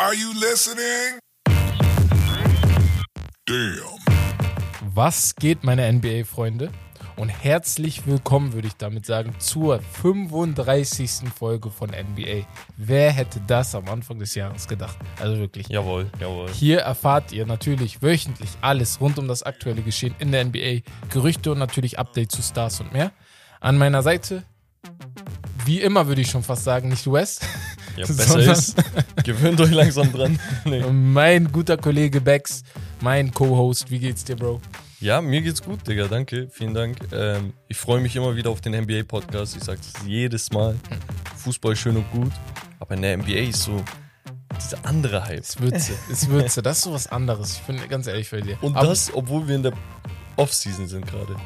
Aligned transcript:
Are 0.00 0.14
you 0.14 0.32
listening? 0.32 1.18
Damn. 3.46 3.98
Was 4.94 5.34
geht, 5.34 5.64
meine 5.64 5.92
NBA-Freunde? 5.92 6.70
Und 7.16 7.30
herzlich 7.30 8.06
willkommen, 8.06 8.52
würde 8.52 8.68
ich 8.68 8.76
damit 8.76 9.06
sagen, 9.06 9.34
zur 9.40 9.80
35. 9.80 11.30
Folge 11.36 11.72
von 11.72 11.90
NBA. 11.90 12.46
Wer 12.76 13.10
hätte 13.10 13.40
das 13.44 13.74
am 13.74 13.88
Anfang 13.88 14.20
des 14.20 14.36
Jahres 14.36 14.68
gedacht? 14.68 14.96
Also 15.18 15.36
wirklich. 15.38 15.66
Jawohl, 15.66 16.08
jawohl. 16.20 16.48
Hier 16.52 16.78
erfahrt 16.78 17.32
ihr 17.32 17.44
natürlich 17.44 18.00
wöchentlich 18.00 18.50
alles 18.60 19.00
rund 19.00 19.18
um 19.18 19.26
das 19.26 19.42
aktuelle 19.42 19.82
Geschehen 19.82 20.14
in 20.20 20.30
der 20.30 20.44
NBA, 20.44 20.82
Gerüchte 21.10 21.50
und 21.50 21.58
natürlich 21.58 21.98
Updates 21.98 22.36
zu 22.36 22.42
Stars 22.44 22.78
und 22.78 22.92
mehr. 22.92 23.10
An 23.58 23.76
meiner 23.76 24.04
Seite, 24.04 24.44
wie 25.64 25.80
immer 25.80 26.06
würde 26.06 26.20
ich 26.20 26.30
schon 26.30 26.44
fast 26.44 26.62
sagen, 26.62 26.88
nicht 26.88 27.10
Wes, 27.10 27.40
Ja, 27.98 28.06
besser 28.14 28.38
ist. 28.40 28.76
Gewöhnt 29.24 29.60
euch 29.60 29.70
langsam 29.72 30.12
dran. 30.12 30.38
Nee. 30.64 30.80
mein 30.90 31.50
guter 31.50 31.76
Kollege 31.76 32.20
Bex, 32.20 32.62
mein 33.00 33.32
Co-Host. 33.32 33.90
Wie 33.90 33.98
geht's 33.98 34.24
dir, 34.24 34.36
Bro? 34.36 34.60
Ja, 35.00 35.20
mir 35.20 35.40
geht's 35.42 35.62
gut, 35.62 35.86
Digga. 35.86 36.06
Danke. 36.08 36.48
Vielen 36.50 36.74
Dank. 36.74 36.98
Ähm, 37.12 37.52
ich 37.68 37.76
freue 37.76 38.00
mich 38.00 38.16
immer 38.16 38.34
wieder 38.36 38.50
auf 38.50 38.60
den 38.60 38.74
NBA-Podcast. 38.74 39.56
Ich 39.56 39.64
sag's 39.64 39.92
jedes 40.06 40.50
Mal. 40.52 40.74
Fußball 41.36 41.76
schön 41.76 41.96
und 41.96 42.10
gut. 42.10 42.32
Aber 42.80 42.94
in 42.94 43.02
der 43.02 43.16
NBA 43.16 43.48
ist 43.50 43.62
so 43.62 43.82
dieser 44.60 44.84
andere 44.84 45.24
Hype. 45.24 45.40
Es 45.40 45.60
Würze, 45.60 45.92
es 46.10 46.28
Würze. 46.28 46.62
Das 46.62 46.78
ist 46.78 46.84
so 46.84 46.92
was 46.92 47.06
anderes. 47.06 47.54
Ich 47.54 47.62
bin 47.62 47.78
ganz 47.88 48.06
ehrlich 48.08 48.28
bei 48.30 48.40
dir. 48.40 48.58
Und 48.60 48.76
Aber- 48.76 48.88
das, 48.88 49.12
obwohl 49.14 49.46
wir 49.46 49.54
in 49.54 49.62
der 49.62 49.72
Off-Season 50.36 50.88
sind 50.88 51.06
gerade. 51.06 51.36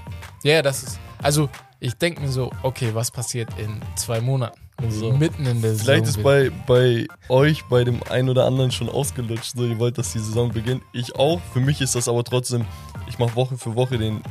Ja, 0.45 0.63
das 0.63 0.83
ist. 0.83 0.99
Also, 1.23 1.49
ich 1.79 1.95
denke 1.95 2.21
mir 2.23 2.29
so, 2.33 2.51
okay, 2.63 2.91
was 2.95 3.11
passiert 3.11 3.49
in 3.59 3.81
zwei 3.97 4.21
Monaten? 4.21 4.59
So. 4.91 5.13
Mitten 5.13 5.47
in 5.47 5.63
der 5.63 5.75
Vielleicht 5.75 6.07
Saison. 6.07 6.21
ist 6.21 6.25
bei, 6.25 6.51
bei 6.67 7.07
euch, 7.29 7.65
bei 7.69 7.85
dem 7.85 8.03
einen 8.11 8.29
oder 8.29 8.45
anderen 8.47 8.71
schon 8.73 8.89
ausgelutscht. 8.89 9.53
So, 9.57 9.65
ihr 9.65 9.79
wollt, 9.79 9.99
dass 9.99 10.13
die 10.13 10.19
Saison 10.19 10.51
beginnt. 10.53 10.83
Ich 10.93 11.15
auch. 11.17 11.41
Für 11.53 11.61
mich 11.61 11.81
ist 11.81 11.95
das 11.95 12.09
aber 12.09 12.25
trotzdem, 12.25 12.65
ich 13.09 13.19
mache 13.19 13.35
Woche 13.37 13.57
für 13.59 13.75
Woche 13.75 13.99
den 13.99 14.23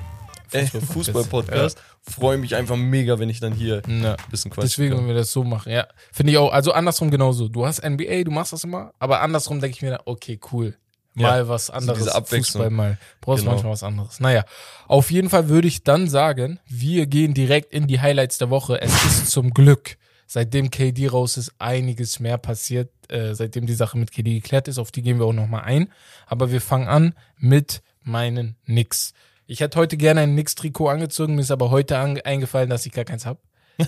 äh, 0.52 0.66
Fußball-Podcast. 0.66 0.92
Fußball-Podcast. 0.94 1.78
Freue 2.03 2.38
mich 2.38 2.56
einfach 2.56 2.76
mega, 2.76 3.20
wenn 3.20 3.30
ich 3.30 3.39
dann 3.39 3.53
hier 3.53 3.81
ein 3.88 4.03
Ja. 4.03 4.16
bisschen 4.30 4.52
quatschen 4.52 4.70
Deswegen, 4.70 4.98
wenn 4.98 5.08
wir 5.08 5.14
das 5.14 5.31
so 5.31 5.44
machen, 5.44 5.72
ja. 5.72 5.88
Finde 6.11 6.31
ich 6.34 6.38
auch. 6.38 6.52
Also 6.52 6.72
andersrum 6.73 7.09
genauso. 7.11 7.48
Du 7.48 7.66
hast 7.66 7.81
NBA, 7.83 8.23
du 8.23 8.31
machst 8.31 8.52
das 8.54 8.64
immer, 8.64 8.92
aber 9.00 9.22
andersrum 9.22 9.59
denke 9.61 9.76
ich 9.78 9.81
mir, 9.81 10.00
okay, 10.06 10.39
cool. 10.52 10.76
Mal 11.14 11.39
Ja, 11.42 11.48
was 11.50 11.70
anderes. 11.70 12.08
Abwechslung. 12.08 12.64
Fußball 12.64 12.70
mal. 12.70 12.98
Brauchst 13.20 13.42
Genau. 13.44 13.52
manchmal 13.54 13.73
was 13.73 13.83
anderes. 13.83 14.20
Naja, 14.22 14.45
auf 14.88 15.11
jeden 15.11 15.30
Fall 15.30 15.50
würde 15.50 15.67
ich 15.67 15.83
dann 15.83 16.08
sagen, 16.09 16.59
wir 16.67 17.06
gehen 17.06 17.33
direkt 17.33 17.73
in 17.73 17.86
die 17.88 18.00
Highlights 18.00 18.38
der 18.38 18.50
Woche. 18.50 18.80
Es 18.81 18.94
ist 19.04 19.30
zum 19.30 19.50
Glück, 19.54 19.98
seitdem 20.32 20.72
KD 20.72 21.10
raus 21.10 21.36
ist, 21.36 21.52
einiges 21.60 22.22
mehr 22.22 22.38
passiert. 22.38 22.90
Äh, 23.10 23.36
seitdem 23.36 23.66
die 23.66 23.74
Sache 23.74 23.98
mit 23.98 24.14
KD 24.14 24.36
geklärt 24.36 24.70
ist, 24.70 24.78
auf 24.78 24.90
die 24.90 25.02
gehen 25.02 25.20
wir 25.20 25.26
auch 25.26 25.34
nochmal 25.34 25.64
ein. 25.64 25.92
Aber 26.26 26.54
wir 26.54 26.62
fangen 26.62 26.88
an 26.88 27.14
mit 27.36 27.82
meinen 28.02 28.56
Knicks. 28.64 29.12
Ich 29.46 29.60
hätte 29.60 29.78
heute 29.78 29.98
gerne 29.98 30.22
ein 30.22 30.32
Knicks-Trikot 30.32 30.88
angezogen, 30.88 31.36
mir 31.36 31.42
ist 31.42 31.52
aber 31.52 31.70
heute 31.70 31.98
eingefallen, 31.98 32.70
dass 32.70 32.86
ich 32.86 32.94
gar 32.94 33.04
keins 33.04 33.26
habe. 33.26 33.42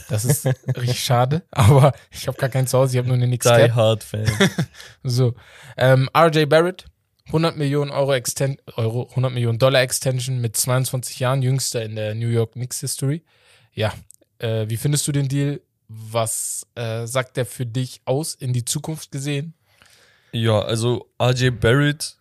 Das 0.09 0.25
ist 0.25 0.45
richtig 0.75 1.02
schade, 1.02 1.44
aber 1.50 1.94
ich 2.11 2.27
habe 2.27 2.38
gar 2.38 2.50
keins 2.50 2.72
zu 2.72 2.78
Hause, 2.78 2.94
ich 2.94 2.97
habe 2.97 3.07
nur 3.07 3.16
eine 3.16 3.28
Knicks 3.28 3.47
Die. 3.47 3.72
Hard 3.72 4.03
Fan. 4.03 4.25
So, 5.03 5.35
ähm, 5.78 6.09
RJ 6.13 6.47
Barrett, 6.47 6.88
100 7.28 7.55
Millionen 7.55 7.89
Euro, 7.89 8.13
Exten 8.13 8.57
Euro, 8.75 9.07
100 9.11 9.31
Millionen 9.31 9.59
Dollar 9.59 9.81
Extension 9.81 10.41
mit 10.41 10.57
22 10.57 11.19
Jahren, 11.19 11.41
jüngster 11.41 11.85
in 11.85 11.95
der 11.95 12.16
New 12.16 12.28
York 12.28 12.52
Knicks 12.52 12.81
History. 12.81 13.23
Ja, 13.72 13.94
äh, 14.39 14.66
wie 14.67 14.78
findest 14.78 15.07
du 15.07 15.13
den 15.13 15.30
Deal? 15.30 15.61
Was 16.09 16.66
äh, 16.75 17.05
sagt 17.08 17.38
der 17.38 17.45
für 17.45 17.66
dich 17.66 18.02
aus 18.05 18.36
in 18.36 18.53
die 18.53 18.66
Zukunft 18.66 19.11
gesehen? 19.11 19.53
ja, 20.33 20.59
also 20.61 21.09
RJ 21.22 21.52
Barrett, 21.52 22.17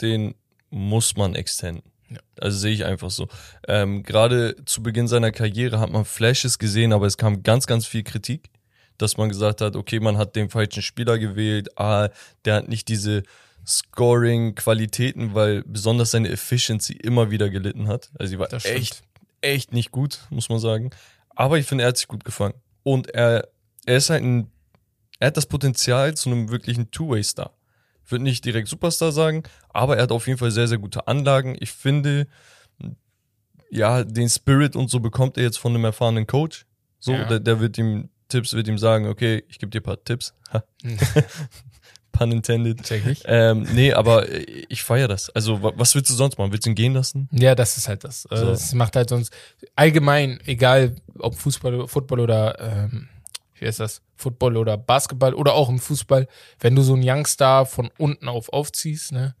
den 0.00 0.34
muss 0.70 1.16
man 1.16 1.34
extenden. 1.34 1.90
Ja. 2.10 2.18
Also 2.38 2.58
sehe 2.58 2.72
ich 2.72 2.84
einfach 2.84 3.10
so. 3.10 3.28
Ähm, 3.68 4.02
Gerade 4.02 4.56
zu 4.66 4.82
Beginn 4.82 5.08
seiner 5.08 5.30
Karriere 5.30 5.78
hat 5.78 5.90
man 5.90 6.04
Flashes 6.04 6.58
gesehen, 6.58 6.92
aber 6.92 7.06
es 7.06 7.16
kam 7.16 7.42
ganz, 7.42 7.66
ganz 7.66 7.86
viel 7.86 8.02
Kritik, 8.02 8.50
dass 8.98 9.16
man 9.16 9.28
gesagt 9.28 9.60
hat, 9.60 9.76
okay, 9.76 10.00
man 10.00 10.18
hat 10.18 10.36
den 10.36 10.50
falschen 10.50 10.82
Spieler 10.82 11.18
gewählt, 11.18 11.78
ah, 11.78 12.08
der 12.44 12.56
hat 12.56 12.68
nicht 12.68 12.88
diese 12.88 13.22
Scoring-Qualitäten, 13.64 15.34
weil 15.34 15.62
besonders 15.62 16.10
seine 16.10 16.30
Efficiency 16.30 16.94
immer 16.94 17.30
wieder 17.30 17.48
gelitten 17.48 17.86
hat. 17.86 18.10
Also 18.18 18.30
sie 18.30 18.38
war 18.40 18.52
echt, 18.52 19.02
echt 19.40 19.72
nicht 19.72 19.92
gut, 19.92 20.26
muss 20.30 20.48
man 20.48 20.58
sagen. 20.58 20.90
Aber 21.30 21.58
ich 21.58 21.66
finde, 21.66 21.84
er 21.84 21.88
hat 21.88 21.96
sich 21.96 22.08
gut 22.08 22.24
gefangen. 22.24 22.54
Und 22.82 23.08
er, 23.14 23.48
er 23.86 23.96
ist 23.96 24.10
halt 24.10 24.22
ein, 24.22 24.50
er 25.18 25.28
hat 25.28 25.36
das 25.36 25.46
Potenzial 25.46 26.14
zu 26.16 26.30
einem 26.30 26.50
wirklichen 26.50 26.90
Two-Way-Star. 26.90 27.52
Ich 28.04 28.10
würde 28.10 28.24
nicht 28.24 28.44
direkt 28.44 28.68
Superstar 28.68 29.12
sagen, 29.12 29.44
aber 29.70 29.96
er 29.96 30.02
hat 30.04 30.12
auf 30.12 30.26
jeden 30.26 30.38
Fall 30.38 30.50
sehr, 30.50 30.66
sehr 30.68 30.78
gute 30.78 31.06
Anlagen. 31.06 31.56
Ich 31.60 31.70
finde, 31.72 32.26
ja, 33.70 34.04
den 34.04 34.28
Spirit 34.28 34.76
und 34.76 34.90
so 34.90 35.00
bekommt 35.00 35.36
er 35.36 35.44
jetzt 35.44 35.58
von 35.58 35.74
einem 35.74 35.84
erfahrenen 35.84 36.26
Coach. 36.26 36.66
So, 36.98 37.12
Ja. 37.14 37.24
der, 37.24 37.40
der 37.40 37.60
wird 37.60 37.78
ihm 37.78 38.10
Tipps, 38.28 38.52
wird 38.54 38.68
ihm 38.68 38.78
sagen, 38.78 39.06
okay, 39.06 39.44
ich 39.48 39.58
gebe 39.58 39.70
dir 39.70 39.80
ein 39.80 39.84
paar 39.84 40.02
Tipps. 40.02 40.34
Pun 42.12 42.30
intended. 42.30 42.82
Check 42.84 43.06
ich. 43.06 43.22
Ähm, 43.24 43.66
nee, 43.74 43.92
aber 43.92 44.26
ich 44.68 44.82
feiere 44.82 45.08
das. 45.08 45.30
Also, 45.30 45.62
wa- 45.62 45.72
was 45.76 45.94
willst 45.94 46.10
du 46.10 46.14
sonst 46.14 46.38
machen? 46.38 46.52
Willst 46.52 46.66
du 46.66 46.70
ihn 46.70 46.76
gehen 46.76 46.92
lassen? 46.94 47.28
Ja, 47.32 47.54
das 47.54 47.76
ist 47.78 47.88
halt 47.88 48.04
das. 48.04 48.26
Äh, 48.26 48.36
So. 48.36 48.50
Es 48.50 48.72
macht 48.74 48.94
halt 48.96 49.08
sonst 49.08 49.32
allgemein, 49.74 50.38
egal 50.46 50.94
ob 51.18 51.34
Fußball, 51.36 51.88
Football 51.88 52.20
oder 52.20 52.58
ähm, 52.60 53.08
wie 53.58 53.66
heißt 53.66 53.80
das? 53.80 54.02
Football 54.16 54.56
oder 54.56 54.76
Basketball 54.76 55.34
oder 55.34 55.54
auch 55.54 55.68
im 55.68 55.78
Fußball, 55.80 56.28
wenn 56.60 56.76
du 56.76 56.82
so 56.82 56.94
einen 56.94 57.02
Youngstar 57.02 57.66
von 57.66 57.90
unten 57.98 58.28
auf 58.28 58.52
aufziehst, 58.52 59.10
ne, 59.12 59.34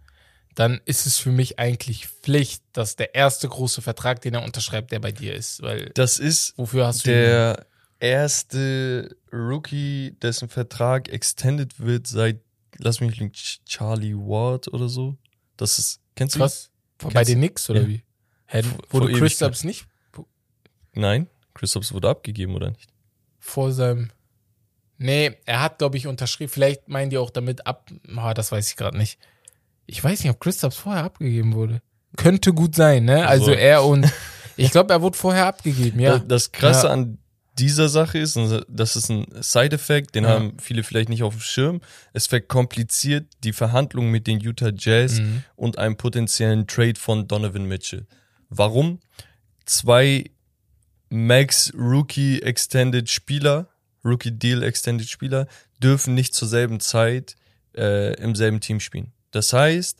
dann 0.54 0.80
ist 0.86 1.06
es 1.06 1.18
für 1.18 1.30
mich 1.30 1.58
eigentlich 1.58 2.08
Pflicht, 2.08 2.62
dass 2.72 2.96
der 2.96 3.14
erste 3.14 3.48
große 3.48 3.80
Vertrag, 3.82 4.20
den 4.22 4.34
er 4.34 4.42
unterschreibt, 4.44 4.90
der 4.92 4.98
bei 4.98 5.12
dir 5.12 5.34
ist. 5.34 5.62
Weil 5.62 5.90
Das 5.94 6.18
ist 6.18 6.54
wofür 6.56 6.86
hast 6.86 7.06
du 7.06 7.10
der 7.10 7.66
erste 8.00 9.16
Rookie, 9.32 10.16
dessen 10.22 10.48
Vertrag 10.48 11.08
extended 11.08 11.78
wird 11.80 12.06
seit, 12.06 12.40
lass 12.82 13.00
mich 13.00 13.16
lügen, 13.18 13.32
Ch- 13.32 13.60
Charlie 13.66 14.14
Ward 14.14 14.68
oder 14.72 14.88
so. 14.88 15.16
Das 15.56 15.78
ist, 15.78 16.00
kennst 16.16 16.36
du? 16.36 16.40
Was? 16.40 16.70
Bei 16.98 17.08
Kennst 17.10 17.30
den 17.30 17.40
du- 17.40 17.46
Knicks 17.46 17.70
oder 17.70 17.82
Ja. 17.82 17.88
wie? 17.88 18.02
Hä, 18.46 18.62
Vor- 18.62 18.78
wurde 19.02 19.12
Chris. 19.14 19.34
Stubbs 19.34 19.64
nicht 19.64 19.86
Nein, 20.94 21.28
Christophs 21.54 21.92
wurde 21.92 22.08
abgegeben, 22.10 22.54
oder 22.54 22.70
nicht? 22.70 22.90
vor 23.38 23.72
seinem. 23.72 24.10
Nee, 24.98 25.36
er 25.46 25.62
hat, 25.62 25.78
glaube 25.78 25.96
ich, 25.96 26.06
unterschrieben. 26.06 26.50
Vielleicht 26.52 26.88
meinen 26.88 27.10
die 27.10 27.18
auch 27.18 27.30
damit 27.30 27.66
ab. 27.66 27.90
Ah, 28.14 28.34
das 28.34 28.52
weiß 28.52 28.68
ich 28.70 28.76
gerade 28.76 28.96
nicht. 28.96 29.18
Ich 29.86 30.02
weiß 30.04 30.22
nicht, 30.22 30.30
ob 30.30 30.38
Christophs 30.38 30.76
vorher 30.76 31.02
abgegeben 31.02 31.54
wurde. 31.54 31.80
Könnte 32.16 32.52
gut 32.52 32.74
sein, 32.76 33.04
ne? 33.06 33.26
Also 33.26 33.46
Also- 33.52 33.58
er 33.58 33.84
und. 33.84 34.06
Ich 34.56 34.70
glaube, 34.70 34.92
er 34.92 35.00
wurde 35.02 35.16
vorher 35.16 35.46
abgegeben, 35.46 35.98
ja. 35.98 36.18
Das, 36.18 36.28
das 36.28 36.52
Krasse 36.52 36.86
Ja. 36.88 36.92
an 36.92 37.18
dieser 37.58 37.88
Sache 37.88 38.18
ist, 38.18 38.36
und 38.36 38.64
das 38.68 38.96
ist 38.96 39.10
ein 39.10 39.26
Side-Effekt, 39.40 40.14
den 40.14 40.24
Ja. 40.24 40.30
haben 40.30 40.56
viele 40.58 40.82
vielleicht 40.82 41.08
nicht 41.10 41.22
auf 41.22 41.34
dem 41.34 41.40
Schirm. 41.42 41.80
Es 42.12 42.26
verkompliziert 42.26 43.26
die 43.44 43.52
Verhandlungen 43.52 44.10
mit 44.10 44.26
den 44.26 44.40
Utah 44.40 44.70
Jazz 44.74 45.20
Mhm. 45.20 45.44
und 45.56 45.78
einem 45.78 45.96
potenziellen 45.96 46.66
Trade 46.66 46.98
von 46.98 47.28
Donovan 47.28 47.66
Mitchell. 47.66 48.06
Warum? 48.48 49.00
Zwei 49.66 50.30
Max 51.10 51.72
Rookie 51.76 52.40
Extended 52.42 53.08
Spieler, 53.10 53.68
Rookie 54.04 54.32
Deal 54.32 54.62
Extended 54.62 55.08
Spieler, 55.08 55.46
dürfen 55.82 56.14
nicht 56.14 56.34
zur 56.34 56.48
selben 56.48 56.80
Zeit 56.80 57.36
äh, 57.76 58.14
im 58.20 58.34
selben 58.34 58.60
Team 58.60 58.80
spielen. 58.80 59.12
Das 59.30 59.52
heißt, 59.52 59.98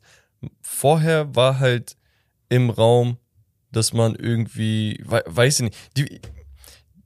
vorher 0.60 1.34
war 1.34 1.58
halt 1.58 1.96
im 2.48 2.68
Raum, 2.70 3.18
dass 3.70 3.92
man 3.92 4.14
irgendwie, 4.14 5.00
wei- 5.06 5.22
weiß 5.26 5.60
ich 5.60 5.64
nicht, 5.64 5.76
die 5.96 6.20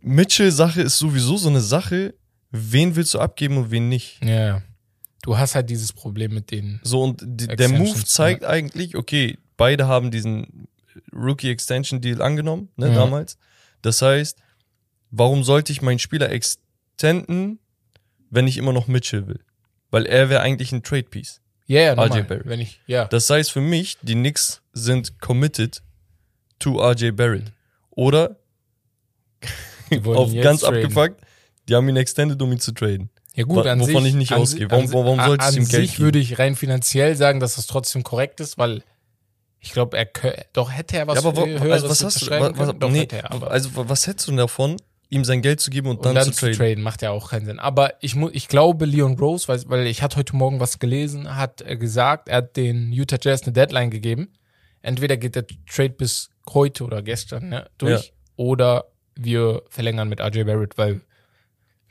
Mitchell-Sache 0.06 0.83
ist 0.83 0.99
sowieso 0.99 1.37
so 1.37 1.49
eine 1.49 1.61
Sache, 1.61 2.15
wen 2.53 2.94
willst 2.94 3.12
du 3.15 3.19
abgeben 3.19 3.56
und 3.59 3.71
wen 3.71 3.89
nicht. 3.89 4.22
ja, 4.25 4.47
ja. 4.47 4.62
Du 5.22 5.37
hast 5.37 5.56
halt 5.56 5.69
dieses 5.71 5.93
Problem 5.93 6.33
mit 6.34 6.53
denen. 6.53 6.78
So, 6.84 7.03
und 7.03 7.20
der 7.20 7.69
Move 7.69 8.05
zeigt 8.05 8.44
eigentlich, 8.44 8.94
okay, 8.97 9.37
beide 9.56 9.88
haben 9.88 10.12
diesen 10.12 10.69
Rookie 11.12 11.50
Extension 11.50 12.00
Deal 12.00 12.23
angenommen, 12.23 12.69
ne, 12.76 12.88
Ja. 12.88 12.94
damals. 12.94 13.37
Das 13.82 14.00
heißt, 14.03 14.38
warum 15.11 15.43
sollte 15.43 15.73
ich 15.73 15.82
meinen 15.82 15.99
Spieler 15.99 16.31
extenden, 16.31 17.58
wenn 18.31 18.47
ich 18.47 18.56
immer 18.56 18.73
noch 18.73 18.87
Mitchell 18.87 19.26
will? 19.26 19.41
Weil 19.91 20.06
er 20.06 20.29
wäre 20.29 20.43
eigentlich 20.43 20.70
ein 20.70 20.85
Trade 20.85 21.05
Piece. 21.11 21.41
Ja, 21.67 21.81
ja, 21.81 21.93
RJ. 21.94 22.23
Barrett. 22.23 22.47
Wenn 22.47 22.61
ich, 22.61 22.81
ja. 22.87 23.06
Das 23.06 23.29
heißt 23.29 23.50
für 23.50 23.61
mich, 23.61 23.99
die 24.03 24.14
Knicks 24.14 24.62
sind 24.75 25.19
committed 25.19 25.82
to 26.61 26.79
RJ 26.81 27.11
Barrett. 27.11 27.50
Oder 27.91 28.38
auf 30.05 30.33
ganz 30.35 30.61
traden. 30.61 30.83
abgefuckt, 30.85 31.21
die 31.69 31.75
haben 31.75 31.88
ihn 31.88 31.97
extended, 31.97 32.41
um 32.43 32.53
ihn 32.53 32.61
zu 32.61 32.73
traden. 32.73 33.11
Ja 33.35 33.44
gut, 33.44 33.67
an 33.67 33.81
wovon 33.81 34.03
sich, 34.05 34.12
ich 34.12 34.15
nicht 34.17 34.33
an 34.33 34.41
ausgehe. 34.41 34.71
Warum- 34.71 34.87
an 34.87 34.93
warum 34.93 35.21
sollte 35.21 35.43
ich 35.44 35.49
an 35.49 35.55
ihm 35.62 35.69
Geld 35.69 35.83
sich 35.83 35.93
geben? 35.97 36.05
würde 36.05 36.19
ich 36.19 36.38
rein 36.38 36.55
finanziell 36.56 37.15
sagen, 37.17 37.38
dass 37.41 37.56
das 37.56 37.67
trotzdem 37.67 38.03
korrekt 38.03 38.41
ist, 38.41 38.56
weil 38.59 38.83
ich 39.61 39.73
glaube, 39.73 39.97
er 39.99 40.09
doch 40.53 40.71
hätte 40.73 40.97
er 40.97 41.06
was 41.06 41.23
ja, 41.23 41.29
aber 41.29 41.43
also 41.73 41.88
was 41.88 42.03
hast 42.05 42.23
du, 42.23 42.27
unterschreiben 42.27 42.56
wa- 42.56 42.59
wa- 42.61 42.67
können. 42.67 42.79
Doch 42.81 42.91
nee, 42.91 43.09
er, 43.11 43.33
aber 43.33 43.50
also 43.50 43.75
wa- 43.77 43.85
was 43.88 44.06
hättest 44.06 44.29
du 44.29 44.33
denn 44.33 44.38
davon, 44.38 44.77
ihm 45.11 45.25
sein 45.25 45.43
Geld 45.43 45.61
zu 45.61 45.71
geben 45.71 45.89
und, 45.89 45.97
Und 45.99 46.05
dann, 46.06 46.15
dann, 46.15 46.25
zu 46.32 46.32
traden. 46.32 46.56
traden. 46.56 46.82
macht 46.82 47.03
ja 47.03 47.11
auch 47.11 47.31
keinen 47.31 47.47
Sinn. 47.47 47.59
Aber 47.59 47.94
ich, 48.00 48.15
mu 48.15 48.29
ich 48.32 48.49
glaube, 48.49 48.87
Leon 48.87 49.19
Rose, 49.19 49.49
weil, 49.49 49.61
weil 49.67 49.87
ich 49.87 50.03
hatte 50.03 50.17
heute 50.17 50.35
Morgen 50.37 50.59
was 50.61 50.79
gelesen, 50.79 51.37
hat 51.37 51.62
äh, 51.62 51.77
gesagt, 51.77 52.29
er 52.29 52.39
hat 52.39 52.56
den 52.56 52.91
Utah 52.93 53.19
Jazz 53.21 53.43
eine 53.43 53.53
Deadline 53.53 53.91
gegeben. 53.91 54.32
Entweder 54.82 55.17
geht 55.17 55.35
der 55.35 55.44
Trade 55.69 55.91
bis 55.91 56.31
heute 56.53 56.85
oder 56.85 57.03
gestern 57.03 57.49
ne, 57.50 57.67
durch 57.79 58.12
oder 58.37 58.87
wir 59.17 59.63
verlängern 59.69 60.09
mit 60.09 60.21
RJ 60.21 60.45
Barrett, 60.45 60.79
weil 60.79 61.01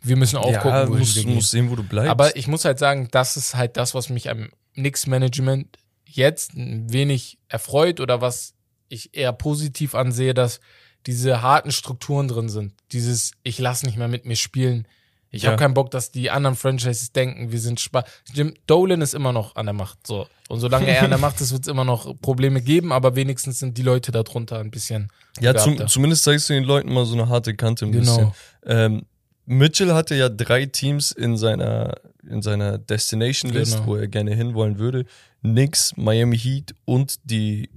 wir 0.02 0.16
müssen 0.16 0.38
auch 0.38 0.52
ja, 0.52 0.60
gucken, 0.60 0.90
wohin 0.90 1.00
musst, 1.00 1.26
musst 1.26 1.52
sehen, 1.52 1.70
wo 1.70 1.76
du 1.76 1.84
bleibst. 1.84 2.10
Aber 2.10 2.36
ich 2.36 2.48
muss 2.48 2.64
halt 2.64 2.80
sagen, 2.80 3.08
das 3.12 3.38
ist 3.38 3.56
halt 3.56 3.76
das, 3.78 3.96
was 3.96 4.10
mich 4.10 4.30
am 4.30 4.50
Knicks-Management 4.76 5.78
jetzt 6.06 6.54
ein 6.54 6.92
wenig 6.94 7.40
erfreut 7.48 8.00
oder 8.00 8.22
was 8.22 8.54
ich 8.88 9.16
eher 9.16 9.34
positiv 9.34 9.96
ansehe, 9.96 10.34
dass 10.34 10.60
diese 11.08 11.42
harten 11.42 11.72
Strukturen 11.72 12.28
drin 12.28 12.50
sind. 12.50 12.74
Dieses, 12.92 13.32
ich 13.44 13.60
lass 13.60 13.84
nicht 13.84 13.98
mehr 13.98 14.08
mit 14.08 14.26
mir 14.26 14.36
spielen. 14.36 14.88
Ich 15.36 15.44
Ja. 15.44 15.50
habe 15.52 15.60
keinen 15.60 15.74
Bock, 15.74 15.92
dass 15.92 16.12
die 16.12 16.32
anderen 16.32 16.56
Franchises 16.56 17.12
denken, 17.12 17.52
wir 17.52 17.60
sind 17.60 17.80
Spaß. 17.80 18.06
Jim 18.34 18.54
Dolan 18.68 19.02
ist 19.02 19.14
immer 19.14 19.34
noch 19.34 19.56
an 19.56 19.66
der 19.66 19.74
Macht. 19.74 20.06
So. 20.08 20.28
Und 20.48 20.60
solange 20.60 20.88
er 20.88 21.04
an 21.04 21.10
der 21.10 21.20
Macht 21.20 21.42
ist, 21.42 21.52
wird 21.52 21.64
es 21.64 21.68
immer 21.68 21.84
noch 21.86 22.14
Probleme 22.22 22.62
geben, 22.62 22.92
aber 22.94 23.16
wenigstens 23.16 23.60
sind 23.60 23.78
die 23.78 23.82
Leute 23.82 24.12
darunter 24.12 24.60
ein 24.60 24.72
bisschen. 24.72 25.10
ja, 25.42 25.54
zum, 25.56 25.88
zumindest 25.88 26.24
zeigst 26.24 26.50
du 26.50 26.54
den 26.54 26.64
Leuten 26.64 26.94
mal 26.94 27.06
so 27.06 27.14
eine 27.16 27.28
harte 27.28 27.54
Kante 27.56 27.86
ein 27.86 27.92
bisschen. 27.92 28.18
Genau. 28.18 28.36
Ähm, 28.66 29.06
Mitchell 29.48 29.94
hatte 29.94 30.16
ja 30.16 30.30
drei 30.30 30.66
Teams 30.66 31.12
in 31.12 31.36
seiner, 31.38 31.96
in 32.28 32.42
seiner 32.42 32.78
Destination 32.78 33.52
List, 33.52 33.74
Genau. 33.76 33.88
wo 33.88 33.96
er 33.98 34.08
gerne 34.08 34.34
hinwollen 34.34 34.80
würde. 34.80 35.06
Knicks, 35.42 35.94
Miami 35.98 36.38
Heat 36.40 36.74
und 36.86 37.18
die 37.26 37.70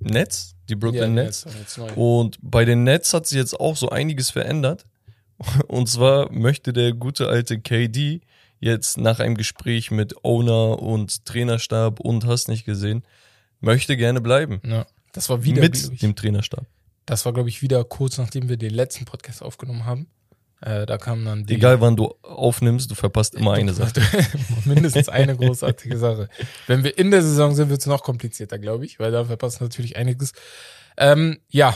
Nets, 0.00 0.54
die 0.68 0.74
Brooklyn 0.76 1.16
Ja, 1.16 1.24
Nets. 1.24 1.46
neu. 1.76 1.90
Und 1.94 2.38
bei 2.42 2.64
den 2.64 2.84
Nets 2.84 3.14
hat 3.14 3.26
sich 3.26 3.38
jetzt 3.38 3.58
auch 3.58 3.76
so 3.76 3.88
einiges 3.90 4.30
verändert. 4.30 4.84
Und 5.68 5.88
zwar 5.88 6.30
möchte 6.32 6.72
der 6.72 6.92
gute 6.92 7.28
alte 7.28 7.60
KD 7.60 8.20
jetzt 8.58 8.98
nach 8.98 9.20
einem 9.20 9.36
Gespräch 9.36 9.90
mit 9.90 10.24
Owner 10.24 10.80
und 10.80 11.24
Trainerstab 11.24 12.00
und 12.00 12.26
hast 12.26 12.48
nicht 12.48 12.64
gesehen, 12.64 13.02
möchte 13.60 13.96
gerne 13.96 14.20
bleiben. 14.20 14.60
Ja. 14.64 14.86
Das 15.12 15.28
war 15.28 15.42
wieder, 15.42 15.62
mit 15.62 15.76
ich, 15.76 16.00
dem 16.00 16.14
Trainerstab. 16.14 16.66
Das 17.06 17.24
war, 17.24 17.32
glaube 17.32 17.48
ich, 17.48 17.62
wieder 17.62 17.82
kurz 17.84 18.18
nachdem 18.18 18.48
wir 18.48 18.56
den 18.56 18.72
letzten 18.72 19.04
Podcast 19.04 19.42
aufgenommen 19.42 19.84
haben. 19.84 20.06
Äh, 20.60 20.84
da 20.84 20.98
kam 20.98 21.24
dann 21.24 21.46
die. 21.46 21.54
Egal 21.54 21.80
wann 21.80 21.96
du 21.96 22.14
aufnimmst, 22.22 22.90
du 22.90 22.94
verpasst 22.94 23.34
immer 23.34 23.54
eine 23.54 23.72
Sache. 23.72 24.02
Mindestens 24.66 25.08
eine 25.08 25.34
großartige 25.36 25.96
Sache. 25.96 26.28
Wenn 26.66 26.84
wir 26.84 26.96
in 26.98 27.10
der 27.10 27.22
Saison 27.22 27.54
sind, 27.54 27.70
wird 27.70 27.80
es 27.80 27.86
noch 27.86 28.02
komplizierter, 28.02 28.58
glaube 28.58 28.84
ich, 28.84 29.00
weil 29.00 29.10
da 29.10 29.24
verpassen 29.24 29.64
natürlich 29.64 29.96
einiges. 29.96 30.32
Ähm, 30.98 31.38
ja, 31.48 31.74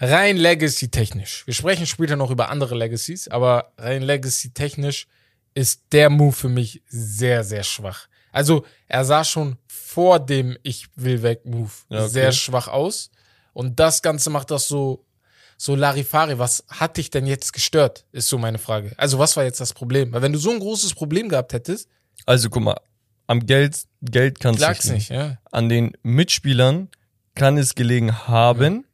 rein 0.00 0.36
Legacy-technisch. 0.36 1.46
Wir 1.46 1.54
sprechen 1.54 1.86
später 1.86 2.16
noch 2.16 2.30
über 2.30 2.48
andere 2.48 2.74
Legacies, 2.74 3.28
aber 3.28 3.72
rein 3.78 4.02
Legacy-technisch 4.02 5.06
ist 5.54 5.82
der 5.92 6.10
Move 6.10 6.32
für 6.32 6.48
mich 6.48 6.82
sehr, 6.88 7.44
sehr 7.44 7.62
schwach. 7.62 8.08
Also, 8.32 8.64
er 8.86 9.04
sah 9.04 9.24
schon 9.24 9.56
vor 9.66 10.20
dem 10.20 10.56
Ich 10.62 10.86
will 10.94 11.22
weg 11.22 11.44
Move 11.44 11.70
Ja, 11.88 12.00
okay. 12.00 12.08
sehr 12.08 12.32
schwach 12.32 12.68
aus. 12.68 13.10
Und 13.52 13.80
das 13.80 14.02
Ganze 14.02 14.30
macht 14.30 14.50
das 14.52 14.68
so, 14.68 15.04
so 15.56 15.74
Larifari. 15.74 16.38
Was 16.38 16.64
hat 16.68 16.96
dich 16.96 17.10
denn 17.10 17.26
jetzt 17.26 17.52
gestört? 17.52 18.06
Ist 18.12 18.28
so 18.28 18.38
meine 18.38 18.58
Frage. 18.58 18.92
Also, 18.96 19.18
was 19.18 19.36
war 19.36 19.42
jetzt 19.44 19.60
das 19.60 19.72
Problem? 19.74 20.12
Weil 20.12 20.22
wenn 20.22 20.32
du 20.32 20.38
so 20.38 20.50
ein 20.52 20.60
großes 20.60 20.94
Problem 20.94 21.28
gehabt 21.28 21.52
hättest, 21.52 21.88
Also 22.26 22.48
guck 22.48 22.62
mal, 22.62 22.80
am 23.26 23.44
Geld, 23.44 23.84
Geld 24.00 24.38
kann 24.38 24.54
es 24.54 24.60
lag's 24.60 24.84
nicht. 24.84 25.10
nicht, 25.10 25.10
ja. 25.10 25.38
An 25.50 25.68
den 25.68 25.92
Mitspielern 26.02 26.88
kann 27.34 27.58
es 27.58 27.74
gelegen 27.74 28.28
haben, 28.28 28.84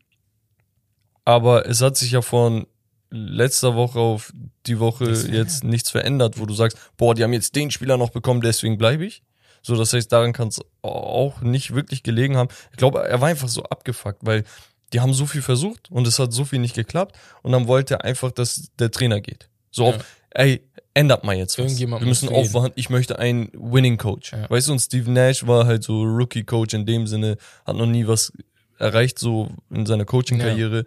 aber 1.26 1.68
es 1.68 1.82
hat 1.82 1.98
sich 1.98 2.12
ja 2.12 2.22
von 2.22 2.66
letzter 3.10 3.74
Woche 3.74 3.98
auf 3.98 4.32
die 4.66 4.78
Woche 4.78 5.10
jetzt 5.10 5.64
nichts 5.64 5.90
verändert, 5.90 6.38
wo 6.40 6.46
du 6.46 6.54
sagst, 6.54 6.78
boah, 6.96 7.14
die 7.14 7.22
haben 7.22 7.32
jetzt 7.32 7.54
den 7.54 7.70
Spieler 7.70 7.98
noch 7.98 8.10
bekommen, 8.10 8.40
deswegen 8.40 8.78
bleibe 8.78 9.04
ich. 9.04 9.22
So, 9.62 9.74
das 9.76 9.92
heißt, 9.92 10.10
daran 10.10 10.32
kann 10.32 10.48
es 10.48 10.60
auch 10.82 11.40
nicht 11.40 11.74
wirklich 11.74 12.02
gelegen 12.02 12.36
haben. 12.36 12.48
Ich 12.70 12.76
glaube, 12.76 13.00
er 13.06 13.20
war 13.20 13.28
einfach 13.28 13.48
so 13.48 13.64
abgefuckt, 13.64 14.20
weil 14.22 14.44
die 14.92 15.00
haben 15.00 15.12
so 15.12 15.26
viel 15.26 15.42
versucht 15.42 15.90
und 15.90 16.06
es 16.06 16.18
hat 16.20 16.32
so 16.32 16.44
viel 16.44 16.60
nicht 16.60 16.74
geklappt 16.76 17.16
und 17.42 17.52
dann 17.52 17.66
wollte 17.66 17.94
er 17.94 18.04
einfach, 18.04 18.30
dass 18.30 18.70
der 18.78 18.92
Trainer 18.92 19.20
geht. 19.20 19.48
So, 19.72 19.86
Ja. 19.86 19.96
auf, 19.96 20.04
ey, 20.30 20.62
ändert 20.94 21.24
mal 21.24 21.34
jetzt 21.36 21.58
was. 21.58 21.64
Irgendjemand 21.66 22.02
Wir 22.02 22.08
müssen 22.08 22.28
aufwachen, 22.28 22.70
ich 22.76 22.88
möchte 22.88 23.18
einen 23.18 23.50
Winning 23.52 23.96
Coach. 23.98 24.32
Ja. 24.32 24.48
Weißt 24.48 24.68
du, 24.68 24.72
und 24.72 24.78
Steve 24.78 25.10
Nash 25.10 25.44
war 25.46 25.66
halt 25.66 25.82
so 25.82 26.02
Rookie 26.04 26.44
Coach 26.44 26.72
in 26.74 26.86
dem 26.86 27.08
Sinne, 27.08 27.36
hat 27.64 27.74
noch 27.76 27.86
nie 27.86 28.06
was 28.06 28.32
erreicht 28.78 29.18
so 29.18 29.48
in 29.70 29.86
seiner 29.86 30.04
Coaching-Karriere. 30.04 30.86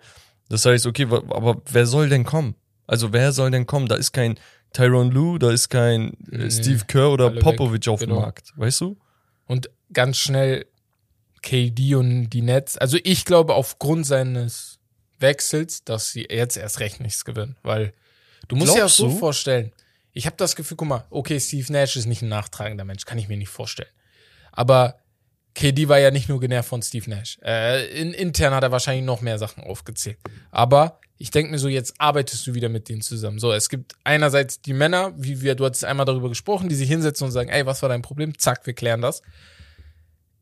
Das 0.49 0.65
heißt, 0.65 0.85
okay, 0.87 1.07
aber 1.09 1.61
wer 1.71 1.85
soll 1.85 2.09
denn 2.09 2.23
kommen? 2.23 2.55
Also 2.87 3.13
wer 3.13 3.31
soll 3.31 3.51
denn 3.51 3.67
kommen? 3.67 3.87
Da 3.87 3.95
ist 3.95 4.11
kein 4.11 4.39
Tyron 4.73 5.11
Lue, 5.11 5.39
da 5.39 5.51
ist 5.51 5.69
kein 5.69 6.13
äh, 6.31 6.37
Nee, 6.37 6.51
Steve 6.51 6.85
Kerr 6.87 7.11
oder 7.11 7.33
weg, 7.35 7.45
auf 7.87 7.99
dem 7.99 8.09
genau. 8.09 8.21
Markt, 8.21 8.53
weißt 8.55 8.81
du? 8.81 8.97
Und 9.45 9.69
ganz 9.93 10.17
schnell 10.17 10.65
KD 11.41 11.95
und 11.95 12.29
die 12.29 12.41
Nets. 12.41 12.77
Also 12.77 12.97
ich 13.03 13.25
glaube 13.25 13.53
aufgrund 13.53 14.05
seines 14.05 14.79
Wechsels, 15.19 15.83
dass 15.83 16.11
sie 16.11 16.27
jetzt 16.29 16.57
erst 16.57 16.79
recht 16.79 16.99
nichts 16.99 17.25
gewinnen. 17.25 17.55
Weil 17.63 17.93
du 18.47 18.55
musst 18.55 18.69
dir 18.69 18.73
auch 18.73 18.77
Glaubst 18.77 18.97
so 18.97 19.07
du? 19.07 19.17
vorstellen. 19.17 19.71
Ich 20.11 20.25
habe 20.25 20.35
das 20.37 20.55
Gefühl, 20.55 20.77
guck 20.77 20.87
mal, 20.87 21.05
okay, 21.09 21.39
Steve 21.39 21.71
Nash 21.71 21.95
ist 21.95 22.05
nicht 22.05 22.21
ein 22.21 22.29
nachtragender 22.29 22.83
Mensch, 22.83 23.05
kann 23.05 23.17
ich 23.17 23.27
mir 23.27 23.37
nicht 23.37 23.49
vorstellen. 23.49 23.89
Aber 24.51 24.99
KD 25.55 25.87
war 25.89 25.99
ja 25.99 26.11
nicht 26.11 26.29
nur 26.29 26.39
genervt 26.39 26.69
von 26.69 26.81
Steve 26.81 27.09
Nash. 27.09 27.37
Äh, 27.43 27.87
in, 27.99 28.13
intern 28.13 28.53
hat 28.53 28.63
er 28.63 28.71
wahrscheinlich 28.71 29.05
noch 29.05 29.21
mehr 29.21 29.37
Sachen 29.39 29.63
aufgezählt. 29.63 30.17
Aber 30.51 30.99
ich 31.17 31.31
denke 31.31 31.51
mir 31.51 31.59
so, 31.59 31.67
jetzt 31.67 31.95
arbeitest 31.97 32.47
du 32.47 32.53
wieder 32.53 32.69
mit 32.69 32.87
denen 32.87 33.01
zusammen. 33.01 33.39
So, 33.39 33.51
es 33.51 33.67
gibt 33.67 33.95
einerseits 34.05 34.61
die 34.61 34.73
Männer, 34.73 35.11
wie 35.17 35.41
wir, 35.41 35.55
du 35.55 35.65
hattest 35.65 35.83
einmal 35.83 36.05
darüber 36.05 36.29
gesprochen, 36.29 36.69
die 36.69 36.75
sich 36.75 36.87
hinsetzen 36.87 37.25
und 37.25 37.31
sagen, 37.31 37.49
ey, 37.49 37.65
was 37.65 37.81
war 37.81 37.89
dein 37.89 38.01
Problem? 38.01 38.37
Zack, 38.37 38.65
wir 38.65 38.73
klären 38.73 39.01
das. 39.01 39.21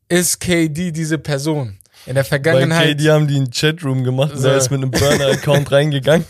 Ist 0.08 0.40
KD 0.40 0.92
diese 0.92 1.18
Person? 1.18 1.78
In 2.06 2.14
der 2.14 2.24
Vergangenheit. 2.24 2.96
KD 2.98 3.10
haben 3.10 3.26
die 3.26 3.36
einen 3.36 3.50
Chatroom 3.50 4.04
gemacht, 4.04 4.32
So. 4.36 4.44
der 4.48 4.56
ist 4.56 4.70
mit 4.70 4.80
einem 4.80 4.90
Burner-Account 4.92 5.72
reingegangen 5.72 6.24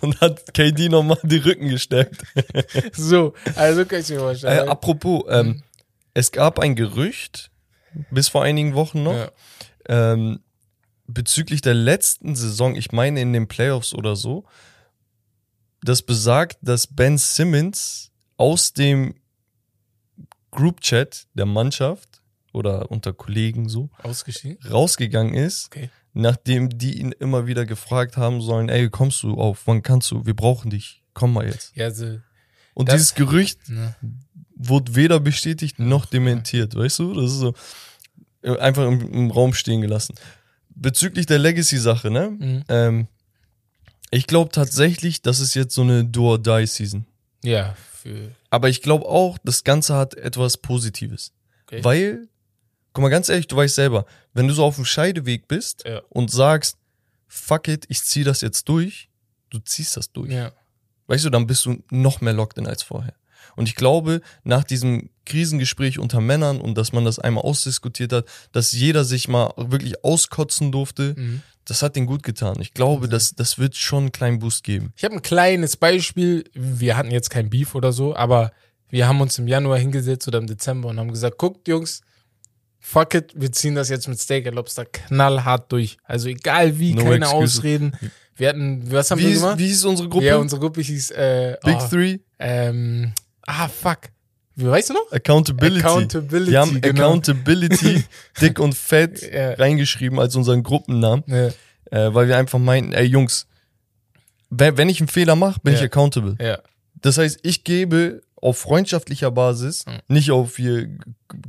und 0.00 0.20
hat 0.20 0.52
KD 0.52 0.88
nochmal 0.88 1.18
die 1.22 1.36
Rücken 1.38 1.68
gestärkt. 1.68 2.22
So, 2.92 3.34
also 3.54 3.84
kann 3.86 4.00
ich 4.00 4.08
mir 4.08 4.16
Äh, 4.16 4.18
vorstellen. 4.18 4.68
apropos, 4.68 5.22
ähm, 5.28 5.62
es 6.12 6.32
gab 6.32 6.58
ein 6.58 6.74
Gerücht, 6.74 7.49
bis 8.10 8.28
vor 8.28 8.42
einigen 8.42 8.74
Wochen 8.74 9.02
noch, 9.02 9.14
ja. 9.14 9.30
ähm, 9.88 10.40
bezüglich 11.06 11.60
der 11.60 11.74
letzten 11.74 12.36
Saison, 12.36 12.76
ich 12.76 12.92
meine 12.92 13.20
in 13.20 13.32
den 13.32 13.48
Playoffs 13.48 13.94
oder 13.94 14.14
so, 14.16 14.44
das 15.82 16.02
besagt, 16.02 16.58
dass 16.62 16.86
Ben 16.86 17.18
Simmons 17.18 18.10
aus 18.36 18.72
dem 18.72 19.14
Group-Chat 20.50 21.26
der 21.34 21.46
Mannschaft 21.46 22.22
oder 22.52 22.90
unter 22.90 23.12
Kollegen 23.12 23.68
so 23.68 23.90
rausgegangen 24.68 25.34
ist, 25.34 25.66
Okay. 25.66 25.90
nachdem 26.12 26.68
die 26.70 26.98
ihn 27.00 27.12
immer 27.12 27.46
wieder 27.46 27.64
gefragt 27.66 28.16
haben 28.16 28.40
sollen, 28.40 28.68
ey, 28.68 28.90
kommst 28.90 29.22
du 29.22 29.34
auf, 29.34 29.62
wann 29.66 29.82
kannst 29.82 30.10
du, 30.10 30.26
wir 30.26 30.34
brauchen 30.34 30.70
dich, 30.70 31.04
komm 31.14 31.32
mal 31.34 31.46
jetzt. 31.46 31.74
Ja, 31.76 31.90
so, 31.90 32.18
Und 32.74 32.88
Das- 32.88 32.96
dieses 32.96 33.14
Gerücht 33.14 33.68
ne. 33.68 33.94
Wurde 34.62 34.94
weder 34.94 35.20
bestätigt 35.20 35.78
noch 35.78 36.06
dementiert, 36.06 36.74
weißt 36.74 36.98
du? 37.00 37.14
Das 37.14 37.32
ist 37.32 37.38
so 37.38 37.54
äh, 38.42 38.56
einfach 38.58 38.84
im, 38.86 39.00
im 39.12 39.30
Raum 39.30 39.54
stehen 39.54 39.80
gelassen. 39.80 40.14
Bezüglich 40.68 41.26
der 41.26 41.38
Legacy-Sache, 41.38 42.10
ne? 42.10 42.30
Mhm. 42.30 42.64
Ähm, 42.68 43.08
ich 44.10 44.26
glaube 44.26 44.50
tatsächlich, 44.50 45.22
das 45.22 45.40
ist 45.40 45.54
jetzt 45.54 45.74
so 45.74 45.82
eine 45.82 46.04
Do-or-Die-Season. 46.04 47.06
Ja, 47.44 47.74
für. 47.92 48.32
Aber 48.50 48.68
ich 48.68 48.82
glaube 48.82 49.06
auch, 49.06 49.38
das 49.44 49.64
Ganze 49.64 49.94
hat 49.94 50.14
etwas 50.14 50.56
Positives. 50.56 51.32
Okay. 51.66 51.84
Weil, 51.84 52.28
guck 52.92 53.02
mal, 53.02 53.08
ganz 53.08 53.28
ehrlich, 53.28 53.46
du 53.46 53.56
weißt 53.56 53.74
selber, 53.76 54.04
wenn 54.34 54.48
du 54.48 54.54
so 54.54 54.64
auf 54.64 54.76
dem 54.76 54.84
Scheideweg 54.84 55.48
bist 55.48 55.84
Ja. 55.86 56.02
und 56.08 56.30
sagst, 56.30 56.76
fuck 57.28 57.68
it, 57.68 57.84
ich 57.88 58.02
zieh 58.02 58.24
das 58.24 58.40
jetzt 58.40 58.68
durch, 58.68 59.08
du 59.50 59.58
ziehst 59.58 59.96
das 59.96 60.10
durch. 60.12 60.32
Ja. 60.32 60.52
Weißt 61.06 61.24
du, 61.24 61.30
dann 61.30 61.46
bist 61.46 61.64
du 61.66 61.82
noch 61.90 62.20
mehr 62.20 62.32
locked 62.32 62.58
in 62.58 62.66
als 62.66 62.82
vorher. 62.82 63.14
Und 63.56 63.68
ich 63.68 63.74
glaube, 63.74 64.20
nach 64.44 64.64
diesem 64.64 65.10
Krisengespräch 65.26 65.98
unter 65.98 66.20
Männern 66.20 66.60
und 66.60 66.76
dass 66.76 66.92
man 66.92 67.04
das 67.04 67.18
einmal 67.18 67.44
ausdiskutiert 67.44 68.12
hat, 68.12 68.26
dass 68.52 68.72
jeder 68.72 69.04
sich 69.04 69.28
mal 69.28 69.52
wirklich 69.56 70.04
auskotzen 70.04 70.72
durfte, 70.72 71.14
Mhm. 71.16 71.42
das 71.64 71.82
hat 71.82 71.94
den 71.96 72.06
gut 72.06 72.22
getan. 72.22 72.56
Ich 72.60 72.74
glaube, 72.74 73.08
das, 73.08 73.34
das 73.34 73.58
wird 73.58 73.76
schon 73.76 74.04
einen 74.04 74.12
kleinen 74.12 74.38
Boost 74.40 74.64
geben. 74.64 74.92
Ich 74.96 75.04
habe 75.04 75.14
ein 75.14 75.22
kleines 75.22 75.76
Beispiel. 75.76 76.44
Wir 76.54 76.96
hatten 76.96 77.10
jetzt 77.10 77.30
kein 77.30 77.48
Beef 77.50 77.74
oder 77.74 77.92
so, 77.92 78.16
aber 78.16 78.50
wir 78.88 79.06
haben 79.06 79.20
uns 79.20 79.38
im 79.38 79.46
Januar 79.46 79.78
hingesetzt 79.78 80.26
oder 80.26 80.38
im 80.38 80.46
Dezember 80.48 80.88
und 80.88 80.98
haben 80.98 81.12
gesagt, 81.12 81.38
guckt 81.38 81.68
Jungs, 81.68 82.00
fuck 82.80 83.14
it, 83.14 83.32
wir 83.36 83.52
ziehen 83.52 83.74
das 83.76 83.88
jetzt 83.88 84.08
mit 84.08 84.18
Steak 84.18 84.46
and 84.46 84.56
Lobster 84.56 84.84
knallhart 84.84 85.70
durch. 85.70 85.96
Also 86.04 86.28
egal 86.28 86.78
wie, 86.78 86.94
No 86.94 87.04
keine 87.04 87.16
excuses. 87.26 87.58
Ausreden. 87.58 87.92
Wir 88.34 88.48
hatten, 88.48 88.90
was 88.90 89.10
haben 89.10 89.18
Wie 89.18 89.24
wir 89.24 89.30
hieß, 89.30 89.40
gemacht? 89.42 89.58
wie 89.58 89.66
hieß 89.68 89.84
unsere 89.84 90.08
Gruppe? 90.08 90.24
Ja, 90.24 90.36
unsere 90.38 90.60
Gruppe 90.60 90.80
hieß 90.80 91.10
äh, 91.10 91.56
Big 91.62 91.76
oh, 91.78 91.88
Three? 91.88 92.18
ähm, 92.38 93.12
ah 93.50 93.68
fuck. 93.68 93.98
Wie 94.56 94.66
weißt 94.66 94.90
du 94.90 94.94
noch? 94.94 95.10
Accountability. 95.12 95.80
Accountability, 95.84 96.50
Wir 96.52 96.60
haben 96.60 96.80
genau. 96.80 97.02
Accountability 97.08 98.04
dick 98.40 98.58
und 98.58 98.74
fett 98.74 99.22
Ja. 99.32 99.54
reingeschrieben 99.54 100.18
als 100.18 100.36
unseren 100.36 100.62
Gruppennamen, 100.62 101.24
Ja. 101.26 101.46
äh, 101.90 102.14
weil 102.14 102.28
wir 102.28 102.36
einfach 102.36 102.58
meinten, 102.58 102.92
ey 102.92 103.06
Jungs, 103.06 103.46
wenn, 104.50 104.76
wenn 104.76 104.88
ich 104.88 105.00
einen 105.00 105.08
Fehler 105.08 105.36
mache, 105.36 105.60
bin 105.62 105.72
Ja. 105.74 105.78
ich 105.80 105.84
accountable. 105.84 106.36
Ja. 106.40 106.58
Das 107.00 107.16
heißt, 107.18 107.38
ich 107.42 107.64
gebe 107.64 108.20
auf 108.36 108.58
freundschaftlicher 108.58 109.30
Basis, 109.30 109.86
Mhm. 109.86 109.92
nicht 110.08 110.30
auf 110.30 110.56
hier 110.56 110.88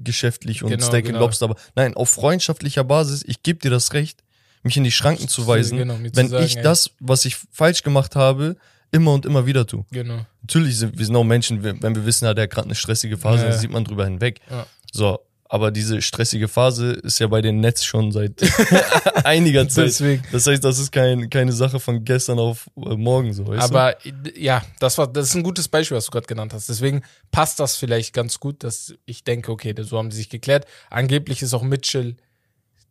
geschäftlich 0.03 0.63
und 0.63 0.70
Genau, 0.70 0.86
Steak 0.86 1.05
genau. 1.05 1.17
and 1.17 1.22
Lobster, 1.25 1.46
aber 1.46 1.55
nein, 1.75 1.93
auf 1.96 2.10
freundschaftlicher 2.10 2.84
Basis, 2.84 3.24
ich 3.25 3.43
gebe 3.43 3.60
dir 3.60 3.72
das 3.72 3.93
Recht, 3.93 4.24
mich 4.63 4.77
in 4.77 4.84
die 4.84 4.91
Schranken 4.91 5.27
zu 5.27 5.48
weisen, 5.48 5.77
Genau, 5.77 5.98
mir 5.98 6.12
zu 6.12 6.17
wenn 6.17 6.29
sagen, 6.29 6.46
ich 6.46 6.58
ey. 6.58 6.63
das, 6.63 6.91
was 7.00 7.25
ich 7.25 7.38
falsch 7.51 7.84
gemacht 7.84 8.15
habe, 8.15 8.55
immer 8.91 9.13
und 9.13 9.25
immer 9.25 9.45
wieder 9.45 9.65
tue. 9.65 9.86
Genau. 9.91 10.25
Natürlich 10.41 10.77
sind 10.77 10.98
wir 10.98 11.05
sind 11.05 11.15
auch 11.15 11.24
Menschen, 11.24 11.63
wenn 11.63 11.95
wir 11.95 12.05
wissen, 12.05 12.27
hat 12.27 12.38
er 12.38 12.48
gerade 12.48 12.65
eine 12.65 12.75
stressige 12.75 13.17
Phase, 13.17 13.43
Ja. 13.43 13.50
dann 13.50 13.60
sieht 13.60 13.71
man 13.71 13.83
drüber 13.86 14.05
hinweg. 14.05 14.39
Ja. 14.50 14.65
So, 14.91 15.19
aber 15.45 15.69
diese 15.71 16.01
stressige 16.01 16.48
Phase 16.48 16.91
ist 16.93 17.19
ja 17.19 17.27
bei 17.27 17.41
den 17.41 17.60
Nets 17.60 17.83
schon 17.83 18.12
seit 18.13 18.41
einiger 19.25 19.67
Zeit. 19.67 19.88
Deswegen. 19.88 20.24
Das 20.31 20.48
heißt, 20.48 20.63
das 20.63 20.79
ist 20.79 20.91
kein, 20.91 21.29
keine 21.29 21.51
Sache 21.51 21.79
von 21.79 22.03
gestern 22.05 22.39
auf 22.39 22.69
äh, 22.77 22.95
morgen 22.95 23.33
so, 23.33 23.48
weißt 23.48 23.62
Aber 23.62 24.05
äh, 24.05 24.12
ja, 24.38 24.62
das 24.79 24.98
war 24.98 25.07
das 25.07 25.29
ist 25.29 25.36
ein 25.36 25.43
gutes 25.43 25.67
Beispiel, 25.67 25.98
was 25.98 26.05
du 26.05 26.12
gerade 26.12 26.27
genannt 26.27 26.53
hast. 26.53 26.69
Deswegen 26.69 27.01
passt 27.31 27.60
das 27.60 27.75
vielleicht 27.75 28.13
ganz 28.13 28.39
gut, 28.39 28.63
dass 28.63 28.93
ich 29.05 29.24
denke, 29.24 29.51
okay, 29.51 29.74
so 29.81 29.98
haben 29.98 30.12
sie 30.12 30.17
sich 30.17 30.29
geklärt. 30.29 30.65
Angeblich 30.89 31.41
ist 31.41 31.53
auch 31.53 31.63
Mitchell 31.63 32.15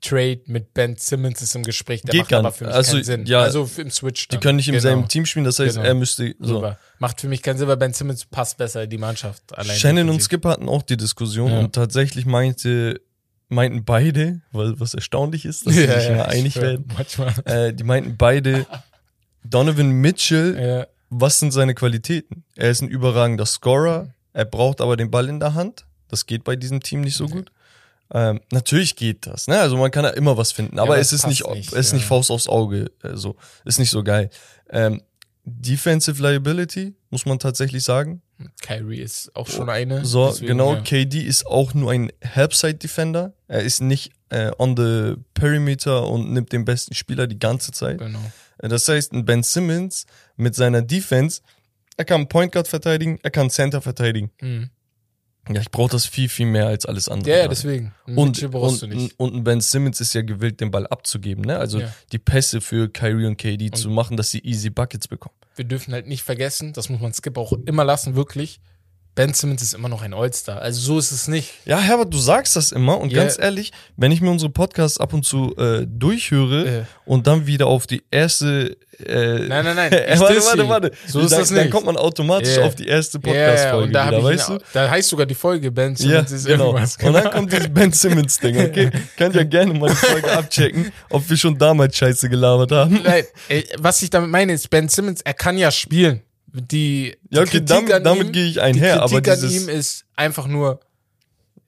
Trade 0.00 0.40
mit 0.46 0.72
Ben 0.74 0.96
Simmons 0.96 1.42
ist 1.42 1.54
im 1.54 1.62
Gespräch. 1.62 2.02
Der 2.02 2.12
Geht 2.12 2.22
macht 2.22 2.32
aber 2.34 2.52
für 2.52 2.64
mich 2.66 2.74
Also, 2.74 2.92
keinen 2.92 3.04
Sinn. 3.04 3.26
ja, 3.26 3.40
also 3.42 3.68
im 3.76 3.90
Switch. 3.90 4.28
Die 4.28 4.36
dann. 4.36 4.40
können 4.40 4.56
nicht 4.56 4.68
im 4.68 4.72
Genau. 4.72 4.82
selben 4.82 5.08
Team 5.08 5.26
spielen, 5.26 5.44
das 5.44 5.58
heißt, 5.58 5.76
Genau. 5.76 5.86
er 5.86 5.94
müsste 5.94 6.34
so. 6.38 6.54
Super. 6.54 6.78
Macht 6.98 7.20
für 7.20 7.28
mich 7.28 7.42
keinen 7.42 7.58
Sinn, 7.58 7.68
weil 7.68 7.76
Ben 7.76 7.92
Simmons 7.92 8.24
passt 8.24 8.56
besser 8.58 8.82
in 8.84 8.90
die 8.90 8.98
Mannschaft. 8.98 9.42
Allein 9.56 9.76
Shannon 9.76 10.08
und. 10.10 10.22
Skip 10.22 10.44
hatten 10.44 10.68
auch 10.68 10.82
die 10.82 10.96
Diskussion 10.96 11.50
Ja. 11.52 11.58
und 11.60 11.74
tatsächlich 11.74 12.26
meinte, 12.26 13.00
meinten 13.48 13.84
beide, 13.84 14.40
weil 14.52 14.78
was 14.80 14.94
erstaunlich 14.94 15.44
ist, 15.44 15.66
dass 15.66 15.74
sie 15.74 15.84
Ja, 15.84 16.00
sich 16.00 16.08
ja, 16.10 16.24
einig 16.24 16.56
werden, 16.56 16.86
Manchmal. 16.96 17.34
äh, 17.44 17.72
die 17.74 17.84
meinten 17.84 18.16
beide, 18.16 18.66
Donovan 19.44 19.90
Mitchell, 19.90 20.86
was 21.10 21.38
sind 21.38 21.50
seine 21.52 21.74
Qualitäten? 21.74 22.44
Er 22.56 22.70
ist 22.70 22.82
ein 22.82 22.88
überragender 22.88 23.46
Scorer, 23.46 24.14
er 24.32 24.44
braucht 24.44 24.80
aber 24.80 24.96
den 24.96 25.10
Ball 25.10 25.28
in 25.28 25.40
der 25.40 25.54
Hand. 25.54 25.84
Das 26.08 26.26
geht 26.26 26.44
bei 26.44 26.56
diesem 26.56 26.80
Team 26.80 27.00
nicht 27.02 27.16
so 27.16 27.26
gut. 27.28 27.50
Ähm, 28.12 28.40
natürlich 28.50 28.96
geht 28.96 29.26
das, 29.26 29.46
ne? 29.46 29.60
Also 29.60 29.76
man 29.76 29.90
kann 29.90 30.04
ja 30.04 30.10
immer 30.10 30.36
was 30.36 30.52
finden, 30.52 30.78
aber 30.78 30.92
aber 30.92 30.98
es 30.98 31.12
ist 31.12 31.26
nicht, 31.26 31.46
nicht, 31.48 31.72
es 31.72 31.86
ist 31.86 31.92
nicht 31.92 32.02
ja. 32.02 32.08
Faust 32.08 32.30
aufs 32.30 32.48
Auge, 32.48 32.90
äh, 33.02 33.14
so 33.14 33.36
ist 33.64 33.78
nicht 33.78 33.90
so 33.90 34.02
geil. 34.02 34.30
Ähm, 34.70 35.02
Defensive 35.44 36.22
Liability 36.22 36.94
muss 37.10 37.24
man 37.26 37.38
tatsächlich 37.38 37.82
sagen. 37.82 38.22
Kyrie 38.62 39.00
ist 39.00 39.34
auch 39.34 39.48
schon 39.48 39.68
eine. 39.68 40.04
So, 40.04 40.28
deswegen, 40.28 40.48
genau. 40.48 40.74
ja. 40.74 40.80
KD 40.80 41.22
ist 41.22 41.46
auch 41.46 41.74
nur 41.74 41.92
ein 41.92 42.10
Helpside-Defender. 42.20 43.32
Er 43.48 43.62
ist 43.62 43.80
nicht 43.80 44.12
äh, 44.30 44.50
on 44.58 44.76
the 44.76 45.14
perimeter 45.34 46.06
und 46.06 46.32
nimmt 46.32 46.52
den 46.52 46.64
besten 46.64 46.94
Spieler 46.94 47.26
die 47.26 47.38
ganze 47.38 47.72
Zeit. 47.72 47.98
Genau. 47.98 48.20
Äh, 48.58 48.68
Das 48.68 48.88
heißt, 48.88 49.12
ein 49.12 49.24
Ben 49.24 49.42
Simmons 49.42 50.06
mit 50.36 50.54
seiner 50.54 50.82
Defense, 50.82 51.42
er 51.96 52.04
kann 52.04 52.28
Point 52.28 52.52
Guard 52.52 52.68
verteidigen, 52.68 53.18
er 53.22 53.30
kann 53.30 53.50
Center 53.50 53.80
verteidigen. 53.80 54.30
Mhm. 54.40 54.70
Ja, 55.48 55.60
ich 55.60 55.70
brauche 55.70 55.90
das 55.90 56.06
viel, 56.06 56.28
viel 56.28 56.46
mehr 56.46 56.66
als 56.66 56.86
alles 56.86 57.08
andere. 57.08 57.30
Ja, 57.30 57.38
ja, 57.38 57.48
deswegen. 57.48 57.92
Und, 58.06 58.42
und, 58.42 59.14
und 59.18 59.34
ein 59.34 59.44
Ben 59.44 59.60
Simmons 59.60 60.00
ist 60.00 60.12
ja 60.14 60.22
gewillt, 60.22 60.60
den 60.60 60.70
Ball 60.70 60.86
abzugeben. 60.86 61.44
Ne? 61.44 61.58
Also 61.58 61.80
Ja. 61.80 61.92
die 62.12 62.18
Pässe 62.18 62.60
für 62.60 62.88
Kyrie 62.88 63.26
und 63.26 63.36
KD 63.36 63.70
zu 63.72 63.88
machen, 63.90 64.16
dass 64.16 64.30
sie 64.30 64.40
easy 64.40 64.70
Buckets 64.70 65.08
bekommen. 65.08 65.34
wir 65.56 65.64
dürfen 65.64 65.92
halt 65.92 66.06
nicht 66.06 66.22
vergessen, 66.22 66.72
das 66.72 66.88
muss 66.88 67.00
man 67.00 67.12
Skip 67.12 67.36
auch 67.36 67.52
immer 67.66 67.84
lassen, 67.84 68.14
wirklich. 68.14 68.60
Ben 69.16 69.34
Simmons 69.34 69.60
ist 69.60 69.74
immer 69.74 69.88
noch 69.88 70.02
ein 70.02 70.14
All-Star. 70.14 70.62
Also 70.62 70.80
so 70.80 70.98
ist 70.98 71.10
es 71.10 71.26
nicht. 71.28 71.50
Ja, 71.66 71.78
Herbert, 71.78 72.14
du 72.14 72.18
sagst 72.18 72.54
das 72.56 72.70
immer 72.72 72.98
und 72.98 73.12
Ja. 73.12 73.22
ganz 73.22 73.38
ehrlich, 73.38 73.72
wenn 73.96 74.12
ich 74.12 74.20
mir 74.20 74.30
unsere 74.30 74.50
Podcasts 74.50 74.98
ab 74.98 75.12
und 75.12 75.24
zu 75.26 75.54
äh, 75.56 75.84
durchhöre 75.86 76.66
Äh. 76.80 76.84
und 77.04 77.26
dann 77.26 77.46
wieder 77.46 77.66
auf 77.66 77.86
die 77.86 78.02
erste 78.10 78.76
äh, 79.04 79.46
Nein, 79.48 79.64
nein, 79.64 79.76
nein. 79.76 79.90
warte, 80.20 80.20
warte, 80.44 80.62
sie. 80.62 80.68
warte. 80.68 80.90
So 81.06 81.20
ist 81.20 81.32
dann, 81.32 81.40
das 81.40 81.48
Dann 81.48 81.58
nicht. 81.58 81.70
kommt 81.70 81.86
man 81.86 81.96
automatisch 81.96 82.56
Ja. 82.56 82.62
auf 82.64 82.74
die 82.76 82.86
erste 82.86 83.18
Podcast-Folge 83.18 83.88
wieder, 83.88 84.04
hab 84.06 84.22
weißt 84.22 84.50
ich, 84.50 84.56
du? 84.58 84.62
da 84.74 84.90
heißt 84.90 85.08
sogar 85.08 85.26
die 85.26 85.34
Folge 85.34 85.70
Ben 85.72 85.96
Simmons 85.96 86.30
ist 86.30 86.46
genau. 86.46 86.66
irgendwas. 86.68 86.96
Und 87.02 87.12
dann 87.14 87.30
kommt 87.30 87.52
dieses 87.52 87.68
Ben 87.72 87.92
Simmons-Ding, 87.92 88.58
okay? 88.60 88.90
Könnt 89.16 89.34
ihr 89.34 89.44
gerne 89.46 89.74
mal 89.74 89.88
die 89.90 89.96
Folge 89.96 90.30
abchecken, 90.38 90.92
ob 91.08 91.28
wir 91.28 91.36
schon 91.36 91.56
damals 91.58 91.96
Scheiße 91.96 92.28
gelabert 92.28 92.72
haben. 92.72 93.00
Nein, 93.02 93.24
ey, 93.48 93.66
was 93.78 94.00
ich 94.02 94.10
damit 94.10 94.30
meine, 94.30 94.52
ist 94.52 94.68
Ben 94.70 94.88
Simmons, 94.88 95.20
er 95.22 95.34
kann 95.34 95.56
ja 95.58 95.70
spielen. 95.70 96.20
Die, 96.52 96.62
die 96.68 97.16
Ja, 97.30 97.42
okay, 97.42 97.50
Kritik 97.50 97.66
damit- 97.66 97.92
an 97.92 98.04
damit 98.04 98.26
ihm, 98.28 98.32
gehe 98.32 98.46
ich 98.46 98.60
einher, 98.60 98.96
Die 98.96 99.00
aber 99.00 99.20
Kritik 99.22 99.32
an 99.32 99.40
dieses- 99.48 99.62
ihm 99.62 99.68
ist 99.68 100.04
einfach 100.16 100.46
nur, 100.46 100.80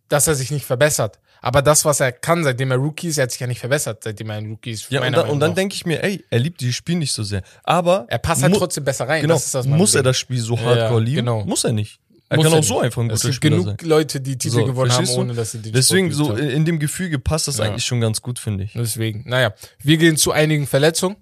dass 0.09 0.27
er 0.27 0.35
sich 0.35 0.51
nicht 0.51 0.65
verbessert. 0.67 1.19
Aber 1.45 1.61
das, 1.61 1.85
was 1.85 1.99
er 1.99 2.13
kann, 2.13 2.45
seitdem 2.45 2.71
er 2.71 2.77
Rookie 2.77 3.09
ist, 3.09 3.19
er 3.19 3.25
hat 3.25 3.33
sich 3.33 3.41
ja 3.41 3.49
nicht 3.49 3.59
verbessert, 3.59 4.05
seitdem 4.05 4.31
er 4.31 4.37
ein 4.37 4.47
Rookie 4.47 4.71
ist. 4.71 4.91
Ja, 4.91 5.01
und, 5.05 5.11
Meinung 5.11 5.29
und 5.31 5.41
dann 5.41 5.55
denke 5.57 5.75
ich 5.75 5.85
mir, 5.85 6.03
ey, 6.05 6.25
er 6.31 6.39
liebt 6.39 6.61
dieses 6.61 6.77
Spiel 6.77 6.95
nicht 6.97 7.13
so 7.13 7.25
sehr. 7.25 7.43
Aber 7.65 8.07
er 8.09 8.19
passt 8.19 8.43
halt 8.45 8.55
trotzdem 8.55 8.85
besser 8.85 9.09
rein. 9.09 9.23
Genau, 9.23 9.35
das 9.35 9.51
das 9.51 9.67
muss 9.67 9.95
er 9.95 10.03
Ding. 10.03 10.05
das 10.11 10.19
Spiel 10.19 10.39
so 10.39 10.57
hardcore 10.59 11.01
ja, 11.01 11.05
lieben? 11.05 11.17
genau. 11.17 11.45
Muss 11.45 11.65
er 11.65 11.73
nicht. 11.73 11.99
Er 12.29 12.37
Muss 12.37 12.45
kann 12.45 12.53
er 12.55 12.59
auch 12.61 12.63
so 12.65 12.75
nicht. 12.75 12.85
einfach 12.85 13.03
ein 13.03 13.11
Es 13.11 13.21
guter 13.23 13.25
gibt 13.29 13.35
Spieler 13.37 13.57
genug 13.59 13.81
sein. 13.81 13.89
Leute, 13.89 14.21
die 14.21 14.39
Titel 14.39 14.55
So, 14.55 14.65
gewonnen 14.67 14.93
haben, 14.93 15.09
ohne 15.09 15.35
dass 15.35 15.51
sie 15.51 15.59
den 15.59 15.73
Deswegen, 15.73 16.13
so 16.13 16.33
in 16.35 16.65
dem 16.65 16.79
Gefüge 16.79 17.19
passt 17.19 17.49
das 17.49 17.59
Ja. 17.59 17.65
eigentlich 17.65 17.85
schon 17.85 18.01
ganz 18.01 18.23
gut, 18.23 18.39
finde 18.39 18.65
ich. 18.65 18.73
Deswegen, 18.75 19.25
naja. 19.29 19.53
Wir 19.81 19.97
gehen 19.99 20.17
zu 20.17 20.31
einigen 20.33 20.67
Verletzungen. 20.69 21.17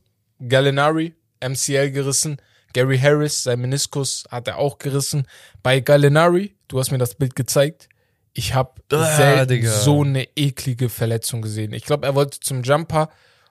Gallinari, 0.46 1.14
MCL 1.40 1.90
gerissen. 1.92 2.36
Gary 2.72 2.98
Harris, 2.98 3.42
sein 3.42 3.60
Meniskus 3.60 4.24
hat 4.30 4.48
er 4.48 4.58
auch 4.58 4.78
gerissen. 4.78 5.26
Bei 5.62 5.80
Gallinari, 5.80 6.54
du 6.68 6.78
hast 6.78 6.90
mir 6.90 6.98
das 6.98 7.14
Bild 7.14 7.34
gezeigt, 7.34 7.88
ich 8.32 8.54
habe 8.54 8.80
Ah, 8.92 9.44
so 9.82 10.02
eine 10.02 10.28
eklige 10.36 10.88
Verletzung 10.88 11.42
gesehen. 11.42 11.72
Ich 11.72 11.84
glaube, 11.84 12.06
er 12.06 12.14
wollte 12.14 12.38
zum 12.40 12.62
Jumper 12.62 13.10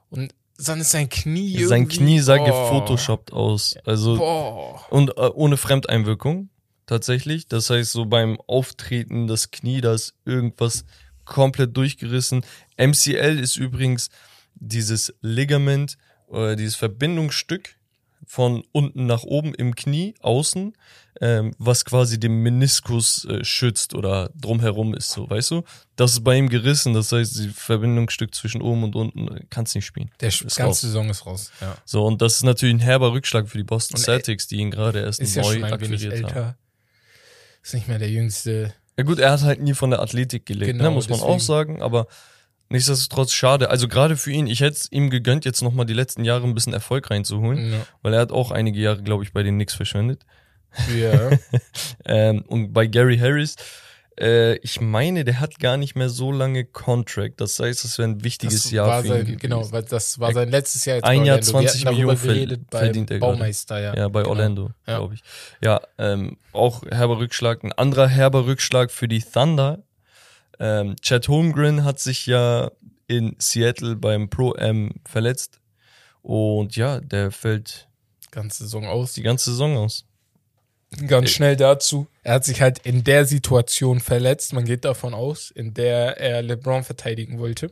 und 0.09 0.33
dann 0.57 0.79
ist 0.81 0.91
sein 0.91 1.09
Knie 1.09 1.63
Sein 1.65 1.81
irgendwie- 1.83 1.97
Knie 1.97 2.19
sah 2.19 2.37
Boah. 2.37 2.45
gefotoshoppt 2.45 3.31
aus. 3.33 3.75
Also, 3.85 4.17
Boah. 4.17 4.85
und 4.89 5.09
äh, 5.17 5.29
ohne 5.33 5.57
Fremdeinwirkung, 5.57 6.49
tatsächlich. 6.85 7.47
Das 7.47 7.69
heißt, 7.69 7.91
so 7.91 8.05
beim 8.05 8.39
Auftreten, 8.47 9.27
das 9.27 9.51
Knie, 9.51 9.81
da 9.81 9.93
ist 9.93 10.15
irgendwas 10.25 10.85
komplett 11.25 11.75
durchgerissen. 11.77 12.43
MCL 12.77 13.37
ist 13.39 13.55
übrigens 13.57 14.09
dieses 14.55 15.13
Ligament, 15.21 15.97
äh, 16.31 16.55
dieses 16.55 16.75
Verbindungsstück 16.75 17.75
von 18.31 18.63
unten 18.73 19.07
nach 19.07 19.23
oben 19.23 19.55
im 19.55 19.73
Knie, 19.73 20.13
außen, 20.21 20.77
ähm, 21.19 21.55
was 21.57 21.83
quasi 21.83 22.19
den 22.19 22.43
Meniskus 22.43 23.25
äh, 23.25 23.43
schützt 23.43 23.95
oder 23.95 24.29
drumherum 24.39 24.93
ist, 24.93 25.09
so, 25.09 25.27
weißt 25.27 25.49
du? 25.49 25.63
Das 25.95 26.11
ist 26.11 26.23
bei 26.23 26.35
ihm 26.37 26.47
gerissen, 26.47 26.93
das 26.93 27.11
heißt, 27.11 27.39
die 27.39 27.49
Verbindungsstück 27.49 28.35
zwischen 28.35 28.61
oben 28.61 28.83
und 28.83 28.95
unten 28.95 29.27
äh, 29.35 29.41
kannst 29.49 29.73
nicht 29.73 29.87
spielen. 29.87 30.11
Der 30.21 30.29
Ist 30.29 30.41
ganze 30.41 30.61
raus. 30.63 30.81
Saison 30.81 31.09
ist 31.09 31.25
raus. 31.25 31.51
Ja. 31.59 31.75
So, 31.85 32.05
und 32.05 32.21
das 32.21 32.35
ist 32.35 32.43
natürlich 32.43 32.75
ein 32.75 32.79
herber 32.79 33.13
Rückschlag 33.13 33.49
für 33.49 33.57
die 33.57 33.63
Boston 33.63 33.97
Und, 33.97 34.03
Celtics, 34.03 34.45
die 34.45 34.57
ihn 34.57 34.69
gerade 34.69 34.99
erst 34.99 35.19
Ist 35.21 35.35
ja 35.35 35.41
neu 35.41 35.53
schon 35.55 35.63
ein 35.63 35.81
wenig 35.81 35.93
akquiriert 36.05 36.13
haben. 36.25 36.35
älter. 36.37 36.57
Ist 37.63 37.73
nicht 37.73 37.87
mehr 37.87 37.97
der 37.97 38.11
jüngste. 38.11 38.75
Ja 38.95 39.05
gut, 39.05 39.17
er 39.17 39.31
hat 39.31 39.41
halt 39.41 39.59
nie 39.59 39.73
von 39.73 39.89
der 39.89 40.01
Athletik 40.03 40.45
gelebt, 40.45 40.73
Genau, 40.73 40.83
ne, 40.83 40.89
muss 40.91 41.09
man 41.09 41.17
deswegen. 41.17 41.33
auch 41.35 41.39
sagen, 41.39 41.81
aber 41.81 42.05
nichtsdestotrotz 42.69 43.33
schade. 43.33 43.69
Also 43.69 43.87
gerade 43.87 44.15
für 44.17 44.31
ihn, 44.31 44.47
ich 44.47 44.61
hätte 44.61 44.77
es 44.77 44.91
ihm 44.91 45.09
gegönnt, 45.09 45.45
jetzt 45.45 45.61
nochmal 45.61 45.85
die 45.85 45.93
letzten 45.93 46.23
Jahre 46.23 46.43
ein 46.45 46.53
bisschen 46.53 46.73
Erfolg 46.73 47.09
reinzuholen, 47.09 47.71
Ja. 47.73 47.77
weil 48.01 48.13
er 48.13 48.21
hat 48.21 48.31
auch 48.31 48.51
einige 48.51 48.79
Jahre, 48.79 49.03
glaube 49.03 49.23
ich, 49.23 49.33
bei 49.33 49.43
den 49.43 49.55
Knicks 49.55 49.73
verschwendet. 49.75 50.23
ja. 50.99 51.31
Ähm, 52.05 52.43
und 52.47 52.73
bei 52.73 52.87
Gary 52.87 53.17
Harris, 53.17 53.55
äh, 54.19 54.55
ich 54.57 54.81
meine, 54.81 55.23
der 55.23 55.39
hat 55.39 55.59
gar 55.59 55.77
nicht 55.77 55.95
mehr 55.95 56.09
so 56.09 56.31
lange 56.31 56.65
Contract. 56.65 57.39
Das 57.41 57.59
heißt, 57.59 57.83
das 57.83 57.97
wäre 57.97 58.09
ein 58.09 58.23
wichtiges 58.23 58.63
Das 58.63 58.71
Jahr 58.71 58.87
war 58.87 59.01
für 59.01 59.07
ihn 59.07 59.13
sein, 59.13 59.21
gewesen. 59.25 59.39
genau, 59.39 59.71
weil 59.71 59.83
das 59.83 60.19
war 60.19 60.33
sein 60.33 60.49
letztes 60.49 60.85
Jahr 60.85 60.97
jetzt 60.97 61.05
Ein 61.05 61.25
Jahr 61.25 61.37
Orlando. 61.37 61.45
Wir 61.61 61.67
20 61.67 61.85
hatten 61.85 61.95
darüber 61.95 62.13
Millionen 62.13 62.33
geredet 62.35 62.61
bei 62.69 62.79
verdient 62.79 63.11
er. 63.11 63.19
Baumeister, 63.19 63.79
ja. 63.79 63.95
Ja, 63.95 64.07
bei 64.09 64.19
Genau. 64.21 64.29
Orlando, 64.31 64.71
Ja. 64.87 64.97
glaube 64.97 65.13
ich. 65.15 65.21
Ja, 65.61 65.81
ähm, 65.97 66.37
auch 66.53 66.83
herber 66.89 67.17
Rückschlag. 67.19 67.63
Ein 67.63 67.71
anderer 67.73 68.07
herber 68.07 68.45
Rückschlag 68.45 68.91
für 68.91 69.07
die 69.07 69.21
Thunder. 69.21 69.83
Ähm, 70.59 70.95
Chad 71.01 71.27
Holmgren 71.27 71.83
hat 71.83 71.99
sich 71.99 72.25
ja 72.25 72.71
in 73.07 73.35
Seattle 73.39 73.95
beim 73.95 74.29
Pro-Am 74.29 74.91
verletzt. 75.05 75.59
Und 76.21 76.75
ja, 76.75 76.99
der 76.99 77.31
fällt 77.31 77.87
Ganze 78.31 78.63
Saison 78.63 78.85
aus. 78.85 79.13
die 79.13 79.23
ganze 79.23 79.51
Saison 79.51 79.77
aus. 79.77 80.05
Ganz 81.07 81.29
schnell 81.29 81.55
dazu. 81.55 82.07
Er 82.23 82.35
hat 82.35 82.45
sich 82.45 82.61
halt 82.61 82.79
in 82.79 83.03
der 83.03 83.25
Situation 83.25 83.99
verletzt. 83.99 84.53
Man 84.53 84.65
geht 84.65 84.85
davon 84.85 85.13
aus, 85.13 85.51
in 85.51 85.73
der 85.73 86.17
er 86.17 86.41
LeBron 86.41 86.83
verteidigen 86.83 87.39
wollte. 87.39 87.71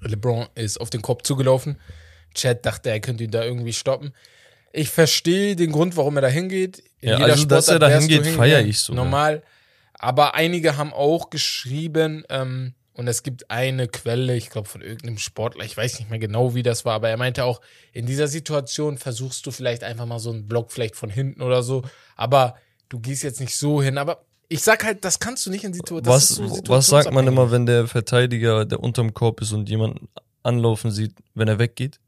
LeBron 0.00 0.46
ist 0.54 0.80
auf 0.80 0.90
den 0.90 1.02
Kopf 1.02 1.22
zugelaufen. 1.22 1.78
Chad 2.34 2.64
dachte, 2.64 2.90
er 2.90 3.00
könnte 3.00 3.24
ihn 3.24 3.30
da 3.30 3.44
irgendwie 3.44 3.72
stoppen. 3.72 4.12
Ich 4.72 4.88
verstehe 4.88 5.54
den 5.56 5.72
Grund, 5.72 5.96
warum 5.96 6.16
er 6.16 6.22
da 6.22 6.28
hingeht. 6.28 6.82
In 7.00 7.10
Ja, 7.10 7.18
jeder 7.18 7.32
also, 7.32 7.44
dass 7.46 7.68
er 7.68 7.74
Sportart 7.74 7.82
da 7.82 7.98
hingeht, 7.98 8.10
hingegangen. 8.24 8.38
feier 8.38 8.60
ich 8.60 8.78
sogar. 8.78 9.04
Normal. 9.04 9.42
Aber 10.02 10.34
einige 10.34 10.76
haben 10.76 10.92
auch 10.92 11.30
geschrieben, 11.30 12.24
ähm, 12.28 12.74
und 12.92 13.06
es 13.06 13.22
gibt 13.22 13.50
eine 13.50 13.86
Quelle, 13.86 14.36
ich 14.36 14.50
glaube 14.50 14.68
von 14.68 14.82
irgendeinem 14.82 15.16
Sportler, 15.16 15.64
ich 15.64 15.76
weiß 15.76 16.00
nicht 16.00 16.10
mehr 16.10 16.18
genau, 16.18 16.54
wie 16.54 16.64
das 16.64 16.84
war, 16.84 16.94
aber 16.94 17.08
er 17.08 17.16
meinte 17.16 17.44
auch, 17.44 17.60
in 17.92 18.04
dieser 18.04 18.26
Situation 18.26 18.98
versuchst 18.98 19.46
du 19.46 19.52
vielleicht 19.52 19.84
einfach 19.84 20.04
mal 20.04 20.18
so 20.18 20.30
einen 20.30 20.48
Block 20.48 20.72
vielleicht 20.72 20.96
von 20.96 21.08
hinten 21.08 21.40
oder 21.40 21.62
so, 21.62 21.82
aber 22.16 22.56
du 22.88 22.98
gehst 22.98 23.22
jetzt 23.22 23.40
nicht 23.40 23.56
so 23.56 23.80
hin. 23.80 23.96
Aber 23.96 24.24
ich 24.48 24.62
sag 24.62 24.84
halt, 24.84 25.04
das 25.04 25.20
kannst 25.20 25.46
du 25.46 25.50
nicht 25.50 25.64
in 25.64 25.72
Situationen. 25.72 26.50
Was, 26.50 26.68
was 26.68 26.86
sagt 26.88 27.12
man 27.12 27.26
immer, 27.28 27.52
wenn 27.52 27.64
der 27.64 27.86
Verteidiger, 27.86 28.66
der 28.66 28.80
unterm 28.80 29.14
Korb 29.14 29.40
ist 29.40 29.52
und 29.52 29.68
jemanden 29.68 30.08
anlaufen 30.42 30.90
sieht, 30.90 31.14
wenn 31.34 31.46
er 31.46 31.60
weggeht? 31.60 32.00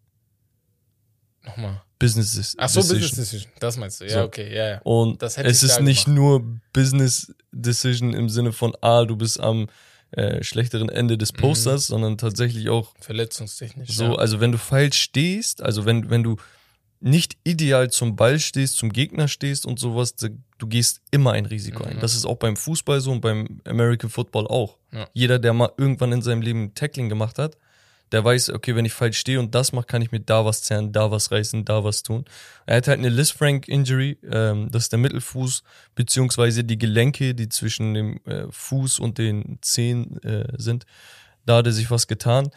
Nochmal. 1.45 1.83
Business 1.99 2.55
Ach 2.59 2.69
so, 2.69 2.81
Decision. 2.81 3.01
Business 3.01 3.17
Decision. 3.31 3.53
Das 3.61 3.77
meinst 3.77 4.01
du. 4.01 4.05
Ja, 4.05 4.11
So. 4.11 4.21
okay, 4.25 4.55
ja, 4.55 4.69
ja. 4.71 4.81
Und 4.83 5.23
Das 5.23 5.37
hätte 5.37 5.49
es 5.49 5.63
ist 5.63 5.81
nicht 5.81 6.05
gemacht. 6.07 6.17
nur 6.19 6.61
Business 6.73 7.35
Decision 7.53 8.13
im 8.15 8.29
Sinne 8.29 8.53
von, 8.53 8.75
ah, 8.81 9.05
du 9.05 9.17
bist 9.17 9.39
am 9.41 9.69
äh, 10.11 10.43
schlechteren 10.45 10.89
Ende 10.89 11.19
des 11.19 11.33
Posters, 11.33 11.87
sondern 11.89 12.19
tatsächlich 12.19 12.69
auch 12.69 12.95
Verletzungstechnisch. 13.01 13.91
so, 13.91 14.05
Mhm. 14.05 14.11
ja. 14.13 14.19
also 14.19 14.41
wenn 14.41 14.53
du 14.53 14.59
falsch 14.59 14.99
stehst, 15.01 15.63
also 15.63 15.87
wenn, 15.87 16.09
wenn 16.11 16.23
du 16.23 16.37
nicht 17.01 17.37
ideal 17.45 17.91
zum 17.91 18.17
Ball 18.17 18.39
stehst, 18.39 18.77
zum 18.77 18.91
Gegner 18.93 19.29
stehst 19.29 19.67
und 19.67 19.79
sowas, 19.79 20.15
du 20.17 20.67
gehst 20.67 21.03
immer 21.11 21.33
ein 21.33 21.45
Risiko 21.47 21.85
ein. 21.85 21.97
Mhm. 21.97 22.01
Das 22.01 22.15
ist 22.15 22.25
auch 22.27 22.37
beim 22.37 22.57
Fußball 22.57 23.01
so 23.01 23.11
und 23.13 23.21
beim 23.21 23.61
American 23.67 24.09
Football 24.09 24.47
auch. 24.47 24.79
Ja. 24.93 25.09
Jeder, 25.13 25.39
der 25.39 25.53
mal 25.53 25.71
irgendwann 25.77 26.13
in 26.13 26.23
seinem 26.23 26.41
Leben 26.43 26.75
Tackling 26.75 27.09
gemacht 27.09 27.39
hat, 27.39 27.59
der 28.15 28.25
weiß, 28.25 28.51
okay, 28.51 28.75
wenn 28.77 28.85
ich 28.87 28.93
falsch 28.95 29.19
stehe 29.19 29.39
und 29.41 29.55
das 29.55 29.73
mache, 29.73 29.85
kann 29.87 30.01
ich 30.01 30.13
mir 30.13 30.21
da 30.21 30.45
was 30.45 30.63
zerren, 30.63 30.93
da 30.93 31.11
was 31.11 31.31
reißen, 31.33 31.65
da 31.65 31.85
was 31.85 32.03
tun. 32.03 32.25
Er 32.65 32.77
hat 32.77 32.89
halt 32.89 33.01
eine 33.01 33.09
Liz 33.11 33.31
Frank 33.31 33.69
Injury, 33.69 34.17
ähm, 34.31 34.71
das 34.71 34.85
ist 34.85 34.93
der 34.93 34.99
Mittelfuß, 35.01 35.63
beziehungsweise 35.95 36.65
die 36.65 36.79
Gelenke, 36.79 37.35
die 37.35 37.49
zwischen 37.49 37.93
dem 37.95 38.21
äh, 38.25 38.47
Fuß 38.51 38.99
und 39.01 39.19
den 39.19 39.59
Zehen 39.61 40.23
äh, 40.23 40.47
sind. 40.57 40.87
Da 41.45 41.57
hat 41.57 41.67
er 41.67 41.73
sich 41.73 41.91
was 41.91 42.07
getan. 42.07 42.51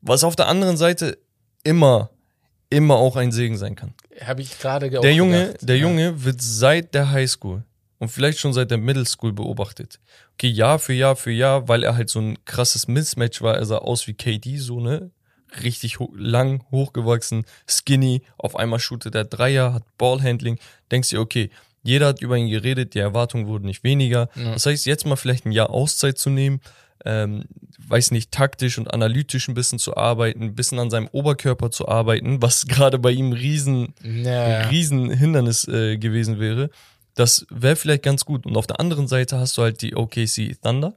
Was 0.00 0.24
auf 0.24 0.34
der 0.34 0.48
anderen 0.48 0.76
Seite 0.76 1.18
immer, 1.62 2.10
immer 2.70 2.96
auch 2.96 3.14
ein 3.16 3.30
Segen 3.30 3.56
sein 3.56 3.76
kann. 3.76 3.94
Habe 4.24 4.42
ich 4.42 4.58
gerade 4.58 4.90
ge- 4.90 5.00
Der 5.00 5.14
Junge, 5.14 5.46
gedacht. 5.48 5.68
der 5.68 5.76
Ja. 5.76 5.82
Junge 5.82 6.24
wird 6.24 6.42
seit 6.42 6.94
der 6.94 7.10
Highschool 7.10 7.62
und 8.02 8.08
vielleicht 8.08 8.40
schon 8.40 8.52
seit 8.52 8.72
der 8.72 8.78
Middle 8.78 9.06
School 9.06 9.32
beobachtet. 9.32 10.00
Okay, 10.32 10.48
Jahr 10.48 10.80
für 10.80 10.92
Jahr 10.92 11.14
für 11.14 11.30
Jahr, 11.30 11.68
weil 11.68 11.84
er 11.84 11.94
halt 11.94 12.10
so 12.10 12.18
ein 12.18 12.36
krasses 12.46 12.88
Mismatch 12.88 13.42
war. 13.42 13.54
Er 13.54 13.64
sah 13.64 13.78
aus 13.78 14.08
wie 14.08 14.14
KD, 14.14 14.56
so, 14.56 14.80
ne? 14.80 15.12
Richtig 15.62 16.00
ho 16.00 16.12
lang, 16.16 16.64
hochgewachsen, 16.72 17.44
skinny. 17.70 18.22
Auf 18.38 18.56
einmal 18.56 18.80
shootet 18.80 19.14
er 19.14 19.24
Dreier, 19.24 19.72
hat 19.72 19.84
Ballhandling. 19.98 20.58
Denkst 20.90 21.10
dir, 21.10 21.20
okay, 21.20 21.50
jeder 21.84 22.08
hat 22.08 22.20
über 22.20 22.36
ihn 22.36 22.50
geredet, 22.50 22.94
die 22.94 22.98
Erwartungen 22.98 23.46
wurden 23.46 23.66
nicht 23.66 23.84
weniger. 23.84 24.28
Ja. 24.34 24.54
Das 24.54 24.66
heißt, 24.66 24.84
jetzt 24.84 25.06
mal 25.06 25.14
vielleicht 25.14 25.46
ein 25.46 25.52
Jahr 25.52 25.70
Auszeit 25.70 26.18
zu 26.18 26.28
nehmen, 26.28 26.60
ähm, 27.04 27.44
weiß 27.86 28.10
nicht, 28.10 28.32
taktisch 28.32 28.78
und 28.78 28.92
analytisch 28.92 29.46
ein 29.46 29.54
bisschen 29.54 29.78
zu 29.78 29.96
arbeiten, 29.96 30.42
ein 30.42 30.54
bisschen 30.56 30.80
an 30.80 30.90
seinem 30.90 31.06
Oberkörper 31.12 31.70
zu 31.70 31.86
arbeiten, 31.86 32.42
was 32.42 32.66
gerade 32.66 32.98
bei 32.98 33.12
ihm 33.12 33.30
riesen 33.30 33.94
Ja, 34.02 34.48
ja. 34.48 34.60
riesen 34.70 35.08
Hindernis 35.08 35.68
äh, 35.68 35.98
gewesen 35.98 36.40
wäre. 36.40 36.68
Das 37.14 37.46
wäre 37.50 37.76
vielleicht 37.76 38.02
ganz 38.02 38.24
gut. 38.24 38.46
Und 38.46 38.56
auf 38.56 38.66
der 38.66 38.80
anderen 38.80 39.06
Seite 39.08 39.38
hast 39.38 39.56
du 39.58 39.62
halt 39.62 39.82
die 39.82 39.94
OKC 39.96 40.56
Thunder, 40.62 40.94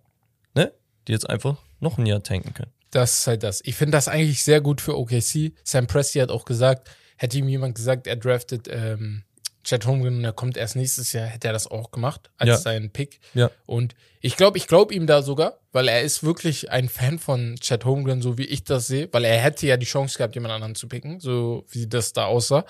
ne? 0.53 0.72
Die 1.07 1.12
jetzt 1.12 1.29
einfach 1.29 1.57
noch 1.79 1.98
ein 1.98 2.05
Jahr 2.05 2.24
tanken 2.24 2.53
können. 2.53 2.72
Das 2.91 3.19
ist 3.19 3.27
halt 3.27 3.43
das. 3.43 3.62
Ich 3.65 3.75
finde 3.75 3.91
das 3.98 4.07
eigentlich 4.07 4.43
sehr 4.43 4.62
gut 4.62 4.79
für 4.79 4.98
OKC. 4.98 5.51
Sam 5.63 5.88
Presti 5.88 6.19
hat 6.19 6.29
auch 6.31 6.45
gesagt, 6.45 6.89
hätte 7.17 7.38
ihm 7.38 7.50
jemand 7.50 7.75
gesagt, 7.75 8.07
er 8.07 8.15
draftet 8.15 8.67
ähm, 8.72 9.24
Chad 9.65 9.86
Holmgren 9.86 10.17
und 10.17 10.24
er 10.24 10.31
kommt 10.31 10.55
erst 10.57 10.75
nächstes 10.77 11.12
Jahr, 11.12 11.25
hätte 11.25 11.48
er 11.48 11.53
das 11.53 11.67
auch 11.69 11.91
gemacht 11.91 12.29
als 12.38 12.50
Ja. 12.50 12.57
seinen 12.57 12.91
Pick. 12.91 13.19
Ja. 13.34 13.50
Und 13.65 13.95
ich 14.22 14.38
glaube, 14.38 14.57
ich 14.57 14.67
glaube 14.67 14.93
ihm 14.93 15.07
da 15.07 15.22
sogar, 15.24 15.60
weil 15.74 15.88
er 15.89 16.01
ist 16.03 16.24
wirklich 16.24 16.72
ein 16.72 16.88
Fan 16.88 17.19
von 17.19 17.55
Chad 17.60 17.84
Holmgren, 17.84 18.22
so 18.22 18.38
wie 18.38 18.45
ich 18.45 18.63
das 18.63 18.88
sehe, 18.88 19.10
weil 19.12 19.25
er 19.25 19.39
hätte 19.39 19.67
ja 19.67 19.75
die 19.75 19.86
Chance 19.86 20.17
gehabt, 20.17 20.36
jemand 20.36 20.53
anderen 20.53 20.75
zu 20.75 20.88
picken, 20.88 21.19
so 21.19 21.65
wie 21.72 21.88
das 21.88 22.13
da 22.13 22.25
aussah. 22.25 22.63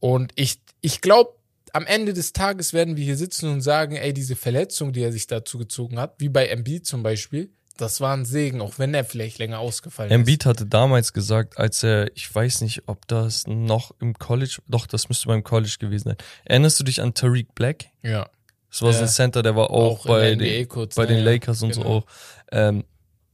Und 0.00 0.32
ich, 0.36 0.60
ich 0.82 1.00
glaube, 1.00 1.34
am 1.72 1.86
Ende 1.86 2.12
des 2.12 2.32
Tages 2.32 2.72
werden 2.72 2.96
wir 2.96 3.04
hier 3.04 3.16
sitzen 3.16 3.48
und 3.50 3.60
sagen, 3.62 3.96
ey, 3.96 4.12
diese 4.12 4.36
Verletzung, 4.36 4.92
die 4.92 5.02
er 5.02 5.12
sich 5.12 5.26
dazu 5.26 5.58
gezogen 5.58 5.98
hat, 5.98 6.14
wie 6.18 6.28
bei 6.28 6.48
MB 6.48 6.84
zum 6.84 7.02
Beispiel, 7.02 7.50
das 7.78 8.00
war 8.02 8.14
ein 8.14 8.24
Segen, 8.26 8.60
auch 8.60 8.78
wenn 8.78 8.92
er 8.92 9.04
vielleicht 9.04 9.38
länger 9.38 9.58
ausgefallen 9.58 10.10
ist. 10.10 10.14
Embiid 10.14 10.44
hatte 10.44 10.66
damals 10.66 11.12
gesagt, 11.14 11.56
als 11.58 11.82
er, 11.82 12.14
ich 12.14 12.32
weiß 12.32 12.60
nicht, 12.60 12.82
ob 12.86 13.08
das 13.08 13.46
noch 13.46 13.92
im 14.00 14.14
College, 14.14 14.58
doch, 14.68 14.86
das 14.86 15.08
müsste 15.08 15.28
beim 15.28 15.42
College 15.42 15.76
gewesen 15.80 16.10
sein. 16.10 16.16
Erinnerst 16.44 16.78
du 16.78 16.84
dich 16.84 17.00
an 17.00 17.14
Tariq 17.14 17.54
Black? 17.54 17.86
Ja. 18.02 18.28
Das 18.70 18.82
war 18.82 18.92
so 18.92 19.02
ein 19.02 19.08
Center, 19.08 19.42
der 19.42 19.56
war 19.56 19.70
auch, 19.70 20.00
Auch 20.00 20.06
bei, 20.06 20.34
den, 20.34 20.68
kurz, 20.68 20.94
bei 20.94 21.04
ne, 21.04 21.16
den. 21.16 21.24
Lakers 21.24 21.62
und 21.62 21.74
so 21.74 21.80
Genau. 21.82 21.96
auch. 21.98 22.06
Ähm, 22.52 22.84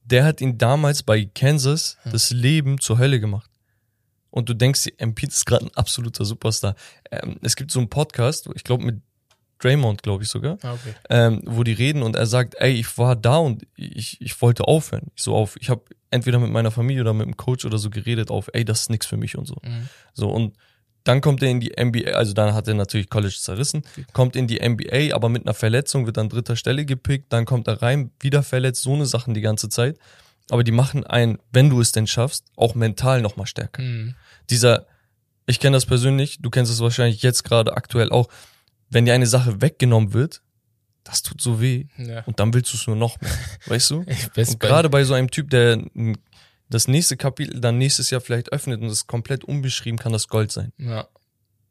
der 0.05 0.25
hat 0.25 0.41
ihn 0.41 0.57
damals 0.59 1.03
bei 1.03 1.25
Kansas 1.27 1.97
Hm. 2.03 2.13
das 2.13 2.31
Leben 2.31 2.81
zur 2.81 2.99
Hölle 2.99 3.21
gemacht. 3.21 3.51
Und 4.39 4.49
du 4.49 4.55
denkst, 4.55 4.87
Embiid 4.99 5.31
ist 5.31 5.45
gerade 5.47 5.67
ein 5.67 5.75
absoluter 5.75 6.25
Superstar. 6.25 6.77
Ähm, 7.11 7.39
es 7.43 7.57
gibt 7.57 7.73
so 7.73 7.81
einen 7.81 7.89
Podcast, 7.91 8.49
ich 8.55 8.63
glaube 8.63 8.85
mit 8.85 9.01
Draymond, 9.59 10.05
glaube 10.05 10.23
ich 10.23 10.29
sogar, 10.29 10.57
Ah, 10.63 10.75
okay. 10.75 10.95
ähm, 11.11 11.43
wo 11.45 11.65
die 11.65 11.73
reden 11.73 12.05
und 12.05 12.15
er 12.15 12.27
sagt, 12.27 12.55
ey, 12.59 12.73
ich 12.75 12.97
war 12.97 13.17
da 13.17 13.39
und 13.39 13.67
ich, 13.75 14.21
ich 14.21 14.41
wollte 14.41 14.63
aufhören. 14.69 15.09
Ich 15.17 15.25
so 15.25 15.35
auf, 15.35 15.57
ich 15.61 15.69
habe 15.71 15.83
entweder 16.13 16.39
mit 16.39 16.53
meiner 16.53 16.71
Familie 16.71 17.03
oder 17.03 17.13
mit 17.13 17.27
dem 17.27 17.37
Coach 17.37 17.65
oder 17.65 17.79
so 17.79 17.91
geredet 17.91 18.31
auf, 18.31 18.49
ey, 18.53 18.65
das 18.65 18.83
ist 18.83 18.91
nix 18.91 19.07
für 19.07 19.17
mich 19.17 19.37
und 19.37 19.47
so. 19.47 19.57
Mhm. 19.65 19.89
So 20.15 20.31
und 20.31 20.57
dann 21.03 21.21
kommt 21.21 21.43
er 21.43 21.51
in 21.51 21.59
die 21.59 21.73
NBA, 21.77 22.13
also 22.13 22.33
dann 22.35 22.55
hat 22.55 22.69
er 22.69 22.75
natürlich 22.75 23.11
College 23.11 23.35
zerrissen, 23.41 23.83
kommt 24.13 24.37
in 24.37 24.47
die 24.47 24.61
NBA, 24.61 25.13
aber 25.15 25.29
mit 25.29 25.43
einer 25.47 25.55
Verletzung 25.55 26.07
wird 26.07 26.19
an 26.19 26.29
dritter 26.29 26.55
Stelle 26.55 26.85
gepickt, 26.85 27.33
dann 27.33 27.45
kommt 27.45 27.67
er 27.67 27.83
rein, 27.83 28.13
wieder 28.21 28.45
verletzt, 28.45 28.83
so 28.83 28.95
eine 28.95 29.07
Sachen 29.07 29.35
die 29.35 29.41
ganze 29.41 29.69
Zeit. 29.69 29.99
Aber 30.51 30.63
die 30.65 30.73
machen 30.73 31.05
einen, 31.05 31.39
wenn 31.51 31.69
du 31.69 31.81
es 31.81 31.93
denn 31.93 32.07
schaffst, 32.07 32.45
auch 32.57 32.75
mental 32.75 33.21
nochmal 33.23 33.47
stärker. 33.47 33.83
Mhm. 33.83 34.15
Dieser, 34.51 34.87
ich 35.47 35.61
kenne 35.61 35.77
das 35.77 35.87
persönlich, 35.87 36.39
du 36.41 36.51
kennst 36.51 36.73
es 36.73 36.81
wahrscheinlich 36.81 37.23
jetzt 37.23 37.45
gerade 37.45 37.77
aktuell 37.77 38.11
auch, 38.11 38.29
wenn 38.91 39.05
dir 39.05 39.15
eine 39.15 39.27
Sache 39.27 39.61
weggenommen 39.61 40.13
wird, 40.13 40.43
das 41.05 41.23
tut 41.23 41.41
so 41.41 41.61
weh. 41.61 41.87
Ja. 41.97 42.23
Und 42.25 42.39
dann 42.41 42.53
willst 42.53 42.73
du 42.73 42.77
es 42.77 42.87
nur 42.87 42.97
noch 42.97 43.21
mehr. 43.21 43.31
Weißt 43.67 43.91
du? 43.91 44.05
Und 44.37 44.61
gerade 44.61 44.91
bei 44.91 45.05
so 45.05 45.15
einem 45.15 45.31
Typ, 45.31 45.51
der 45.51 45.83
das 46.69 46.87
nächste 46.87 47.17
Kapitel 47.17 47.61
dann 47.61 47.79
nächstes 47.79 48.11
Jahr 48.11 48.21
vielleicht 48.21 48.53
öffnet 48.53 48.83
und 48.83 48.89
es 48.89 49.07
komplett 49.07 49.43
unbeschrieben, 49.43 49.99
kann 49.99 50.13
das 50.13 50.29
Gold 50.29 50.53
sein. 50.53 50.73
Ja. 50.77 51.09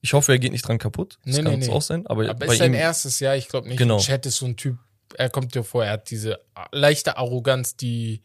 Ich 0.01 0.13
hoffe, 0.13 0.31
er 0.31 0.39
geht 0.39 0.51
nicht 0.51 0.67
dran 0.67 0.79
kaputt. 0.79 1.19
Das 1.23 1.37
Nee, 1.37 1.43
kann 1.43 1.53
nee, 1.53 1.61
es 1.61 1.67
nee. 1.67 1.73
auch 1.73 1.81
sein. 1.81 2.07
Aber, 2.07 2.23
Aber 2.23 2.33
bei 2.33 2.53
ist 2.53 2.57
sein 2.57 2.73
ihm, 2.73 2.79
erstes 2.79 3.19
Jahr, 3.19 3.35
ich 3.35 3.47
glaube 3.47 3.67
nicht. 3.67 3.77
Genau. 3.77 3.99
Chad 3.99 4.25
ist 4.25 4.37
so 4.37 4.45
ein 4.45 4.55
Typ, 4.55 4.77
er 5.15 5.29
kommt 5.29 5.53
dir 5.53 5.63
vor, 5.63 5.85
er 5.85 5.93
hat 5.93 6.09
diese 6.09 6.39
leichte 6.71 7.17
Arroganz, 7.17 7.75
die 7.75 8.21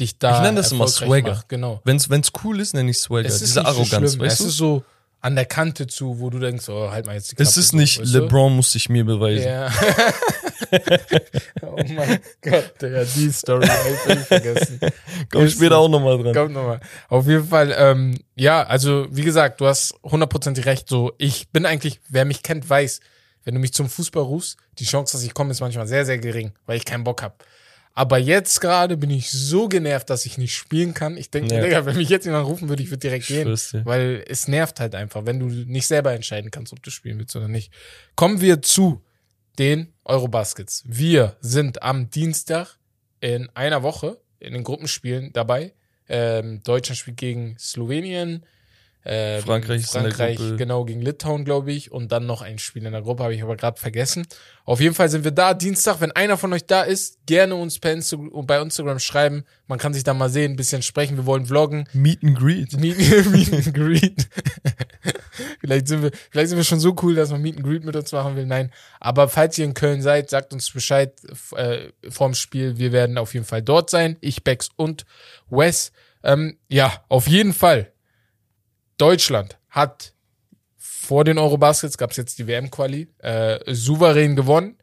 dich 0.00 0.18
da. 0.18 0.36
Ich 0.36 0.42
nenne 0.42 0.56
das 0.56 0.72
immer 0.72 0.88
Swagger. 0.88 1.34
Macht. 1.34 1.48
Genau. 1.48 1.80
wenn 1.84 1.96
es 1.96 2.32
cool 2.44 2.60
ist, 2.60 2.74
nenne 2.74 2.90
ich 2.90 2.98
Swagger. 2.98 3.28
Es 3.28 3.34
ist 3.34 3.42
Diese 3.42 3.54
so 3.54 3.60
Arroganz, 3.62 4.12
schlimm. 4.12 4.26
weißt 4.26 4.40
es 4.40 4.46
du? 4.46 4.48
ist 4.48 4.56
so 4.56 4.84
an 5.20 5.34
der 5.34 5.46
Kante 5.46 5.86
zu, 5.86 6.20
wo 6.20 6.30
du 6.30 6.38
denkst, 6.38 6.68
oh, 6.68 6.90
halt 6.90 7.06
mal 7.06 7.14
jetzt 7.14 7.32
die 7.32 7.36
es 7.42 7.52
Klappe 7.52 7.60
ist 7.60 7.70
so, 7.70 7.76
nicht, 7.76 8.00
weißt 8.00 8.14
du? 8.14 8.18
LeBron 8.20 8.54
muss 8.54 8.72
sich 8.72 8.88
mir 8.88 9.04
beweisen. 9.04 9.44
Ja. 9.48 9.70
oh 11.62 11.82
mein 11.88 12.20
Gott, 12.40 12.74
Digga, 12.80 13.04
die 13.04 13.32
Story 13.32 13.66
hab 13.66 14.16
ich 14.16 14.18
vergessen. 14.20 14.80
Komm 15.32 15.44
Ist 15.44 15.54
später 15.54 15.74
so. 15.76 15.80
auch 15.82 15.88
nochmal 15.88 16.22
dran. 16.22 16.34
Kommt 16.34 16.52
nochmal. 16.54 16.80
Auf 17.08 17.26
jeden 17.26 17.48
Fall, 17.48 17.74
ähm, 17.76 18.16
ja, 18.36 18.62
also 18.62 19.06
wie 19.10 19.22
gesagt, 19.22 19.60
du 19.60 19.66
hast 19.66 19.94
hundertprozentig 20.04 20.66
recht. 20.66 20.88
So, 20.88 21.12
ich 21.18 21.48
bin 21.50 21.66
eigentlich, 21.66 22.00
wer 22.08 22.24
mich 22.24 22.42
kennt, 22.44 22.68
weiß, 22.68 23.00
wenn 23.44 23.54
du 23.54 23.60
mich 23.60 23.72
zum 23.72 23.88
Fußball 23.88 24.22
rufst, 24.22 24.56
die 24.78 24.84
Chance, 24.84 25.16
dass 25.16 25.24
ich 25.24 25.34
komme, 25.34 25.50
ist 25.50 25.60
manchmal 25.60 25.88
sehr, 25.88 26.06
sehr 26.06 26.18
gering, 26.18 26.52
weil 26.66 26.76
ich 26.76 26.84
keinen 26.84 27.02
Bock 27.04 27.22
hab. 27.22 27.44
Aber 27.98 28.16
jetzt 28.16 28.60
gerade 28.60 28.96
bin 28.96 29.10
ich 29.10 29.28
so 29.28 29.66
genervt, 29.66 30.08
dass 30.08 30.24
ich 30.24 30.38
nicht 30.38 30.54
spielen 30.54 30.94
kann. 30.94 31.16
Ich 31.16 31.32
denke, 31.32 31.52
Ja. 31.52 31.62
Digga, 31.62 31.84
wenn 31.84 31.96
mich 31.96 32.08
jetzt 32.08 32.26
jemand 32.26 32.46
rufen 32.46 32.68
würde, 32.68 32.80
ich 32.80 32.90
würde 32.90 33.00
direkt 33.00 33.26
gehen. 33.26 33.48
Weil 33.84 34.24
es 34.28 34.46
nervt 34.46 34.78
halt 34.78 34.94
einfach, 34.94 35.26
wenn 35.26 35.40
du 35.40 35.46
nicht 35.46 35.88
selber 35.88 36.12
entscheiden 36.12 36.52
kannst, 36.52 36.72
ob 36.72 36.80
du 36.80 36.92
spielen 36.92 37.18
willst 37.18 37.34
oder 37.34 37.48
nicht. 37.48 37.72
Kommen 38.14 38.40
wir 38.40 38.62
zu 38.62 39.02
den 39.58 39.92
Eurobaskets. 40.04 40.84
Wir 40.86 41.38
sind 41.40 41.82
am 41.82 42.08
Dienstag 42.08 42.78
in 43.18 43.48
einer 43.54 43.82
Woche 43.82 44.20
in 44.38 44.52
den 44.52 44.62
Gruppenspielen 44.62 45.32
dabei. 45.32 45.74
Ähm, 46.08 46.62
Deutschland 46.62 46.98
spielt 46.98 47.16
gegen 47.16 47.58
Slowenien. 47.58 48.46
Ähm, 49.04 49.42
Frankreich 49.42 49.86
Frankreich 49.86 50.38
genau 50.56 50.84
gegen 50.84 51.00
Litauen, 51.00 51.44
glaube 51.44 51.72
ich. 51.72 51.92
Und 51.92 52.12
dann 52.12 52.26
noch 52.26 52.42
ein 52.42 52.58
Spiel 52.58 52.84
in 52.84 52.92
der 52.92 53.02
Gruppe, 53.02 53.22
habe 53.22 53.34
ich 53.34 53.42
aber 53.42 53.56
gerade 53.56 53.80
vergessen. 53.80 54.26
Auf 54.64 54.80
jeden 54.80 54.94
Fall 54.94 55.08
sind 55.08 55.24
wir 55.24 55.30
da 55.30 55.54
Dienstag. 55.54 56.00
Wenn 56.00 56.12
einer 56.12 56.36
von 56.36 56.52
euch 56.52 56.66
da 56.66 56.82
ist, 56.82 57.18
gerne 57.26 57.54
uns 57.54 57.78
per 57.78 57.92
Insta 57.92 58.18
bei 58.18 58.60
Instagram 58.60 58.98
schreiben. 58.98 59.44
Man 59.66 59.78
kann 59.78 59.94
sich 59.94 60.04
da 60.04 60.14
mal 60.14 60.28
sehen, 60.28 60.52
ein 60.52 60.56
bisschen 60.56 60.82
sprechen. 60.82 61.16
Wir 61.16 61.26
wollen 61.26 61.46
vloggen. 61.46 61.88
Meet 61.92 62.22
and 62.22 62.38
Greet. 62.38 62.78
Meet, 62.78 62.98
Meet 63.30 63.52
and 63.52 63.74
Greet. 63.74 64.28
vielleicht, 65.60 65.88
sind 65.88 66.02
wir, 66.02 66.10
vielleicht 66.30 66.48
sind 66.50 66.58
wir 66.58 66.64
schon 66.64 66.80
so 66.80 66.94
cool, 67.02 67.14
dass 67.14 67.30
man 67.30 67.40
Meet 67.40 67.56
and 67.56 67.64
Greet 67.64 67.84
mit 67.84 67.96
uns 67.96 68.12
machen 68.12 68.36
will. 68.36 68.46
Nein. 68.46 68.70
Aber 69.00 69.28
falls 69.28 69.56
ihr 69.58 69.64
in 69.64 69.74
Köln 69.74 70.02
seid, 70.02 70.28
sagt 70.28 70.52
uns 70.52 70.70
Bescheid 70.70 71.14
äh, 71.56 71.88
vorm 72.10 72.34
Spiel. 72.34 72.78
Wir 72.78 72.92
werden 72.92 73.16
auf 73.16 73.32
jeden 73.32 73.46
Fall 73.46 73.62
dort 73.62 73.90
sein. 73.90 74.16
Ich, 74.20 74.44
Bex 74.44 74.70
und 74.76 75.06
Wes. 75.48 75.92
Ähm, 76.22 76.58
ja, 76.68 77.04
auf 77.08 77.28
jeden 77.28 77.54
Fall. 77.54 77.92
Deutschland 78.98 79.58
hat 79.70 80.12
vor 80.76 81.24
den 81.24 81.38
Eurobaskets, 81.38 81.96
gab 81.96 82.10
es 82.10 82.16
jetzt 82.16 82.38
die 82.38 82.46
WM-Quali, 82.46 83.08
äh, 83.18 83.58
souverän 83.74 84.36
gewonnen. 84.36 84.76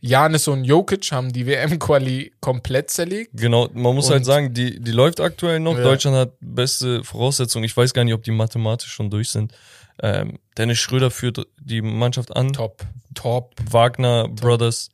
Janis 0.00 0.46
und 0.46 0.64
Jokic 0.64 1.10
haben 1.10 1.32
die 1.32 1.44
WM-Quali 1.46 2.32
komplett 2.40 2.90
zerlegt. 2.90 3.30
Genau, 3.34 3.68
man 3.72 3.94
muss 3.96 4.06
Und- 4.06 4.12
halt 4.12 4.24
sagen, 4.24 4.54
die, 4.54 4.78
die 4.80 4.92
läuft 4.92 5.20
aktuell 5.20 5.58
noch. 5.58 5.76
Ja. 5.76 5.82
Deutschland 5.82 6.16
hat 6.16 6.32
beste 6.40 7.02
Voraussetzungen. 7.02 7.64
Ich 7.64 7.76
weiß 7.76 7.92
gar 7.94 8.04
nicht, 8.04 8.14
ob 8.14 8.22
die 8.22 8.30
mathematisch 8.30 8.92
schon 8.92 9.10
durch 9.10 9.30
sind. 9.30 9.52
Ähm, 10.00 10.38
Dennis 10.56 10.78
Schröder 10.78 11.10
führt 11.10 11.44
die 11.60 11.82
Mannschaft 11.82 12.34
an. 12.36 12.52
Top, 12.52 12.84
top. 13.14 13.56
Wagner 13.68 14.28
Brothers. 14.28 14.90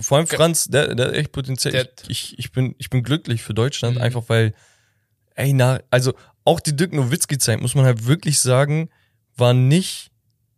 Vor 0.00 0.18
allem 0.18 0.26
Franz, 0.26 0.64
der, 0.66 0.94
der 0.94 1.14
echt 1.14 1.32
Potenzial. 1.32 1.72
Der- 1.72 1.88
ich, 2.08 2.32
ich, 2.34 2.38
ich, 2.38 2.52
bin, 2.52 2.74
ich 2.78 2.90
bin 2.90 3.02
glücklich 3.02 3.42
für 3.42 3.54
Deutschland, 3.54 3.96
Mhm. 3.96 4.02
einfach 4.02 4.24
weil, 4.28 4.52
ey, 5.36 5.54
na, 5.54 5.80
also 5.90 6.12
auch 6.44 6.60
die 6.60 6.76
Dirk 6.76 6.92
Nowitzki-Zeit, 6.92 7.60
muss 7.60 7.74
man 7.74 7.84
halt 7.84 8.06
wirklich 8.06 8.38
sagen, 8.38 8.90
war 9.36 9.54
nicht 9.54 10.10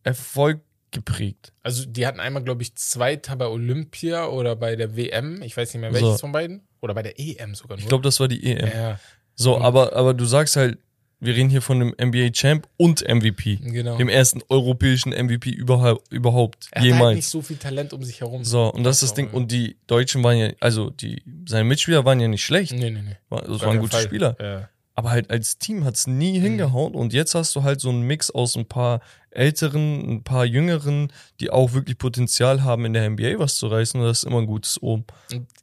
Erfolg 0.02 0.60
geprägt. 0.90 1.52
Also 1.62 1.84
die 1.84 2.06
hatten 2.06 2.20
einmal, 2.20 2.42
glaube 2.42 2.62
ich, 2.62 2.74
Zweiter 2.76 3.36
bei 3.36 3.46
Olympia 3.46 4.26
oder 4.26 4.56
bei 4.56 4.76
der 4.76 4.96
WM. 4.96 5.42
Ich 5.42 5.56
weiß 5.56 5.74
nicht 5.74 5.80
mehr 5.80 5.92
welches 5.92 6.12
So. 6.12 6.18
von 6.18 6.32
beiden. 6.32 6.62
Oder 6.80 6.94
bei 6.94 7.02
der 7.02 7.18
EM 7.18 7.54
sogar 7.54 7.76
nur. 7.76 7.82
Ich 7.82 7.88
glaube, 7.88 8.02
das 8.02 8.20
war 8.20 8.28
die 8.28 8.44
EM. 8.44 8.66
ja, 8.72 9.00
So, 9.34 9.60
aber, 9.60 9.94
aber 9.94 10.14
du 10.14 10.24
sagst 10.24 10.56
halt, 10.56 10.78
wir 11.18 11.34
reden 11.34 11.48
hier 11.48 11.62
von 11.62 11.80
einem 11.80 11.94
NBA 12.00 12.30
Champ 12.30 12.68
und 12.76 13.02
MVP. 13.08 13.56
genau. 13.56 13.96
Dem 13.96 14.08
ersten 14.08 14.42
europäischen 14.50 15.12
MVP 15.12 15.50
überhaupt, 15.50 16.12
überhaupt 16.12 16.68
er 16.70 16.82
hat 16.82 16.82
halt 16.82 16.84
nicht 16.84 16.98
jemals. 16.98 17.30
so 17.30 17.42
viel 17.42 17.56
Talent 17.56 17.92
um 17.94 18.04
sich 18.04 18.20
herum. 18.20 18.44
So, 18.44 18.70
und 18.72 18.84
das 18.84 18.96
ist 19.02 19.10
das 19.10 19.14
Ding. 19.14 19.30
Und 19.30 19.50
die 19.50 19.76
Deutschen 19.86 20.22
waren 20.22 20.36
ja, 20.36 20.50
also 20.60 20.90
die, 20.90 21.22
seine 21.48 21.64
Mitspieler 21.64 22.04
waren 22.04 22.20
ja 22.20 22.28
nicht 22.28 22.44
schlecht. 22.44 22.72
Nee, 22.72 22.90
nee, 22.90 23.00
nee. 23.02 23.16
War- 23.30 23.42
Das 23.42 23.60
Gar 23.60 23.68
waren 23.70 23.78
gute 23.80 23.92
Fall. 23.92 24.02
Spieler. 24.04 24.36
Ja. 24.40 24.68
Aber 24.98 25.10
halt 25.10 25.30
als 25.30 25.58
Team 25.58 25.84
hat's 25.84 26.06
Mhm. 26.06 26.18
nie 26.18 26.40
hingehauen. 26.40 26.94
Und 26.94 27.12
jetzt 27.12 27.34
hast 27.34 27.54
du 27.54 27.62
halt 27.62 27.80
so 27.80 27.90
einen 27.90 28.02
Mix 28.02 28.30
aus 28.30 28.56
ein 28.56 28.66
paar 28.66 29.00
älteren, 29.30 30.00
ein 30.10 30.24
paar 30.24 30.46
jüngeren, 30.46 31.12
die 31.38 31.50
auch 31.50 31.74
wirklich 31.74 31.98
Potenzial 31.98 32.64
haben, 32.64 32.86
in 32.86 32.94
der 32.94 33.04
NBA 33.10 33.38
was 33.38 33.56
zu 33.56 33.66
reißen. 33.66 34.00
Und 34.00 34.06
das 34.06 34.18
ist 34.18 34.24
immer 34.24 34.38
ein 34.38 34.46
gutes. 34.46 34.78
Und, 34.78 35.04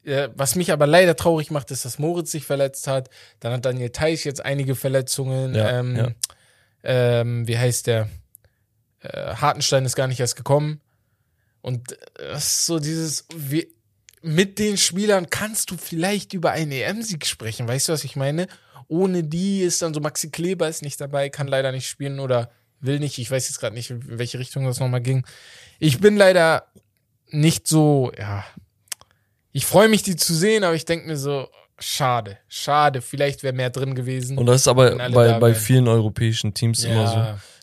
äh, 0.04 0.30
was 0.36 0.56
mich 0.56 0.72
aber 0.72 0.86
leider 0.86 1.16
traurig 1.16 1.50
macht, 1.50 1.72
ist, 1.72 1.84
dass 1.84 1.98
Moritz 1.98 2.32
sich 2.32 2.46
verletzt 2.46 2.86
hat. 2.88 3.10
Dann 3.40 3.52
hat 3.54 3.66
Daniel 3.66 3.90
Teich 3.90 4.24
jetzt 4.24 4.46
einige 4.46 4.76
Verletzungen. 4.76 5.56
Ja, 5.56 5.80
ähm, 5.80 5.96
ja. 5.96 6.08
Ähm, 6.84 7.48
wie 7.48 7.58
heißt 7.58 7.88
der? 7.88 8.10
Äh, 9.00 9.34
Hartenstein 9.36 9.84
ist 9.86 9.96
gar 9.96 10.08
nicht 10.08 10.20
erst 10.20 10.36
gekommen. 10.36 10.80
Und 11.62 11.94
äh, 11.94 11.96
das 12.32 12.46
ist 12.46 12.66
so 12.68 12.78
dieses, 12.78 13.26
wie, 13.36 13.74
mit 14.22 14.60
den 14.60 14.78
Spielern 14.78 15.30
kannst 15.30 15.72
du 15.72 15.78
vielleicht 15.78 16.34
über 16.34 16.52
einen 16.52 16.72
EM-Sieg 16.72 17.26
sprechen. 17.26 17.68
Weißt 17.68 17.88
du, 17.90 17.94
was 17.94 18.04
ich 18.04 18.16
meine? 18.16 18.48
Ohne 18.88 19.24
die 19.24 19.62
ist 19.62 19.82
dann 19.82 19.94
so, 19.94 20.00
Maxi 20.00 20.30
Kleber 20.30 20.68
ist 20.68 20.82
nicht 20.82 21.00
dabei, 21.02 21.30
kann 21.30 21.48
leider 21.48 21.72
nicht 21.72 21.88
spielen 21.88 22.20
oder 22.20 22.50
will 22.80 23.00
nicht. 23.00 23.18
Ich 23.18 23.32
weiß 23.32 23.48
jetzt 23.48 23.60
gerade 23.60 23.76
nicht, 23.76 23.90
in 23.90 24.20
welche 24.20 24.40
Richtung 24.40 24.66
das 24.66 24.80
nochmal 24.80 25.02
ging. 25.02 25.26
Ich 25.80 26.00
bin 26.00 26.18
leider 26.18 26.68
nicht 27.30 27.68
so, 27.68 28.12
ja. 28.18 28.46
Ich 29.52 29.66
freue 29.66 29.90
mich, 29.90 30.04
die 30.04 30.16
zu 30.16 30.34
sehen, 30.34 30.64
aber 30.64 30.76
ich 30.76 30.86
denke 30.86 31.08
mir 31.08 31.18
so, 31.18 31.48
schade, 31.80 32.38
schade. 32.48 33.02
Vielleicht 33.02 33.44
wäre 33.44 33.54
mehr 33.54 33.70
drin 33.70 33.96
gewesen. 33.96 34.38
Und 34.38 34.46
das 34.48 34.62
ist 34.62 34.68
aber 34.68 34.96
bei, 35.10 35.40
bei 35.40 35.54
vielen 35.54 35.88
europäischen 35.88 36.54
Teams 36.54 36.84
immer 36.84 37.08
so. 37.08 37.16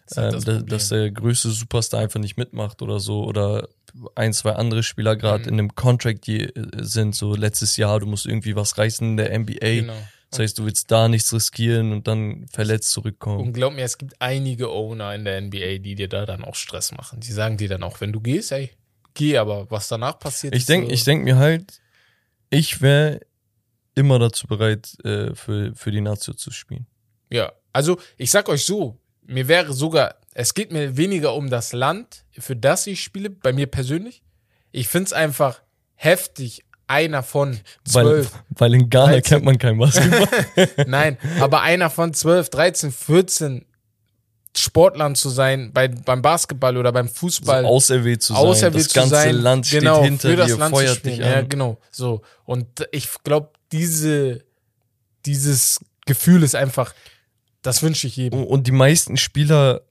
das 0.06 0.16
halt 0.16 0.34
äh, 0.34 0.54
das 0.54 0.64
dass, 0.66 0.88
der 0.88 1.10
größte 1.10 1.50
Superstar 1.50 2.00
einfach 2.00 2.20
nicht 2.20 2.36
mitmacht 2.36 2.82
oder 2.82 3.00
so 3.00 3.24
oder 3.24 3.68
ein, 4.14 4.32
zwei 4.32 4.52
andere 4.52 4.82
Spieler 4.82 5.16
gerade 5.16 5.42
Mhm. 5.44 5.48
in 5.48 5.54
einem 5.54 5.74
Contract 5.74 6.26
die, 6.26 6.42
äh, 6.44 6.52
sind, 6.78 7.14
so 7.14 7.34
letztes 7.34 7.76
Jahr, 7.76 7.98
du 8.00 8.06
musst 8.06 8.26
irgendwie 8.26 8.54
was 8.56 8.78
reißen 8.78 9.06
in 9.06 9.16
der 9.16 9.32
NBA. 9.38 9.80
genau. 9.80 9.92
Das 10.30 10.38
heißt, 10.38 10.58
du 10.58 10.64
willst 10.64 10.90
da 10.90 11.08
nichts 11.08 11.32
riskieren 11.32 11.92
und 11.92 12.06
dann 12.06 12.46
verletzt 12.52 12.92
zurückkommen. 12.92 13.40
Und 13.40 13.52
glaub 13.52 13.74
mir, 13.74 13.82
es 13.82 13.98
gibt 13.98 14.14
einige 14.20 14.70
Owner 14.70 15.14
in 15.14 15.24
der 15.24 15.40
NBA, 15.40 15.78
die 15.78 15.96
dir 15.96 16.08
da 16.08 16.24
dann 16.24 16.44
auch 16.44 16.54
Stress 16.54 16.92
machen. 16.92 17.18
Die 17.20 17.32
sagen 17.32 17.56
dir 17.56 17.68
dann 17.68 17.82
auch, 17.82 18.00
wenn 18.00 18.12
du 18.12 18.20
gehst, 18.20 18.52
ey, 18.52 18.70
geh, 19.14 19.38
aber 19.38 19.70
was 19.70 19.88
danach 19.88 20.18
passiert 20.18 20.54
Ich 20.54 20.66
denke 20.66 20.86
so, 20.86 20.92
ich 20.92 21.02
denk 21.02 21.24
mir 21.24 21.36
halt, 21.36 21.80
ich 22.48 22.80
wäre 22.80 23.20
immer 23.94 24.20
dazu 24.20 24.46
bereit, 24.46 24.96
äh, 25.04 25.34
für, 25.34 25.74
für 25.74 25.90
die 25.90 26.00
Nazio 26.00 26.34
zu 26.34 26.52
spielen. 26.52 26.86
Ja, 27.28 27.52
also 27.72 27.98
ich 28.16 28.30
sag 28.30 28.48
euch 28.48 28.64
so, 28.64 28.98
mir 29.22 29.48
wäre 29.48 29.72
sogar, 29.72 30.16
es 30.34 30.54
geht 30.54 30.72
mir 30.72 30.96
weniger 30.96 31.34
um 31.34 31.50
das 31.50 31.72
Land, 31.72 32.24
für 32.38 32.54
das 32.54 32.86
ich 32.86 33.02
spiele, 33.02 33.30
bei 33.30 33.52
mir 33.52 33.66
persönlich. 33.66 34.22
Ich 34.70 34.86
find's 34.86 35.12
einfach 35.12 35.60
heftig, 35.94 36.64
einer 36.90 37.22
von 37.22 37.58
Weil, 37.92 38.04
zwölf, 38.04 38.32
weil 38.50 38.74
in 38.74 38.90
Ghana 38.90 39.12
13. 39.12 39.22
kennt 39.22 39.44
man 39.44 39.58
kein 39.58 39.78
Basketball. 39.78 40.28
nein, 40.86 41.16
aber 41.40 41.62
einer 41.62 41.88
von 41.88 42.12
zwölf, 42.12 42.50
13, 42.50 42.90
14 42.92 43.64
Sportlern 44.56 45.14
zu 45.14 45.28
sein, 45.30 45.70
bei, 45.72 45.86
beim 45.88 46.22
Basketball 46.22 46.76
oder 46.76 46.90
beim 46.92 47.06
so 47.06 47.14
Fußball. 47.14 47.64
auserwählt 47.64 48.20
zu 48.22 48.32
sein. 48.32 48.42
auserwählt 48.42 48.86
das 48.86 48.92
ganze 48.92 49.10
zu 49.10 49.14
sein, 49.22 49.36
Land 49.36 49.66
steht 49.68 49.80
genau, 49.80 50.02
hinter 50.02 50.28
für 50.30 50.36
das 50.36 50.48
dir, 50.48 50.58
Land 50.58 50.74
feuert 50.74 51.04
dich 51.06 51.18
Ja, 51.18 51.38
an. 51.38 51.48
genau, 51.48 51.78
so. 51.92 52.22
Und 52.44 52.66
ich 52.90 53.08
glaube, 53.22 53.50
diese, 53.70 54.42
dieses 55.24 55.78
Gefühl 56.04 56.42
ist 56.42 56.56
einfach, 56.56 56.94
das 57.62 57.82
wünsche 57.84 58.08
ich 58.08 58.16
jedem. 58.16 58.40
Und, 58.40 58.46
und 58.48 58.66
die 58.66 58.72
meisten 58.72 59.16
Spieler, 59.16 59.82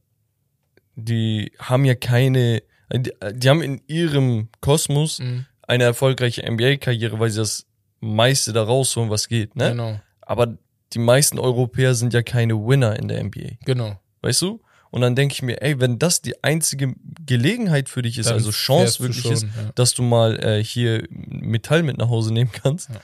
die 0.95 1.53
haben 1.59 1.85
ja 1.85 1.95
keine, 1.95 2.61
die, 2.93 3.13
die 3.31 3.49
haben 3.49 3.61
in 3.61 3.81
ihrem 3.87 4.49
Kosmos 4.59 5.19
Mhm, 5.19 5.45
eine 5.69 5.83
erfolgreiche 5.85 6.41
NBA-Karriere, 6.49 7.19
weil 7.19 7.29
sie 7.29 7.39
das 7.39 7.65
meiste 7.99 8.53
da 8.53 8.63
rausholen, 8.63 9.09
was 9.09 9.27
geht, 9.27 9.55
ne? 9.55 9.69
Genau, 9.71 9.99
Aber 10.21 10.57
die 10.93 10.99
meisten 10.99 11.37
Europäer 11.39 11.93
sind 11.95 12.13
ja 12.13 12.21
keine 12.23 12.55
Winner 12.55 12.97
in 12.97 13.07
der 13.07 13.23
NBA, 13.23 13.57
genau. 13.65 13.99
weißt 14.21 14.41
du? 14.41 14.61
Und 14.91 15.01
dann 15.01 15.15
denke 15.15 15.33
ich 15.33 15.43
mir, 15.43 15.61
ey, 15.61 15.79
wenn 15.79 15.99
das 15.99 16.21
die 16.23 16.43
einzige 16.43 16.95
Gelegenheit 17.25 17.89
für 17.89 18.01
dich 18.01 18.17
ist, 18.17 18.25
Dann 18.25 18.33
also 18.35 18.49
Chance 18.49 18.99
wirklich 19.01 19.21
schon, 19.21 19.33
ist, 19.33 19.43
ja. 19.43 19.49
dass 19.75 19.93
du 19.93 20.01
mal 20.01 20.39
äh, 20.43 20.63
hier 20.63 21.03
Metall 21.11 21.83
mit 21.83 21.97
nach 21.99 22.09
Hause 22.09 22.33
nehmen 22.33 22.51
kannst, 22.51 22.89
Ja. 22.89 22.95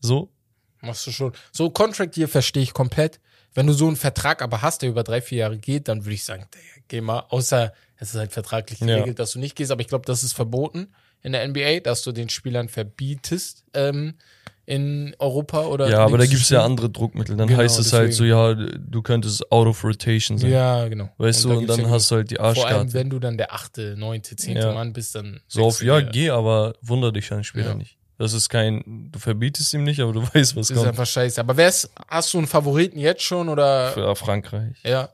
so, 0.00 0.30
Machst 0.80 1.06
du 1.06 1.10
schon. 1.10 1.32
So, 1.52 1.70
Contract 1.70 2.14
hier 2.14 2.28
verstehe 2.28 2.62
ich 2.62 2.72
komplett. 2.72 3.18
Wenn 3.54 3.66
du 3.66 3.72
so 3.72 3.86
einen 3.86 3.96
Vertrag 3.96 4.40
aber 4.42 4.62
hast, 4.62 4.82
der 4.82 4.90
über 4.90 5.02
drei, 5.02 5.20
vier 5.20 5.38
Jahre 5.38 5.58
geht, 5.58 5.88
dann 5.88 6.04
würde 6.04 6.14
ich 6.14 6.24
sagen, 6.24 6.46
geh 6.88 7.00
mal, 7.00 7.20
außer 7.30 7.72
es 7.96 8.10
ist 8.10 8.16
halt 8.16 8.32
vertraglich 8.32 8.80
Ja. 8.80 8.86
geregelt, 8.86 9.18
dass 9.18 9.32
du 9.32 9.38
nicht 9.38 9.56
gehst, 9.56 9.70
aber 9.72 9.80
ich 9.80 9.88
glaube, 9.88 10.04
das 10.06 10.22
ist 10.22 10.32
verboten 10.34 10.88
in 11.22 11.32
der 11.32 11.46
NBA, 11.48 11.80
dass 11.80 12.02
du 12.02 12.12
den 12.12 12.28
Spielern 12.28 12.68
verbietest, 12.68 13.64
ähm, 13.74 14.14
in 14.68 15.14
Europa 15.20 15.66
oder. 15.66 15.88
ja, 15.88 15.98
aber 16.00 16.18
da 16.18 16.24
zu 16.24 16.30
gibt's 16.30 16.50
ja 16.50 16.64
andere 16.64 16.90
Druckmittel. 16.90 17.36
Dann 17.36 17.46
Genau, 17.46 17.60
heißt 17.60 17.78
es 17.78 17.92
halt 17.92 18.12
so, 18.14 18.24
ja, 18.24 18.52
du 18.54 19.00
könntest 19.00 19.52
out 19.52 19.68
of 19.68 19.84
rotation 19.84 20.38
sein. 20.38 20.50
Ja, 20.50 20.88
genau. 20.88 21.08
Weißt 21.18 21.44
da 21.44 21.50
du, 21.50 21.58
und 21.58 21.66
dann 21.68 21.80
ja 21.82 21.90
hast 21.90 22.10
du 22.10 22.16
halt 22.16 22.30
die 22.32 22.34
Vor 22.34 22.46
allem, 22.46 22.56
Arschkarte. 22.58 22.92
wenn 22.94 23.08
du 23.10 23.20
dann 23.20 23.38
der 23.38 23.52
achte, 23.54 23.94
neunte, 23.96 24.34
zehnte 24.34 24.62
Ja. 24.62 24.72
Mann 24.74 24.92
bist, 24.92 25.14
dann. 25.14 25.40
So 25.46 25.64
auf, 25.64 25.82
ja, 25.82 26.00
geh, 26.00 26.30
aber 26.30 26.74
wunder 26.82 27.12
dich 27.12 27.28
dann 27.28 27.44
später 27.44 27.74
nicht. 27.76 27.96
Das 28.18 28.32
ist 28.32 28.48
kein, 28.48 29.10
du 29.12 29.18
verbietest 29.20 29.72
ihm 29.74 29.84
nicht, 29.84 30.00
aber 30.00 30.12
du 30.12 30.22
weißt, 30.34 30.56
was 30.56 30.70
Ist 30.70 30.76
kommt. 30.76 30.88
einfach 30.88 31.06
scheiße. 31.06 31.40
Aber 31.40 31.56
wer 31.56 31.68
ist, 31.68 31.88
hast 32.08 32.34
du 32.34 32.38
einen 32.38 32.48
Favoriten 32.48 32.98
jetzt 32.98 33.22
schon 33.22 33.48
oder? 33.48 33.96
Ja, 33.96 34.14
Frankreich. 34.16 34.78
Ja. 34.82 35.10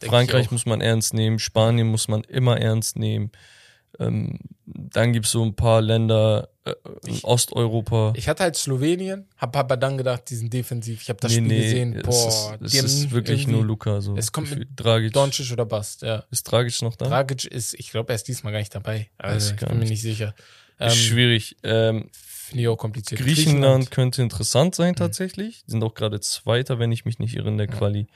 Frankreich 0.00 0.50
muss 0.52 0.64
man 0.66 0.80
ernst 0.80 1.12
nehmen, 1.14 1.38
Spanien 1.40 1.88
muss 1.88 2.06
man 2.08 2.22
immer 2.24 2.60
ernst 2.60 2.96
nehmen. 2.98 3.32
Ähm, 3.98 4.38
dann 4.64 5.12
gibt's 5.12 5.30
so 5.32 5.44
ein 5.44 5.54
paar 5.54 5.82
Länder 5.82 6.48
äh, 6.64 6.72
in 7.06 7.14
Ich- 7.14 7.24
Osteuropa. 7.24 8.12
Ich 8.16 8.28
hatte 8.28 8.42
halt 8.44 8.56
Slowenien, 8.56 9.26
hab 9.36 9.54
aber 9.56 9.76
dann 9.76 9.98
gedacht, 9.98 10.30
die 10.30 10.34
sind 10.36 10.52
defensiv. 10.52 11.02
Ich 11.02 11.08
habe 11.08 11.20
das 11.20 11.32
nee, 11.32 11.38
Spiel 11.38 11.48
nee, 11.48 11.62
gesehen. 11.62 11.96
es 11.96 12.02
Boah, 12.04 12.28
ist, 12.28 12.62
es 12.62 12.70
die 12.72 12.78
haben 12.78 12.86
ist 12.86 13.10
wirklich 13.10 13.46
nur 13.46 13.64
Luca. 13.64 14.00
So 14.00 14.16
Es 14.16 14.32
kommt 14.32 14.48
gefühlt. 14.48 14.68
Dragic. 14.76 15.12
Doncic 15.12 15.52
oder 15.52 15.66
Bast, 15.66 16.02
ja. 16.02 16.24
Ist 16.30 16.44
Dragic 16.44 16.80
noch 16.82 16.96
da? 16.96 17.06
Dragic 17.06 17.44
ist, 17.44 17.74
ich 17.74 17.90
glaube, 17.90 18.12
er 18.12 18.16
ist 18.16 18.28
diesmal 18.28 18.52
gar 18.52 18.60
nicht 18.60 18.74
dabei. 18.74 19.08
Also, 19.18 19.54
ich 19.54 19.60
bin 19.60 19.78
mir 19.78 19.84
nicht. 19.84 20.00
sicher. 20.02 20.34
ist 20.78 20.92
Ähm, 20.92 20.98
schwierig. 20.98 21.56
Ähm, 21.62 22.08
Finde 22.12 22.62
ich 22.62 22.68
auch 22.68 22.76
kompliziert. 22.76 23.20
Griechenland 23.20 23.90
könnte 23.90 24.20
interessant 24.22 24.74
Mhm. 24.74 24.76
sein 24.82 24.94
tatsächlich. 24.96 25.64
Sind 25.66 25.82
auch 25.82 25.94
gerade 25.94 26.20
Zweiter, 26.20 26.78
wenn 26.78 26.92
ich 26.92 27.04
mich 27.04 27.18
nicht 27.18 27.34
irre 27.36 27.48
in 27.48 27.56
der 27.58 27.66
Quali. 27.66 28.06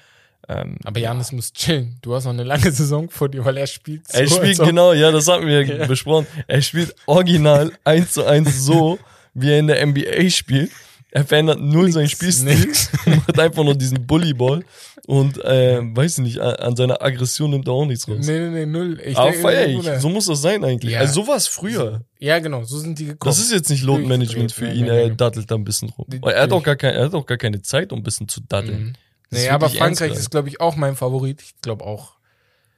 Ähm, 0.48 0.76
Aber 0.84 1.00
Janis 1.00 1.32
muss 1.32 1.52
chillen. 1.52 1.96
Du 2.02 2.14
hast 2.14 2.24
noch 2.24 2.32
eine 2.32 2.44
lange 2.44 2.70
Saison 2.70 3.10
vor 3.10 3.28
dir, 3.28 3.44
weil 3.44 3.56
er 3.56 3.66
spielt. 3.66 4.02
Er 4.12 4.26
so, 4.28 4.36
spielt 4.36 4.50
als 4.50 4.60
ob- 4.60 4.66
genau, 4.68 4.92
ja, 4.92 5.10
das 5.10 5.26
hatten 5.26 5.46
wir 5.46 5.62
Ja. 5.66 5.86
besprochen. 5.86 6.26
Er 6.46 6.62
spielt 6.62 6.94
original 7.06 7.72
eins 7.84 8.12
zu 8.12 8.24
eins 8.24 8.64
so, 8.64 8.98
wie 9.34 9.50
er 9.50 9.58
in 9.58 9.66
der 9.66 9.84
NBA 9.84 10.30
spielt. 10.30 10.70
Er 11.10 11.24
verändert 11.24 11.60
null 11.60 11.90
seinen 11.92 12.08
Spielstil, 12.08 12.54
Nix. 12.54 12.90
macht 13.06 13.38
einfach 13.40 13.64
nur 13.64 13.74
diesen 13.74 14.06
Bullyball 14.06 14.64
und 15.06 15.42
äh, 15.44 15.78
weiß 15.80 16.18
ich 16.18 16.24
nicht, 16.24 16.40
an, 16.40 16.54
an 16.56 16.76
seiner 16.76 17.00
Aggression 17.00 17.50
nimmt 17.50 17.66
er 17.68 17.72
auch 17.72 17.86
nichts 17.86 18.06
raus. 18.06 18.18
Nee, 18.20 18.38
nee, 18.38 18.48
nee, 18.50 18.66
null. 18.66 19.00
Ich 19.02 19.16
Aber 19.16 19.32
feier 19.32 19.66
ich, 19.66 20.00
so 20.00 20.10
muss 20.10 20.26
das 20.26 20.42
sein 20.42 20.62
eigentlich. 20.62 20.92
Ja. 20.92 21.00
Also 21.00 21.22
so 21.22 21.28
war 21.28 21.36
es 21.36 21.46
früher. 21.46 22.02
Ja, 22.18 22.38
genau, 22.38 22.64
so 22.64 22.78
sind 22.78 22.98
die 22.98 23.06
gekommen. 23.06 23.30
Das 23.30 23.38
ist 23.38 23.50
jetzt 23.50 23.70
nicht 23.70 23.82
Load-Management 23.82 24.52
für 24.52 24.66
Durchgedreht, 24.66 24.88
ihn, 24.88 24.94
er 24.94 25.06
ja. 25.06 25.14
dattelt 25.14 25.50
da 25.50 25.54
ein 25.54 25.64
bisschen 25.64 25.88
rum. 25.90 26.04
Die- 26.08 26.20
er 26.22 26.42
hat 26.42 26.52
auch 26.52 26.62
gar, 26.62 26.76
kein, 26.76 26.94
er 26.94 27.06
hat 27.06 27.14
auch 27.14 27.24
gar 27.26 27.38
keine 27.38 27.62
Zeit, 27.62 27.92
um 27.92 28.00
ein 28.00 28.02
bisschen 28.02 28.28
zu 28.28 28.40
datteln. 28.46 28.82
Mhm. 28.84 28.92
Das 29.30 29.40
Nee, 29.42 29.48
aber 29.48 29.68
Frankreich 29.68 30.12
ist, 30.12 30.30
glaube 30.30 30.48
ich, 30.48 30.60
auch 30.60 30.76
mein 30.76 30.96
Favorit. 30.96 31.42
Ich 31.42 31.60
glaube 31.60 31.84
auch. 31.84 32.14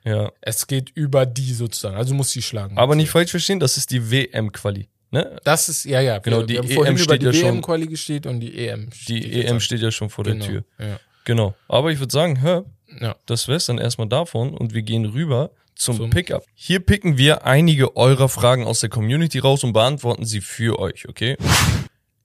Ja. 0.05 0.33
Es 0.41 0.67
geht 0.67 0.91
über 0.95 1.27
die 1.27 1.53
sozusagen. 1.53 1.97
Also 1.97 2.15
muss 2.15 2.31
sie 2.31 2.41
schlagen. 2.43 2.79
Aber 2.79 2.95
nicht 2.95 3.11
falsch 3.11 3.31
verstehen, 3.31 3.61
das 3.61 3.77
ist 3.77 3.91
die 3.91 4.11
WM-Quali. 4.11 4.89
Ne? 5.11 5.39
Das 5.45 5.69
ist, 5.69 5.85
ja, 5.85 6.01
ja. 6.01 6.19
Genau, 6.19 6.43
die 6.43 6.57
EM 6.57 6.65
über 6.67 6.99
steht 6.99 7.23
die 7.23 7.27
ja 7.27 7.33
schon- 7.33 7.43
WM-Quali 7.57 7.87
gesteht 7.87 8.27
und 8.27 8.41
die 8.41 8.57
EM. 8.67 8.91
Die 8.91 8.97
steht 8.99 9.25
jetzt 9.27 9.47
EM 9.49 9.55
an. 9.57 9.61
steht 9.61 9.81
ja 9.81 9.91
schon 9.91 10.11
vor 10.11 10.25
der 10.25 10.35
genau. 10.35 10.47
Tür. 10.47 10.65
Ja. 10.79 11.01
Genau. 11.25 11.55
Aber 11.69 11.91
ich 11.93 11.99
würde 11.99 12.13
sagen, 12.13 12.41
hör, 12.41 12.65
ja. 13.01 13.17
Das 13.27 13.49
wär's 13.49 13.67
dann 13.67 13.79
erstmal 13.79 14.09
davon 14.09 14.55
und 14.55 14.73
wir 14.75 14.83
gehen 14.83 15.05
rüber 15.05 15.51
zum, 15.75 15.97
Zum- 15.97 16.11
Pickup. 16.11 16.45
Hier 16.55 16.81
picken 16.81 17.19
wir 17.19 17.45
einige 17.47 17.97
eurer 17.97 18.29
Fragen 18.29 18.65
aus 18.67 18.81
der 18.81 18.89
Community 18.91 19.39
raus 19.39 19.63
und 19.65 19.73
beantworten 19.75 20.25
sie 20.25 20.41
für 20.41 20.79
euch, 20.79 21.09
okay? 21.09 21.37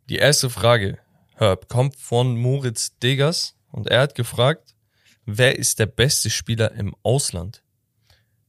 Die 0.10 0.16
erste 0.18 0.50
Frage, 0.50 0.98
Herb, 1.36 1.68
kommt 1.70 1.96
von 1.98 2.36
Moritz 2.38 2.98
Degas 3.00 3.56
und 3.74 3.88
er 3.88 4.02
hat 4.02 4.16
gefragt, 4.16 4.76
wer 5.26 5.58
ist 5.58 5.80
der 5.80 5.88
beste 5.88 6.30
Spieler 6.30 6.72
im 6.74 6.96
Ausland? 7.04 7.64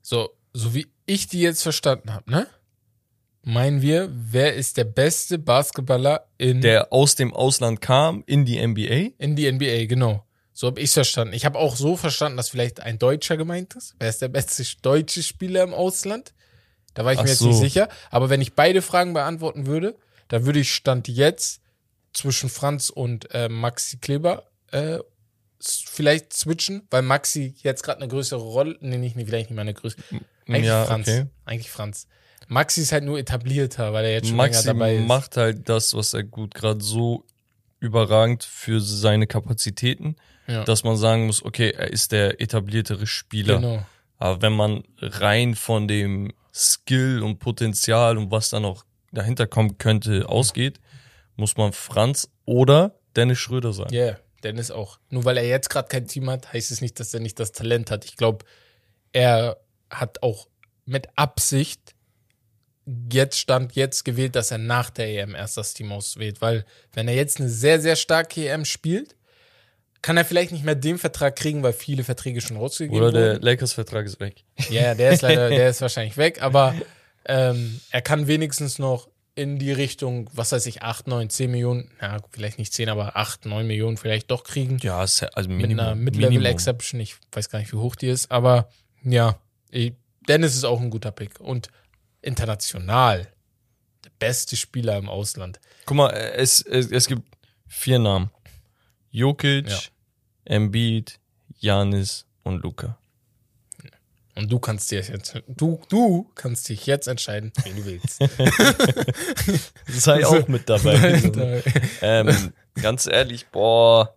So, 0.03 0.31
so 0.53 0.75
wie 0.75 0.87
ich 1.07 1.27
die 1.29 1.41
jetzt 1.41 1.63
verstanden 1.63 2.13
habe, 2.13 2.31
ne? 2.31 2.47
Meinen 3.43 3.83
wir, 3.83 4.09
wer 4.11 4.55
ist 4.55 4.77
der 4.79 4.85
beste 4.85 5.39
Basketballer 5.39 6.27
in, 6.39 6.61
Der 6.63 6.93
aus 6.93 7.15
dem 7.15 7.35
Ausland 7.35 7.81
kam 7.83 8.23
in 8.27 8.45
die 8.47 8.65
NBA? 8.65 9.11
in 9.19 9.37
die 9.37 9.51
NBA, 9.51 9.85
genau. 9.87 10.25
So 10.55 10.69
habe 10.69 10.81
ich 10.81 10.91
verstanden. 10.93 11.35
Ich 11.35 11.45
habe 11.45 11.59
auch 11.59 11.77
so 11.77 11.97
verstanden, 11.97 12.37
dass 12.37 12.49
vielleicht 12.49 12.81
ein 12.81 12.99
Deutscher 12.99 13.37
gemeint 13.37 13.75
ist. 13.75 13.97
Wer 13.99 14.09
ist 14.09 14.23
der 14.23 14.29
beste 14.29 14.65
deutsche 14.83 15.23
Spieler 15.23 15.63
im 15.65 15.75
Ausland? 15.75 16.33
Da 16.95 17.05
war 17.05 17.13
ich 17.13 17.19
Ach 17.19 17.25
mir 17.25 17.31
jetzt 17.31 17.41
so. 17.41 17.49
nicht 17.49 17.59
sicher. 17.59 17.89
Aber 18.11 18.31
wenn 18.31 18.41
ich 18.41 18.55
beide 18.55 18.81
Fragen 18.81 19.13
beantworten 19.15 19.67
würde, 19.67 19.97
dann 20.29 20.47
würde 20.47 20.61
ich 20.61 20.73
Stand 20.73 21.09
jetzt 21.09 21.61
zwischen 22.13 22.49
Franz 22.49 22.89
und 22.89 23.29
äh, 23.35 23.49
Maxi 23.49 23.99
Kleber 23.99 24.45
äh, 24.71 25.01
vielleicht 25.61 26.33
switchen, 26.33 26.87
weil 26.91 27.03
Maxi 27.03 27.55
jetzt 27.59 27.83
gerade 27.83 28.01
eine 28.01 28.09
größere 28.09 28.41
Rolle, 28.41 28.77
nee, 28.81 28.99
nicht, 28.99 29.17
nee, 29.17 29.25
vielleicht 29.25 29.51
nicht 29.51 29.57
mal 29.57 29.63
eine 29.63 29.75
größere. 29.75 30.03
Eigentlich 30.47 30.67
Ja, 30.67 30.85
Franz. 30.85 31.09
okay. 31.09 31.27
Eigentlich 31.45 31.71
Franz. 31.71 32.07
Maxi 32.49 32.83
ist 32.83 32.93
halt 32.93 33.05
nur 33.05 33.19
etablierter, 33.19 33.93
weil 33.93 34.05
er 34.05 34.13
jetzt 34.13 34.29
schon 34.29 34.37
Maxi 34.37 34.67
länger 34.67 34.79
dabei 34.79 34.97
ist. 34.97 35.07
macht 35.07 35.37
halt 35.37 35.69
das, 35.69 35.95
was 35.95 36.13
er 36.13 36.25
gut 36.25 36.55
gerade 36.55 36.83
so 36.83 37.25
überragend 37.81 38.45
für 38.45 38.81
seine 38.81 39.27
Kapazitäten, 39.27 40.17
ja. 40.47 40.65
dass 40.65 40.85
man 40.85 40.97
sagen 40.97 41.27
muss, 41.27 41.45
okay, 41.45 41.71
er 41.71 41.93
ist 41.93 42.13
der 42.13 42.41
etabliertere 42.41 43.07
Spieler. 43.07 43.57
Genau. 43.57 43.87
Aber 44.19 44.43
wenn 44.43 44.53
man 44.55 44.85
rein 45.01 45.55
von 45.55 45.89
dem 45.89 46.33
Skill 46.53 47.23
und 47.23 47.39
Potenzial 47.39 48.17
und 48.17 48.31
was 48.31 48.51
da 48.51 48.61
noch 48.61 48.85
dahinter 49.13 49.47
kommen 49.47 49.79
könnte, 49.79 50.29
ausgeht, 50.29 50.81
muss 51.37 51.57
man 51.57 51.73
Franz 51.73 52.31
oder 52.45 52.95
Dennis 53.17 53.39
Schröder 53.39 53.73
sein. 53.73 53.93
Yeah, 53.93 54.19
Dennis 54.45 54.71
auch. 54.71 54.99
Nur 55.11 55.25
weil 55.25 55.39
er 55.39 55.47
jetzt 55.47 55.71
gerade 55.71 55.89
kein 55.89 56.07
Team 56.07 56.31
hat, 56.31 56.53
heißt 56.53 56.71
es 56.71 56.81
nicht, 56.81 57.01
dass 57.01 57.15
er 57.15 57.21
nicht 57.21 57.41
das 57.41 57.53
Talent 57.53 57.91
hat. 57.91 58.05
Ich 58.05 58.17
glaube, 58.17 58.45
er 59.13 59.59
hat 59.91 60.23
auch 60.23 60.49
mit 60.87 61.09
Absicht 61.17 61.95
jetzt 63.11 63.39
stand 63.39 63.75
jetzt 63.77 64.05
gewählt, 64.05 64.37
dass 64.37 64.51
er 64.51 64.59
nach 64.59 64.91
der 64.91 65.09
EM 65.09 65.35
erst 65.35 65.57
das 65.57 65.75
Team 65.75 65.93
auswählt, 65.93 66.41
weil 66.41 66.65
wenn 66.93 67.09
er 67.09 67.15
jetzt 67.15 67.41
eine 67.41 67.49
sehr 67.49 67.81
sehr 67.81 67.97
starke 67.97 68.47
EM 68.47 68.65
spielt, 68.65 69.17
kann 70.03 70.19
er 70.19 70.25
vielleicht 70.27 70.53
nicht 70.53 70.65
mehr 70.65 70.75
den 70.75 70.99
Vertrag 70.99 71.35
kriegen, 71.35 71.63
weil 71.63 71.73
viele 71.73 72.05
Verträge 72.05 72.43
schon 72.43 72.59
rausgegeben 72.59 72.99
Oder 72.99 73.13
der 73.13 73.33
wurden. 73.35 73.43
Lakers-Vertrag 73.43 74.05
ist 74.05 74.21
weg. 74.21 74.45
Ja, 74.69 74.95
der 74.95 75.13
ist 75.13 75.23
leider, 75.23 75.49
der 75.49 75.71
ist 75.71 75.81
wahrscheinlich 75.81 76.19
weg, 76.19 76.43
aber 76.43 76.75
ähm, 77.25 77.81
er 77.91 78.03
kann 78.03 78.27
wenigstens 78.27 78.79
noch 78.79 79.09
in 79.37 79.59
die 79.59 79.73
Richtung, 79.73 80.31
was 80.33 80.53
weiß 80.53 80.67
ich, 80.67 80.83
8, 80.83 81.09
9, 81.09 81.29
10 81.29 81.51
Millionen, 81.51 81.91
ja, 82.01 82.19
vielleicht 82.31 82.59
nicht 82.59 82.73
10, 82.73 82.89
aber 82.89 83.17
8, 83.17 83.47
9 83.47 83.67
Millionen 83.67 83.97
vielleicht 83.97 84.31
doch 84.31 84.45
kriegen. 84.45 84.79
Ja, 84.83 84.99
also 84.99 85.27
mit 85.49 85.49
Minimum. 85.49 85.81
einer 85.81 85.95
Minimum. 85.97 86.05
Mid-Level-Exception. 86.21 87.01
Ich 87.01 87.17
weiß 87.33 87.51
gar 87.51 87.59
nicht, 87.59 87.73
wie 87.73 87.77
hoch 87.79 87.97
die 87.97 88.09
ist, 88.09 88.31
aber 88.31 88.69
ja, 89.03 89.39
Dennis 90.29 90.55
ist 90.55 90.65
auch 90.65 90.81
ein 90.81 90.91
guter 90.91 91.11
Pick. 91.11 91.41
Und 91.41 91.69
international 92.23 93.29
der 94.05 94.11
beste 94.19 94.57
Spieler 94.57 94.97
im 94.97 95.09
Ausland. 95.09 95.61
Guck 95.87 95.97
mal, 95.97 96.11
es, 96.11 96.61
es, 96.63 96.91
es 96.91 97.07
gibt 97.09 97.23
vier 97.67 97.99
Namen. 97.99 98.31
Jokic, 99.11 99.69
Ja. 99.69 99.79
Embiid, 100.45 101.19
Janis 101.59 102.27
und 102.43 102.63
Luca. 102.63 102.99
Und 104.37 104.51
du 104.51 104.59
kannst 104.59 104.91
dir 104.91 105.01
jetzt, 105.01 105.41
du, 105.47 105.81
du 105.89 106.29
kannst 106.35 106.69
dich 106.69 106.87
jetzt 106.87 107.07
entscheiden, 107.07 107.53
wen 107.63 107.77
du 107.77 107.85
willst. 107.85 108.19
Sei 109.87 110.27
auch 110.27 110.49
mit 110.49 110.69
dabei. 110.69 111.63
ähm, 112.03 112.53
ganz 112.81 113.07
ehrlich, 113.07 113.47
boah, 113.49 114.15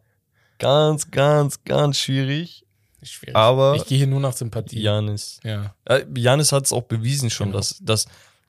ganz, 0.58 1.12
ganz, 1.12 1.63
ganz 1.63 1.97
schwierig. 1.99 2.65
Schwierig. 3.03 3.36
Aber 3.36 3.75
ich 3.75 3.86
gehe 3.86 3.99
hier 3.99 4.08
nur 4.08 4.19
nach 4.19 4.34
Sympathie. 4.34 4.82
Janis. 4.82 5.39
Ja. 5.43 5.75
Äh, 5.86 6.03
Janis 6.15 6.51
hat 6.51 6.65
es 6.65 6.73
auch 6.73 6.82
bewiesen 6.84 7.30
schon, 7.30 7.47
Genau. 7.49 7.60
dass, 7.60 7.77
dass 7.82 8.06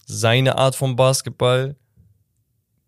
seine 0.07 0.57
Art 0.57 0.75
von 0.75 0.97
Basketball 0.97 1.77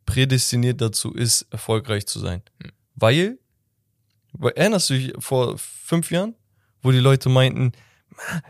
prädestiniert 0.06 0.80
dazu 0.80 1.12
ist, 1.12 1.46
erfolgreich 1.50 2.06
zu 2.06 2.18
sein. 2.18 2.42
Hm. 2.62 2.70
Weil, 2.96 3.38
erinnerst 4.56 4.88
du 4.90 4.94
dich 4.94 5.12
vor 5.18 5.58
fünf 5.58 6.10
Jahren, 6.10 6.34
wo 6.82 6.90
die 6.92 6.98
Leute 6.98 7.28
meinten, 7.28 7.66
"Ma, 7.66 7.72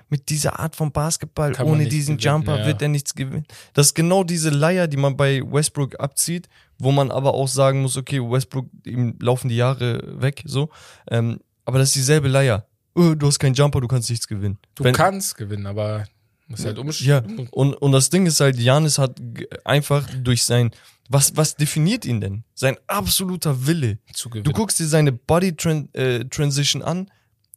mit 0.08 0.28
dieser 0.28 0.58
Art 0.58 0.76
von 0.76 0.92
Basketball, 0.92 1.52
Kann 1.52 1.66
ohne 1.66 1.86
diesen 1.86 2.16
gewinnen, 2.16 2.34
Jumper 2.36 2.58
ja. 2.60 2.66
wird 2.66 2.82
er 2.82 2.88
nichts 2.88 3.14
gewinnen. 3.14 3.46
Das 3.72 3.86
ist 3.88 3.94
genau 3.94 4.24
diese 4.24 4.50
Leier, 4.50 4.88
die 4.88 4.96
man 4.96 5.16
bei 5.16 5.42
Westbrook 5.44 5.98
abzieht, 6.00 6.48
wo 6.78 6.90
man 6.92 7.10
aber 7.10 7.34
auch 7.34 7.48
sagen 7.48 7.82
muss, 7.82 7.96
okay, 7.96 8.20
Westbrook, 8.20 8.66
ihm 8.84 9.16
laufen 9.20 9.48
die 9.48 9.56
Jahre 9.56 10.02
weg, 10.20 10.42
so. 10.46 10.70
Ähm, 11.10 11.38
aber 11.64 11.78
das 11.78 11.88
ist 11.90 11.96
dieselbe 11.96 12.28
Leier. 12.28 12.66
Oh, 12.94 13.14
du 13.14 13.26
hast 13.28 13.38
keinen 13.38 13.54
Jumper, 13.54 13.80
du 13.80 13.86
kannst 13.88 14.10
nichts 14.10 14.26
gewinnen. 14.26 14.58
Du 14.74 14.82
Wenn- 14.84 14.94
kannst 14.94 15.36
gewinnen, 15.36 15.66
aber 15.66 16.06
musst 16.48 16.64
halt 16.64 16.76
ja, 16.76 16.82
umstellen. 16.82 17.48
und, 17.52 17.74
und 17.74 17.92
das 17.92 18.10
Ding 18.10 18.26
ist 18.26 18.40
halt, 18.40 18.58
Janis 18.58 18.98
hat 18.98 19.20
einfach 19.64 20.08
durch 20.22 20.42
sein, 20.42 20.72
was, 21.08 21.36
was 21.36 21.54
definiert 21.56 22.04
ihn 22.04 22.20
denn? 22.20 22.44
Sein 22.54 22.76
absoluter 22.88 23.66
Wille. 23.66 23.98
zu 24.12 24.28
Du 24.28 24.34
gewinnen. 24.34 24.52
guckst 24.54 24.78
dir 24.80 24.86
seine 24.86 25.12
Body 25.12 25.54
Tran 25.54 25.88
äh, 25.92 26.24
Transition 26.24 26.82
an, 26.82 27.08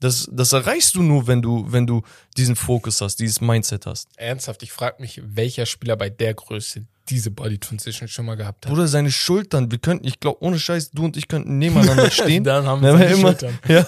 das, 0.03 0.27
das 0.31 0.51
erreichst 0.53 0.95
du 0.95 1.01
nur, 1.03 1.27
wenn 1.27 1.41
du, 1.41 1.65
wenn 1.71 1.87
du 1.87 2.01
diesen 2.37 2.55
Fokus 2.55 2.99
hast, 3.01 3.17
dieses 3.19 3.39
Mindset 3.41 3.85
hast. 3.85 4.09
Ernsthaft, 4.17 4.63
ich 4.63 4.71
frage 4.71 5.01
mich, 5.01 5.21
welcher 5.23 5.65
Spieler 5.65 5.95
bei 5.95 6.09
der 6.09 6.33
Größe 6.33 6.85
diese 7.09 7.31
Body 7.31 7.57
Transition 7.57 8.07
schon 8.07 8.25
mal 8.25 8.35
gehabt 8.35 8.65
hat. 8.65 8.71
Bruder, 8.71 8.87
seine 8.87 9.11
Schultern, 9.11 9.69
wir 9.71 9.77
könnten, 9.77 10.07
ich 10.07 10.21
glaube, 10.21 10.41
ohne 10.41 10.57
Scheiß, 10.57 10.91
du 10.91 11.03
und 11.03 11.17
ich 11.17 11.27
könnten 11.27 11.57
nebeneinander 11.57 12.09
stehen. 12.11 12.43
Dann 12.45 12.65
haben 12.65 12.81
Ja, 12.83 12.93
wir 12.93 12.97
seine 12.99 13.13
immer, 13.13 13.29
Schultern. 13.29 13.59
ja, 13.67 13.85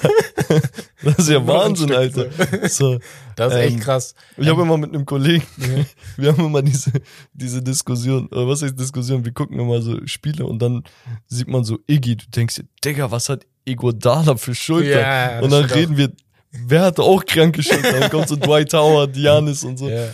das 1.02 1.18
ist 1.20 1.30
ja 1.30 1.48
Wahnsinn, 1.48 1.94
Alter. 1.94 2.28
So. 2.70 3.00
Das 3.38 3.54
ist 3.54 3.60
echt 3.60 3.74
Ähm, 3.76 3.80
krass. 3.80 4.16
Ich 4.38 4.48
habe 4.48 4.62
immer 4.62 4.78
mit 4.78 4.94
einem 4.94 5.06
Kollegen, 5.06 5.46
wir 6.18 6.32
haben 6.34 6.46
immer 6.46 6.62
diese, 6.62 6.92
diese 7.34 7.62
Diskussion, 7.62 8.28
oder 8.28 8.48
was 8.48 8.62
heißt 8.62 8.78
Diskussion? 8.78 9.24
Wir 9.24 9.32
gucken 9.34 9.60
immer 9.60 9.82
so 9.82 10.06
Spiele 10.08 10.46
und 10.46 10.60
dann 10.60 10.84
sieht 11.28 11.48
man 11.48 11.64
so 11.64 11.80
Iggy, 11.88 12.18
du 12.18 12.26
denkst 12.30 12.56
dir, 12.56 12.66
Digga, 12.84 13.12
was 13.12 13.30
hat 13.30 13.46
Iguodala 13.66 14.36
für 14.38 14.56
Schultern? 14.56 15.02
Ja, 15.02 15.40
und 15.42 15.52
dann 15.52 15.66
reden 15.66 15.98
wir, 15.98 16.12
wer 16.52 16.84
hatte 16.84 17.02
auch 17.04 17.26
kranke 17.26 17.62
Schultern? 17.64 18.00
Dann 18.00 18.10
kommt 18.10 18.28
so 18.30 18.36
Dwight 18.36 18.74
Howard, 18.74 19.14
Giannis 19.14 19.64
und 19.64 19.78
so. 19.78 19.90
Ja. 19.90 20.08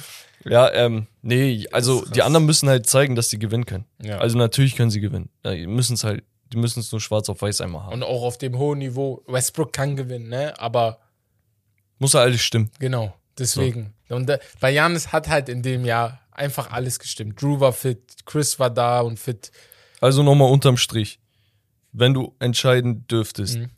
Ja, 0.43 0.73
ähm, 0.73 1.05
nee, 1.21 1.67
also 1.71 2.03
die 2.05 2.23
anderen 2.23 2.47
müssen 2.47 2.67
halt 2.67 2.87
zeigen, 2.87 3.15
dass 3.15 3.27
die 3.27 3.37
gewinnen 3.37 3.65
können. 3.67 3.85
Ja. 4.01 4.17
Also 4.17 4.39
natürlich 4.39 4.75
können 4.75 4.89
sie 4.89 4.99
gewinnen. 4.99 5.29
Ja, 5.45 5.53
Die 5.53 5.67
müssen 5.67 5.93
es 5.93 6.03
halt, 6.03 6.23
die 6.51 6.57
müssen 6.57 6.79
es 6.79 6.91
nur 6.91 6.99
schwarz 6.99 7.29
auf 7.29 7.43
weiß 7.43 7.61
einmal 7.61 7.83
haben. 7.83 7.93
Und 7.93 8.03
auch 8.03 8.23
auf 8.23 8.39
dem 8.39 8.57
hohen 8.57 8.79
Niveau. 8.79 9.21
Westbrook 9.27 9.71
kann 9.71 9.95
gewinnen, 9.95 10.29
ne? 10.29 10.59
Aber 10.59 10.97
Muss 11.99 12.13
ja 12.13 12.21
alles 12.21 12.41
stimmen. 12.41 12.71
genau, 12.79 13.13
deswegen. 13.37 13.93
Und 14.09 14.27
da, 14.27 14.39
bei 14.59 14.71
Janis 14.71 15.11
hat 15.13 15.27
halt 15.29 15.47
in 15.47 15.61
dem 15.61 15.85
Jahr 15.85 16.19
einfach 16.31 16.71
alles 16.71 16.97
gestimmt. 16.97 17.39
Drew 17.39 17.59
war 17.59 17.71
fit, 17.71 18.01
Chris 18.25 18.57
war 18.57 18.71
da 18.71 19.01
und 19.01 19.19
fit. 19.19 19.51
Also 19.99 20.23
nochmal 20.23 20.49
unterm 20.49 20.77
Strich. 20.77 21.19
Wenn 21.91 22.13
du 22.13 22.35
entscheiden 22.39 23.05
dürftest 23.07 23.57
Mhm. 23.57 23.69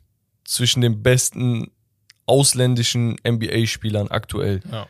zwischen 0.44 0.80
den 0.82 1.02
besten 1.02 1.70
ausländischen 2.26 3.16
NBA-Spielern 3.24 4.08
aktuell, 4.08 4.60
Ja. 4.70 4.88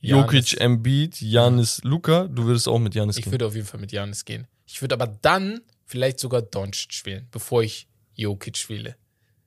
Jokic, 0.00 0.44
Giannis. 0.46 0.52
Embiid, 0.54 1.20
Janis, 1.20 1.80
Luca, 1.82 2.24
du 2.28 2.44
würdest 2.44 2.68
auch 2.68 2.78
mit 2.78 2.94
Janis 2.94 3.16
Ich 3.16 3.24
gehen. 3.24 3.32
würde 3.32 3.46
auf 3.46 3.54
jeden 3.54 3.66
Fall 3.66 3.80
mit 3.80 3.90
Janis 3.92 4.24
gehen. 4.24 4.46
Ich 4.66 4.82
würde 4.82 4.94
aber 4.94 5.06
dann 5.06 5.60
vielleicht 5.86 6.20
sogar 6.20 6.42
Doncic 6.42 7.06
wählen, 7.06 7.26
bevor 7.30 7.62
ich 7.62 7.86
Jokic 8.14 8.68
wähle. 8.68 8.96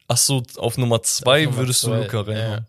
Ach 0.07 0.17
so, 0.17 0.41
auf 0.55 0.77
Nummer 0.77 1.03
zwei 1.03 1.43
Nummer 1.43 1.57
würdest 1.57 1.81
zwei, 1.81 1.97
du 1.97 2.03
Luca 2.03 2.21
reinhauen. 2.21 2.51
ja. 2.63 2.65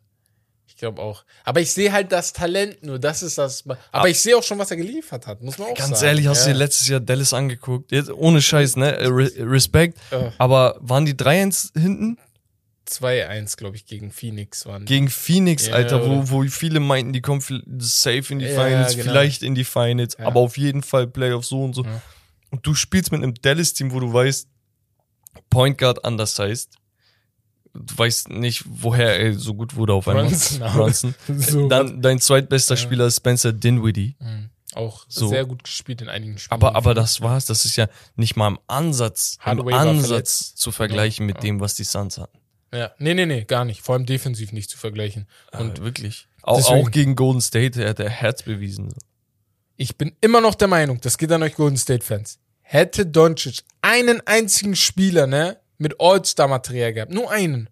Ich 0.79 0.81
glaube 0.81 1.03
auch. 1.03 1.25
Aber 1.43 1.61
ich 1.61 1.73
sehe 1.73 1.91
halt 1.91 2.13
das 2.13 2.33
Talent 2.33 2.85
nur, 2.85 3.01
das 3.01 3.25
ist 3.25 3.37
das. 3.37 3.65
Aber 3.91 4.09
ich 4.09 4.21
sehe 4.21 4.37
auch 4.37 4.45
schon, 4.45 4.61
was 4.61 4.71
er 4.71 4.77
geliefert 4.77 5.27
hat, 5.27 5.43
muss 5.43 5.59
man 5.59 5.73
auch 5.73 5.77
sagen. 5.77 5.91
Ganz 5.91 6.03
ehrlich, 6.03 6.29
hast 6.29 6.45
du 6.45 6.51
ja. 6.51 6.55
dir 6.55 6.59
letztes 6.61 6.87
Jahr 6.87 7.01
Dallas 7.01 7.33
angeguckt? 7.33 7.91
Jetzt 7.91 8.13
ohne 8.13 8.41
Scheiß, 8.41 8.77
ne? 8.77 8.97
Äh, 8.97 9.07
Re 9.09 9.29
Respekt. 9.39 9.99
Ja. 10.13 10.33
Aber 10.39 10.77
waren 10.79 11.05
die 11.05 11.15
3-1 11.15 11.77
hinten? 11.77 12.17
2-1, 12.89 13.57
glaube 13.57 13.75
ich, 13.75 13.87
gegen 13.87 14.13
Phoenix 14.13 14.67
waren. 14.67 14.85
Gegen 14.85 15.09
Phoenix, 15.09 15.67
Ja, 15.67 15.75
Alter, 15.75 16.07
wo, 16.07 16.31
wo 16.31 16.43
viele 16.45 16.79
meinten, 16.79 17.13
die 17.13 17.23
kommen 17.23 17.41
safe 17.81 18.33
in 18.33 18.39
die 18.39 18.47
Ja, 18.47 18.63
Finals, 18.65 18.93
genau. 18.93 19.11
vielleicht 19.11 19.43
in 19.43 19.57
die 19.57 19.65
Finals, 19.65 20.17
Ja. 20.17 20.27
aber 20.29 20.39
auf 20.39 20.57
jeden 20.59 20.85
Fall 20.85 21.09
Playoffs 21.09 21.49
so 21.49 21.65
und 21.65 21.75
so. 21.75 21.85
Und 22.51 22.65
du 22.65 22.77
spielst 22.77 23.11
mit 23.11 23.21
einem 23.21 23.35
Dallas-Team, 23.35 23.91
wo 23.91 23.99
du 23.99 24.13
weißt, 24.13 24.47
Point 25.51 25.77
Guard 25.77 26.05
anders 26.05 26.39
heißt. 26.39 26.78
Du 27.75 27.97
weißt 27.99 28.31
nicht, 28.31 28.65
woher 28.67 29.19
er 29.19 29.35
so 29.35 29.55
gut 29.55 29.77
wurde 29.77 29.93
auf 29.95 30.09
einmal. 30.09 30.25
Brunson, 30.27 30.61
Brunson. 30.61 31.15
So, 31.39 31.69
Dann 31.69 32.01
dein 32.03 32.21
zweitbester 32.21 32.75
Ja. 32.75 32.81
Spieler 32.81 33.07
ist 33.07 33.17
Spencer 33.19 33.53
Dinwiddie. 33.53 34.17
Mhm. 34.21 34.51
Auch 34.75 35.07
So. 35.09 35.29
sehr 35.29 35.45
gut 35.47 35.65
gespielt 35.65 36.03
in 36.03 36.09
einigen 36.09 36.39
Spielen. 36.39 36.53
Aber, 36.61 36.77
aber 36.77 36.95
das 36.95 37.21
war's. 37.21 37.47
Das 37.47 37.65
ist 37.65 37.77
ja 37.77 37.89
nicht 38.17 38.37
mal 38.37 38.49
im 38.49 38.59
Ansatz, 38.67 39.37
im 39.41 39.47
Hardaway 39.47 39.73
Ansatz 39.75 40.55
zu 40.55 40.71
vergleichen 40.73 41.27
mit 41.27 41.37
Ja. 41.37 41.41
dem, 41.43 41.61
was 41.61 41.75
die 41.75 41.85
Suns 41.85 42.19
hatten. 42.19 42.39
Ja, 42.73 42.91
nee, 42.99 43.15
nee, 43.15 43.25
nee, 43.27 43.45
gar 43.45 43.65
nicht. 43.65 43.81
Vor 43.81 43.95
allem 43.95 44.05
defensiv 44.07 44.53
nicht 44.53 44.69
zu 44.71 44.77
vergleichen. 44.77 45.27
Und 45.53 45.61
Und 45.61 45.83
wirklich. 45.83 46.29
Auch, 46.43 46.59
deswegen- 46.59 46.87
auch 46.87 46.91
gegen 46.91 47.17
Golden 47.17 47.41
State, 47.41 47.83
er 47.83 47.91
hat 47.91 47.99
der 47.99 48.11
Herz 48.11 48.43
bewiesen. 48.43 48.91
ich 49.77 49.97
bin 49.97 50.13
immer 50.21 50.41
noch 50.41 50.55
der 50.57 50.69
Meinung, 50.69 51.01
das 51.01 51.17
geht 51.19 51.31
an 51.33 51.43
euch 51.43 51.55
Golden 51.55 51.77
State 51.77 52.05
Fans. 52.05 52.39
Hätte 52.63 53.07
Doncic 53.07 53.61
einen 53.81 54.21
einzigen 54.27 54.77
Spieler, 54.77 55.27
ne, 55.27 55.57
mit 55.79 55.95
All-Star-Material 55.99 56.93
gehabt, 56.93 57.13
nur 57.13 57.31
einen. 57.31 57.69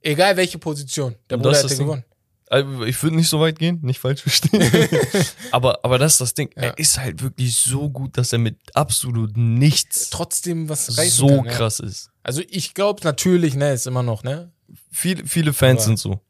Egal 0.00 0.36
welche 0.36 0.58
Position, 0.58 1.16
der 1.30 1.38
Bruder 1.38 1.56
hätte 1.56 1.76
gewonnen. 1.76 2.04
Also 2.50 2.84
ich 2.84 3.02
würde 3.02 3.16
nicht 3.16 3.28
so 3.28 3.40
weit 3.40 3.58
gehen, 3.58 3.80
nicht 3.82 3.98
falsch 3.98 4.20
verstehen. 4.22 4.62
aber, 5.50 5.82
aber 5.82 5.98
das 5.98 6.12
ist 6.12 6.20
das 6.20 6.34
Ding. 6.34 6.50
Ja. 6.56 6.62
Er 6.64 6.78
ist 6.78 6.98
halt 6.98 7.22
wirklich 7.22 7.56
so 7.56 7.88
gut, 7.88 8.18
dass 8.18 8.32
er 8.32 8.38
mit 8.38 8.58
absolut 8.74 9.36
nichts 9.36 10.10
Trotzdem 10.10 10.68
was 10.68 10.86
so 10.86 11.26
kann, 11.26 11.46
ja. 11.46 11.52
krass 11.52 11.80
ist. 11.80 12.10
Also 12.22 12.42
ich 12.48 12.74
glaube 12.74 13.00
natürlich, 13.02 13.54
ne, 13.54 13.72
ist 13.72 13.86
immer 13.86 14.02
noch, 14.02 14.22
ne, 14.22 14.52
Viele, 14.90 15.26
viele 15.26 15.52
Fans 15.52 15.80
Aber- 15.80 15.86
sind 15.86 15.98
so. 15.98 16.20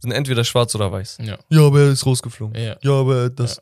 Sind 0.00 0.12
entweder 0.12 0.44
schwarz 0.44 0.74
oder 0.74 0.90
weiß. 0.90 1.18
Ja. 1.22 1.38
Ja, 1.50 1.60
aber 1.66 1.80
er 1.80 1.88
ist 1.90 2.06
rausgeflogen. 2.06 2.60
Ja. 2.60 2.76
Ja, 2.82 2.92
aber 2.92 3.28
das. 3.28 3.60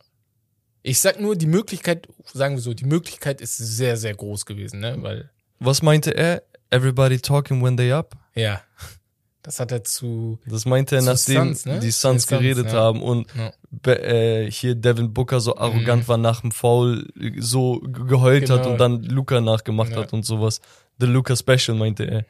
Ich 0.82 1.00
sag 1.00 1.20
nur, 1.20 1.34
die 1.36 1.46
Möglichkeit, 1.46 2.06
sagen 2.32 2.54
wir 2.54 2.62
so, 2.62 2.74
die 2.74 2.84
Möglichkeit 2.84 3.40
ist 3.40 3.56
sehr, 3.56 3.96
sehr 3.96 4.14
groß 4.14 4.46
gewesen, 4.46 4.78
ne? 4.80 4.96
Weil, 5.00 5.30
Was 5.58 5.82
meinte 5.82 6.16
er? 6.16 6.44
Everybody 6.70 7.18
talking 7.18 7.62
when 7.62 7.76
they 7.76 7.92
up? 7.92 8.16
ja, 8.34 8.60
das 9.42 9.60
hat 9.60 9.72
er 9.72 9.82
zu. 9.82 10.38
Das 10.46 10.66
meinte 10.66 10.96
er, 10.96 11.02
nachdem 11.02 11.54
Suns, 11.54 11.64
ne? 11.64 11.78
die 11.80 11.90
Suns 11.90 12.26
geredet 12.26 12.66
ja. 12.66 12.72
haben 12.74 13.00
und 13.02 13.26
Ja. 13.34 13.52
be- 13.70 14.02
äh, 14.02 14.50
hier 14.50 14.74
Devin 14.74 15.14
Booker 15.14 15.40
so 15.40 15.56
arrogant 15.56 16.06
war 16.08 16.18
nach 16.18 16.42
dem 16.42 16.52
Foul, 16.52 17.08
so 17.38 17.80
ge- 17.80 18.04
geheult 18.06 18.50
hat 18.50 18.58
Genau. 18.62 18.72
und 18.72 18.78
dann 18.78 19.02
Luca 19.04 19.40
nachgemacht 19.40 19.92
Ja. 19.92 19.98
hat 19.98 20.12
und 20.12 20.24
sowas. 20.26 20.60
The 21.00 21.06
Luca 21.06 21.34
Special 21.34 21.76
meinte 21.78 22.04
er. 22.04 22.24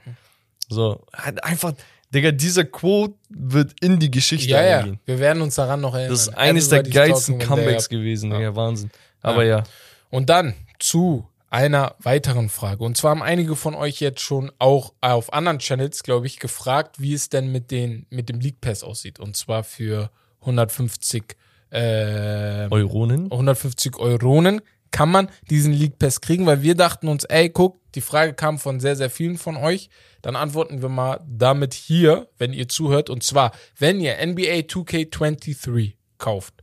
So, 0.68 1.04
hat 1.12 1.42
einfach, 1.42 1.72
Digga, 2.14 2.30
dieser 2.30 2.64
Quote 2.64 3.14
wird 3.30 3.74
in 3.80 3.98
die 3.98 4.10
Geschichte 4.10 4.50
Ja, 4.50 4.62
ja, 4.62 4.78
eingehen. 4.78 5.00
wir 5.04 5.18
werden 5.18 5.42
uns 5.42 5.56
daran 5.56 5.80
noch 5.80 5.94
erinnern. 5.94 6.12
Das 6.12 6.22
ist 6.28 6.28
eines 6.36 6.68
der 6.68 6.80
Everybody's 6.80 6.94
geilsten 6.94 7.34
when 7.34 7.38
they 7.40 7.48
Comebacks 7.48 7.88
gewesen, 7.88 8.30
Ja. 8.30 8.38
Digga, 8.38 8.54
Wahnsinn. 8.56 8.90
Aber 9.22 9.44
ja. 9.44 9.64
Und 10.10 10.30
dann 10.30 10.54
zu 10.78 11.26
einer 11.50 11.94
weiteren 12.00 12.48
Frage. 12.48 12.84
Und 12.84 12.96
zwar 12.96 13.12
haben 13.12 13.22
einige 13.22 13.56
von 13.56 13.74
euch 13.74 14.00
jetzt 14.00 14.20
schon 14.20 14.52
auch 14.58 14.92
auf 15.00 15.32
anderen 15.32 15.58
Channels, 15.58 16.02
glaube 16.02 16.26
ich, 16.26 16.38
gefragt, 16.38 17.00
wie 17.00 17.14
es 17.14 17.28
denn 17.28 17.50
mit, 17.50 17.70
den, 17.70 18.06
mit 18.10 18.28
dem 18.28 18.40
League 18.40 18.60
Pass 18.60 18.82
aussieht. 18.82 19.18
Und 19.18 19.36
zwar 19.36 19.64
für 19.64 20.10
150, 20.40 21.36
äh, 21.70 22.68
Euronen? 22.70 23.24
150 23.24 23.96
Euronen 23.96 24.60
kann 24.90 25.10
man 25.10 25.28
diesen 25.50 25.72
League 25.72 25.98
Pass 25.98 26.20
kriegen, 26.20 26.46
weil 26.46 26.62
wir 26.62 26.74
dachten 26.74 27.08
uns, 27.08 27.24
ey, 27.24 27.50
guck, 27.50 27.78
die 27.92 28.00
Frage 28.00 28.34
kam 28.34 28.58
von 28.58 28.80
sehr, 28.80 28.96
sehr 28.96 29.10
vielen 29.10 29.38
von 29.38 29.56
euch. 29.56 29.90
Dann 30.22 30.36
antworten 30.36 30.82
wir 30.82 30.88
mal 30.88 31.20
damit 31.26 31.74
hier, 31.74 32.28
wenn 32.38 32.52
ihr 32.52 32.68
zuhört. 32.68 33.10
Und 33.10 33.22
zwar, 33.22 33.52
wenn 33.78 34.00
ihr 34.00 34.16
NBA 34.24 34.66
2K23 34.66 35.94
kauft 36.18 36.54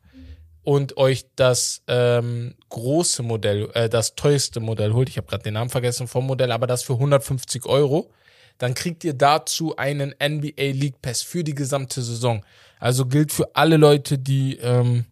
und 0.66 0.98
euch 0.98 1.26
das 1.38 1.82
ähm, 1.88 2.56
große 2.70 3.24
Modell, 3.24 3.70
äh, 3.74 3.88
das 3.88 4.16
teuerste 4.16 4.60
Modell 4.60 4.92
holt, 4.94 5.08
ich 5.08 5.16
habe 5.18 5.28
gerade 5.28 5.44
den 5.44 5.54
Namen 5.54 5.70
vergessen 5.70 6.08
vom 6.10 6.26
Modell, 6.28 6.52
aber 6.52 6.68
das 6.68 6.84
für 6.84 6.94
150 6.94 7.66
Euro, 7.66 8.10
dann 8.58 8.74
kriegt 8.74 9.04
ihr 9.06 9.14
dazu 9.14 9.76
einen 9.78 10.14
NBA 10.22 10.72
League 10.74 11.02
Pass 11.02 11.22
für 11.22 11.44
die 11.44 11.56
gesamte 11.56 12.02
Saison. 12.02 12.44
Also 12.80 13.06
gilt 13.06 13.32
für 13.32 13.56
alle 13.56 13.78
Leute, 13.78 14.18
die 14.18 14.58
ähm, 14.58 15.06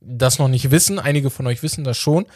das 0.00 0.38
noch 0.38 0.48
nicht 0.48 0.70
wissen. 0.70 0.98
Einige 0.98 1.30
von 1.30 1.46
euch 1.48 1.62
wissen 1.62 1.82
das 1.84 1.96
schon. 1.96 2.26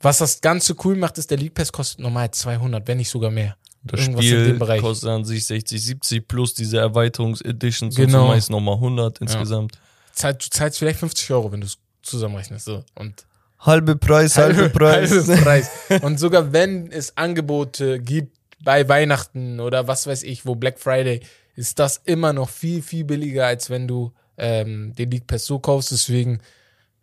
Was 0.00 0.18
das 0.18 0.40
Ganze 0.42 0.74
cool 0.84 0.96
macht, 0.96 1.16
ist, 1.18 1.30
der 1.30 1.38
League 1.38 1.54
Pass 1.54 1.72
kostet 1.72 2.00
normal 2.00 2.30
200, 2.30 2.86
wenn 2.86 2.98
nicht 2.98 3.08
sogar 3.08 3.30
mehr. 3.30 3.56
Das 3.82 4.00
Irgendwas 4.00 4.24
in 4.24 4.30
Spiel 4.30 4.46
dem 4.46 4.58
Bereich. 4.58 4.80
kostet 4.80 5.10
an 5.10 5.24
sich 5.24 5.44
60, 5.46 5.82
70 5.82 6.28
plus 6.28 6.54
diese 6.54 6.78
Erweiterungs-Editions 6.78 7.94
Genau. 7.94 8.22
und 8.22 8.26
so 8.28 8.32
meist 8.34 8.50
nochmal 8.50 8.74
100 8.76 9.18
insgesamt. 9.20 9.78
Zahl- 10.12 10.34
Du 10.34 10.48
zahlst 10.48 10.78
vielleicht 10.78 10.98
50 11.00 11.30
Euro, 11.32 11.52
wenn 11.52 11.60
du 11.60 11.66
es 11.66 11.76
zusammenrechnest. 12.04 12.66
So. 12.66 12.84
Und 12.94 13.26
Halbe 13.64 13.96
Preis, 13.96 14.36
halbe 14.36 14.68
Preis. 14.68 15.10
halbes 15.10 15.40
Preis. 15.42 15.70
Und 16.02 16.18
sogar 16.18 16.52
wenn 16.52 16.92
es 16.92 17.16
Angebote 17.16 17.98
gibt 17.98 18.36
bei 18.62 18.88
Weihnachten 18.88 19.58
oder 19.60 19.88
was 19.88 20.06
weiß 20.06 20.22
ich, 20.24 20.44
wo 20.44 20.54
Black 20.54 20.78
Friday, 20.78 21.20
ist 21.56 21.78
das 21.78 22.00
immer 22.04 22.32
noch 22.32 22.50
viel, 22.50 22.82
viel 22.82 23.04
billiger, 23.04 23.46
als 23.46 23.70
wenn 23.70 23.88
du 23.88 24.12
ähm, 24.36 24.94
den 24.96 25.10
League 25.10 25.26
Pass 25.26 25.46
so 25.46 25.58
kaufst. 25.58 25.92
Deswegen, 25.92 26.40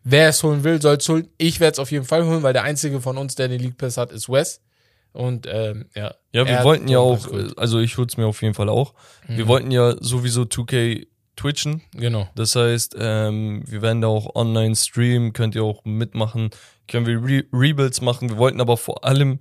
wer 0.04 0.30
es 0.30 0.44
holen 0.44 0.64
will, 0.64 0.82
soll 0.82 0.98
es 0.98 1.10
holen. 1.10 1.30
Ich 1.38 1.60
werde 1.60 1.74
es 1.74 1.80
auf 1.80 1.92
jeden 1.92 2.06
Fall 2.06 2.26
holen, 2.26 2.44
weil 2.44 2.54
der 2.54 2.64
einzige 2.64 3.02
von 3.02 3.18
uns, 3.18 3.36
der 3.36 3.48
den 3.48 3.60
League 3.60 3.78
Pass 3.78 3.98
hat, 3.98 4.12
ist 4.12 4.30
Wes. 4.30 4.62
Und 5.14 5.48
ähm, 5.50 5.88
ja. 5.96 6.14
Ja, 6.32 6.48
wir 6.48 6.64
wollten 6.64 6.88
ja 6.88 7.00
auch, 7.00 7.28
also 7.58 7.80
ich 7.80 7.98
hol's 7.98 8.18
mir 8.18 8.28
auf 8.28 8.42
jeden 8.42 8.54
Fall 8.54 8.70
auch. 8.70 8.94
Wir 9.28 9.48
wollten 9.48 9.72
ja 9.72 9.96
sowieso 10.00 10.44
2K 10.44 11.08
twitchen. 11.36 11.82
Genau. 11.96 12.28
Das 12.36 12.56
heißt, 12.56 12.96
ähm, 13.00 13.64
wir 13.66 13.82
werden 13.82 14.02
da 14.02 14.08
auch 14.08 14.36
online 14.36 14.76
streamen, 14.76 15.34
könnt 15.34 15.56
ihr 15.56 15.64
auch 15.64 15.84
mitmachen, 15.86 16.50
können 16.88 17.06
wir 17.06 17.18
Re 17.24 17.44
Rebuilds 17.54 18.02
machen. 18.02 18.30
Wir 18.30 18.38
wollten 18.38 18.62
aber 18.62 18.78
vor 18.78 19.04
allem 19.06 19.40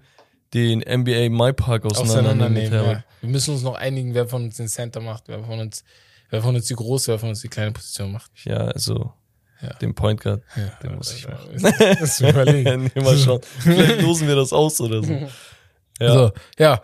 den 0.55 0.81
NBA 0.81 1.29
My 1.31 1.53
Park 1.53 1.85
auseinandernehmen. 1.85 2.71
Herbert. 2.73 2.97
Ja. 2.99 3.05
Wir 3.21 3.29
müssen 3.31 3.55
uns 3.55 3.63
noch 3.63 3.75
einigen, 3.77 4.15
wer 4.15 4.27
von 4.27 4.45
uns 4.45 4.57
den 4.57 4.69
Center 4.69 5.01
macht, 5.01 5.25
wer 5.27 5.45
von 5.45 5.61
uns, 5.61 5.85
wer 6.31 6.43
von 6.43 6.55
uns 6.57 6.67
die 6.67 6.75
große, 6.75 7.09
wer 7.13 7.19
von 7.19 7.29
uns 7.31 7.41
die 7.41 7.49
kleine 7.49 7.73
Position 7.73 8.13
macht. 8.13 8.31
Ja, 8.45 8.57
also 8.59 9.13
Ja. 9.63 9.75
den 9.75 9.95
Point 9.95 10.21
Guard. 10.23 10.43
Ja, 10.57 10.73
Den 10.83 10.97
muss 10.97 11.15
ich 11.15 11.29
machen. 11.29 11.51
Das 11.61 12.01
ist 12.01 12.21
überlegen. 12.21 12.91
nee, 12.95 13.03
mal 13.03 13.17
schauen. 13.17 13.41
Vielleicht 13.59 14.01
losen 14.03 14.27
wir 14.27 14.37
das 14.37 14.53
aus 14.53 14.81
oder 14.81 15.03
so. 15.03 15.13
Ja. 15.13 15.29
So, 16.01 16.33
ja. 16.59 16.81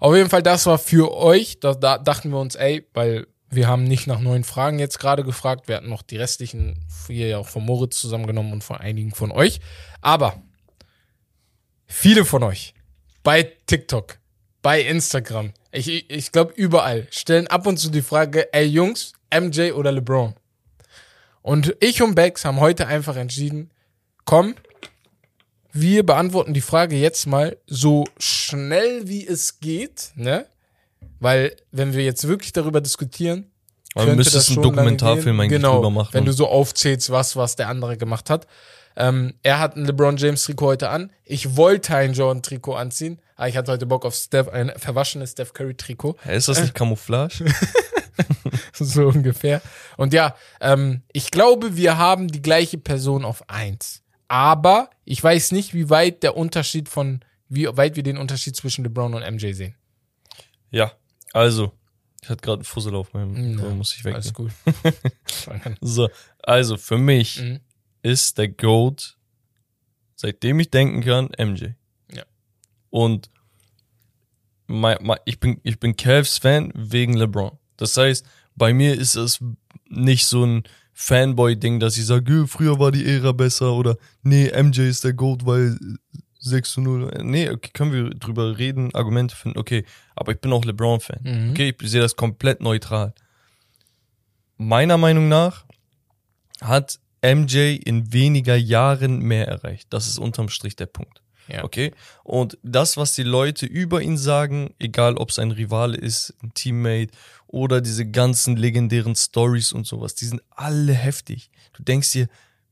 Auf 0.00 0.16
jeden 0.16 0.28
Fall, 0.28 0.42
das 0.42 0.66
war 0.66 0.76
für 0.76 1.14
euch. 1.16 1.60
Da, 1.60 1.72
da 1.74 1.98
dachten 1.98 2.30
wir 2.30 2.40
uns, 2.40 2.56
ey, 2.56 2.84
weil 2.94 3.28
wir 3.50 3.68
haben 3.68 3.84
nicht 3.84 4.06
nach 4.06 4.20
neuen 4.20 4.44
Fragen 4.44 4.78
jetzt 4.78 4.98
gerade 4.98 5.24
gefragt. 5.24 5.68
Wir 5.68 5.76
hatten 5.76 5.88
noch 5.88 6.02
die 6.02 6.16
restlichen 6.16 6.84
hier 7.06 7.28
ja 7.28 7.38
auch 7.38 7.48
von 7.48 7.64
Moritz 7.64 8.00
zusammengenommen 8.00 8.52
und 8.52 8.64
von 8.64 8.76
einigen 8.76 9.12
von 9.12 9.30
euch. 9.30 9.60
Aber 10.00 10.42
viele 11.86 12.24
von 12.24 12.42
euch 12.42 12.74
bei 13.22 13.52
TikTok, 13.66 14.18
bei 14.62 14.80
Instagram, 14.82 15.52
ich, 15.70 15.88
ich, 15.88 16.10
ich 16.10 16.32
glaube 16.32 16.54
überall, 16.56 17.06
stellen 17.10 17.46
ab 17.46 17.66
und 17.66 17.78
zu 17.78 17.90
die 17.90 18.02
Frage, 18.02 18.52
ey 18.52 18.66
Jungs, 18.66 19.12
MJ 19.32 19.72
oder 19.72 19.92
LeBron? 19.92 20.34
Und 21.42 21.76
ich 21.80 22.02
und 22.02 22.16
Bex 22.16 22.44
haben 22.44 22.58
heute 22.58 22.88
einfach 22.88 23.16
entschieden, 23.16 23.70
komm, 24.24 24.56
wir 25.72 26.04
beantworten 26.04 26.54
die 26.54 26.60
Frage 26.60 26.96
jetzt 26.96 27.26
mal 27.26 27.56
so 27.66 28.04
schnell 28.18 29.06
wie 29.08 29.26
es 29.26 29.60
geht, 29.60 30.12
ne? 30.16 30.46
Weil, 31.20 31.56
wenn 31.72 31.92
wir 31.94 32.04
jetzt 32.04 32.26
wirklich 32.28 32.52
darüber 32.52 32.80
diskutieren, 32.80 33.50
könnte 33.94 34.16
müsstest 34.16 34.50
das 34.50 34.56
einen 34.56 34.62
Dokumentarfilm 34.62 35.40
eigentlich 35.40 35.58
genau, 35.58 35.76
drüber 35.76 35.90
machen. 35.90 36.10
Wenn 36.12 36.24
du 36.24 36.32
so 36.32 36.48
aufzählst, 36.48 37.10
was, 37.10 37.36
was 37.36 37.56
der 37.56 37.68
andere 37.68 37.96
gemacht 37.96 38.30
hat. 38.30 38.46
Ähm, 38.98 39.34
er 39.42 39.58
hat 39.58 39.76
ein 39.76 39.84
LeBron 39.84 40.16
James 40.16 40.44
Trikot 40.44 40.66
heute 40.66 40.88
an. 40.88 41.12
Ich 41.24 41.56
wollte 41.56 41.94
ein 41.94 42.14
Jordan 42.14 42.42
Trikot 42.42 42.74
anziehen, 42.74 43.20
aber 43.36 43.48
ich 43.48 43.56
hatte 43.56 43.72
heute 43.72 43.86
Bock 43.86 44.06
auf 44.06 44.14
Steph, 44.14 44.48
ein 44.48 44.72
verwaschenes 44.76 45.32
Steph 45.32 45.52
Curry 45.52 45.74
Trikot. 45.74 46.16
Ist 46.26 46.48
das 46.48 46.60
nicht 46.60 46.74
Camouflage? 46.74 47.44
so 48.72 49.08
ungefähr. 49.08 49.60
Und 49.98 50.14
ja, 50.14 50.34
ähm, 50.60 51.02
ich 51.12 51.30
glaube, 51.30 51.76
wir 51.76 51.98
haben 51.98 52.28
die 52.28 52.40
gleiche 52.40 52.78
Person 52.78 53.24
auf 53.24 53.48
eins. 53.50 54.02
Aber 54.28 54.90
ich 55.04 55.22
weiß 55.22 55.52
nicht, 55.52 55.74
wie 55.74 55.90
weit 55.90 56.22
der 56.22 56.36
Unterschied 56.36 56.88
von, 56.88 57.20
wie 57.48 57.66
weit 57.70 57.96
wir 57.96 58.02
den 58.02 58.16
Unterschied 58.16 58.56
zwischen 58.56 58.82
LeBron 58.84 59.14
und 59.14 59.30
MJ 59.30 59.52
sehen. 59.52 59.74
ja, 60.70 60.92
also. 61.36 61.72
Ich 62.22 62.28
hatte 62.30 62.40
gerade 62.42 62.58
einen 62.60 62.64
Fussel 62.64 62.94
auf 62.96 63.12
meinem, 63.12 63.58
Ja, 63.58 63.68
muss 63.70 63.94
ich 63.94 64.04
weg. 64.04 64.14
Alles 64.14 64.32
gut. 64.34 64.50
So, 65.80 66.08
also 66.42 66.76
für 66.76 66.98
mich 66.98 67.40
Mhm. 67.40 67.60
ist 68.02 68.38
der 68.38 68.48
GOAT, 68.48 69.16
seitdem 70.16 70.58
ich 70.60 70.70
denken 70.70 71.02
kann, 71.02 71.30
MJ. 71.38 71.68
Ja. 72.12 72.24
Und 72.90 73.30
mein, 74.66 74.96
mein, 75.02 75.18
ich 75.24 75.38
bin, 75.38 75.60
ich 75.62 75.78
bin 75.78 75.94
Cavs-Fan 75.94 76.72
wegen 76.74 77.14
LeBron. 77.14 77.56
Das 77.76 77.96
heißt, 77.96 78.26
bei 78.56 78.72
mir 78.72 78.94
ist 78.94 79.14
es 79.14 79.38
nicht 79.88 80.26
so 80.26 80.44
ein 80.44 80.64
Fanboy-Ding, 80.94 81.78
dass 81.78 81.96
ich 81.98 82.06
sage, 82.06 82.42
"Äh, 82.42 82.46
früher 82.46 82.78
war 82.78 82.90
die 82.90 83.04
Ära 83.06 83.32
besser 83.32 83.72
oder 83.74 83.96
nee, 84.22 84.50
MJ 84.50 84.80
ist 84.88 85.04
der 85.04 85.12
GOAT, 85.12 85.44
weil 85.46 85.78
6 86.50 86.72
zu 86.72 86.80
0. 86.80 87.22
Nee, 87.22 87.50
okay, 87.50 87.70
können 87.72 87.92
wir 87.92 88.10
drüber 88.10 88.58
reden, 88.58 88.94
Argumente 88.94 89.36
finden, 89.36 89.58
okay. 89.58 89.84
Aber 90.14 90.32
ich 90.32 90.40
bin 90.40 90.52
auch 90.52 90.64
LeBron-Fan. 90.64 91.20
Mhm. 91.22 91.50
Okay, 91.50 91.74
ich 91.80 91.90
sehe 91.90 92.00
das 92.00 92.16
komplett 92.16 92.60
neutral. 92.60 93.14
Meiner 94.56 94.96
Meinung 94.96 95.28
nach 95.28 95.64
hat 96.60 96.98
MJ 97.22 97.76
in 97.84 98.12
weniger 98.12 98.56
Jahren 98.56 99.18
mehr 99.18 99.48
erreicht. 99.48 99.88
Das 99.90 100.06
ist 100.06 100.18
unterm 100.18 100.48
Strich 100.48 100.76
der 100.76 100.86
Punkt. 100.86 101.22
Ja. 101.48 101.64
Okay? 101.64 101.92
Und 102.24 102.58
das, 102.62 102.96
was 102.96 103.14
die 103.14 103.22
Leute 103.22 103.66
über 103.66 104.02
ihn 104.02 104.16
sagen, 104.16 104.74
egal 104.78 105.16
ob 105.16 105.30
es 105.30 105.38
ein 105.38 105.50
Rivale 105.50 105.96
ist, 105.96 106.34
ein 106.42 106.52
Teammate 106.54 107.12
oder 107.46 107.80
diese 107.80 108.08
ganzen 108.08 108.56
legendären 108.56 109.14
Stories 109.14 109.72
und 109.72 109.86
sowas, 109.86 110.14
die 110.14 110.26
sind 110.26 110.42
alle 110.50 110.92
heftig. 110.92 111.50
Du 111.72 111.82
denkst 111.82 112.12
dir, 112.12 112.28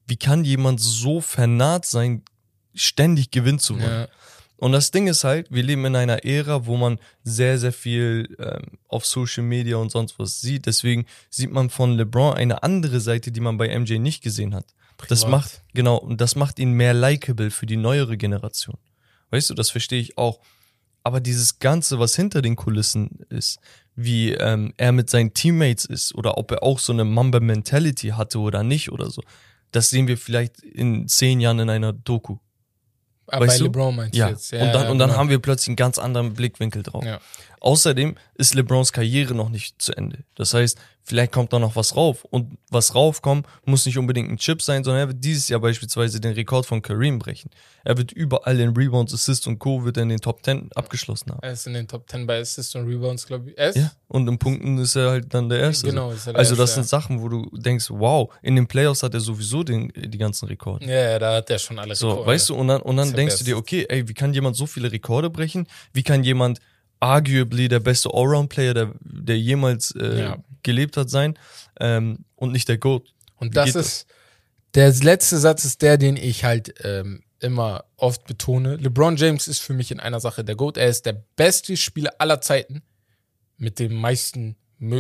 wie 0.07 0.17
kann 0.17 0.45
jemand 0.45 0.81
so 0.81 1.21
vernarrt 1.21 1.87
sein, 1.87 2.23
ständig 2.75 3.31
gewinnen 3.31 3.59
zu 3.59 3.75
wollen? 3.75 4.03
Ja. 4.03 4.09
Und 4.57 4.73
das 4.73 4.91
Ding 4.91 5.09
ist 5.09 5.25
halt, 5.25 5.51
wir 5.51 5.63
leben 5.63 5.85
in 5.85 5.97
einer 5.97 6.25
Ära, 6.25 6.65
wo 6.67 6.77
man 6.77 6.99
sehr, 7.23 7.59
sehr 7.59 7.73
viel 7.73 8.35
ähm, 8.39 8.79
auf 8.89 9.05
Social 9.05 9.43
Media 9.43 9.77
und 9.77 9.91
sonst 9.91 10.19
was 10.19 10.41
sieht. 10.41 10.67
Deswegen 10.67 11.07
sieht 11.29 11.51
man 11.51 11.71
von 11.71 11.97
LeBron 11.97 12.35
eine 12.35 12.63
andere 12.63 13.01
Seite, 13.01 13.33
die 13.33 13.41
man 13.41 13.57
bei 13.57 13.77
MJ 13.79 13.99
nicht 13.99 14.23
gesehen 14.23 14.55
hat. 14.55 14.67
Das 15.09 15.23
Privat. 15.23 15.31
macht, 15.31 15.63
genau, 15.75 15.97
und 15.97 16.21
das 16.21 16.37
macht 16.37 16.59
ihn 16.59 16.73
mehr 16.73 16.95
likable 16.95 17.51
für 17.51 17.67
die 17.67 17.77
neuere 17.77 18.17
Generation. 18.17 18.79
Weißt 19.31 19.51
du, 19.51 19.55
das 19.55 19.71
verstehe 19.71 20.01
ich 20.01 20.17
auch. 20.17 20.41
Aber 21.03 21.21
dieses 21.21 21.59
Ganze, 21.59 21.99
was 21.99 22.17
hinter 22.17 22.41
den 22.41 22.57
Kulissen 22.57 23.19
ist, 23.29 23.59
wie 23.95 24.33
ähm, 24.33 24.73
er 24.77 24.93
mit 24.93 25.11
seinen 25.11 25.35
Teammates 25.35 25.85
ist 25.85 26.15
oder 26.15 26.39
ob 26.39 26.51
er 26.53 26.63
auch 26.63 26.79
so 26.79 26.93
eine 26.93 27.05
Mamba-Mentality 27.05 28.09
hatte 28.11 28.39
oder 28.39 28.63
nicht 28.63 28.91
oder 28.91 29.11
so, 29.11 29.23
das 29.73 29.91
sehen 29.91 30.07
wir 30.07 30.17
vielleicht 30.17 30.61
in 30.61 31.09
zehn 31.09 31.41
Jahren 31.41 31.59
in 31.59 31.69
einer 31.69 31.93
Doku. 31.93 32.39
Aber 33.27 33.47
weißt 33.47 33.59
bei? 33.59 33.65
LeBron 33.65 33.97
meinst 33.97 34.15
ja. 34.15 34.27
du 34.27 34.33
jetzt. 34.33 34.53
und 34.53 34.61
dann, 34.61 34.69
ja, 34.69 34.91
und 34.91 34.99
dann 34.99 35.09
genau. 35.09 35.19
haben 35.19 35.29
wir 35.29 35.39
plötzlich 35.39 35.69
einen 35.69 35.77
ganz 35.77 35.99
anderen 35.99 36.35
Blickwinkel 36.35 36.83
drauf. 36.83 37.05
Ja. 37.05 37.21
Außerdem 37.65 38.15
ist 38.35 38.55
LeBrons 38.55 38.93
Karriere 38.93 39.35
noch 39.35 39.49
nicht 39.49 39.81
zu 39.81 39.97
Ende. 39.97 40.19
Das 40.35 40.53
heißt, 40.53 40.79
vielleicht 41.03 41.33
kommt 41.33 41.51
da 41.51 41.59
noch 41.59 41.77
was 41.77 41.97
rauf. 41.97 42.27
Und 42.27 42.59
was 42.69 42.95
raufkommt, 42.95 43.47
muss 43.65 43.87
nicht 43.87 43.97
unbedingt 43.97 44.31
ein 44.31 44.37
Chip 44.37 44.61
sein, 44.61 44.85
sondern 44.85 45.05
er 45.05 45.09
wird 45.09 45.25
dieses 45.25 45.49
Jahr 45.49 45.61
beispielsweise 45.61 46.21
den 46.21 46.35
Rekord 46.35 46.67
von 46.67 46.83
Kareem 46.83 47.19
brechen. 47.19 47.51
Er 47.83 47.97
wird 47.97 48.13
überall 48.13 48.61
in 48.61 48.77
Rebounds, 48.77 49.15
Assists 49.15 49.47
und 49.47 49.61
Co. 49.61 49.83
wird 49.83 49.97
er 49.97 50.03
in 50.03 50.11
den 50.11 50.21
Top 50.21 50.45
10 50.45 50.73
abgeschlossen 50.75 51.31
haben. 51.31 51.41
Er 51.41 51.53
ist 51.53 51.67
in 51.67 51.73
den 51.73 51.89
Top 51.89 52.07
10 52.07 52.27
bei 52.27 52.39
Assists 52.39 52.75
und 52.75 52.87
Rebounds, 52.87 53.27
glaube 53.27 53.49
ich. 53.49 53.57
Ist? 53.57 53.77
Ja, 53.79 53.93
und 54.09 54.29
in 54.29 54.39
Punkten 54.39 54.77
ist 54.77 54.95
er 54.97 55.09
halt 55.09 55.33
dann 55.33 55.49
der 55.49 55.61
Erste. 55.61 55.87
Genau, 55.87 56.11
ist 56.11 56.27
er 56.27 56.35
der 56.35 56.41
also 56.41 56.57
das 56.57 56.69
Erste, 56.69 56.83
sind 56.83 56.89
Sachen, 56.89 57.23
wo 57.23 57.31
du 57.31 57.49
denkst, 57.57 57.87
wow, 57.89 58.31
in 58.43 58.57
den 58.57 58.67
Playoffs 58.67 59.03
hat 59.03 59.15
er 59.15 59.21
sowieso 59.21 59.63
den, 59.63 59.91
die 59.97 60.19
ganzen 60.19 60.49
Rekorde. 60.49 60.85
Ja, 60.85 61.13
ja, 61.13 61.19
da 61.19 61.37
hat 61.37 61.49
er 61.49 61.59
schon 61.59 61.79
alles. 61.79 61.99
So, 61.99 62.27
weißt 62.27 62.51
du, 62.51 62.57
und 62.57 62.69
dann, 62.69 62.83
und 62.83 62.99
dann 62.99 63.15
denkst 63.15 63.39
du 63.39 63.45
dir, 63.45 63.57
okay, 63.57 63.87
ey, 63.89 64.07
wie 64.07 64.15
kann 64.15 64.35
jemand 64.35 64.55
so 64.55 64.67
viele 64.67 64.93
Rekorde 64.93 65.31
brechen? 65.31 65.67
Wie 65.95 66.03
kann 66.03 66.25
jemand 66.25 66.61
arguably 67.05 67.69
der 67.69 67.81
beste 67.81 68.09
Allround-Player, 68.13 68.75
der, 68.75 68.95
der 69.01 69.39
jemals 69.39 69.93
äh, 69.93 70.21
Ja. 70.21 70.39
gelebt 70.63 70.97
hat, 70.97 71.11
sein 71.11 71.39
ähm, 71.81 72.25
und 72.37 72.53
nicht 72.53 72.69
der 72.69 72.79
GOAT? 72.79 73.13
Und 73.37 73.51
Wie 73.51 73.55
das 73.55 73.75
ist, 73.75 74.07
der 74.75 74.93
letzte 74.93 75.39
Satz 75.39 75.65
ist 75.65 75.83
der, 75.83 75.99
den 75.99 76.17
ich 76.17 76.45
halt 76.45 76.75
ähm, 76.83 77.23
immer 77.41 77.85
oft 77.97 78.27
betone. 78.27 78.77
LeBron 78.77 79.17
James 79.17 79.49
ist 79.49 79.61
für 79.61 79.75
mich 79.75 79.91
in 79.91 80.01
einer 80.01 80.21
Sache 80.21 80.45
der 80.45 80.57
GOAT. 80.57 80.77
Er 80.79 80.89
ist 80.89 81.05
der 81.07 81.23
beste 81.37 81.77
Spieler 81.77 82.13
aller 82.19 82.41
Zeiten 82.41 82.83
mit 83.59 83.79
dem 83.79 83.95
meisten, 83.95 84.57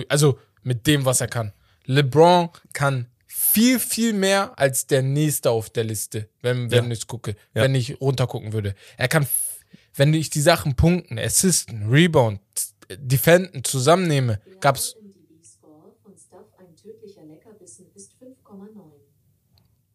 also 0.08 0.38
mit 0.62 0.86
dem, 0.86 1.04
was 1.04 1.20
er 1.20 1.28
kann. 1.28 1.52
LeBron 1.86 2.50
kann 2.72 3.06
viel, 3.26 3.78
viel 3.80 4.12
mehr 4.12 4.58
als 4.58 4.86
der 4.86 5.02
nächste 5.02 5.50
auf 5.50 5.70
der 5.70 5.84
Liste, 5.84 6.28
wenn, 6.42 6.70
wenn 6.70 6.86
Ja. 6.86 6.90
ich 6.92 7.06
gucke, 7.06 7.32
Ja. 7.54 7.62
wenn 7.62 7.74
ich 7.74 8.00
runtergucken 8.00 8.52
würde. 8.52 8.74
Er 8.96 9.08
kann, 9.08 9.26
wenn 9.94 10.14
ich 10.14 10.30
die 10.30 10.40
Sachen 10.40 10.74
punkten, 10.76 11.18
assisten, 11.18 11.88
rebound, 11.88 12.40
defenden 12.90 13.64
zusammennehme, 13.64 14.40
gab's 14.60 14.96
MDB-Score 15.00 15.94
von 16.02 16.16
Stuff 16.16 16.46
ein 16.58 16.74
tödlicher 16.76 17.24
Leckerbissen 17.24 17.86
ist 17.94 18.12
5,9. 18.20 18.34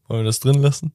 Wollen 0.07 0.21
wir 0.21 0.23
das 0.23 0.39
drin 0.39 0.61
lassen? 0.61 0.93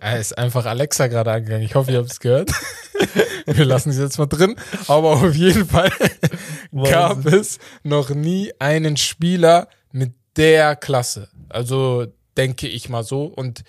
Er 0.00 0.18
ist 0.20 0.36
einfach 0.36 0.66
Alexa 0.66 1.06
gerade 1.06 1.30
angegangen. 1.32 1.64
Ich 1.64 1.74
hoffe, 1.74 1.92
ihr 1.92 1.98
habt 1.98 2.10
es 2.10 2.20
gehört. 2.20 2.50
Wir 3.46 3.64
lassen 3.64 3.90
es 3.90 3.98
jetzt 3.98 4.18
mal 4.18 4.26
drin. 4.26 4.56
Aber 4.88 5.12
auf 5.12 5.34
jeden 5.34 5.66
Fall 5.66 5.92
gab 6.72 7.26
es 7.26 7.58
noch 7.82 8.10
nie 8.10 8.52
einen 8.58 8.96
Spieler 8.96 9.68
mit 9.92 10.14
der 10.36 10.76
Klasse. 10.76 11.28
Also 11.48 12.06
denke 12.36 12.66
ich 12.68 12.88
mal 12.88 13.04
so. 13.04 13.24
Und 13.24 13.64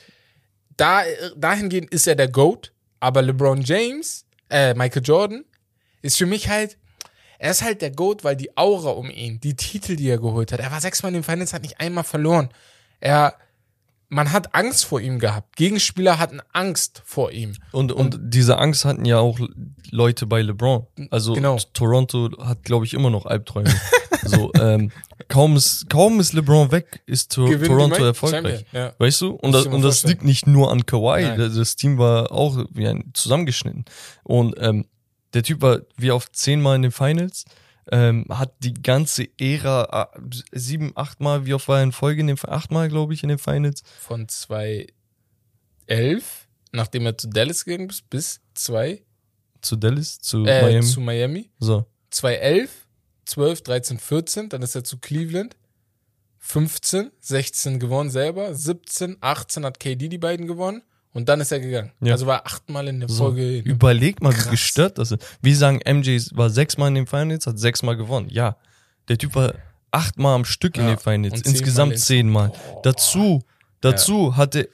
da, 0.78 1.04
dahingehend 1.36 1.92
ist 1.92 2.08
er 2.08 2.16
der 2.16 2.30
GOAT. 2.30 2.72
Aber 3.06 3.22
LeBron 3.22 3.62
James, 3.62 4.26
äh, 4.50 4.74
Michael 4.74 5.04
Jordan, 5.06 5.46
ist 6.02 6.18
für 6.18 6.26
mich 6.26 6.50
halt, 6.50 6.76
er 7.38 7.52
ist 7.52 7.62
halt 7.62 7.84
der 7.84 7.92
GOAT, 7.92 8.24
weil 8.24 8.36
die 8.36 8.58
Aura 8.58 8.90
um 8.90 9.12
ihn, 9.12 9.40
die 9.40 9.56
Titel, 9.56 9.96
die 9.96 10.10
er 10.10 10.18
geholt 10.18 10.52
hat. 10.52 10.60
Er 10.60 10.72
war 10.72 10.82
sechsmal 10.82 11.12
in 11.12 11.20
den 11.20 11.24
Finals, 11.24 11.54
hat 11.54 11.62
nicht 11.62 11.80
einmal 11.80 12.04
verloren. 12.04 12.50
Er, 13.00 13.36
man 14.16 14.32
hat 14.32 14.56
Angst 14.56 14.86
vor 14.86 15.02
ihm 15.02 15.20
gehabt. 15.20 15.58
Gegenspieler 15.58 16.18
hatten 16.20 16.40
Angst 16.54 17.02
vor 17.06 17.34
ihm. 17.34 17.54
Und, 17.74 17.92
und 17.92 18.18
diese 18.22 18.58
Angst 18.58 18.86
hatten 18.86 19.04
ja 19.04 19.20
auch 19.20 19.38
Leute 19.92 20.26
bei 20.26 20.42
LeBron. 20.42 20.88
Also 21.12 21.34
Genau. 21.34 21.58
Toronto 21.74 22.30
hat, 22.40 22.64
glaube 22.64 22.86
ich, 22.86 22.94
immer 22.94 23.10
noch 23.10 23.26
Albträume. 23.26 23.76
so, 24.24 24.54
ähm, 24.54 24.92
kaum, 25.28 25.58
ist, 25.58 25.90
kaum 25.90 26.22
ist 26.22 26.32
LeBron 26.32 26.72
weg, 26.72 27.02
ist 27.06 27.34
to 27.34 27.44
Gewinnen 27.44 27.64
die 27.64 27.68
Toronto 27.68 28.06
erfolgreich. 28.06 28.60
Champion, 28.60 28.84
ja. 28.86 28.94
Weißt 29.00 29.20
du? 29.20 29.32
Und 29.32 29.52
das, 29.52 29.66
und 29.66 29.82
das 29.82 30.04
liegt 30.04 30.24
nicht 30.24 30.48
nur 30.48 30.72
an 30.72 30.86
Kawhi. 30.86 31.36
Das, 31.36 31.54
das 31.54 31.76
Team 31.76 31.98
war 31.98 32.32
auch 32.32 32.58
wie 32.72 32.88
ein 32.88 33.12
zusammengeschnitten. 33.14 33.84
Und 34.24 34.56
ähm, 34.60 34.86
der 35.34 35.44
Typ 35.44 35.62
war 35.62 35.80
wie 35.98 36.12
oft 36.12 36.34
zehnmal 36.34 36.78
in 36.78 36.84
den 36.84 36.92
Finals. 36.92 37.44
Ähm, 37.92 38.26
hat 38.30 38.56
die 38.60 38.74
ganze 38.74 39.28
Ära 39.40 40.10
äh, 40.14 40.20
sieben, 40.52 40.94
achtmal, 40.96 41.46
wie 41.46 41.54
oft 41.54 41.68
war 41.68 41.78
er 41.78 41.84
in 41.84 41.92
Folge 41.92 42.22
in 42.22 42.28
den 42.28 42.38
achtmal, 42.44 42.90
glaube 42.90 43.14
ich, 43.14 43.22
in 43.22 43.30
den 43.30 43.38
Finals. 43.38 43.84
Von 44.00 44.28
2011, 44.28 44.88
nachdem 46.72 47.06
er 47.06 47.18
zu 47.18 47.28
Dallas 47.28 47.64
gegangen 47.66 47.90
ist, 47.90 48.10
bis 48.10 48.42
2, 48.56 49.04
Zu 49.62 49.76
Dallas, 49.76 50.20
zu 50.20 50.46
äh, 50.46 50.62
Miami. 50.64 50.86
zu 50.86 51.00
Miami. 51.00 51.52
so. 51.60 51.86
2011, 52.10 52.88
12, 53.26 53.62
13, 53.62 54.00
14, 54.00 54.50
dann 54.50 54.62
ist 54.62 54.76
er 54.76 54.84
zu 54.84 54.98
Cleveland. 54.98 55.56
15, 56.40 57.12
16 57.22 57.80
gewonnen 57.80 58.10
selber, 58.12 58.54
17, 58.54 59.18
18 59.20 59.66
hat 59.66 59.80
KD 59.80 60.10
die 60.10 60.20
beiden 60.20 60.46
gewonnen 60.48 60.84
und 61.16 61.28
dann 61.28 61.42
ist 61.42 61.52
er 61.52 61.60
gegangen. 61.60 61.92
Ja. 62.02 62.12
Also 62.14 62.28
war 62.28 62.46
achtmal 62.46 62.88
in 62.88 63.00
der 63.00 63.10
So, 63.10 63.24
Folge. 63.26 63.58
in- 63.58 63.66
überleg 63.66 64.22
mal, 64.22 64.32
Krass. 64.32 64.46
wie 64.46 64.50
gestört 64.52 65.00
das 65.00 65.12
ist. 65.12 65.26
Wir 65.42 65.56
sagen, 65.58 65.80
MJ 65.84 66.20
war 66.34 66.52
sechsmal 66.52 66.90
in 66.90 66.96
den 66.96 67.08
Finals, 67.08 67.48
hat 67.48 67.58
sechsmal 67.58 67.98
gewonnen. 67.98 68.28
Ja, 68.30 68.58
der 69.10 69.18
Typ 69.18 69.34
war 69.34 69.56
achtmal 69.90 70.36
am 70.36 70.46
Stück 70.46 70.78
in 70.78 70.84
Ja, 70.84 70.90
den 70.96 71.00
Finals, 71.00 71.34
zehnmal 71.42 71.52
insgesamt 71.56 71.92
in- 71.94 71.98
zehnmal. 71.98 72.52
Dazu, 72.84 73.42
dazu 73.82 74.36
hatte 74.38 74.70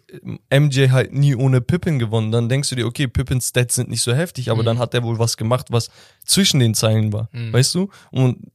MJ 0.50 0.90
halt 0.90 1.14
nie 1.14 1.36
ohne 1.36 1.62
Pippin 1.62 2.00
gewonnen. 2.00 2.32
Dann 2.32 2.50
denkst 2.50 2.70
du 2.70 2.76
dir, 2.76 2.86
okay, 2.88 3.08
Pippins 3.08 3.48
Stats 3.50 3.76
sind 3.76 3.90
nicht 3.90 4.02
so 4.02 4.14
heftig, 4.14 4.48
Mhm. 4.48 4.52
aber 4.54 4.64
dann 4.64 4.80
hat 4.80 4.94
er 4.94 5.04
wohl 5.04 5.20
was 5.20 5.38
gemacht, 5.38 5.68
was 5.70 5.90
zwischen 6.26 6.60
den 6.60 6.74
Zeilen 6.74 7.14
war. 7.14 7.30
Weißt 7.34 7.76
du? 7.76 7.90
Und 8.12 8.52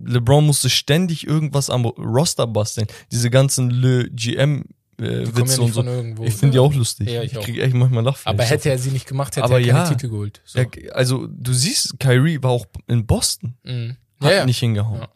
LeBron 0.00 0.46
musste 0.46 0.70
ständig 0.70 1.26
irgendwas 1.26 1.70
am 1.70 1.84
Roster 1.84 2.46
basteln. 2.46 2.86
Diese 3.10 3.30
ganzen 3.30 3.70
Le 3.70 4.08
GM 4.10 4.64
äh, 4.98 5.02
Die 5.02 5.08
ja 5.30 5.36
Witze 5.36 5.42
nicht 5.42 5.58
und 5.60 5.72
so. 5.72 5.82
irgendwo. 5.82 6.24
Ich 6.24 6.34
finde 6.34 6.52
die 6.54 6.58
auch 6.58 6.74
lustig. 6.74 7.08
Ja, 7.10 7.22
ich 7.22 7.36
auch. 7.38 7.44
krieg 7.44 7.58
echt 7.58 7.74
manchmal 7.74 8.04
Lachfleisch. 8.04 8.32
Aber 8.34 8.44
hätte 8.44 8.70
er 8.70 8.78
sie 8.78 8.90
nicht 8.90 9.06
gemacht, 9.06 9.36
hätte 9.36 9.44
Aber 9.44 9.60
er 9.60 9.66
keine 9.66 9.78
ja. 9.80 9.88
Titel 9.88 10.08
geholt. 10.08 10.40
So. 10.44 10.58
Ja, 10.58 10.66
also 10.92 11.26
du 11.28 11.52
siehst, 11.52 11.98
Kyrie 12.00 12.42
war 12.42 12.50
auch 12.50 12.66
in 12.86 13.06
Boston, 13.06 13.54
Mhm. 13.64 13.96
hat 14.20 14.30
Ja, 14.30 14.36
ja. 14.38 14.46
nicht 14.46 14.58
hingehauen. 14.58 15.00
Ja. 15.00 15.08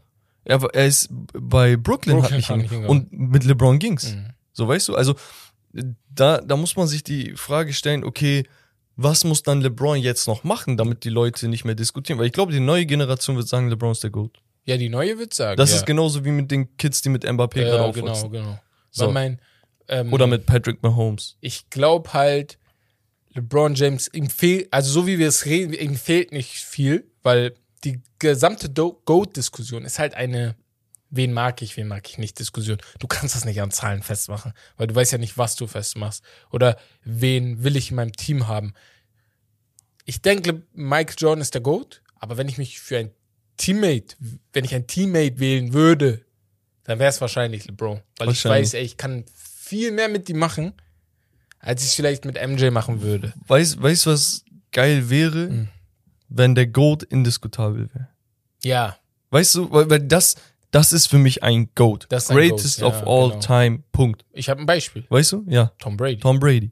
Er, 0.45 0.61
er 0.74 0.87
ist 0.87 1.09
bei 1.11 1.76
Brooklyn, 1.76 2.16
Brooklyn 2.16 2.22
hat 2.24 2.33
nicht 2.33 2.49
hingehauen. 2.51 2.87
Und 2.87 3.12
mit 3.12 3.45
LeBron 3.45 3.78
ging's. 3.78 4.12
Mhm. 4.14 4.26
So 4.53 4.66
weißt 4.68 4.89
du, 4.89 4.97
also 4.97 5.14
da, 6.14 6.39
da 6.41 6.57
muss 6.57 6.76
man 6.76 6.87
sich 6.87 7.03
die 7.05 7.35
Frage 7.37 7.72
stellen, 7.72 8.05
okay, 8.05 8.45
was 8.97 9.24
muss 9.24 9.43
dann 9.43 9.62
LeBron 9.62 9.99
jetzt 9.99 10.26
noch 10.26 10.45
machen, 10.45 10.76
damit 10.76 11.05
die 11.05 11.09
Leute 11.09 11.49
nicht 11.49 11.64
mehr 11.64 11.74
diskutieren? 11.74 12.18
Weil 12.18 12.26
ich 12.26 12.33
glaube, 12.33 12.53
die 12.53 12.61
neue 12.61 12.85
Generation 12.87 13.37
wird 13.37 13.49
sagen, 13.49 13.68
LeBron 13.68 13.93
ist 13.93 14.03
der 14.03 14.11
GOAT. 14.11 14.39
ja, 14.64 14.76
die 14.76 14.89
neue 14.91 15.18
wird 15.18 15.33
sagen. 15.33 15.57
Das 15.57 15.70
ja. 15.70 15.76
ist 15.76 15.87
genauso 15.87 16.24
wie 16.24 16.30
mit 16.30 16.51
den 16.51 16.76
Kids, 16.76 17.01
die 17.03 17.09
mit 17.09 17.24
Mbappé 17.24 17.62
ja, 17.62 17.68
gerade 17.76 17.93
genau, 17.93 18.12
aufwachsen. 18.12 18.30
genau. 18.33 18.59
So. 18.91 19.07
Weil 19.07 19.12
mein, 19.14 19.41
ähm, 19.93 20.12
Oder 20.12 20.26
mit 20.26 20.47
Patrick 20.47 20.82
Mahomes. 20.82 21.36
ich 21.40 21.68
glaube 21.70 22.12
halt, 22.14 22.59
LeBron 23.34 23.74
James, 23.74 24.09
ihm 24.12 24.28
fehlt, 24.30 24.72
also 24.72 24.90
so 24.90 25.07
wie 25.07 25.18
wir 25.18 25.28
es 25.28 25.45
reden, 25.47 25.72
ihm 25.74 25.97
fehlt 25.97 26.32
nicht 26.32 26.53
viel, 26.55 27.11
weil 27.22 27.55
die 27.84 28.01
gesamte 28.18 28.70
GOAT-Diskussion 28.70 29.84
ist 29.84 29.99
halt 29.99 30.14
eine, 30.14 30.57
wen 31.11 31.32
mag 31.32 31.61
ich, 31.62 31.76
wen 31.76 31.88
mag 31.88 32.09
ich 32.09 32.16
nicht 32.18 32.38
Diskussion. 32.38 32.78
Du 32.99 33.07
kannst 33.07 33.34
das 33.34 33.45
nicht 33.45 33.61
an 33.61 33.70
Zahlen 33.70 34.03
festmachen, 34.03 34.53
weil 34.76 34.86
du 34.86 34.95
weißt 34.95 35.12
ja 35.12 35.18
nicht, 35.18 35.36
was 35.36 35.57
du 35.57 35.66
festmachst. 35.66 36.22
Oder 36.51 36.78
wen 37.05 37.62
will 37.64 37.76
ich 37.76 37.90
in 37.90 37.97
meinem 37.97 38.12
Team 38.12 38.49
haben. 38.49 38.72
Ich 40.05 40.22
denke, 40.22 40.62
Mike 40.72 41.14
Jordan 41.18 41.43
ist 41.43 41.55
der 41.55 41.61
GOAT, 41.61 42.03
aber 42.16 42.36
wenn 42.38 42.49
ich 42.49 42.59
mich 42.59 42.80
für 42.80 42.99
ein 42.99 43.11
Teammate, 43.57 44.16
wenn 44.53 44.64
ich 44.64 44.74
ein 44.74 44.86
Teammate 44.86 45.38
wählen 45.38 45.72
würde, 45.72 46.24
dann 46.84 46.99
wäre 46.99 47.11
es 47.11 47.20
wahrscheinlich 47.20 47.66
LeBron. 47.66 48.01
Weil 48.18 48.28
ich 48.30 48.45
Wahrscheinlich. 48.45 48.68
weiß, 48.68 48.74
ey, 48.74 48.82
ich 48.84 48.97
kann 48.97 49.24
viel 49.62 49.92
mehr 49.92 50.08
mit 50.08 50.28
ihm 50.28 50.38
machen, 50.38 50.72
als 51.60 51.82
ich 51.82 51.90
es 51.90 51.94
vielleicht 51.94 52.24
mit 52.24 52.34
MJ 52.34 52.70
machen 52.70 53.00
würde. 53.02 53.32
Weißt 53.46 53.76
du, 54.06 54.10
was 54.10 54.44
geil 54.72 55.08
wäre, 55.08 55.48
Hm. 55.48 55.68
wenn 56.28 56.54
der 56.54 56.66
GOAT 56.66 57.04
indiskutabel 57.04 57.88
wäre? 57.94 58.08
Ja, 58.64 58.96
Weißt 59.30 59.54
du, 59.54 59.70
weil, 59.72 59.88
weil 59.88 60.00
das, 60.00 60.34
das 60.72 60.92
ist 60.92 61.06
für 61.06 61.16
mich 61.16 61.42
ein 61.42 61.70
GOAT. 61.74 62.04
Das 62.10 62.24
ist 62.24 62.30
ein 62.30 62.36
Greatest 62.36 62.80
Goat, 62.80 62.92
of 62.92 63.00
ja, 63.00 63.06
all 63.06 63.28
genau. 63.30 63.40
time, 63.40 63.82
Punkt. 63.92 64.24
ich 64.32 64.50
habe 64.50 64.60
ein 64.60 64.66
Beispiel. 64.66 65.06
Weißt 65.08 65.32
du? 65.32 65.44
Ja, 65.48 65.72
Tom 65.78 65.96
Brady. 65.96 66.18
Tom 66.18 66.38
Brady. 66.38 66.70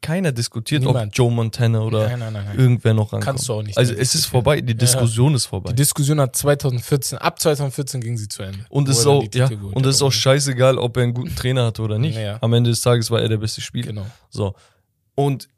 Keiner 0.00 0.32
diskutiert, 0.32 0.82
ob 0.82 0.94
Niemand. 0.94 1.16
Joe 1.16 1.30
Montana 1.30 1.80
oder 1.80 2.08
Nein, 2.08 2.18
nein, 2.18 2.32
nein, 2.32 2.44
nein. 2.46 2.58
irgendwer 2.58 2.94
noch 2.94 3.12
rankommt. 3.12 3.24
Kannst 3.24 3.48
du 3.48 3.54
auch 3.54 3.62
nicht 3.62 3.76
Also 3.76 3.94
es 3.94 4.14
ist 4.14 4.26
vorbei, 4.26 4.60
die 4.60 4.74
Diskussion 4.76 5.34
ist 5.34 5.46
vorbei. 5.46 5.70
Die 5.70 5.76
Diskussion 5.76 6.20
hat 6.20 6.36
2014, 6.36 7.18
ab 7.18 7.40
2014 7.40 8.00
ging 8.00 8.16
sie 8.16 8.28
zu 8.28 8.42
Ende. 8.42 8.64
und 8.68 8.88
es 8.88 8.98
ist 8.98 9.06
auch, 9.06 9.24
ja, 9.34 9.48
und 9.72 9.84
es 9.86 9.96
ist 9.96 10.02
auch 10.02 10.12
scheißegal, 10.12 10.78
ob 10.78 10.96
er 10.96 11.04
einen 11.04 11.14
guten 11.14 11.34
Trainer 11.34 11.66
hatte 11.66 11.82
oder 11.82 11.98
nicht. 11.98 12.16
Ja. 12.16 12.38
Am 12.40 12.52
Ende 12.52 12.70
des 12.70 12.80
Tages 12.80 13.10
war 13.10 13.20
er 13.20 13.28
der 13.28 13.38
beste 13.38 13.60
Spieler. 13.60 13.88
Genau. 13.88 14.06
So. 14.30 14.54
Und 15.14 15.48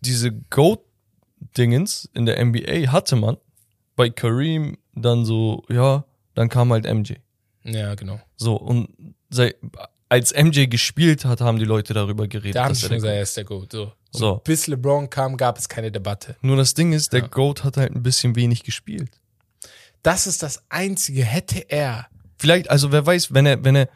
diese 0.00 0.32
GOAT-Dingens 0.32 2.08
in 2.14 2.26
der 2.26 2.44
NBA 2.44 2.92
hatte 2.92 3.16
man 3.16 3.36
bei 3.96 4.10
Kareem 4.10 4.76
dann 4.94 5.24
so, 5.24 5.64
ja, 5.68 6.04
dann 6.34 6.48
kam 6.48 6.72
halt 6.72 6.84
MJ. 6.84 7.14
Ja, 7.64 7.94
genau. 7.94 8.20
So, 8.36 8.56
und 8.56 8.88
sei, 9.30 9.54
als 10.08 10.32
MJ 10.34 10.66
gespielt 10.66 11.24
hat, 11.24 11.40
haben 11.40 11.58
die 11.58 11.64
Leute 11.64 11.92
darüber 11.94 12.28
geredet. 12.28 12.56
Da 12.56 12.64
haben 12.64 12.74
sie 12.74 12.82
schon 12.86 12.96
gesagt, 12.96 13.12
er 13.14 13.22
ist 13.22 13.36
der 13.36 13.44
GOAT. 13.44 13.72
So. 13.72 13.92
So. 14.10 14.40
Bis 14.44 14.66
LeBron 14.66 15.10
kam, 15.10 15.36
gab 15.36 15.58
es 15.58 15.68
keine 15.68 15.92
Debatte. 15.92 16.36
Nur 16.40 16.56
das 16.56 16.74
Ding 16.74 16.92
ist, 16.92 17.12
der 17.12 17.20
Ja. 17.20 17.26
GOAT 17.26 17.64
hat 17.64 17.76
halt 17.76 17.94
ein 17.94 18.02
bisschen 18.02 18.34
wenig 18.36 18.62
gespielt. 18.62 19.10
Das 20.02 20.26
ist 20.26 20.42
das 20.42 20.62
Einzige. 20.70 21.24
Hätte 21.24 21.58
er. 21.68 22.06
Vielleicht, 22.38 22.70
also 22.70 22.92
wer 22.92 23.04
weiß, 23.04 23.34
wenn 23.34 23.46
er, 23.46 23.62
wenn 23.64 23.76
er, 23.76 23.88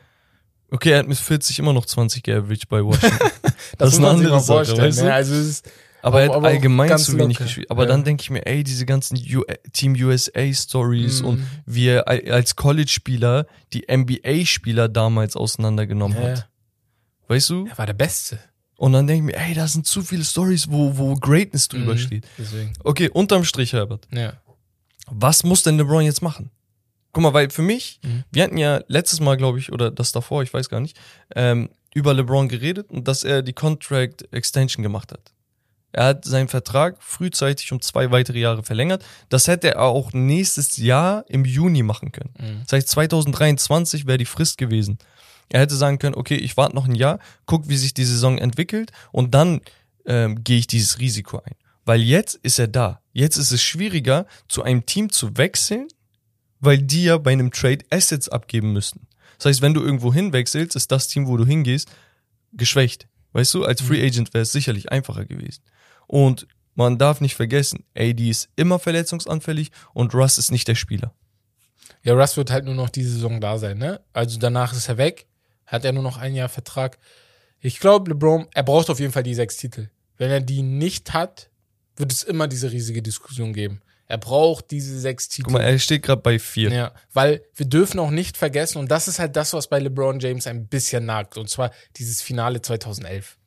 Okay, 0.70 0.90
er 0.92 1.00
hat 1.00 1.06
mit 1.08 1.18
40 1.18 1.58
immer 1.58 1.74
noch 1.74 1.84
20 1.84 2.22
geaveraged 2.22 2.68
bei 2.68 2.82
Washington. 2.82 3.18
Das, 3.78 3.94
ist 3.94 4.00
muss 4.00 4.08
eine 4.08 4.18
andere 4.18 4.40
Sache, 4.40 4.64
vorstellen. 4.64 4.80
weißt 4.88 5.00
du? 5.00 5.04
ne? 5.04 5.14
Also 5.14 5.34
es 5.34 5.46
ist, 5.48 5.70
Aber 6.02 6.20
er 6.20 6.28
hat 6.28 6.36
aber 6.36 6.48
allgemein 6.48 6.98
zu 6.98 7.12
wenig 7.16 7.38
locker. 7.38 7.44
gespielt. 7.44 7.70
Aber 7.70 7.82
Ja. 7.84 7.88
dann 7.88 8.04
denke 8.04 8.22
ich 8.22 8.30
mir, 8.30 8.44
ey, 8.46 8.64
diese 8.64 8.84
ganzen 8.86 9.16
U 9.16 9.42
Team 9.72 9.94
USA 9.94 10.52
Stories 10.52 11.22
Mhm. 11.22 11.28
und 11.28 11.46
wie 11.64 11.86
er 11.88 12.08
al- 12.08 12.30
als 12.30 12.56
College-Spieler 12.56 13.46
die 13.72 13.88
NBA-Spieler 13.88 14.88
damals 14.88 15.36
auseinandergenommen 15.36 16.16
Ja. 16.20 16.28
hat. 16.30 16.48
Weißt 17.28 17.50
du? 17.50 17.66
er 17.66 17.78
war 17.78 17.86
der 17.86 17.92
Beste. 17.94 18.38
Und 18.76 18.92
dann 18.94 19.06
denke 19.06 19.30
ich 19.30 19.34
mir, 19.36 19.40
ey, 19.40 19.54
da 19.54 19.68
sind 19.68 19.86
zu 19.86 20.02
viele 20.02 20.24
Stories, 20.24 20.68
wo, 20.68 20.96
wo 20.98 21.14
Greatness 21.14 21.68
drüber 21.68 21.94
Mhm. 21.94 21.98
steht. 21.98 22.26
Deswegen. 22.36 22.72
Okay, 22.82 23.08
unterm 23.08 23.44
Strich, 23.44 23.72
Herbert. 23.72 24.08
Ja. 24.12 24.32
Was 25.06 25.44
muss 25.44 25.62
denn 25.62 25.76
LeBron 25.78 26.02
jetzt 26.04 26.20
machen? 26.22 26.50
Guck 27.12 27.22
mal, 27.22 27.32
weil 27.34 27.50
für 27.50 27.62
mich, 27.62 28.00
Mhm. 28.02 28.24
wir 28.32 28.42
hatten 28.42 28.56
ja 28.56 28.80
letztes 28.88 29.20
Mal, 29.20 29.36
glaube 29.36 29.58
ich, 29.58 29.70
oder 29.70 29.90
das 29.90 30.12
davor, 30.12 30.42
ich 30.42 30.52
weiß 30.52 30.68
gar 30.68 30.80
nicht, 30.80 30.98
ähm, 31.36 31.68
über 31.94 32.14
LeBron 32.14 32.48
geredet 32.48 32.90
und 32.90 33.06
dass 33.06 33.22
er 33.22 33.42
die 33.42 33.52
Contract 33.52 34.26
Extension 34.32 34.82
gemacht 34.82 35.12
hat. 35.12 35.31
Er 35.92 36.06
hat 36.06 36.24
seinen 36.24 36.48
Vertrag 36.48 36.96
frühzeitig 37.00 37.70
um 37.72 37.80
zwei 37.80 38.10
weitere 38.10 38.38
Jahre 38.38 38.62
verlängert. 38.62 39.04
Das 39.28 39.46
hätte 39.46 39.74
er 39.74 39.82
auch 39.82 40.12
nächstes 40.12 40.76
Jahr 40.78 41.24
im 41.28 41.44
Juni 41.44 41.82
machen 41.82 42.12
können. 42.12 42.34
Mhm. 42.38 42.62
Das 42.64 42.72
heißt, 42.72 42.88
2023 42.88 44.06
wäre 44.06 44.18
die 44.18 44.24
Frist 44.24 44.58
gewesen. 44.58 44.98
Er 45.50 45.60
hätte 45.60 45.76
sagen 45.76 45.98
können, 45.98 46.14
okay, 46.14 46.36
ich 46.36 46.56
warte 46.56 46.74
noch 46.74 46.86
ein 46.86 46.94
Jahr, 46.94 47.18
guck, 47.44 47.68
wie 47.68 47.76
sich 47.76 47.92
die 47.92 48.04
Saison 48.04 48.38
entwickelt 48.38 48.90
und 49.12 49.34
dann 49.34 49.60
ähm, 50.06 50.42
gehe 50.42 50.58
ich 50.58 50.66
dieses 50.66 50.98
Risiko 50.98 51.38
ein. 51.44 51.54
Weil 51.84 52.00
jetzt 52.00 52.36
ist 52.36 52.58
er 52.58 52.68
da. 52.68 53.00
Jetzt 53.12 53.36
ist 53.36 53.50
es 53.50 53.62
schwieriger, 53.62 54.26
zu 54.48 54.62
einem 54.62 54.86
Team 54.86 55.10
zu 55.10 55.36
wechseln, 55.36 55.88
weil 56.60 56.78
die 56.78 57.04
ja 57.04 57.18
bei 57.18 57.32
einem 57.32 57.50
Trade 57.50 57.84
Assets 57.90 58.28
abgeben 58.28 58.72
müssten. 58.72 59.06
Das 59.36 59.46
heißt, 59.46 59.62
wenn 59.62 59.74
du 59.74 59.82
irgendwo 59.82 60.14
hinwechselst, 60.14 60.76
ist 60.76 60.90
das 60.92 61.08
Team, 61.08 61.26
wo 61.26 61.36
du 61.36 61.44
hingehst, 61.44 61.90
geschwächt. 62.52 63.08
Weißt 63.32 63.52
du, 63.54 63.64
als 63.64 63.80
Free 63.82 64.04
Agent 64.06 64.32
wäre 64.34 64.42
es 64.42 64.52
sicherlich 64.52 64.92
einfacher 64.92 65.24
gewesen. 65.24 65.62
Und 66.12 66.46
man 66.74 66.98
darf 66.98 67.22
nicht 67.22 67.36
vergessen, 67.36 67.86
AD 67.96 68.28
ist 68.28 68.50
immer 68.54 68.78
verletzungsanfällig 68.78 69.70
und 69.94 70.12
Russ 70.12 70.36
ist 70.36 70.52
nicht 70.52 70.68
der 70.68 70.74
Spieler. 70.74 71.14
Ja, 72.02 72.12
Russ 72.12 72.36
wird 72.36 72.50
halt 72.50 72.66
nur 72.66 72.74
noch 72.74 72.90
diese 72.90 73.12
Saison 73.12 73.40
da 73.40 73.56
sein, 73.56 73.78
ne? 73.78 73.98
Also 74.12 74.38
danach 74.38 74.74
ist 74.74 74.90
er 74.90 74.98
weg, 74.98 75.26
hat 75.64 75.86
er 75.86 75.92
nur 75.92 76.02
noch 76.02 76.18
ein 76.18 76.34
Jahr 76.34 76.50
Vertrag. 76.50 76.98
Ich 77.60 77.80
glaube, 77.80 78.10
LeBron, 78.10 78.46
er 78.52 78.62
braucht 78.62 78.90
auf 78.90 79.00
jeden 79.00 79.10
Fall 79.12 79.22
die 79.22 79.34
sechs 79.34 79.56
Titel. 79.56 79.88
Wenn 80.18 80.30
er 80.30 80.42
die 80.42 80.60
nicht 80.60 81.14
hat, 81.14 81.48
wird 81.96 82.12
es 82.12 82.24
immer 82.24 82.46
diese 82.46 82.70
riesige 82.70 83.00
Diskussion 83.00 83.54
geben. 83.54 83.80
Er 84.06 84.18
braucht 84.18 84.70
diese 84.70 85.00
sechs 85.00 85.30
Titel. 85.30 85.44
Guck 85.44 85.54
mal, 85.54 85.62
er 85.62 85.78
steht 85.78 86.02
gerade 86.02 86.20
bei 86.20 86.38
vier. 86.38 86.70
Ja, 86.70 86.92
weil 87.14 87.42
wir 87.54 87.64
dürfen 87.64 87.98
auch 88.00 88.10
nicht 88.10 88.36
vergessen, 88.36 88.76
und 88.76 88.90
das 88.90 89.08
ist 89.08 89.18
halt 89.18 89.34
das, 89.34 89.54
was 89.54 89.66
bei 89.66 89.78
LeBron 89.78 90.20
James 90.20 90.46
ein 90.46 90.66
bisschen 90.66 91.06
nagt, 91.06 91.38
und 91.38 91.48
zwar 91.48 91.70
dieses 91.96 92.20
Finale 92.20 92.60
2011. 92.60 93.38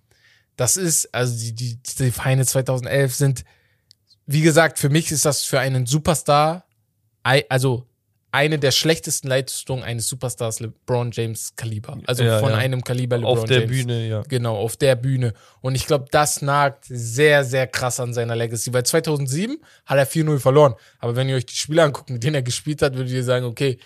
Das 0.56 0.78
ist, 0.78 1.14
also 1.14 1.38
die, 1.38 1.54
die, 1.54 1.80
die 2.00 2.12
Feinde 2.12 2.46
2011 2.46 3.16
sind, 3.16 3.46
wie 4.26 4.42
gesagt, 4.42 4.80
für 4.80 4.90
mich 4.90 5.12
ist 5.12 5.26
das 5.26 5.44
für 5.44 5.60
einen 5.60 5.86
Superstar, 5.86 6.66
also 7.50 7.88
eine 8.36 8.60
der 8.60 8.72
schlechtesten 8.72 9.30
Leistungen 9.30 9.84
eines 9.84 10.10
Superstars 10.10 10.60
LeBron 10.60 11.12
James 11.12 11.56
Kaliber. 11.56 11.98
Also 12.06 12.26
Ja, 12.26 12.40
von 12.40 12.50
ja. 12.50 12.58
einem 12.58 12.84
Kaliber 12.84 13.18
LeBron 13.18 13.38
Auf 13.38 13.46
der 13.46 13.62
James. 13.62 13.72
Bühne, 13.72 14.08
ja. 14.10 14.24
Genau, 14.28 14.58
auf 14.58 14.76
der 14.76 14.98
Bühne. 14.98 15.34
Und 15.62 15.76
ich 15.76 15.88
glaube, 15.88 16.08
das 16.12 16.42
nagt 16.42 16.84
sehr, 16.90 17.46
sehr 17.46 17.66
krass 17.66 18.02
an 18.02 18.14
seiner 18.14 18.36
Legacy. 18.36 18.74
Weil 18.74 18.86
2007 18.86 19.58
hat 19.86 19.98
er 19.98 20.06
4-0 20.06 20.40
verloren. 20.40 20.76
Aber 21.00 21.16
wenn 21.16 21.30
ihr 21.30 21.38
euch 21.38 21.46
die 21.46 21.56
Spiele 21.56 21.84
anguckt, 21.84 22.10
mit 22.10 22.24
denen 22.26 22.36
er 22.36 22.42
gespielt 22.42 22.82
hat, 22.82 22.96
würdet 22.96 23.14
ihr 23.14 23.24
sagen, 23.24 23.46
okay, 23.46 23.80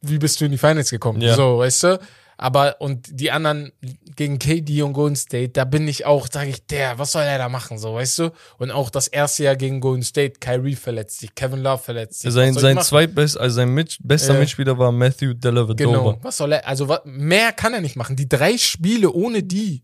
wie 0.00 0.18
bist 0.18 0.40
du 0.40 0.46
in 0.46 0.52
die 0.52 0.58
Finals 0.58 0.88
gekommen? 0.88 1.20
Ja. 1.20 1.34
So, 1.34 1.58
weißt 1.58 1.82
du? 1.82 2.00
Aber, 2.42 2.80
und 2.80 3.06
die 3.20 3.30
anderen 3.30 3.70
gegen 4.16 4.38
KD 4.38 4.80
und 4.80 4.94
Golden 4.94 5.14
State, 5.14 5.50
da 5.50 5.66
bin 5.66 5.86
ich 5.86 6.06
auch, 6.06 6.26
sage 6.32 6.48
ich, 6.48 6.64
der, 6.66 6.98
was 6.98 7.12
soll 7.12 7.22
er 7.24 7.36
da 7.36 7.50
machen? 7.50 7.76
So, 7.78 7.92
weißt 7.96 8.18
du? 8.20 8.30
Und 8.56 8.70
auch 8.70 8.88
das 8.88 9.08
erste 9.08 9.44
Jahr 9.44 9.56
gegen 9.56 9.80
Golden 9.80 10.02
State, 10.02 10.40
Kyrie 10.40 10.74
verletzt 10.74 11.20
sich, 11.20 11.34
Kevin 11.34 11.60
Love 11.62 11.82
verletzt 11.82 12.20
sich. 12.20 12.32
Sein, 12.32 12.54
Was 12.54 12.62
sein 12.62 12.80
zweitbest, 12.80 13.38
also 13.38 13.56
sein 13.56 13.68
mit, 13.74 13.98
bester 14.02 14.32
Ja. 14.32 14.40
Mitspieler 14.40 14.78
war 14.78 14.90
Matthew 14.90 15.34
Dellavedova. 15.34 15.98
Genau. 15.98 16.18
Was 16.22 16.38
soll 16.38 16.52
er? 16.52 16.66
Also 16.66 16.88
wa- 16.88 17.02
mehr 17.04 17.52
kann 17.52 17.74
er 17.74 17.82
nicht 17.82 17.96
machen. 17.96 18.16
Die 18.16 18.26
drei 18.28 18.56
Spiele 18.56 19.12
ohne 19.12 19.42
die, 19.42 19.82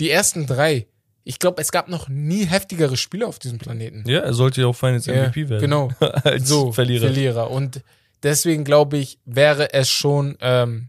die 0.00 0.10
ersten 0.10 0.44
drei. 0.48 0.88
Ich 1.22 1.38
glaube, 1.38 1.62
es 1.62 1.70
gab 1.70 1.86
noch 1.88 2.08
nie 2.08 2.46
heftigere 2.46 2.96
Spiele 2.96 3.28
auf 3.28 3.38
diesem 3.38 3.58
Planeten. 3.58 4.02
Ja, 4.08 4.18
er 4.22 4.34
sollte 4.34 4.60
ja 4.62 4.66
auch 4.66 4.72
Finals 4.74 5.06
Ja, 5.06 5.28
MVP 5.28 5.48
werden. 5.48 5.60
Genau. 5.60 5.90
Als 6.24 6.48
So 6.48 6.72
Verlierer. 6.72 7.06
Verlierer. 7.06 7.50
Und 7.52 7.80
deswegen 8.24 8.64
glaube 8.64 8.98
ich, 8.98 9.20
wäre 9.24 9.72
es 9.72 9.88
schon 9.88 10.36
ähm, 10.40 10.88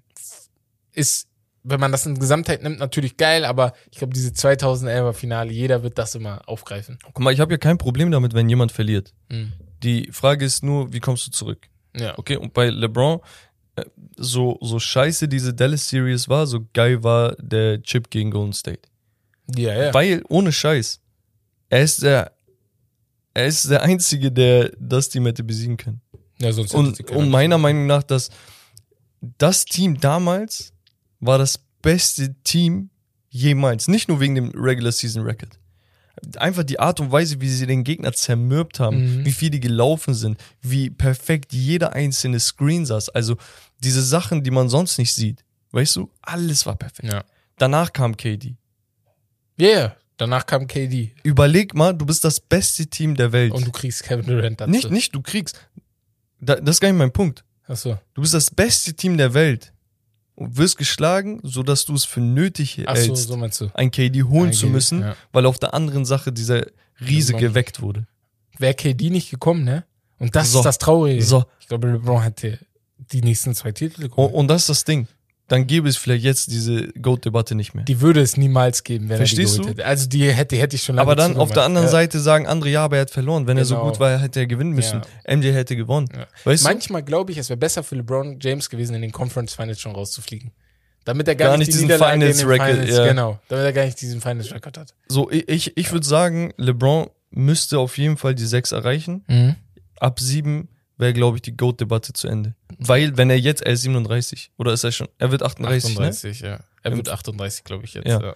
ist, 0.93 1.27
wenn 1.63 1.79
man 1.79 1.91
das 1.91 2.05
in 2.05 2.19
Gesamtheit 2.19 2.61
nimmt, 2.63 2.79
natürlich 2.79 3.17
geil. 3.17 3.45
Aber 3.45 3.73
ich 3.91 3.97
glaube, 3.97 4.13
diese 4.13 4.29
2011er 4.29 5.13
Finale, 5.13 5.51
jeder 5.51 5.83
wird 5.83 5.97
das 5.97 6.15
immer 6.15 6.41
aufgreifen. 6.47 6.99
Guck 7.03 7.19
mal, 7.19 7.33
ich 7.33 7.39
habe 7.39 7.53
ja 7.53 7.57
kein 7.57 7.77
Problem 7.77 8.11
damit, 8.11 8.33
wenn 8.33 8.49
jemand 8.49 8.71
verliert. 8.71 9.13
Mhm. 9.29 9.53
Die 9.81 10.09
Frage 10.11 10.45
ist 10.45 10.63
nur, 10.63 10.93
wie 10.93 10.99
kommst 10.99 11.27
du 11.27 11.31
zurück? 11.31 11.67
Ja. 11.95 12.17
Okay, 12.17 12.37
und 12.37 12.53
bei 12.53 12.69
LeBron, 12.69 13.19
äh, 13.75 13.85
so, 14.17 14.57
so 14.61 14.79
scheiße 14.79 15.27
diese 15.27 15.53
Dallas 15.53 15.89
Series 15.89 16.27
war, 16.29 16.47
so 16.47 16.65
geil 16.73 17.03
war 17.03 17.35
der 17.39 17.81
Chip 17.81 18.09
gegen 18.09 18.31
Golden 18.31 18.53
State. 18.53 18.81
Ja, 19.55 19.73
ja. 19.73 19.93
Weil, 19.93 20.23
ohne 20.29 20.51
Scheiß, 20.51 20.99
er 21.69 21.81
ist 21.81 22.01
der, 22.01 22.31
er 23.33 23.45
ist 23.45 23.69
der 23.69 23.81
Einzige, 23.81 24.31
der 24.31 24.71
das 24.79 25.09
Team 25.09 25.25
hätte 25.25 25.43
besiegen 25.43 25.77
können. 25.77 26.01
ja 26.39 26.51
sonst 26.51 26.73
Und, 26.73 27.09
und 27.11 27.29
meiner 27.29 27.57
Meinung 27.57 27.87
nach, 27.87 28.03
dass 28.03 28.29
das 29.37 29.65
Team 29.65 29.99
damals 29.99 30.72
war 31.25 31.37
das 31.37 31.59
beste 31.81 32.33
Team 32.43 32.89
jemals. 33.29 33.87
Nicht 33.87 34.07
nur 34.09 34.19
wegen 34.19 34.35
dem 34.35 34.49
Regular 34.55 34.91
Season 34.91 35.23
Record. 35.23 35.59
Einfach 36.37 36.63
die 36.63 36.79
Art 36.79 36.99
und 36.99 37.11
Weise, 37.11 37.41
wie 37.41 37.49
sie 37.49 37.65
den 37.65 37.83
Gegner 37.83 38.13
zermürbt 38.13 38.79
haben, 38.79 39.19
Mhm. 39.21 39.25
wie 39.25 39.31
viel 39.31 39.49
die 39.49 39.59
gelaufen 39.59 40.13
sind, 40.13 40.39
wie 40.61 40.89
perfekt 40.89 41.51
jeder 41.53 41.93
einzelne 41.93 42.39
Screen 42.39 42.85
saß. 42.85 43.09
Also 43.09 43.35
diese 43.79 44.03
Sachen, 44.03 44.43
die 44.43 44.51
man 44.51 44.69
sonst 44.69 44.97
nicht 44.99 45.13
sieht. 45.13 45.43
Weißt 45.71 45.95
du, 45.95 46.09
alles 46.21 46.65
war 46.65 46.75
perfekt. 46.75 47.11
Ja. 47.11 47.23
Danach 47.57 47.91
kam 47.91 48.15
KD. 48.15 48.55
Yeah. 49.59 49.95
danach 50.17 50.45
kam 50.45 50.67
KD. 50.67 51.13
Überleg 51.23 51.73
mal, 51.73 51.93
du 51.93 52.05
bist 52.05 52.23
das 52.23 52.39
beste 52.39 52.85
Team 52.87 53.15
der 53.15 53.31
Welt. 53.31 53.51
Und 53.51 53.65
du 53.67 53.71
kriegst 53.71 54.03
Kevin 54.03 54.25
Durant 54.27 54.61
dazu. 54.61 54.71
nicht, 54.71 54.89
nicht, 54.91 55.15
du 55.15 55.21
kriegst. 55.21 55.59
Da, 56.39 56.55
das 56.55 56.75
ist 56.75 56.79
gar 56.79 56.89
nicht 56.89 56.97
mein 56.97 57.11
Punkt. 57.11 57.43
Achso. 57.67 57.97
Du 58.13 58.21
bist 58.21 58.33
das 58.35 58.51
beste 58.51 58.93
Team 58.93 59.17
der 59.17 59.33
Welt 59.33 59.72
und 60.35 60.57
wirst 60.57 60.77
geschlagen, 60.77 61.39
sodass 61.43 61.85
du 61.85 61.93
es 61.93 62.05
für 62.05 62.21
nötig 62.21 62.77
hältst, 62.77 63.27
so 63.27 63.37
meinst 63.37 63.61
du. 63.61 63.69
ein 63.73 63.91
KD 63.91 64.23
holen 64.23 64.47
Ein 64.49 64.53
zu 64.53 64.65
KD, 64.67 64.71
müssen, 64.71 65.01
ja. 65.01 65.15
weil 65.31 65.45
auf 65.45 65.59
der 65.59 65.73
anderen 65.73 66.05
Sache 66.05 66.31
dieser 66.31 66.65
Riese 66.99 67.33
geweckt 67.33 67.81
wurde. 67.81 68.07
Wäre 68.57 68.73
KD 68.73 69.09
nicht 69.09 69.29
gekommen, 69.31 69.63
ne? 69.63 69.83
Und 70.19 70.35
das 70.35 70.51
So. 70.51 70.59
ist 70.59 70.65
das 70.65 70.77
Traurige. 70.77 71.23
So. 71.23 71.45
Ich 71.59 71.67
glaube, 71.67 71.91
LeBron 71.91 72.21
hätte 72.21 72.59
die 73.11 73.21
nächsten 73.21 73.53
zwei 73.55 73.71
Titel 73.71 74.03
Und, 74.03 74.09
geholt. 74.11 74.33
und 74.33 74.47
das 74.47 74.61
ist 74.63 74.69
das 74.69 74.83
Ding. 74.85 75.07
Dann 75.49 75.67
gäbe 75.67 75.89
es 75.89 75.97
vielleicht 75.97 76.23
jetzt 76.23 76.51
diese 76.51 76.87
GOAT-Debatte 76.93 77.53
nicht 77.53 77.73
mehr. 77.73 77.83
Die 77.83 77.99
würde 77.99 78.21
es 78.21 78.37
niemals 78.37 78.83
geben, 78.83 79.09
wenn 79.09 79.17
Verstehst 79.17 79.55
er 79.55 79.57
die 79.57 79.61
geholt 79.63 79.77
du? 79.77 79.81
hätte. 79.81 79.87
Also 79.89 80.07
die 80.07 80.31
hätte, 80.31 80.55
hätte 80.55 80.75
ich 80.77 80.83
schon 80.83 80.95
lange 80.95 81.01
Aber 81.05 81.15
dann 81.17 81.31
auf 81.31 81.49
zugemacht. 81.49 81.55
der 81.57 81.63
anderen 81.63 81.85
ja. 81.87 81.91
Seite 81.91 82.19
sagen 82.21 82.47
andere, 82.47 82.69
ja, 82.69 82.85
aber 82.85 82.95
er 82.95 83.01
hat 83.01 83.11
verloren. 83.11 83.45
Wenn 83.45 83.57
er 83.57 83.65
so 83.65 83.75
Genau. 83.75 83.89
gut 83.89 83.99
war, 83.99 84.17
hätte 84.19 84.39
er 84.39 84.47
gewinnen 84.47 84.71
müssen. 84.71 85.01
MJ 85.27 85.51
hätte 85.51 85.75
gewonnen. 85.75 86.07
Ja. 86.15 86.27
Weißt 86.45 86.63
Manchmal 86.63 87.03
glaube 87.03 87.33
ich, 87.33 87.37
es 87.37 87.49
wäre 87.49 87.57
besser 87.57 87.83
für 87.83 87.95
LeBron 87.95 88.39
James 88.41 88.69
gewesen, 88.69 88.95
in 88.95 89.01
den 89.01 89.11
Conference 89.11 89.53
Finals 89.53 89.81
schon 89.81 89.91
rauszufliegen. 89.93 90.51
Damit 91.03 91.27
er 91.27 91.35
gar, 91.35 91.49
Gar 91.49 91.57
nicht, 91.57 91.67
nicht 91.67 91.77
die 91.81 91.85
diesen 91.87 91.99
Finals, 91.99 92.89
ja. 92.89 93.05
genau. 93.05 93.37
Damit 93.49 93.65
er 93.65 93.73
gar 93.73 93.83
nicht 93.83 93.99
diesen 93.99 94.21
Finals-Record 94.21 94.77
hat. 94.77 94.91
du? 95.09 95.13
So, 95.13 95.29
ich, 95.29 95.75
ich, 95.75 95.91
würde 95.91 96.05
sagen, 96.07 96.53
LeBron 96.55 97.07
müsste 97.31 97.79
auf 97.79 97.97
jeden 97.97 98.15
Fall 98.15 98.33
die 98.35 98.45
sechs 98.45 98.71
erreichen. 98.71 99.25
Mhm. 99.27 99.55
Ab 99.99 100.21
sieben 100.21 100.69
wäre, 100.97 101.13
glaube 101.13 101.37
ich, 101.37 101.41
die 101.41 101.55
GOAT-Debatte 101.55 102.13
zu 102.13 102.27
Ende. 102.27 102.55
Weil, 102.77 103.17
wenn 103.17 103.29
er 103.29 103.39
jetzt, 103.39 103.61
er 103.61 103.73
ist 103.73 103.81
37. 103.81 104.51
Oder 104.57 104.73
ist 104.73 104.83
er 104.83 104.91
schon? 104.91 105.07
Er 105.17 105.31
wird 105.31 105.43
38, 105.43 105.91
38, 105.91 106.39
ja. 106.41 106.59
Er 106.83 106.95
wird 106.95 107.09
38, 107.09 107.63
glaube 107.63 107.85
ich 107.85 107.93
jetzt. 107.93 108.07
Ja. 108.07 108.19
Ja. 108.19 108.27
ne? 108.27 108.35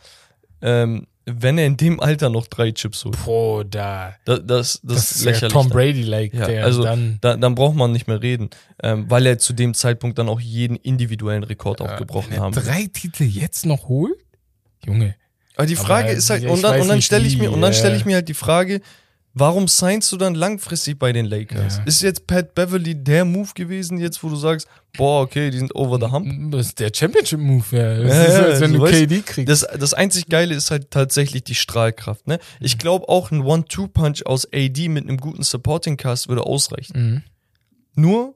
Ähm, 0.62 1.08
wenn 1.26 1.58
er 1.58 1.66
in 1.66 1.76
dem 1.76 2.00
Alter 2.00 2.30
noch 2.30 2.48
drei 2.48 2.72
Chips 2.72 3.04
holt. 3.04 3.22
Bruder. 3.22 4.16
Das, 4.24 4.40
das, 4.40 4.48
das, 4.48 4.82
Das, 4.84 4.98
ist 4.98 5.12
ist 5.12 5.26
ja 5.26 5.32
lächerlich. 5.32 5.54
Tom. 5.54 5.70
Brady-like. 5.70 6.34
Ja, 6.34 6.46
also 6.64 6.84
dann 6.84 7.18
da, 7.20 7.36
dann 7.36 7.54
braucht 7.54 7.76
man 7.76 7.92
nicht 7.92 8.08
mehr 8.08 8.22
reden, 8.22 8.50
ähm, 8.82 9.10
weil 9.10 9.26
er 9.26 9.38
zu 9.38 9.52
dem 9.52 9.74
Zeitpunkt 9.74 10.18
dann 10.18 10.30
auch 10.30 10.40
jeden 10.40 10.78
individuellen 10.78 11.44
Rekord 11.44 11.82
auch 11.82 11.98
gebrochen 11.98 12.32
wenn 12.32 12.38
er 12.38 12.44
haben. 12.44 12.54
drei 12.54 12.88
Titel 12.92 13.26
jetzt 13.26 13.66
noch 13.66 13.90
holt? 13.90 14.18
Junge. 14.86 15.16
Aber 15.58 15.66
die 15.66 15.76
Frage 15.76 16.10
Aber 16.10 16.18
ist 16.18 16.30
halt, 16.30 16.46
und 16.46 16.64
dann, 16.64 16.80
und 16.80 16.88
dann 16.88 17.02
stelle 17.02 17.28
ich 17.28 17.38
mir, 17.38 17.52
und 17.52 17.60
dann 17.62 17.74
ja. 17.74 17.78
stelle 17.78 17.98
ich 17.98 18.06
mir 18.06 18.16
halt 18.16 18.30
die 18.30 18.34
Frage, 18.34 18.80
warum 19.40 19.68
signst 19.68 20.12
du 20.12 20.18
dann 20.18 20.36
langfristig 20.36 20.98
bei 20.98 21.12
den 21.12 21.26
Lakers? 21.26 21.78
Ja. 21.78 21.84
Ist 21.84 22.02
jetzt 22.02 22.28
Pat 22.28 22.56
Beverly 22.56 22.96
der 22.96 23.26
Move 23.26 23.50
gewesen, 23.54 23.98
jetzt 23.98 24.24
wo 24.24 24.30
du 24.30 24.36
sagst, 24.36 24.68
boah, 24.98 25.22
okay, 25.22 25.52
die 25.52 25.58
sind 25.58 25.74
over 25.76 26.00
the 26.00 26.12
hump? 26.12 26.52
Das 26.52 26.68
ist 26.68 26.80
der 26.80 26.92
Championship-Move, 26.94 27.66
ja. 27.72 27.98
Das 28.04 28.14
Ja, 28.14 28.24
ist, 28.24 28.34
ja, 28.34 28.44
als 28.44 28.62
wenn 28.62 28.74
du 28.74 28.82
weißt 28.82 28.94
KD 28.94 29.22
kriegst. 29.22 29.50
Das, 29.50 29.68
das 29.80 29.94
einzig 29.94 30.28
Geile 30.28 30.56
ist 30.56 30.72
halt 30.72 30.92
tatsächlich 30.92 31.44
die 31.44 31.56
Strahlkraft. 31.56 32.28
Ne? 32.28 32.40
Ich 32.60 32.78
glaube 32.78 33.08
auch 33.10 33.32
ein 33.32 33.42
One-Two-Punch 33.42 34.26
aus 34.26 34.48
AD 34.54 34.90
mit 34.90 35.08
einem 35.08 35.18
guten 35.18 35.44
Supporting-Cast 35.44 36.28
würde 36.30 36.44
ausreichen. 36.44 36.94
Mhm. 36.96 37.24
Nur, 37.96 38.36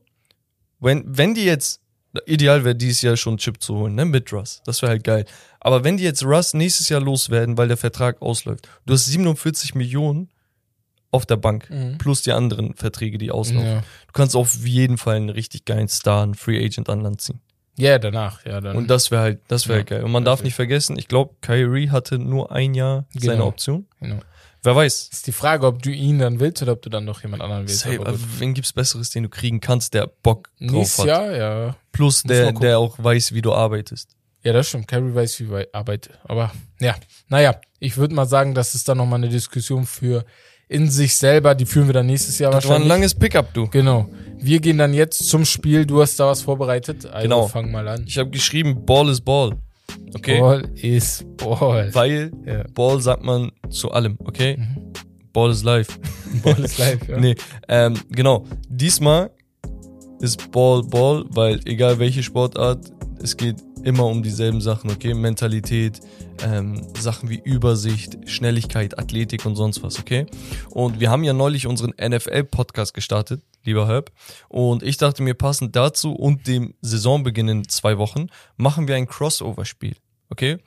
wenn, 0.79 1.03
wenn 1.05 1.33
die 1.35 1.45
jetzt 1.45 1.81
Ideal 2.25 2.65
wäre 2.65 2.75
dieses 2.75 3.01
Jahr 3.01 3.15
schon 3.15 3.37
Chip 3.37 3.61
zu 3.63 3.75
holen, 3.75 3.95
ne? 3.95 4.03
Mit 4.03 4.33
Russ. 4.33 4.61
Das 4.65 4.81
wäre 4.81 4.89
halt 4.91 5.03
geil. 5.05 5.25
Aber 5.61 5.83
wenn 5.85 5.95
die 5.95 6.03
jetzt 6.03 6.25
Russ 6.25 6.53
nächstes 6.53 6.89
Jahr 6.89 6.99
loswerden, 6.99 7.57
weil 7.57 7.69
der 7.69 7.77
Vertrag 7.77 8.21
ausläuft, 8.21 8.67
du 8.85 8.93
hast 8.93 9.05
47 9.05 9.75
Millionen 9.75 10.29
auf 11.11 11.25
der 11.25 11.35
Bank, 11.37 11.69
plus 11.99 12.21
die 12.23 12.31
anderen 12.31 12.73
Verträge, 12.73 13.17
die 13.17 13.31
auslaufen. 13.31 13.67
Ja. 13.69 13.79
Du 14.07 14.13
kannst 14.13 14.35
auf 14.35 14.53
jeden 14.65 14.97
Fall 14.97 15.17
einen 15.17 15.29
richtig 15.29 15.65
geilen 15.65 15.87
Star, 15.89 16.23
einen 16.23 16.35
Free 16.35 16.63
Agent 16.63 16.89
an 16.89 17.01
Land 17.01 17.21
ziehen. 17.21 17.41
Ja, 17.77 17.99
danach, 17.99 18.45
ja, 18.45 18.61
dann. 18.61 18.75
Und 18.77 18.89
das 18.89 19.11
wäre 19.11 19.21
halt, 19.21 19.39
das 19.47 19.67
wäre 19.67 19.79
Ja, 19.79 19.83
geil. 19.85 20.03
Und 20.03 20.11
man 20.11 20.25
darf 20.25 20.43
nicht 20.43 20.55
vergessen, 20.55 20.97
ich 20.97 21.07
glaube, 21.07 21.35
Kyrie 21.41 21.89
hatte 21.89 22.19
nur 22.19 22.51
ein 22.51 22.73
Jahr 22.73 23.05
seine 23.13 23.33
Genau. 23.33 23.47
Option. 23.47 23.87
genau. 23.99 24.19
Wer 24.63 24.75
weiß. 24.75 25.09
Ist 25.11 25.25
die 25.25 25.31
Frage, 25.31 25.65
ob 25.65 25.81
du 25.81 25.89
ihn 25.89 26.19
dann 26.19 26.39
willst 26.39 26.61
oder 26.61 26.73
ob 26.73 26.83
du 26.83 26.89
dann 26.91 27.03
noch 27.05 27.23
jemand 27.23 27.41
anderen 27.41 27.63
willst. 27.67 27.79
Safe, 27.79 27.99
aber 27.99 28.11
gut. 28.11 28.21
wen 28.39 28.53
gibt's 28.53 28.73
Besseres, 28.73 29.09
den 29.09 29.23
du 29.23 29.29
kriegen 29.29 29.59
kannst, 29.59 29.95
der 29.95 30.05
Bock 30.21 30.49
drauf 30.59 30.71
Nächstes 30.71 30.99
hat? 30.99 31.07
Jahr, 31.07 31.35
ja. 31.35 31.75
Plus 31.91 32.23
Muss 32.23 32.31
der, 32.31 32.51
der 32.51 32.77
auch 32.77 32.99
weiß, 32.99 33.33
wie 33.33 33.41
du 33.41 33.53
arbeitest. 33.53 34.15
Ja, 34.43 34.53
das 34.53 34.69
stimmt. 34.69 34.87
Carrie 34.87 35.15
weiß, 35.15 35.39
wie 35.39 35.49
weit 35.49 35.73
arbeitet. 35.73 36.19
Aber 36.25 36.51
ja, 36.79 36.95
naja, 37.27 37.59
ich 37.79 37.97
würde 37.97 38.13
mal 38.13 38.27
sagen, 38.27 38.53
das 38.53 38.75
ist 38.75 38.87
dann 38.87 38.97
nochmal 38.97 39.17
eine 39.17 39.29
Diskussion 39.29 39.85
für 39.87 40.25
in 40.71 40.89
sich 40.89 41.15
selber. 41.15 41.53
Die 41.55 41.65
führen 41.65 41.87
wir 41.87 41.93
dann 41.93 42.05
nächstes 42.05 42.39
Jahr 42.39 42.51
Das 42.51 42.63
war 42.63 42.71
ein 42.71 42.81
wahrscheinlich. 42.83 42.89
langes 42.89 43.15
Pickup, 43.15 43.53
du. 43.53 43.67
Genau. 43.67 44.07
Wir 44.39 44.59
gehen 44.59 44.77
dann 44.77 44.93
jetzt 44.93 45.27
zum 45.29 45.45
Spiel. 45.45 45.85
Du 45.85 46.01
hast 46.01 46.19
da 46.19 46.27
was 46.27 46.41
vorbereitet. 46.41 47.05
Also 47.05 47.23
Genau. 47.23 47.47
fang 47.47 47.71
mal 47.71 47.87
an. 47.87 48.05
Ich 48.07 48.17
habe 48.17 48.29
geschrieben, 48.29 48.85
Ball 48.85 49.09
is 49.09 49.21
Ball. 49.21 49.51
Okay? 50.15 50.39
Ball 50.39 50.63
ist 50.75 51.25
Ball. 51.37 51.89
Weil 51.93 52.31
Ja. 52.45 52.63
Ball 52.73 53.01
sagt 53.01 53.23
man 53.23 53.51
zu 53.69 53.91
allem, 53.91 54.17
okay? 54.23 54.57
Ball 55.33 55.51
is 55.51 55.63
life. 55.63 55.91
Ball 56.43 56.59
ist 56.59 56.77
live, 56.77 57.07
ja. 57.07 57.17
Nee, 57.19 57.35
ähm, 57.67 57.93
genau. 58.09 58.45
Diesmal 58.69 59.29
ist 60.21 60.49
Ball 60.51 60.83
Ball, 60.83 61.25
weil 61.29 61.59
egal 61.65 61.99
welche 61.99 62.23
Sportart, 62.23 62.91
es 63.21 63.35
geht 63.37 63.55
immer 63.83 64.05
um 64.05 64.23
dieselben 64.23 64.61
Sachen, 64.61 64.89
okay? 64.91 65.13
Mentalität, 65.13 65.99
ähm, 66.43 66.81
Sachen 66.97 67.29
wie 67.29 67.39
Übersicht, 67.43 68.17
Schnelligkeit, 68.29 68.97
Athletik 68.99 69.45
und 69.45 69.55
sonst 69.55 69.83
was, 69.83 69.99
okay? 69.99 70.25
Und 70.69 70.99
wir 70.99 71.09
haben 71.09 71.23
ja 71.23 71.33
neulich 71.33 71.67
unseren 71.67 71.93
NFL-Podcast 71.99 72.93
gestartet, 72.93 73.41
lieber 73.63 73.87
Herb. 73.87 74.11
Und 74.49 74.83
ich 74.83 74.97
dachte 74.97 75.23
mir, 75.23 75.33
passend 75.33 75.75
dazu 75.75 76.13
und 76.13 76.47
dem 76.47 76.73
Saisonbeginn 76.81 77.47
in 77.47 77.67
zwei 77.67 77.97
Wochen, 77.97 78.27
machen 78.57 78.87
wir 78.87 78.95
ein 78.95 79.07
Crossover-Spiel, 79.07 79.95
okay? 80.29 80.57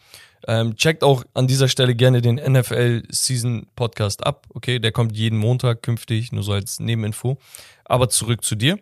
Ähm, 0.46 0.76
checkt 0.76 1.02
auch 1.02 1.24
an 1.32 1.46
dieser 1.46 1.68
Stelle 1.68 1.94
gerne 1.94 2.20
den 2.20 2.36
NFL 2.36 3.02
Season 3.08 3.66
Podcast 3.76 4.26
ab. 4.26 4.46
Okay, 4.52 4.78
der 4.78 4.92
kommt 4.92 5.16
jeden 5.16 5.38
Montag 5.38 5.82
künftig, 5.82 6.32
nur 6.32 6.42
so 6.42 6.52
als 6.52 6.80
Nebeninfo. 6.80 7.38
Aber 7.84 8.08
zurück 8.08 8.44
zu 8.44 8.54
dir. 8.54 8.78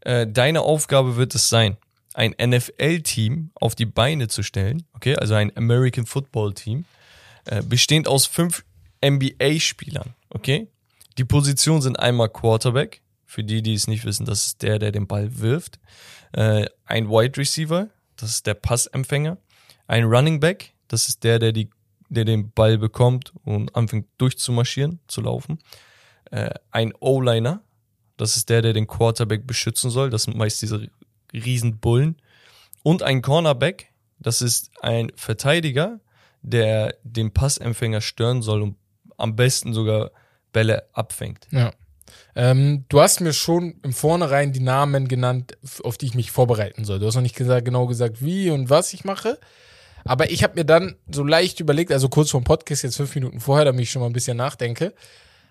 Äh, 0.00 0.26
deine 0.26 0.62
Aufgabe 0.62 1.16
wird 1.16 1.34
es 1.34 1.48
sein, 1.48 1.76
ein 2.16 2.34
NFL-Team 2.40 3.50
auf 3.54 3.74
die 3.74 3.84
Beine 3.84 4.28
zu 4.28 4.42
stellen. 4.42 4.84
Okay, 4.94 5.16
also 5.16 5.34
ein 5.34 5.54
American 5.56 6.06
Football 6.06 6.54
Team, 6.54 6.86
äh, 7.44 7.62
bestehend 7.62 8.08
aus 8.08 8.26
fünf 8.26 8.64
NBA-Spielern. 9.04 10.14
Okay, 10.30 10.68
die 11.18 11.24
Positionen 11.24 11.82
sind 11.82 11.98
einmal 11.98 12.30
Quarterback. 12.30 13.02
Für 13.26 13.44
die, 13.44 13.60
die 13.60 13.74
es 13.74 13.86
nicht 13.86 14.04
wissen, 14.04 14.24
das 14.24 14.46
ist 14.46 14.62
der, 14.62 14.78
der 14.78 14.92
den 14.92 15.06
Ball 15.06 15.40
wirft. 15.40 15.78
Äh, 16.32 16.66
ein 16.84 17.08
Wide 17.10 17.36
Receiver, 17.36 17.88
das 18.16 18.30
ist 18.30 18.46
der 18.46 18.54
Passempfänger. 18.54 19.36
Ein 19.86 20.04
Running 20.04 20.40
Back, 20.40 20.72
das 20.88 21.08
ist 21.08 21.22
der, 21.22 21.38
der, 21.38 21.52
die, 21.52 21.68
der 22.08 22.24
den 22.24 22.52
Ball 22.52 22.78
bekommt 22.78 23.32
und 23.44 23.74
anfängt 23.74 24.06
durchzumarschieren, 24.16 25.00
zu 25.06 25.20
laufen. 25.20 25.58
Äh, 26.30 26.54
ein 26.70 26.94
O-Liner, 27.00 27.62
das 28.16 28.36
ist 28.36 28.48
der, 28.48 28.62
der 28.62 28.72
den 28.72 28.86
Quarterback 28.86 29.46
beschützen 29.46 29.90
soll. 29.90 30.08
Das 30.08 30.22
sind 30.22 30.36
meist 30.36 30.62
diese 30.62 30.88
riesen 31.36 31.78
Bullen. 31.78 32.16
Und 32.82 33.02
ein 33.02 33.22
Cornerback, 33.22 33.88
das 34.18 34.42
ist 34.42 34.70
ein 34.80 35.10
Verteidiger, 35.16 36.00
der 36.42 36.94
den 37.02 37.32
Passempfänger 37.32 38.00
stören 38.00 38.42
soll 38.42 38.62
und 38.62 38.76
am 39.16 39.34
besten 39.36 39.72
sogar 39.74 40.10
Bälle 40.52 40.88
abfängt. 40.92 41.48
Ja. 41.50 41.72
Ähm, 42.34 42.84
du 42.88 43.00
hast 43.00 43.20
mir 43.20 43.32
schon 43.32 43.76
im 43.82 43.92
Vornherein 43.92 44.52
die 44.52 44.60
Namen 44.60 45.08
genannt, 45.08 45.56
auf 45.82 45.98
die 45.98 46.06
ich 46.06 46.14
mich 46.14 46.30
vorbereiten 46.30 46.84
soll. 46.84 46.98
Du 46.98 47.06
hast 47.06 47.14
noch 47.14 47.22
nicht 47.22 47.34
gesagt, 47.36 47.64
genau 47.64 47.86
gesagt, 47.86 48.22
wie 48.24 48.50
und 48.50 48.70
was 48.70 48.92
ich 48.92 49.04
mache. 49.04 49.38
Aber 50.04 50.30
ich 50.30 50.44
habe 50.44 50.54
mir 50.54 50.64
dann 50.64 50.94
so 51.10 51.24
leicht 51.24 51.58
überlegt, 51.58 51.90
also 51.90 52.08
kurz 52.08 52.30
vor 52.30 52.40
dem 52.40 52.44
Podcast, 52.44 52.84
jetzt 52.84 52.96
fünf 52.96 53.12
Minuten 53.16 53.40
vorher, 53.40 53.64
damit 53.64 53.82
ich 53.82 53.90
schon 53.90 54.00
mal 54.00 54.06
ein 54.06 54.12
bisschen 54.12 54.36
nachdenke. 54.36 54.94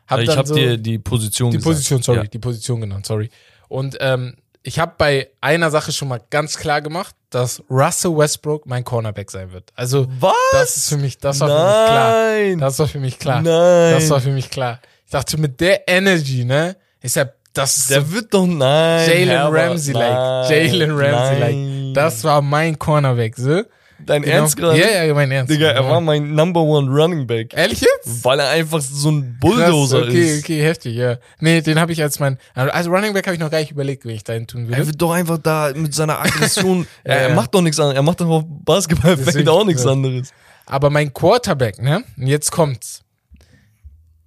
Hab 0.08 0.20
ich 0.22 0.28
dann 0.28 0.38
habe 0.38 0.48
so 0.48 0.56
dir 0.56 0.78
die 0.78 0.98
Position 1.00 1.52
die 1.52 1.58
gesagt. 1.58 1.74
Position, 1.76 2.02
sorry, 2.02 2.20
Ja. 2.20 2.24
die 2.26 2.40
Position 2.40 2.80
genannt, 2.80 3.06
sorry. 3.06 3.30
Und 3.68 3.98
ähm, 4.00 4.36
ich 4.68 4.80
habe 4.80 4.93
bei 4.97 5.30
einer 5.41 5.70
Sache 5.70 5.91
schon 5.91 6.07
mal 6.07 6.20
ganz 6.32 6.57
klar 6.57 6.82
gemacht, 6.82 7.16
dass 7.30 7.61
Russell 7.70 8.18
Westbrook 8.18 8.66
mein 8.66 8.84
Cornerback 8.84 9.30
sein 9.30 9.51
wird. 9.51 9.72
Also 9.76 10.07
Was? 10.20 10.34
das 10.51 10.78
ist 10.78 10.89
für 10.89 10.97
mich, 10.97 11.20
das 11.20 11.39
war 11.39 11.47
für 11.47 11.53
mich 11.53 11.88
klar. 11.88 12.11
Nein. 12.49 12.59
Das 12.59 12.80
war 12.80 12.88
für 12.88 12.99
mich 12.99 13.20
klar. 13.20 13.41
Nein. 13.41 13.93
Das 13.93 14.09
war 14.09 14.20
für 14.20 14.32
mich 14.32 14.49
klar. 14.49 14.80
Ich 15.05 15.11
dachte, 15.11 15.38
mit 15.38 15.59
der 15.61 15.88
Energy, 15.88 16.43
ne? 16.45 16.76
Ist 16.99 17.16
ja, 17.16 17.26
das 17.53 17.78
ist 17.78 17.91
Der 17.91 18.01
so 18.01 18.11
wird 18.11 18.34
doch 18.34 18.47
nein. 18.47 19.07
Jalen 19.07 19.53
Ramsey-like. 19.55 20.11
nein, 20.49 20.51
Jalen 20.51 20.91
Ramsey-like. 20.97 21.55
nein. 21.55 21.93
Das 21.93 22.24
war 22.24 22.41
mein 22.41 22.78
Cornerback, 22.80 23.38
so. 23.38 23.61
Dein 24.06 24.22
Genau. 24.22 24.36
Ernst 24.36 24.56
gerade? 24.58 24.80
Ja, 24.80 25.03
ja, 25.03 25.14
mein 25.14 25.32
Ernst. 25.32 25.51
Digga, 25.51 25.68
er 25.72 25.84
war 25.86 25.99
mein 26.01 26.34
Number 26.36 26.62
One 26.62 26.89
Running 26.91 27.26
Back. 27.28 27.53
Ehrlich 27.56 27.82
jetzt? 27.82 28.24
Weil 28.24 28.39
er 28.39 28.49
einfach 28.49 28.82
so 28.82 29.10
ein 29.12 29.22
Krass, 29.22 29.39
Bulldozer 29.39 30.03
okay, 30.03 30.36
ist. 30.38 30.43
okay, 30.43 30.62
heftig, 30.62 30.95
ja. 30.95 31.18
Nee, 31.39 31.62
den 31.62 31.80
habe 31.80 31.91
ich 31.91 32.01
als 32.01 32.20
mein, 32.20 32.38
also 32.53 32.89
Running 32.91 33.14
Back 33.14 33.26
habe 33.28 33.36
ich 33.36 33.39
noch 33.41 33.49
gar 33.51 33.60
nicht 33.60 33.72
überlegt, 33.72 34.06
wie 34.06 34.12
ich 34.14 34.24
dahin 34.24 34.47
tun 34.47 34.64
Er 34.66 34.70
würde. 34.70 34.88
wird 34.88 35.01
doch 35.01 35.12
einfach 35.12 35.38
da 35.39 35.72
mit 35.76 35.93
seiner 35.93 36.20
Aggression. 36.22 36.88
Ja, 37.06 37.14
er, 37.14 37.22
er 37.30 37.36
macht 37.36 37.53
doch 37.56 37.62
nichts 37.62 37.80
anderes. 37.80 37.95
Er 37.97 38.03
macht 38.03 38.22
doch 38.22 38.30
auf 38.30 38.43
Basketballfeld 38.47 39.47
auch 39.49 39.66
nichts 39.66 39.86
anderes. 39.86 40.32
Aber 40.66 40.89
mein 40.89 41.14
Quarterback, 41.14 41.82
ne? 41.82 42.03
Und 42.18 42.28
jetzt 42.28 42.51
kommt's. 42.51 43.01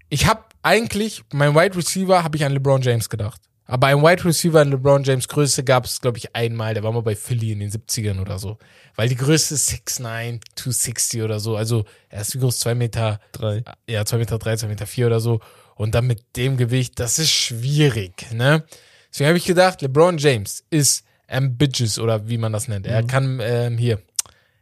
Ich 0.09 0.26
habe 0.26 0.43
eigentlich, 0.62 1.22
mein 1.33 1.55
Wide 1.55 1.76
Receiver 1.76 2.22
habe 2.24 2.37
ich 2.37 2.45
an 2.45 2.53
LeBron 2.53 2.81
James 2.83 3.09
gedacht. 3.09 3.41
Aber 3.71 3.89
ein 3.89 4.03
Wide 4.03 4.25
Receiver 4.25 4.62
in 4.62 4.71
LeBron 4.71 5.05
James 5.05 5.29
Größe 5.29 5.62
gab 5.62 5.85
es, 5.85 6.01
glaube 6.01 6.16
ich, 6.16 6.35
einmal. 6.35 6.73
Der 6.73 6.83
war 6.83 6.91
mal 6.91 7.03
bei 7.03 7.14
Philly 7.14 7.53
in 7.53 7.61
den 7.61 7.71
70ern 7.71 8.19
oder 8.19 8.39
so. 8.39 8.57
Weil 8.97 9.11
die 9.11 9.14
Größe 9.14 9.55
ist 9.55 9.71
6'9, 9.71 10.41
260 10.57 11.23
oder 11.23 11.39
so. 11.39 11.55
Also 11.55 11.85
er 12.09 12.23
ist 12.23 12.35
wie 12.35 12.39
groß? 12.39 12.61
2 12.61 12.75
Meter, 12.75 13.21
Drei. 13.33 13.62
ja, 13.87 14.07
2 14.07 14.16
Meter 14.16 14.39
3, 14.39 14.57
2 14.57 14.66
Meter 14.69 14.87
4 14.87 15.07
oder 15.07 15.21
so. 15.21 15.41
Und 15.77 15.95
dann 15.95 16.07
mit 16.07 16.37
dem 16.37 16.57
Gewicht, 16.57 16.99
das 16.99 17.19
ist 17.19 17.31
schwierig, 17.31 18.33
ne? 18.33 18.64
Deswegen 19.12 19.29
habe 19.29 19.39
ich 19.39 19.45
gedacht, 19.45 19.83
LeBron 19.83 20.16
James 20.19 20.64
ist 20.71 21.05
ambitious 21.29 21.99
oder 21.99 22.27
wie 22.27 22.39
man 22.39 22.53
das 22.53 22.69
nennt. 22.69 22.87
Er 22.87 23.03
kann 23.03 23.39
ähm, 23.43 23.77
hier 23.77 24.01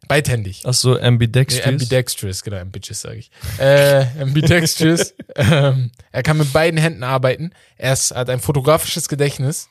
beidhändig. 0.09 0.63
Ach 0.65 0.75
so, 0.75 0.95
Nee, 0.95 1.01
ambidextrous. 1.01 1.67
ambidextrous, 1.67 2.43
genau, 2.43 2.59
ambitious 2.59 3.01
sage 3.01 3.17
ich. 3.19 3.31
Äh, 3.59 4.05
ambidextrous. 4.21 5.15
ähm, 5.37 5.91
er 6.13 6.23
kann 6.23 6.37
mit 6.39 6.53
beiden 6.53 6.79
Händen 6.79 7.03
arbeiten. 7.03 7.51
Er 7.77 7.93
ist, 7.93 8.15
hat 8.15 8.31
ein 8.31 8.41
fotografisches 8.41 9.09
Gedächtnis. 9.09 9.69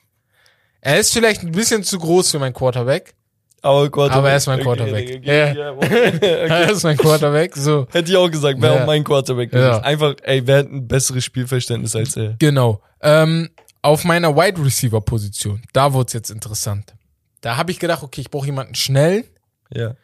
Er 0.81 0.99
ist 0.99 1.13
vielleicht 1.13 1.41
ein 1.41 1.51
bisschen 1.51 1.83
zu 1.83 1.97
groß 1.97 2.31
für 2.31 2.39
mein 2.39 2.53
Quarterback. 2.53 3.15
aber, 3.61 3.89
Quarterback. 3.89 4.17
Aber 4.17 4.29
er 4.29 4.38
ist 4.38 4.47
mein 4.47 4.59
Quarterback. 4.59 5.05
okay, 5.05 5.17
okay, 5.17 5.57
ja, 5.59 5.71
okay. 5.71 6.19
Er 6.21 6.69
ist 6.71 6.83
mein 6.83 6.97
Quarterback. 6.97 7.55
So, 7.55 7.88
Hätte 7.91 8.11
ich 8.11 8.17
auch 8.17 8.29
gesagt, 8.29 8.61
wäre 8.61 8.75
Ja. 8.75 8.81
auch 8.83 8.86
mein 8.86 9.03
Quarterback 9.03 9.51
Ja. 9.53 9.79
Einfach, 9.79 10.13
ey, 10.23 10.45
wer 10.45 10.59
hat 10.59 10.67
ein 10.71 10.88
besseres 10.88 11.23
Spielverständnis 11.25 11.95
als 11.95 12.15
er? 12.15 12.36
genau. 12.39 12.81
Ähm, 13.01 13.49
auf 13.81 14.03
meiner 14.03 14.36
Wide 14.36 14.63
Receiver 14.63 14.99
Position, 15.01 15.61
da 15.73 15.93
wurde 15.93 16.07
es 16.07 16.13
jetzt 16.13 16.29
interessant. 16.31 16.93
Da 17.41 17.57
habe 17.57 17.71
ich 17.71 17.79
gedacht, 17.79 18.01
okay, 18.03 18.21
ich 18.21 18.29
brauche 18.31 18.45
jemanden 18.47 18.73
schnell, 18.75 19.25
Ja. 19.71 19.95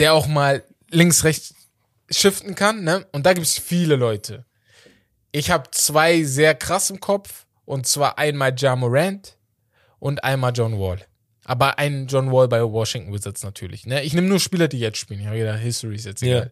Der 0.00 0.14
auch 0.14 0.26
mal 0.26 0.64
links, 0.90 1.22
rechts 1.22 1.54
shiften 2.10 2.56
kann, 2.56 2.82
ne? 2.82 3.06
Und 3.12 3.26
da 3.26 3.34
gibt's 3.34 3.58
viele 3.58 3.94
Leute. 3.94 4.44
Ich 5.30 5.50
habe 5.50 5.70
zwei 5.70 6.24
sehr 6.24 6.56
krass 6.56 6.90
im 6.90 6.98
Kopf, 6.98 7.46
und 7.64 7.86
zwar 7.86 8.18
einmal 8.18 8.52
Ja 8.58 8.74
Morant 8.74 9.36
und 10.00 10.24
einmal 10.24 10.52
John 10.52 10.80
Wall. 10.80 10.98
Aber 11.44 11.78
ein 11.78 12.06
John 12.08 12.32
Wall 12.32 12.48
bei 12.48 12.62
Washington 12.62 13.12
Wizards 13.12 13.42
natürlich. 13.44 13.86
Ne? 13.86 14.02
Ich 14.02 14.14
nehme 14.14 14.26
nur 14.26 14.40
Spieler, 14.40 14.68
die 14.68 14.78
jetzt 14.80 14.98
spielen. 14.98 15.20
Ich 15.20 15.26
habe 15.26 15.38
gedacht, 15.38 15.60
History 15.60 15.94
ist 15.94 16.06
jetzt 16.06 16.22
egal. 16.22 16.50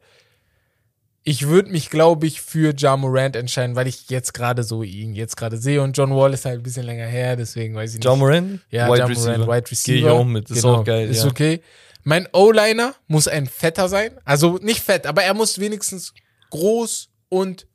Ich 1.24 1.46
würde 1.46 1.70
mich, 1.70 1.90
glaube 1.90 2.26
ich, 2.26 2.40
für 2.40 2.74
Ja 2.76 2.96
Morant 2.96 3.36
entscheiden, 3.36 3.76
weil 3.76 3.86
ich 3.86 4.08
jetzt 4.08 4.32
gerade 4.32 4.62
so 4.62 4.82
ihn 4.82 5.14
jetzt 5.14 5.36
gerade 5.36 5.56
sehe. 5.56 5.82
Und 5.82 5.96
John 5.96 6.14
Wall 6.14 6.32
ist 6.32 6.44
halt 6.44 6.60
ein 6.60 6.62
bisschen 6.62 6.86
länger 6.86 7.06
her, 7.06 7.36
deswegen 7.36 7.74
weiß 7.74 7.90
ich 7.90 7.96
nicht. 7.96 8.04
John 8.04 8.18
Moran? 8.18 8.60
Ja, 8.70 8.88
Wide 8.88 8.98
Ja 8.98 9.06
Receiver. 9.06 9.38
Morant, 9.38 9.56
Wide 9.56 9.70
Receiver. 9.70 9.94
Gehe 9.94 10.06
ich 10.06 10.10
auch 10.10 10.24
mit. 10.24 10.50
Ist 10.50 10.64
auch 10.64 10.84
geil, 10.84 11.08
Ist 11.08 11.24
ja. 11.24 11.30
okay. 11.30 11.60
Mein 12.08 12.26
O-Liner 12.32 12.94
muss 13.06 13.28
ein 13.28 13.46
fetter 13.46 13.86
sein. 13.86 14.12
Also 14.24 14.58
nicht 14.62 14.80
fett, 14.80 15.06
aber 15.06 15.24
er 15.24 15.34
muss 15.34 15.58
wenigstens 15.58 16.14
groß 16.48 17.10
und 17.28 17.66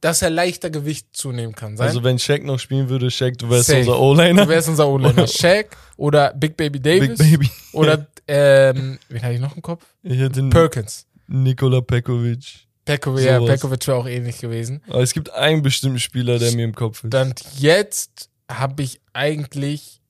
dass 0.00 0.22
er 0.22 0.30
leichter 0.30 0.70
Gewicht 0.70 1.08
zunehmen 1.12 1.54
kann. 1.54 1.76
Sein. 1.76 1.88
Also 1.88 2.02
wenn 2.02 2.18
Shaq 2.18 2.44
noch 2.44 2.58
spielen 2.58 2.88
würde, 2.88 3.10
Shaq, 3.10 3.36
du 3.36 3.50
wärst 3.50 3.66
Safe. 3.66 3.80
unser 3.80 4.00
O-Liner. 4.00 4.44
Du 4.44 4.48
wärst 4.48 4.70
unser 4.70 4.88
O-Liner. 4.88 5.26
Shaq 5.26 5.76
oder 5.98 6.32
Big 6.32 6.56
Baby 6.56 6.80
Davis. 6.80 7.18
Big 7.18 7.32
Baby. 7.32 7.50
Oder, 7.74 8.06
ähm, 8.26 8.98
wen 9.10 9.22
hatte 9.22 9.34
ich 9.34 9.40
noch 9.40 9.54
im 9.54 9.60
Kopf? 9.60 9.84
Ich 10.02 10.18
hätte 10.18 10.42
Perkins. 10.48 11.06
Nikola 11.26 11.82
Pekovic. 11.82 12.66
Pekovic, 12.86 13.26
ja. 13.26 13.38
Pekovic 13.38 13.86
wäre 13.86 13.98
auch 13.98 14.06
ähnlich 14.06 14.38
gewesen. 14.38 14.82
Aber 14.88 15.02
es 15.02 15.12
gibt 15.12 15.30
einen 15.30 15.60
bestimmten 15.60 16.00
Spieler, 16.00 16.38
der 16.38 16.52
mir 16.52 16.64
im 16.64 16.74
Kopf 16.74 17.04
ist. 17.04 17.12
Dann 17.12 17.34
jetzt 17.58 18.30
habe 18.48 18.82
ich 18.82 19.02
eigentlich 19.12 20.00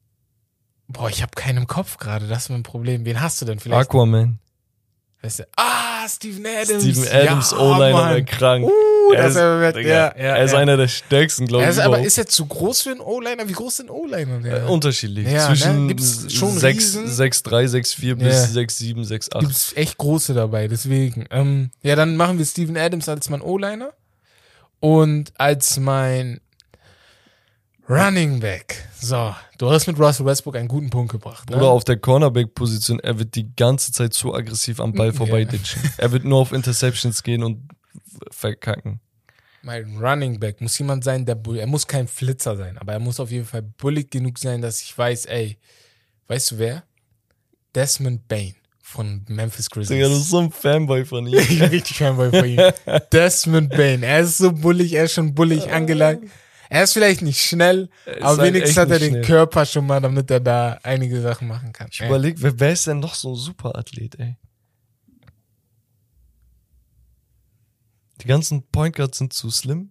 Boah, 0.88 1.08
ich 1.08 1.22
habe 1.22 1.32
keinen 1.34 1.58
im 1.58 1.66
Kopf 1.66 1.96
gerade, 1.98 2.26
das 2.28 2.44
ist 2.44 2.48
mein 2.50 2.62
Problem. 2.62 3.04
Wen 3.04 3.20
hast 3.20 3.40
du 3.40 3.46
denn 3.46 3.58
vielleicht? 3.58 3.88
Aquaman. 3.88 4.38
Weißt 5.22 5.38
du? 5.38 5.44
Ah, 5.56 6.06
Steven 6.06 6.44
Adams. 6.44 6.82
Steven 6.82 7.08
Adams, 7.08 7.50
ja, 7.52 7.58
O-Liner, 7.58 7.92
Mann. 7.92 8.12
der 8.12 8.24
krank. 8.24 8.64
Uh, 8.66 9.12
er 9.14 9.26
ist, 9.26 9.36
ist, 9.36 9.76
Digga, 9.76 9.88
ja, 9.88 9.94
ja, 9.94 10.12
er 10.36 10.44
ist 10.44 10.52
ja. 10.52 10.58
einer 10.58 10.76
der 10.76 10.88
stärksten, 10.88 11.46
glaube 11.46 11.64
Er 11.64 11.70
ich. 11.70 11.76
ist 11.78 11.82
aber 11.82 12.00
ist 12.00 12.18
er 12.18 12.26
zu 12.26 12.44
groß 12.44 12.82
für 12.82 12.90
einen 12.90 13.00
O-Liner? 13.00 13.48
Wie 13.48 13.52
groß 13.54 13.78
sind 13.78 13.90
O-Liner? 13.90 14.44
Äh, 14.44 14.68
unterschiedlich. 14.68 15.26
Ja, 15.26 15.46
Zwischen 15.46 15.82
ne? 15.86 15.88
Gibt's 15.94 16.30
schon 16.32 16.50
6, 16.58 16.76
Riesen? 16.76 17.06
6'3, 17.06 17.68
6'4 17.68 18.14
bis 18.16 18.54
Ja. 18.54 18.60
6'7, 18.62 19.06
6'8. 19.06 19.40
Gibt's 19.40 19.72
echt 19.76 19.96
große 19.96 20.34
dabei, 20.34 20.68
deswegen. 20.68 21.24
Ähm, 21.30 21.70
ja, 21.82 21.96
dann 21.96 22.16
machen 22.16 22.36
wir 22.38 22.44
Steven 22.44 22.76
Adams 22.76 23.08
als 23.08 23.30
mein 23.30 23.40
O-Liner 23.40 23.92
und 24.80 25.32
als 25.38 25.78
mein 25.78 26.40
Running 27.88 28.40
Back. 28.40 28.88
So, 28.98 29.34
du 29.58 29.70
hast 29.70 29.86
mit 29.86 29.98
Russell 29.98 30.24
Westbrook 30.24 30.56
einen 30.56 30.68
guten 30.68 30.88
Punkt 30.88 31.12
gebracht. 31.12 31.50
Ne? 31.50 31.56
Oder 31.56 31.68
auf 31.68 31.84
der 31.84 31.98
Cornerback-Position, 31.98 32.98
er 33.00 33.18
wird 33.18 33.34
die 33.34 33.54
ganze 33.54 33.92
Zeit 33.92 34.14
zu 34.14 34.34
aggressiv 34.34 34.80
am 34.80 34.94
Ball 34.94 35.12
vorbeiditschen. 35.12 35.82
Er 35.98 36.10
wird 36.10 36.24
nur 36.24 36.38
auf 36.38 36.52
Interceptions 36.52 37.22
gehen 37.22 37.42
und 37.42 37.68
verkacken. 38.30 39.00
Mein 39.60 39.98
Running 39.98 40.40
Back 40.40 40.62
muss 40.62 40.78
jemand 40.78 41.04
sein, 41.04 41.26
der 41.26 41.34
bull. 41.34 41.58
Er 41.58 41.66
muss 41.66 41.86
kein 41.86 42.08
Flitzer 42.08 42.56
sein, 42.56 42.78
aber 42.78 42.94
er 42.94 43.00
muss 43.00 43.20
auf 43.20 43.30
jeden 43.30 43.46
Fall 43.46 43.62
bullig 43.62 44.10
genug 44.10 44.38
sein, 44.38 44.62
dass 44.62 44.80
ich 44.80 44.96
weiß, 44.96 45.26
ey, 45.26 45.58
weißt 46.28 46.52
du 46.52 46.58
wer? 46.58 46.84
Desmond 47.74 48.26
Bain 48.28 48.54
von 48.80 49.24
Memphis 49.28 49.68
Grizzlies. 49.68 49.88
Digga, 49.88 50.08
du 50.08 50.14
bist 50.14 50.30
so 50.30 50.38
ein 50.38 50.50
Fanboy 50.50 51.04
von 51.04 51.26
ihm. 51.26 51.38
Ich 51.38 51.58
bin 51.58 51.68
richtig 51.68 51.98
Fanboy 51.98 52.30
von 52.30 52.44
ihm. 52.48 52.60
Desmond 53.12 53.70
Bain. 53.70 54.02
Er 54.02 54.20
ist 54.20 54.38
so 54.38 54.52
bullig, 54.52 54.94
er 54.94 55.04
ist 55.04 55.12
schon 55.12 55.34
bullig 55.34 55.70
angelangt. 55.70 56.30
Er 56.70 56.84
ist 56.84 56.92
vielleicht 56.94 57.22
nicht 57.22 57.40
schnell, 57.40 57.88
ist 58.06 58.22
aber 58.22 58.42
halt 58.42 58.54
wenigstens 58.54 58.76
hat 58.78 58.90
er 58.90 58.98
den 58.98 59.10
schnell. 59.10 59.22
Körper 59.24 59.66
schon 59.66 59.86
mal, 59.86 60.00
damit 60.00 60.30
er 60.30 60.40
da 60.40 60.78
einige 60.82 61.20
Sachen 61.20 61.46
machen 61.48 61.72
kann. 61.72 61.88
Ich 61.90 62.00
überleg, 62.00 62.36
wer, 62.38 62.58
wer 62.58 62.72
ist 62.72 62.86
denn 62.86 63.00
noch 63.00 63.14
so 63.14 63.32
ein 63.32 63.36
Superathlet, 63.36 64.18
ey? 64.18 64.36
Die 68.20 68.26
ganzen 68.28 68.62
Point 68.68 68.96
Guards 68.96 69.18
sind 69.18 69.32
zu 69.32 69.50
slim. 69.50 69.90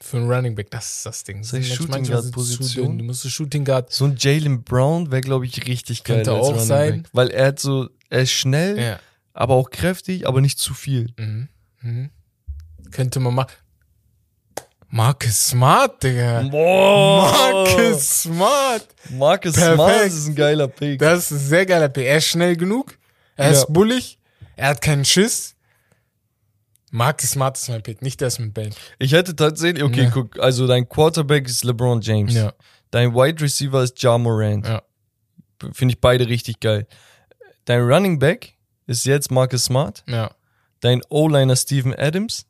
Für 0.00 0.18
einen 0.18 0.30
Running 0.30 0.54
Back, 0.54 0.70
das 0.70 0.96
ist 0.98 1.06
das 1.06 1.24
Ding. 1.24 1.42
Soll 1.42 1.60
ich 1.60 1.70
Manch- 1.70 1.76
Shooting 1.76 2.04
Guard 2.04 2.30
Position? 2.32 2.98
Du 2.98 3.04
musst 3.04 3.22
so 3.22 3.28
Shooting 3.28 3.64
Guard. 3.64 3.92
So 3.92 4.04
ein 4.04 4.14
Jalen 4.16 4.62
Brown 4.62 5.10
wäre, 5.10 5.22
glaube 5.22 5.46
ich, 5.46 5.66
richtig 5.66 6.04
geil. 6.04 6.18
Könnte 6.18 6.32
als 6.32 6.40
auch 6.46 6.50
Running 6.52 6.64
sein. 6.66 7.02
Back. 7.02 7.10
Weil 7.12 7.28
er 7.30 7.46
hat 7.48 7.58
so, 7.58 7.88
er 8.08 8.20
ist 8.22 8.30
schnell, 8.30 8.78
Ja. 8.78 9.00
aber 9.32 9.54
auch 9.54 9.70
kräftig, 9.70 10.26
aber 10.28 10.40
nicht 10.40 10.58
zu 10.58 10.72
viel. 10.74 11.12
Mhm. 11.18 11.48
Mhm. 11.80 12.10
Könnte 12.92 13.18
man 13.18 13.34
machen. 13.34 13.52
Marcus 14.90 15.48
Smart, 15.48 16.02
Digga. 16.02 16.42
Boah! 16.50 17.30
Marcus 17.30 18.22
Smart. 18.22 18.86
Marcus 19.10 19.52
Perfekt. 19.54 19.74
Smart 19.76 20.06
ist 20.06 20.26
ein 20.28 20.34
geiler 20.34 20.68
Pick. 20.68 20.98
Das 20.98 21.18
ist 21.24 21.30
ein 21.32 21.38
sehr 21.38 21.66
geiler 21.66 21.88
Pick. 21.88 22.06
Er 22.06 22.16
ist 22.18 22.26
schnell 22.26 22.56
genug. 22.56 22.96
Er 23.36 23.46
Ja. 23.46 23.52
ist 23.52 23.66
bullig. 23.72 24.18
Er 24.56 24.68
hat 24.70 24.80
keinen 24.80 25.04
Schiss. 25.04 25.54
Marcus 26.90 27.32
Smart 27.32 27.58
ist 27.58 27.68
mein 27.68 27.82
Pick, 27.82 28.00
nicht 28.00 28.20
Desmond 28.20 28.54
Bain. 28.54 28.74
Ich 28.98 29.12
hätte 29.12 29.36
tatsächlich, 29.36 29.84
okay, 29.84 30.04
Ja. 30.04 30.10
guck, 30.10 30.38
also 30.40 30.66
dein 30.66 30.88
Quarterback 30.88 31.46
ist 31.46 31.64
LeBron 31.64 32.00
James. 32.00 32.34
Ja. 32.34 32.54
Dein 32.90 33.14
Wide 33.14 33.42
Receiver 33.42 33.82
ist 33.82 34.02
Ja 34.02 34.16
Morant. 34.16 34.66
Ja. 34.66 34.82
Finde 35.72 35.92
ich 35.94 36.00
beide 36.00 36.26
richtig 36.28 36.60
geil. 36.60 36.86
Dein 37.66 37.82
Running 37.82 38.18
Back 38.18 38.54
ist 38.86 39.04
jetzt 39.04 39.30
Marcus 39.30 39.66
Smart. 39.66 40.02
Ja. 40.06 40.30
Dein 40.80 41.02
O-Liner 41.10 41.56
Steven 41.56 41.94
Adams. 41.94 42.46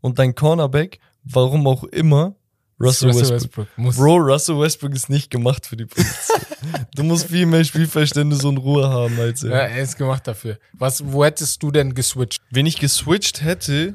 Und 0.00 0.20
dein 0.20 0.36
Cornerback, 0.36 1.00
warum 1.30 1.66
auch 1.66 1.84
immer, 1.84 2.34
Russell, 2.78 3.14
Westbrook. 3.14 3.68
Muss, 3.76 3.96
Bro, 3.96 4.16
Russell 4.16 4.58
Westbrook 4.58 4.94
ist 4.94 5.08
nicht 5.08 5.30
gemacht 5.30 5.66
für 5.66 5.76
die 5.76 5.86
Position. 5.86 6.40
du 6.94 7.02
musst 7.04 7.28
viel 7.28 7.46
mehr 7.46 7.64
Spielverständnis 7.64 8.44
und 8.44 8.58
Ruhe 8.58 8.88
haben 8.88 9.18
als 9.18 9.42
er. 9.42 9.50
ja, 9.50 9.58
er 9.60 9.82
ist 9.82 9.96
gemacht 9.96 10.26
dafür. 10.26 10.58
Was, 10.74 11.02
wo 11.10 11.24
hättest 11.24 11.62
du 11.62 11.70
denn 11.70 11.94
geswitcht? 11.94 12.40
Wenn 12.50 12.66
ich 12.66 12.78
geswitcht 12.78 13.42
hätte, 13.42 13.94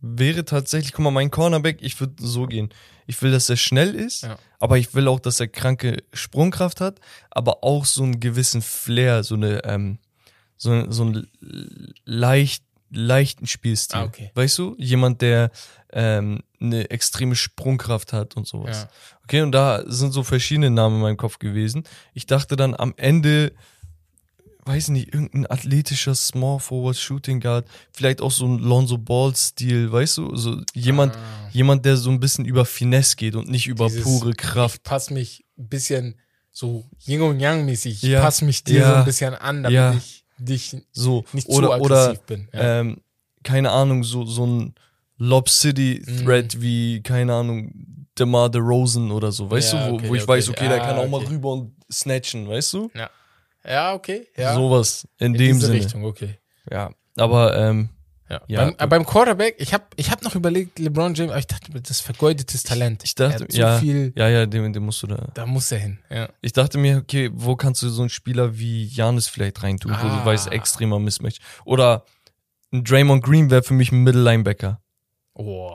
wäre 0.00 0.44
tatsächlich, 0.44 0.92
guck 0.92 1.04
mal, 1.04 1.10
mein 1.10 1.30
Cornerback, 1.30 1.78
ich 1.80 1.98
würde 1.98 2.14
so 2.18 2.46
gehen. 2.46 2.68
Ich 3.06 3.20
will, 3.22 3.30
dass 3.32 3.48
er 3.48 3.56
schnell 3.56 3.94
ist, 3.94 4.24
Ja. 4.24 4.36
aber 4.60 4.76
ich 4.78 4.94
will 4.94 5.08
auch, 5.08 5.20
dass 5.20 5.40
er 5.40 5.48
kranke 5.48 6.02
Sprungkraft 6.12 6.80
hat, 6.80 7.00
aber 7.30 7.64
auch 7.64 7.84
so 7.86 8.02
einen 8.02 8.20
gewissen 8.20 8.60
Flair, 8.62 9.22
so 9.24 9.34
eine, 9.34 9.64
ähm, 9.64 9.98
so, 10.58 10.90
so 10.90 11.04
einen 11.04 11.26
leicht, 12.04 12.64
leichten 12.90 13.46
Spielstil. 13.46 13.98
Ah, 14.00 14.04
okay. 14.04 14.30
Weißt 14.34 14.58
du? 14.58 14.74
Jemand, 14.78 15.22
der 15.22 15.50
ähm, 15.98 16.40
eine 16.60 16.90
extreme 16.90 17.34
Sprungkraft 17.34 18.12
hat 18.12 18.36
und 18.36 18.46
sowas. 18.46 18.82
Ja. 18.82 18.88
Okay, 19.24 19.40
und 19.40 19.52
da 19.52 19.82
sind 19.86 20.12
so 20.12 20.22
verschiedene 20.22 20.70
Namen 20.70 20.96
in 20.96 21.02
meinem 21.02 21.16
Kopf 21.16 21.38
gewesen. 21.38 21.84
Ich 22.12 22.26
dachte 22.26 22.54
dann 22.54 22.74
am 22.74 22.92
Ende, 22.98 23.52
weiß 24.66 24.88
nicht, 24.88 25.14
irgendein 25.14 25.46
athletischer 25.50 26.14
Small 26.14 26.58
Forward 26.60 26.96
Shooting 26.96 27.40
Guard, 27.40 27.66
vielleicht 27.92 28.20
auch 28.20 28.30
so 28.32 28.46
ein 28.46 28.58
Lonzo 28.58 28.98
Ball 28.98 29.34
Stil, 29.36 29.90
weißt 29.90 30.18
du, 30.18 30.36
so 30.36 30.60
jemand, 30.74 31.14
Ah. 31.14 31.48
jemand, 31.52 31.84
der 31.86 31.96
so 31.96 32.10
ein 32.10 32.20
bisschen 32.20 32.44
über 32.44 32.64
Finesse 32.64 33.16
geht 33.16 33.34
und 33.36 33.48
nicht 33.48 33.66
über 33.66 33.86
Dieses- 33.86 34.02
pure 34.02 34.32
Kraft. 34.34 34.76
Ich 34.78 34.82
passe 34.82 35.14
mich 35.14 35.44
ein 35.56 35.68
bisschen 35.68 36.16
so 36.52 36.84
Yin 37.06 37.22
und 37.22 37.40
Yang 37.40 37.64
mäßig. 37.64 38.02
Ich 38.02 38.10
Ja. 38.10 38.20
passe 38.20 38.44
mich 38.44 38.64
dir 38.64 38.80
Ja. 38.80 38.90
so 38.90 38.94
ein 38.96 39.04
bisschen 39.04 39.34
an, 39.34 39.62
damit 39.62 39.74
Ja. 39.74 39.94
ich 39.94 40.24
dich 40.38 40.76
So 40.92 41.24
nicht 41.32 41.48
oder 41.48 41.68
zu 41.68 41.72
aggressiv 41.72 42.18
oder 42.18 42.26
bin. 42.26 42.48
Ähm, 42.52 43.00
keine 43.44 43.70
Ahnung, 43.70 44.02
so 44.04 44.26
so 44.26 44.44
ein 44.46 44.74
Lob 45.18 45.48
City 45.48 46.02
Mhm. 46.06 46.24
Thread 46.24 46.60
wie 46.60 47.02
keine 47.02 47.34
Ahnung 47.34 47.72
DeMar 48.18 48.48
DeRozan 48.50 49.10
oder 49.10 49.30
so, 49.32 49.50
weißt 49.50 49.72
Ja, 49.74 49.86
du, 49.86 49.92
wo, 49.92 49.94
okay, 49.96 50.08
wo 50.08 50.14
ich 50.14 50.22
okay. 50.22 50.28
weiß, 50.32 50.48
okay, 50.50 50.68
der 50.68 50.82
Ah, 50.82 50.86
kann 50.86 50.98
auch 50.98 51.08
mal 51.08 51.20
rüber 51.24 51.52
und 51.52 51.72
snatchen, 51.92 52.48
weißt 52.48 52.72
du? 52.74 52.90
ja, 53.64 53.94
okay. 53.94 54.26
Ja. 54.36 54.54
Sowas 54.54 55.06
in, 55.18 55.26
in 55.28 55.32
dem 55.34 55.54
diese 55.56 55.66
Sinne. 55.66 55.78
Richtung, 55.78 56.04
okay. 56.04 56.38
Ja, 56.70 56.90
aber 57.16 57.56
ähm, 57.56 57.90
Ja. 58.28 58.40
Ja, 58.48 58.64
beim, 58.64 58.74
äh, 58.78 58.86
beim 58.88 59.06
Quarterback, 59.06 59.54
ich 59.58 59.72
habe 59.72 59.84
ich 59.96 60.10
hab 60.10 60.22
noch 60.22 60.34
überlegt, 60.34 60.78
LeBron 60.80 61.14
James, 61.14 61.30
aber 61.30 61.38
ich 61.38 61.46
dachte, 61.46 61.70
das 61.80 61.90
ist 61.90 62.00
vergeudetes 62.00 62.62
Talent. 62.64 63.02
ich 63.04 63.14
dachte, 63.14 63.44
hat 63.44 63.52
so 63.52 63.58
ja, 63.58 63.78
viel, 63.78 64.12
ja, 64.16 64.28
ja, 64.28 64.46
dem, 64.46 64.72
dem 64.72 64.84
musst 64.84 65.02
du 65.02 65.06
da. 65.06 65.28
da 65.34 65.46
muss 65.46 65.70
er 65.70 65.78
hin. 65.78 65.98
Ja. 66.10 66.28
Ich 66.40 66.52
dachte 66.52 66.76
mir, 66.78 66.96
okay, 66.98 67.30
wo 67.32 67.54
kannst 67.54 67.82
du 67.82 67.88
so 67.88 68.02
einen 68.02 68.08
Spieler 68.08 68.58
wie 68.58 68.84
Janis 68.86 69.28
vielleicht 69.28 69.62
reintun, 69.62 69.92
wo 69.92 69.96
Ah. 70.06 70.18
du 70.20 70.24
weißt, 70.26 70.50
extremer 70.52 70.98
Mismatch. 70.98 71.36
Oder 71.64 72.04
ein 72.72 72.82
Draymond 72.82 73.22
Green 73.22 73.48
wäre 73.50 73.62
für 73.62 73.74
mich 73.74 73.92
ein 73.92 74.02
Middle 74.02 74.22
Linebacker. 74.22 74.80
Oh. 75.38 75.70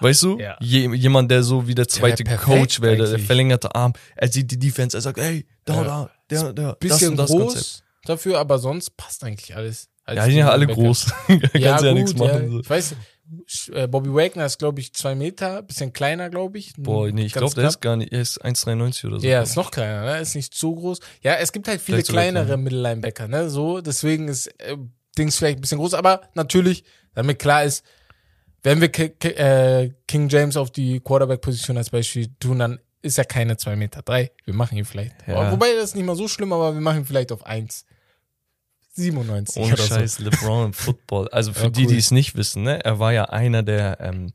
Weißt 0.00 0.22
du? 0.22 0.38
Ja. 0.38 0.56
Je, 0.60 0.88
jemand, 0.94 1.30
der 1.30 1.42
so 1.42 1.66
wie 1.66 1.74
der 1.74 1.86
zweite 1.88 2.24
perfekt 2.24 2.44
Coach 2.44 2.80
wäre, 2.80 2.96
der, 2.96 3.06
der 3.06 3.18
verlängerte 3.18 3.74
Arm. 3.74 3.92
Er 4.16 4.28
sieht 4.28 4.50
die 4.50 4.58
Defense, 4.58 4.96
er 4.96 5.00
sagt, 5.00 5.18
ey, 5.18 5.46
da, 5.64 5.74
Ja. 5.74 5.84
da, 5.84 6.10
der, 6.30 6.52
der, 6.52 6.66
das 6.70 6.78
Bisschen 6.78 7.10
und 7.10 7.16
das 7.18 7.30
groß 7.30 7.52
Konzept. 7.54 7.82
dafür, 8.04 8.38
aber 8.38 8.58
sonst 8.58 8.96
passt 8.96 9.22
eigentlich 9.24 9.54
alles. 9.54 9.88
Als 10.04 10.16
Ja, 10.16 10.24
die 10.26 10.30
sind 10.32 10.38
ja 10.40 10.48
alle 10.50 10.64
Linebacker. 10.64 10.82
groß. 10.82 11.06
Kannst 11.26 11.54
ja, 11.54 11.80
Ja, 11.84 11.92
nichts 11.94 12.12
gut, 12.14 12.20
machen. 12.26 12.52
ja. 12.52 12.60
Ich 12.60 12.70
weiß, 12.70 12.96
äh, 13.72 13.86
Bobby 13.86 14.12
Wagner 14.12 14.46
ist, 14.46 14.58
glaube 14.58 14.80
ich, 14.80 14.92
zwei 14.94 15.14
Meter, 15.14 15.62
bisschen 15.62 15.92
kleiner, 15.92 16.28
glaube 16.30 16.58
ich. 16.58 16.72
Boah, 16.76 17.08
nee, 17.10 17.24
ich 17.24 17.32
glaube, 17.32 17.54
der 17.54 17.68
ist 17.68 17.80
gar 17.80 17.96
nicht, 17.96 18.12
er 18.12 18.20
ist 18.22 18.42
1,93 18.44 19.06
oder 19.06 19.20
so. 19.20 19.26
Ja, 19.26 19.42
ist 19.42 19.56
noch 19.56 19.70
kleiner, 19.70 20.02
ne? 20.04 20.20
Ist 20.20 20.34
nicht 20.34 20.54
so 20.54 20.74
groß. 20.74 20.98
Ja, 21.22 21.34
es 21.34 21.52
gibt 21.52 21.68
halt 21.68 21.80
viele 21.80 22.02
kleinere 22.02 22.44
kleiner. 22.46 22.56
Mittellinebacker, 22.62 23.28
ne? 23.28 23.48
So, 23.50 23.80
deswegen 23.80 24.28
ist 24.28 24.48
äh, 24.60 24.76
Dings 25.16 25.36
vielleicht 25.38 25.58
ein 25.58 25.60
bisschen 25.60 25.78
groß, 25.78 25.94
aber 25.94 26.22
natürlich, 26.34 26.84
damit 27.14 27.38
klar 27.38 27.62
ist, 27.64 27.84
wenn 28.62 28.80
wir 28.80 28.88
Ki 28.90 29.08
Ki 29.10 29.28
äh, 29.28 29.92
King 30.06 30.28
James 30.28 30.56
auf 30.56 30.70
die 30.70 31.00
Quarterback-Position 31.00 31.76
als 31.76 31.90
Beispiel 31.90 32.28
tun, 32.38 32.60
dann 32.60 32.78
ist 33.02 33.18
er 33.18 33.24
keine 33.24 33.56
zwei 33.56 33.76
Meter 33.76 34.02
drei. 34.02 34.30
Wir 34.44 34.54
machen 34.54 34.78
ihn 34.78 34.84
vielleicht. 34.84 35.14
Ja. 35.26 35.50
Wobei 35.50 35.74
das 35.74 35.86
ist 35.90 35.96
nicht 35.96 36.04
mal 36.06 36.16
so 36.16 36.28
schlimm, 36.28 36.52
aber 36.52 36.72
wir 36.74 36.80
machen 36.80 36.98
ihn 36.98 37.04
vielleicht 37.04 37.32
auf 37.32 37.44
1,97 37.44 39.58
Ohne 39.58 39.72
oder 39.72 39.82
Scheiß, 39.82 40.18
LeBron 40.20 40.66
im 40.66 40.72
Football. 40.72 41.28
Also 41.28 41.52
für 41.52 41.64
Ja, 41.64 41.70
die, 41.70 41.82
cool. 41.86 41.92
die 41.92 41.98
es 41.98 42.10
nicht 42.10 42.36
wissen, 42.36 42.62
ne, 42.62 42.84
er 42.84 42.98
war 42.98 43.12
ja 43.12 43.24
einer 43.24 43.62
der 43.62 43.98
ähm, 44.00 44.32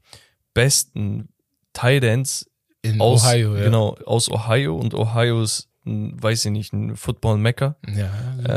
besten 0.53 1.29
Tight 1.73 2.03
Ends 2.03 2.41
so. 2.41 2.47
In 2.91 3.01
aus, 3.01 3.23
Ohio, 3.25 3.55
ja. 3.55 3.63
genau, 3.63 3.95
aus 4.05 4.29
Ohio 4.29 4.77
und 4.77 4.93
Ohio 4.93 5.41
ist, 5.41 5.67
ein, 5.87 6.21
weiß 6.21 6.45
ich 6.45 6.51
nicht, 6.51 6.73
ein 6.73 6.95
Football-Mecker. 6.95 7.77
Ja, 7.87 8.11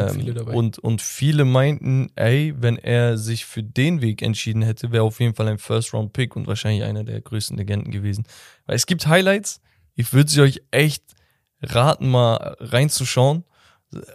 sind 0.08 0.20
viele 0.20 0.30
Ähm, 0.32 0.34
dabei. 0.36 0.52
und, 0.52 0.78
und 0.78 1.00
viele 1.00 1.44
meinten, 1.44 2.10
ey, 2.16 2.54
wenn 2.58 2.76
er 2.76 3.16
sich 3.16 3.46
für 3.46 3.62
den 3.62 4.02
Weg 4.02 4.20
entschieden 4.22 4.62
hätte, 4.62 4.92
wäre 4.92 5.04
auf 5.04 5.20
jeden 5.20 5.34
Fall 5.34 5.48
ein 5.48 5.58
First-Round-Pick 5.58 6.36
und 6.36 6.46
wahrscheinlich 6.46 6.82
einer 6.84 7.04
der 7.04 7.20
größten 7.20 7.56
Legenden 7.56 7.90
gewesen. 7.92 8.24
Weil 8.66 8.76
es 8.76 8.86
gibt 8.86 9.06
Highlights, 9.06 9.60
ich 9.94 10.12
würde 10.12 10.30
sie 10.30 10.40
euch 10.42 10.62
echt 10.70 11.04
raten, 11.62 12.08
mal 12.10 12.56
reinzuschauen. 12.60 13.44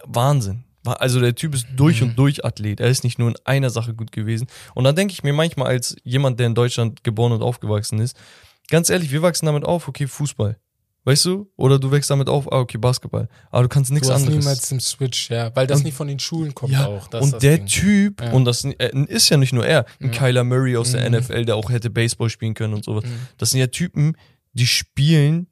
Wahnsinn. 0.04 0.64
Also 0.84 1.20
der 1.20 1.34
Typ 1.34 1.54
ist 1.54 1.66
durch 1.74 2.00
Mhm. 2.00 2.08
und 2.10 2.18
durch 2.18 2.44
Athlet. 2.44 2.80
Er 2.80 2.88
ist 2.88 3.02
nicht 3.02 3.18
nur 3.18 3.28
in 3.30 3.36
einer 3.44 3.70
Sache 3.70 3.92
gut 3.94 4.12
gewesen. 4.12 4.46
Und 4.74 4.84
dann 4.84 4.94
denke 4.94 5.12
ich 5.12 5.24
mir 5.24 5.32
manchmal 5.32 5.66
als 5.68 5.96
jemand, 6.04 6.38
der 6.38 6.46
in 6.46 6.54
Deutschland 6.54 7.02
geboren 7.02 7.32
und 7.32 7.42
aufgewachsen 7.42 7.98
ist, 7.98 8.16
ganz 8.70 8.88
ehrlich, 8.88 9.10
wir 9.10 9.22
wachsen 9.22 9.46
damit 9.46 9.64
auf, 9.64 9.88
okay, 9.88 10.06
Fußball. 10.06 10.56
Weißt 11.06 11.24
du? 11.24 11.48
Oder 11.56 11.78
du 11.78 11.92
wächst 11.92 12.10
damit 12.10 12.28
auf, 12.28 12.52
ah, 12.52 12.58
okay, 12.58 12.78
Basketball. 12.78 13.28
Aber 13.52 13.62
du 13.62 13.68
kannst 13.68 13.92
nichts 13.92 14.08
du 14.08 14.12
hast 14.14 14.22
anderes. 14.24 14.40
niemals 14.44 14.68
den 14.68 14.80
Switch, 14.80 15.30
ja, 15.30 15.54
weil 15.54 15.66
das 15.68 15.78
Und- 15.78 15.84
nicht 15.84 15.94
von 15.96 16.08
den 16.08 16.18
Schulen 16.18 16.52
kommt 16.52 16.72
Ja, 16.72 16.86
auch. 16.86 17.08
Und 17.20 17.40
der 17.44 17.58
Ding. 17.58 17.66
Typ, 17.66 18.20
Ja. 18.20 18.32
und 18.32 18.44
das 18.44 18.64
äh, 18.64 18.74
ist 19.06 19.28
ja 19.28 19.36
nicht 19.36 19.52
nur 19.52 19.64
er, 19.64 19.86
ein 20.00 20.12
Ja. 20.12 20.18
Kyler 20.18 20.42
Murray 20.42 20.76
aus 20.76 20.90
der 20.92 21.08
Mhm. 21.08 21.14
NFL, 21.14 21.44
der 21.44 21.54
auch 21.54 21.70
hätte 21.70 21.90
Baseball 21.90 22.28
spielen 22.28 22.54
können 22.54 22.74
und 22.74 22.84
sowas. 22.84 23.04
Mhm. 23.04 23.28
Das 23.38 23.50
sind 23.50 23.60
ja 23.60 23.68
Typen, 23.68 24.16
die 24.52 24.66
spielen 24.66 25.46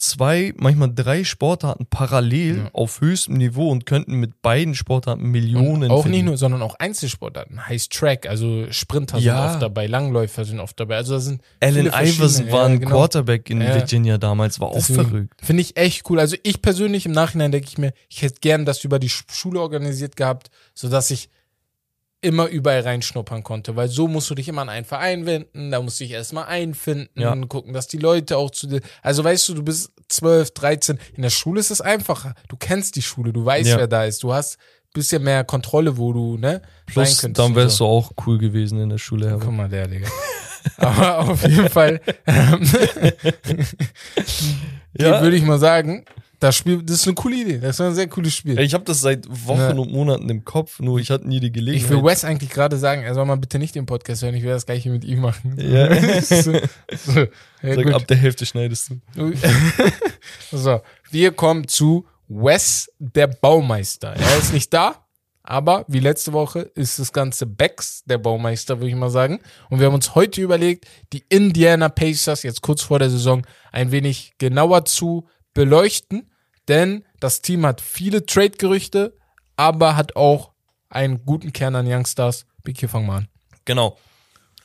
zwei, 0.00 0.52
manchmal 0.56 0.92
drei 0.94 1.24
Sportarten 1.24 1.86
parallel 1.86 2.56
Ja. 2.58 2.70
auf 2.72 3.00
höchstem 3.00 3.34
Niveau 3.34 3.68
und 3.70 3.86
könnten 3.86 4.14
mit 4.16 4.40
beiden 4.42 4.74
Sportarten 4.74 5.24
Millionen 5.30 5.84
Und 5.84 5.90
auch 5.90 5.96
nicht 5.96 6.02
verdienen. 6.04 6.24
nur, 6.28 6.36
sondern 6.36 6.62
auch 6.62 6.74
Einzelsportarten. 6.78 7.66
Heißt 7.66 7.92
Track, 7.92 8.26
also 8.26 8.66
Sprinter 8.70 9.18
Ja. 9.18 9.42
sind 9.42 9.52
oft 9.54 9.62
dabei, 9.62 9.86
Langläufer 9.86 10.44
sind 10.44 10.58
oft 10.60 10.78
dabei. 10.80 10.96
Also 10.96 11.14
da 11.14 11.20
sind 11.20 11.42
Allen 11.60 11.86
Iverson 11.86 12.50
war 12.50 12.60
ja, 12.60 12.66
ein 12.66 12.80
genau. 12.80 12.90
Quarterback 12.96 13.50
in 13.50 13.60
Ja. 13.60 13.74
Virginia 13.74 14.18
damals, 14.18 14.58
war 14.58 14.68
auch 14.68 14.74
Deswegen 14.74 15.04
verrückt. 15.04 15.34
Finde 15.42 15.60
ich 15.62 15.76
echt 15.76 16.08
cool. 16.10 16.18
Also 16.18 16.36
ich 16.42 16.62
persönlich 16.62 17.04
im 17.06 17.12
Nachhinein 17.12 17.52
denke 17.52 17.68
ich 17.68 17.78
mir, 17.78 17.92
ich 18.08 18.22
hätte 18.22 18.40
gern 18.40 18.64
das 18.64 18.82
über 18.84 18.98
die 18.98 19.10
Sch- 19.10 19.24
Schule 19.30 19.60
organisiert 19.60 20.16
gehabt, 20.16 20.50
sodass 20.74 21.10
ich 21.10 21.28
immer 22.22 22.46
überall 22.48 22.80
reinschnuppern 22.80 23.42
konnte, 23.42 23.76
weil 23.76 23.88
so 23.88 24.06
musst 24.08 24.28
du 24.30 24.34
dich 24.34 24.46
immer 24.48 24.62
an 24.62 24.68
einen 24.68 24.84
Verein 24.84 25.24
wenden, 25.26 25.70
da 25.70 25.80
musst 25.80 26.00
du 26.00 26.04
dich 26.04 26.12
erstmal 26.12 26.44
einfinden, 26.46 27.20
Ja. 27.20 27.34
gucken, 27.46 27.72
dass 27.72 27.86
die 27.86 27.96
Leute 27.98 28.36
auch 28.36 28.50
zu 28.50 28.66
dir, 28.66 28.80
also 29.02 29.24
weißt 29.24 29.48
du, 29.48 29.54
du 29.54 29.62
bist 29.62 29.90
12, 30.08 30.50
13, 30.52 30.98
in 31.14 31.22
der 31.22 31.30
Schule 31.30 31.60
ist 31.60 31.70
es 31.70 31.80
einfacher, 31.80 32.34
du 32.48 32.56
kennst 32.56 32.96
die 32.96 33.02
Schule, 33.02 33.32
du 33.32 33.44
weißt, 33.44 33.70
Ja. 33.70 33.78
wer 33.78 33.86
da 33.86 34.04
ist, 34.04 34.22
du 34.22 34.32
hast 34.34 34.58
bisschen 34.92 35.22
mehr 35.22 35.44
Kontrolle, 35.44 35.96
wo 35.96 36.12
du, 36.12 36.36
ne, 36.36 36.60
Plus, 36.86 37.20
könntest 37.20 37.38
dann 37.38 37.54
wärst 37.54 37.76
so. 37.76 37.84
du 37.84 37.90
auch 37.90 38.10
cool 38.26 38.38
gewesen 38.38 38.80
in 38.80 38.88
der 38.88 38.98
Schule. 38.98 39.30
Guck 39.34 39.42
Aber. 39.44 39.52
mal, 39.52 39.68
der, 39.68 39.86
Digga. 39.86 40.08
Aber 40.78 41.18
auf 41.20 41.42
jeden 41.46 41.68
Fall, 41.70 42.00
ähm, 42.26 42.60
Ja. 44.98 45.22
würde 45.22 45.36
ich 45.36 45.44
mal 45.44 45.58
sagen, 45.58 46.04
das 46.40 46.56
Spiel, 46.56 46.82
das 46.82 46.96
ist 46.96 47.06
eine 47.06 47.14
coole 47.14 47.36
Idee. 47.36 47.58
Das 47.58 47.76
ist 47.76 47.80
ein 47.82 47.94
sehr 47.94 48.08
cooles 48.08 48.34
Spiel. 48.34 48.58
Ich 48.58 48.74
habe 48.74 48.82
das 48.84 49.00
seit 49.00 49.26
Wochen 49.28 49.58
Ja. 49.60 49.70
und 49.70 49.92
Monaten 49.92 50.28
im 50.28 50.44
Kopf, 50.44 50.80
nur 50.80 50.98
ich 50.98 51.10
hatte 51.10 51.28
nie 51.28 51.38
die 51.38 51.46
Ich 51.48 51.52
Gelegenheit. 51.52 51.90
will 51.90 52.02
Wes 52.04 52.24
eigentlich 52.24 52.50
gerade 52.50 52.76
sagen, 52.78 53.02
er 53.02 53.14
soll 53.14 53.26
mal 53.26 53.36
bitte 53.36 53.58
nicht 53.58 53.74
den 53.74 53.86
Podcast 53.86 54.22
hören, 54.22 54.34
ich 54.34 54.42
will 54.42 54.50
das 54.50 54.66
gleiche 54.66 54.90
mit 54.90 55.04
ihm 55.04 55.20
machen. 55.20 55.54
Ja. 55.58 55.94
so, 56.22 56.34
so, 56.42 56.50
ja, 57.62 57.74
Sag, 57.74 57.92
ab 57.92 58.06
der 58.08 58.16
Hälfte 58.16 58.46
schneidest 58.46 58.90
du. 59.14 59.32
so, 60.50 60.80
wir 61.10 61.32
kommen 61.32 61.68
zu 61.68 62.06
Wes, 62.28 62.90
der 62.98 63.26
Baumeister. 63.26 64.14
Er 64.16 64.38
ist 64.38 64.52
nicht 64.52 64.72
da, 64.72 65.04
aber 65.42 65.84
wie 65.88 65.98
letzte 66.00 66.32
Woche 66.32 66.60
ist 66.74 66.98
das 66.98 67.12
Ganze 67.12 67.44
Becks, 67.44 68.02
der 68.06 68.18
Baumeister, 68.18 68.78
würde 68.78 68.88
ich 68.90 68.94
mal 68.94 69.10
sagen. 69.10 69.40
Und 69.68 69.80
wir 69.80 69.86
haben 69.86 69.94
uns 69.94 70.14
heute 70.14 70.40
überlegt, 70.40 70.86
die 71.12 71.24
Indiana 71.28 71.88
Pacers 71.88 72.44
jetzt 72.44 72.62
kurz 72.62 72.82
vor 72.82 72.98
der 72.98 73.10
Saison 73.10 73.44
ein 73.72 73.90
wenig 73.90 74.32
genauer 74.38 74.84
zu 74.84 75.26
beleuchten, 75.54 76.29
denn 76.70 77.04
das 77.18 77.42
Team 77.42 77.66
hat 77.66 77.80
viele 77.82 78.24
Trade-Gerüchte, 78.24 79.14
aber 79.56 79.96
hat 79.96 80.16
auch 80.16 80.52
einen 80.88 81.24
guten 81.26 81.52
Kern 81.52 81.74
an 81.76 81.86
Youngstars. 81.86 82.46
Mal 82.92 83.10
an. 83.16 83.28
Genau. 83.64 83.98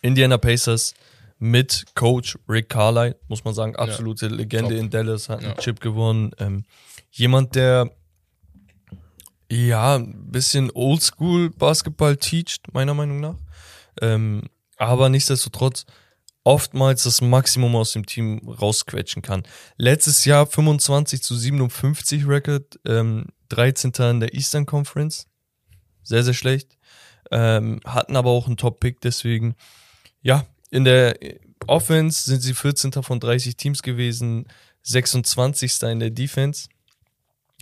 Indiana 0.01 0.37
Pacers 0.37 0.93
mit 1.39 1.85
Coach 1.95 2.37
Rick 2.47 2.69
Carlisle, 2.69 3.15
muss 3.27 3.43
man 3.43 3.53
sagen, 3.53 3.75
absolute 3.75 4.27
Legende 4.27 4.75
Top. 4.75 4.79
in 4.83 4.89
Dallas, 4.89 5.29
hat 5.29 5.39
einen 5.39 5.49
Ja. 5.49 5.55
Chip 5.55 5.79
gewonnen. 5.79 6.31
Ähm, 6.39 6.65
jemand, 7.11 7.55
der 7.55 7.89
ja 9.51 9.95
ein 9.95 10.31
bisschen 10.31 10.71
Oldschool 10.73 11.49
Basketball 11.51 12.17
teacht, 12.17 12.73
meiner 12.73 12.93
Meinung 12.93 13.19
nach. 13.19 13.35
Ähm, 14.01 14.43
aber 14.77 15.09
nichtsdestotrotz 15.09 15.85
oftmals 16.45 17.03
das 17.03 17.21
Maximum 17.21 17.75
aus 17.75 17.91
dem 17.91 18.05
Team 18.05 18.47
rausquetschen 18.47 19.21
kann. 19.21 19.43
Letztes 19.77 20.23
Jahr 20.25 20.45
25 20.45 21.21
zu 21.21 21.35
57 21.35 22.27
Record, 22.27 22.79
ähm, 22.85 23.25
13. 23.49 23.91
in 24.11 24.19
der 24.21 24.33
Eastern 24.33 24.65
Conference. 24.65 25.27
Sehr, 26.03 26.23
sehr 26.23 26.35
schlecht. 26.35 26.77
Ähm, 27.31 27.81
hatten 27.83 28.15
aber 28.15 28.29
auch 28.29 28.45
einen 28.45 28.57
Top-Pick, 28.57 29.01
deswegen, 29.01 29.55
ja, 30.21 30.45
in 30.69 30.85
der 30.85 31.17
Offense 31.65 32.25
sind 32.25 32.41
sie 32.41 32.53
14. 32.53 32.91
von 33.01 33.19
30 33.19 33.57
Teams 33.57 33.81
gewesen, 33.81 34.45
26. 34.83 35.81
in 35.83 35.99
der 35.99 36.11
Defense. 36.11 36.69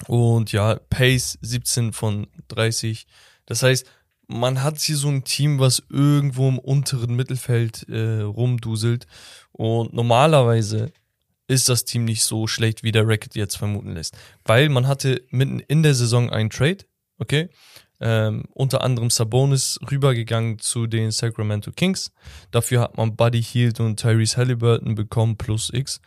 Und 0.07 0.51
ja, 0.51 0.75
Pace 0.89 1.37
17 1.41 1.93
von 1.93 2.27
30. 2.49 3.07
Das 3.45 3.63
heißt, 3.63 3.85
man 4.33 4.63
hat 4.63 4.79
hier 4.79 4.97
so 4.97 5.09
ein 5.09 5.23
Team, 5.23 5.59
was 5.59 5.83
irgendwo 5.89 6.49
im 6.49 6.59
unteren 6.59 7.15
Mittelfeld 7.15 7.87
äh, 7.87 8.21
rumduselt. 8.21 9.05
Und 9.51 9.93
normalerweise 9.93 10.91
ist 11.47 11.69
das 11.69 11.85
Team 11.85 12.05
nicht 12.05 12.23
so 12.23 12.47
schlecht, 12.47 12.83
wie 12.83 12.91
der 12.91 13.07
Racket 13.07 13.35
jetzt 13.35 13.57
vermuten 13.57 13.93
lässt. 13.93 14.17
Weil 14.43 14.69
man 14.69 14.87
hatte 14.87 15.21
mitten 15.29 15.59
in 15.59 15.83
der 15.83 15.93
Saison 15.93 16.29
einen 16.29 16.49
Trade, 16.49 16.79
okay? 17.19 17.49
Ähm, 17.99 18.43
unter 18.53 18.81
anderem 18.81 19.09
Sabonis 19.09 19.79
rübergegangen 19.89 20.59
zu 20.59 20.87
den 20.87 21.11
Sacramento 21.11 21.71
Kings. 21.71 22.11
Dafür 22.51 22.81
hat 22.81 22.97
man 22.97 23.15
Buddy 23.15 23.41
Hield 23.41 23.79
und 23.79 23.99
Tyrese 23.99 24.37
Halliburton 24.37 24.95
bekommen 24.95 25.37
plus 25.37 25.69
X. 25.71 26.01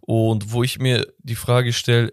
Und 0.00 0.52
wo 0.52 0.62
ich 0.62 0.78
mir 0.78 1.06
die 1.18 1.34
Frage 1.34 1.72
stelle, 1.72 2.12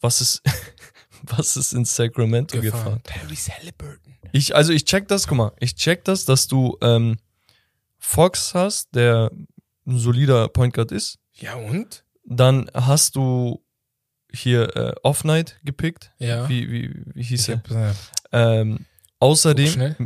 was 0.00 0.20
ist, 0.20 0.42
was 1.22 1.56
ist 1.56 1.72
in 1.72 1.84
Sacramento 1.84 2.60
gefahren? 2.60 3.00
Tyrese 3.04 3.52
Halliburton. 3.52 4.03
Ich, 4.32 4.54
also 4.54 4.72
ich 4.72 4.84
check 4.84 5.08
das, 5.08 5.26
guck 5.28 5.38
mal, 5.38 5.52
ich 5.60 5.74
check 5.74 6.04
das, 6.04 6.24
dass 6.24 6.46
du 6.48 6.76
ähm, 6.82 7.16
Fox 7.98 8.54
hast, 8.54 8.94
der 8.94 9.30
ein 9.86 9.98
solider 9.98 10.48
Point 10.48 10.74
Guard 10.74 10.92
ist. 10.92 11.18
Ja, 11.34 11.54
und? 11.54 12.04
Dann 12.24 12.70
hast 12.74 13.16
du 13.16 13.62
hier 14.32 14.74
äh, 14.76 14.94
Off 15.02 15.24
Night 15.24 15.58
gepickt. 15.64 16.12
Ja. 16.18 16.48
Wie, 16.48 16.70
wie, 16.70 17.02
wie 17.14 17.22
hieß 17.22 17.48
er? 17.50 17.62
äh, 17.70 17.92
Ähm, 18.60 18.86
außerdem 19.20 19.96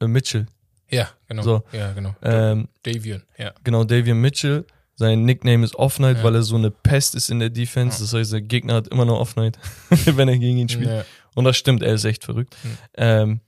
äh, 0.00 0.06
Mitchell. 0.06 0.46
ja, 0.90 1.08
genau. 1.28 1.42
So. 1.42 1.62
Ja, 1.72 1.92
genau. 1.92 2.14
Ähm, 2.22 2.68
Davion, 2.82 3.22
ja. 3.38 3.52
genau, 3.64 3.84
Davian 3.84 4.20
Mitchell. 4.20 4.66
Sein 4.94 5.24
Nickname 5.24 5.64
ist 5.64 5.74
Off 5.76 5.98
Night, 5.98 6.18
Ja. 6.18 6.24
weil 6.24 6.34
er 6.34 6.42
so 6.42 6.54
eine 6.56 6.70
Pest 6.70 7.14
ist 7.14 7.30
in 7.30 7.38
der 7.40 7.48
Defense. 7.50 7.96
Ja. 7.98 8.02
Das 8.04 8.12
heißt, 8.14 8.32
der 8.34 8.42
Gegner 8.42 8.74
hat 8.74 8.88
immer 8.88 9.04
nur 9.06 9.18
Off 9.18 9.36
Night, 9.36 9.58
wenn 9.90 10.28
er 10.28 10.38
gegen 10.38 10.58
ihn 10.58 10.68
spielt. 10.68 10.88
Ja. 10.90 11.04
Und 11.34 11.44
das 11.44 11.56
stimmt, 11.56 11.82
er 11.82 11.94
ist 11.94 12.04
echt 12.04 12.24
verrückt. 12.24 12.56
Hm. 12.62 12.78
Ähm, 12.94 13.40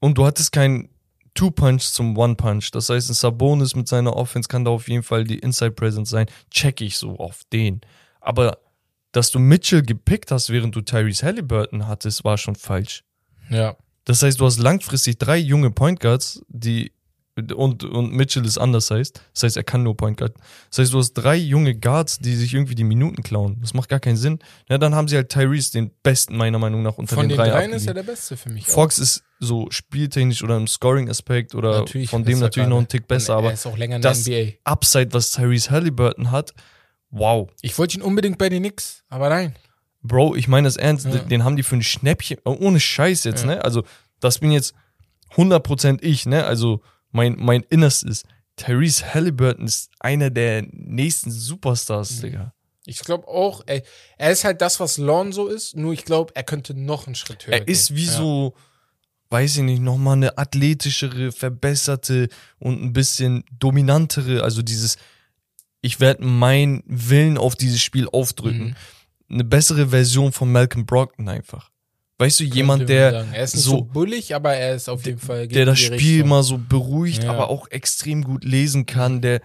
und 0.00 0.18
du 0.18 0.26
hattest 0.26 0.52
keinen 0.52 0.88
Two-Punch 1.34 1.82
zum 1.82 2.16
One-Punch. 2.16 2.70
Das 2.72 2.88
heißt, 2.88 3.10
ein 3.10 3.14
Sabonis 3.14 3.74
mit 3.74 3.88
seiner 3.88 4.16
Offense 4.16 4.48
kann 4.48 4.64
da 4.64 4.70
auf 4.70 4.88
jeden 4.88 5.02
Fall 5.02 5.24
die 5.24 5.38
Inside-Presence 5.38 6.08
sein. 6.08 6.26
Check 6.50 6.80
ich 6.80 6.96
so 6.96 7.16
auf 7.18 7.42
den. 7.52 7.80
Aber 8.20 8.58
dass 9.12 9.30
du 9.30 9.38
Mitchell 9.38 9.82
gepickt 9.82 10.30
hast, 10.30 10.50
während 10.50 10.74
du 10.74 10.80
Tyrese 10.80 11.24
Halliburton 11.26 11.86
hattest, 11.86 12.24
war 12.24 12.38
schon 12.38 12.56
falsch. 12.56 13.04
ja. 13.50 13.76
Das 14.04 14.22
heißt, 14.22 14.38
du 14.38 14.46
hast 14.46 14.58
langfristig 14.58 15.18
drei 15.18 15.36
junge 15.36 15.72
Point 15.72 15.98
Guards, 15.98 16.40
die 16.46 16.92
und, 17.54 17.84
und 17.84 18.12
Mitchell 18.12 18.44
ist 18.46 18.56
anders 18.58 18.90
heißt. 18.90 19.20
Das 19.34 19.42
heißt, 19.42 19.56
er 19.58 19.64
kann 19.64 19.82
nur 19.82 19.96
Point 19.96 20.16
Guard. 20.16 20.34
Das 20.70 20.78
heißt, 20.78 20.92
du 20.94 20.98
hast 20.98 21.12
drei 21.14 21.36
junge 21.36 21.74
Guards, 21.74 22.18
die 22.18 22.34
sich 22.34 22.54
irgendwie 22.54 22.74
die 22.74 22.84
Minuten 22.84 23.22
klauen. 23.22 23.58
Das 23.60 23.74
macht 23.74 23.88
gar 23.90 24.00
keinen 24.00 24.16
Sinn. 24.16 24.38
Ja, 24.68 24.78
dann 24.78 24.94
haben 24.94 25.06
sie 25.06 25.16
halt 25.16 25.28
Tyrese, 25.28 25.72
den 25.72 25.90
besten 26.02 26.36
meiner 26.36 26.58
Meinung 26.58 26.82
nach 26.82 26.96
unter 26.96 27.14
Von 27.14 27.24
den 27.24 27.30
den 27.30 27.36
drei 27.38 27.50
dreien 27.50 27.72
ist 27.72 27.86
er 27.86 27.94
der 27.94 28.02
Beste 28.04 28.36
für 28.38 28.48
mich. 28.48 28.66
auch. 28.68 28.72
Fox 28.72 28.98
ist 28.98 29.22
so 29.38 29.66
spieltechnisch 29.70 30.42
oder 30.42 30.56
im 30.56 30.66
Scoring-Aspekt 30.66 31.54
oder 31.54 31.80
Natürlich 31.80 32.08
von 32.08 32.24
dem 32.24 32.38
natürlich 32.38 32.68
noch 32.68 32.78
einen 32.78 32.88
Tick 32.88 33.06
besser, 33.06 33.34
aber 33.36 33.48
er 33.48 33.54
ist 33.54 33.66
auch 33.66 33.76
länger 33.76 33.96
in 33.96 34.02
das- 34.02 34.26
NBA. 34.26 34.52
Upside, 34.64 35.12
was 35.12 35.32
Tyrese 35.32 35.70
Halliburton 35.70 36.30
hat, 36.30 36.54
wow. 37.10 37.50
Ich 37.60 37.76
wollte 37.78 37.98
ihn 37.98 38.02
unbedingt 38.02 38.38
bei 38.38 38.48
den 38.48 38.62
Knicks, 38.62 39.04
aber 39.10 39.28
nein. 39.28 39.54
Bro, 40.02 40.36
ich 40.36 40.48
meine 40.48 40.66
das 40.68 40.76
ernst, 40.76 41.04
Ja. 41.04 41.16
den 41.18 41.44
haben 41.44 41.56
die 41.56 41.62
für 41.64 41.76
ein 41.76 41.82
Schnäppchen, 41.82 42.38
oh, 42.44 42.56
ohne 42.60 42.80
Scheiß 42.80 43.24
jetzt, 43.24 43.42
Ja. 43.42 43.56
ne? 43.56 43.64
Also, 43.64 43.82
das 44.20 44.38
bin 44.38 44.52
jetzt 44.52 44.72
100% 45.36 45.98
ich, 46.02 46.26
ne? 46.26 46.44
Also, 46.44 46.80
mein, 47.16 47.36
mein 47.38 47.62
Innerstes. 47.70 48.22
Tyrese 48.56 49.12
Halliburton 49.14 49.66
ist 49.66 49.90
einer 50.00 50.30
der 50.30 50.62
nächsten 50.70 51.30
Superstars, 51.30 52.18
Mhm. 52.18 52.20
Digga. 52.22 52.52
Ich 52.88 53.00
glaube 53.00 53.26
auch, 53.26 53.62
ey, 53.66 53.82
er 54.16 54.30
ist 54.30 54.44
halt 54.44 54.60
das, 54.60 54.78
was 54.78 54.96
Lonzo 54.96 55.48
ist, 55.48 55.74
nur 55.76 55.92
ich 55.92 56.04
glaube, 56.04 56.32
er 56.36 56.44
könnte 56.44 56.72
noch 56.72 57.06
einen 57.06 57.16
Schritt 57.16 57.46
höher 57.46 57.54
Er 57.54 57.66
ist 57.68 57.88
gehen. 57.88 57.96
wie 57.96 58.04
ja. 58.06 58.12
so, 58.12 58.54
weiß 59.30 59.56
ich 59.56 59.62
nicht, 59.64 59.82
nochmal 59.82 60.14
eine 60.16 60.38
athletischere, 60.38 61.32
verbesserte 61.32 62.28
und 62.60 62.80
ein 62.80 62.92
bisschen 62.92 63.42
dominantere, 63.58 64.42
also 64.44 64.62
dieses, 64.62 64.98
ich 65.80 65.98
werde 65.98 66.24
meinen 66.24 66.84
Willen 66.86 67.38
auf 67.38 67.56
dieses 67.56 67.82
Spiel 67.82 68.08
aufdrücken. 68.12 68.68
Mhm. 68.68 68.76
Eine 69.34 69.44
bessere 69.44 69.88
Version 69.88 70.30
von 70.32 70.52
Malcolm 70.52 70.86
Brogdon 70.86 71.28
einfach. 71.28 71.70
Weißt 72.18 72.40
du, 72.40 72.44
jemand, 72.44 72.88
der. 72.88 73.26
Er 73.32 73.42
ist 73.44 73.54
nicht 73.54 73.64
so- 73.64 73.70
so, 73.72 73.82
bullig, 73.84 74.34
aber 74.34 74.54
er 74.54 74.74
ist 74.74 74.88
auf 74.88 75.04
jeden 75.04 75.18
Fall 75.18 75.46
der 75.48 75.66
das 75.66 75.78
Spiel 75.78 75.96
Richtung. 76.14 76.28
mal 76.30 76.42
so 76.42 76.56
beruhigt, 76.58 77.24
Ja. 77.24 77.30
aber 77.30 77.50
auch 77.50 77.68
extrem 77.70 78.24
gut 78.24 78.42
lesen 78.44 78.86
kann, 78.86 79.20
der 79.20 79.40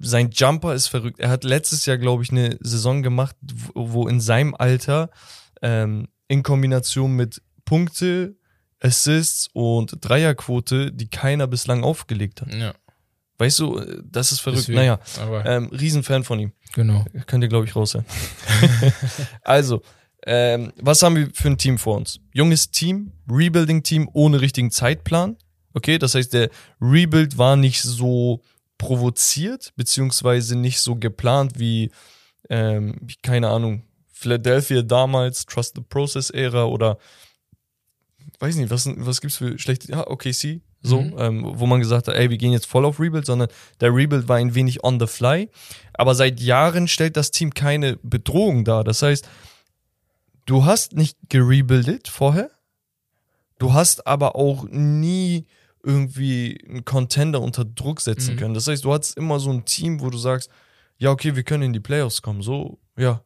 sein 0.00 0.30
Jumper 0.30 0.74
ist 0.74 0.86
verrückt. 0.86 1.18
Er 1.20 1.28
hat 1.28 1.44
letztes 1.44 1.84
Jahr, 1.86 1.98
glaube 1.98 2.22
ich, 2.22 2.30
eine 2.30 2.56
Saison 2.60 3.02
gemacht, 3.02 3.36
wo 3.74 3.92
wo 3.92 4.08
in 4.08 4.20
seinem 4.20 4.54
Alter 4.54 5.10
ähm, 5.60 6.08
in 6.28 6.42
Kombination 6.42 7.12
mit 7.16 7.42
Punkte, 7.64 8.36
Assists 8.80 9.48
und 9.52 9.96
Dreierquote, 10.00 10.92
die 10.92 11.08
keiner 11.08 11.46
bislang 11.46 11.82
aufgelegt 11.84 12.42
hat. 12.42 12.54
Ja, 12.54 12.74
Weißt 13.38 13.58
du, 13.58 13.80
das 14.04 14.30
ist 14.30 14.40
verrückt. 14.40 14.60
deswegen. 14.68 14.76
Naja, 14.78 15.00
ähm, 15.44 15.68
Riesenfan 15.72 16.22
von 16.22 16.38
ihm. 16.38 16.52
genau. 16.72 17.04
Könnt 17.26 17.42
ihr, 17.42 17.48
glaube 17.48 17.66
ich, 17.66 17.74
raushören. 17.74 18.04
also, 19.42 19.82
ähm, 20.26 20.72
was 20.80 21.02
haben 21.02 21.16
wir 21.16 21.30
für 21.32 21.48
ein 21.48 21.58
Team 21.58 21.78
vor 21.78 21.96
uns? 21.96 22.20
Junges 22.32 22.70
Team, 22.70 23.12
Rebuilding-Team 23.30 24.08
ohne 24.12 24.40
richtigen 24.40 24.70
Zeitplan. 24.70 25.36
Okay, 25.74 25.98
das 25.98 26.14
heißt, 26.14 26.32
der 26.32 26.50
Rebuild 26.80 27.36
war 27.36 27.56
nicht 27.56 27.82
so 27.82 28.40
provoziert, 28.78 29.72
beziehungsweise 29.76 30.56
nicht 30.56 30.80
so 30.80 30.96
geplant 30.96 31.58
wie 31.58 31.90
ähm, 32.50 33.06
keine 33.22 33.48
Ahnung, 33.48 33.82
Philadelphia 34.12 34.82
damals, 34.82 35.46
Trust 35.46 35.74
the 35.76 35.82
Process 35.82 36.30
Ära 36.30 36.64
oder 36.64 36.98
weiß 38.40 38.56
nicht, 38.56 38.70
was, 38.70 38.88
was 38.96 39.20
gibt's 39.20 39.36
für 39.36 39.58
schlechte, 39.58 39.90
ja, 39.92 40.06
OKC, 40.06 40.60
so, 40.82 41.00
Mhm. 41.00 41.14
ähm, 41.18 41.52
wo 41.54 41.66
man 41.66 41.80
gesagt 41.80 42.08
hat, 42.08 42.14
ey, 42.14 42.28
wir 42.30 42.36
gehen 42.36 42.52
jetzt 42.52 42.66
voll 42.66 42.84
auf 42.84 43.00
Rebuild, 43.00 43.26
sondern 43.26 43.48
der 43.80 43.94
Rebuild 43.94 44.28
war 44.28 44.36
ein 44.36 44.54
wenig 44.54 44.84
on 44.84 45.00
the 45.00 45.06
fly. 45.06 45.48
Aber 45.94 46.14
seit 46.14 46.40
Jahren 46.40 46.88
stellt 46.88 47.16
das 47.16 47.30
Team 47.30 47.54
keine 47.54 47.96
Bedrohung 48.02 48.64
dar. 48.64 48.84
Das 48.84 49.00
heißt, 49.02 49.26
du 50.46 50.64
hast 50.64 50.94
nicht 50.94 51.16
gerebuildet 51.28 52.08
vorher, 52.08 52.50
du 53.58 53.72
hast 53.72 54.06
aber 54.06 54.36
auch 54.36 54.64
nie 54.68 55.46
irgendwie 55.82 56.58
einen 56.68 56.84
Contender 56.84 57.40
unter 57.42 57.64
Druck 57.64 58.00
setzen 58.00 58.34
Mhm. 58.34 58.38
können. 58.38 58.54
Das 58.54 58.66
heißt, 58.68 58.84
du 58.84 58.92
hattest 58.92 59.16
immer 59.16 59.38
so 59.38 59.50
ein 59.50 59.64
Team, 59.64 60.00
wo 60.00 60.10
du 60.10 60.16
sagst, 60.18 60.50
ja, 60.96 61.10
okay, 61.10 61.36
wir 61.36 61.42
können 61.42 61.64
in 61.64 61.72
die 61.72 61.80
Playoffs 61.80 62.22
kommen, 62.22 62.42
so, 62.42 62.78
ja. 62.96 63.22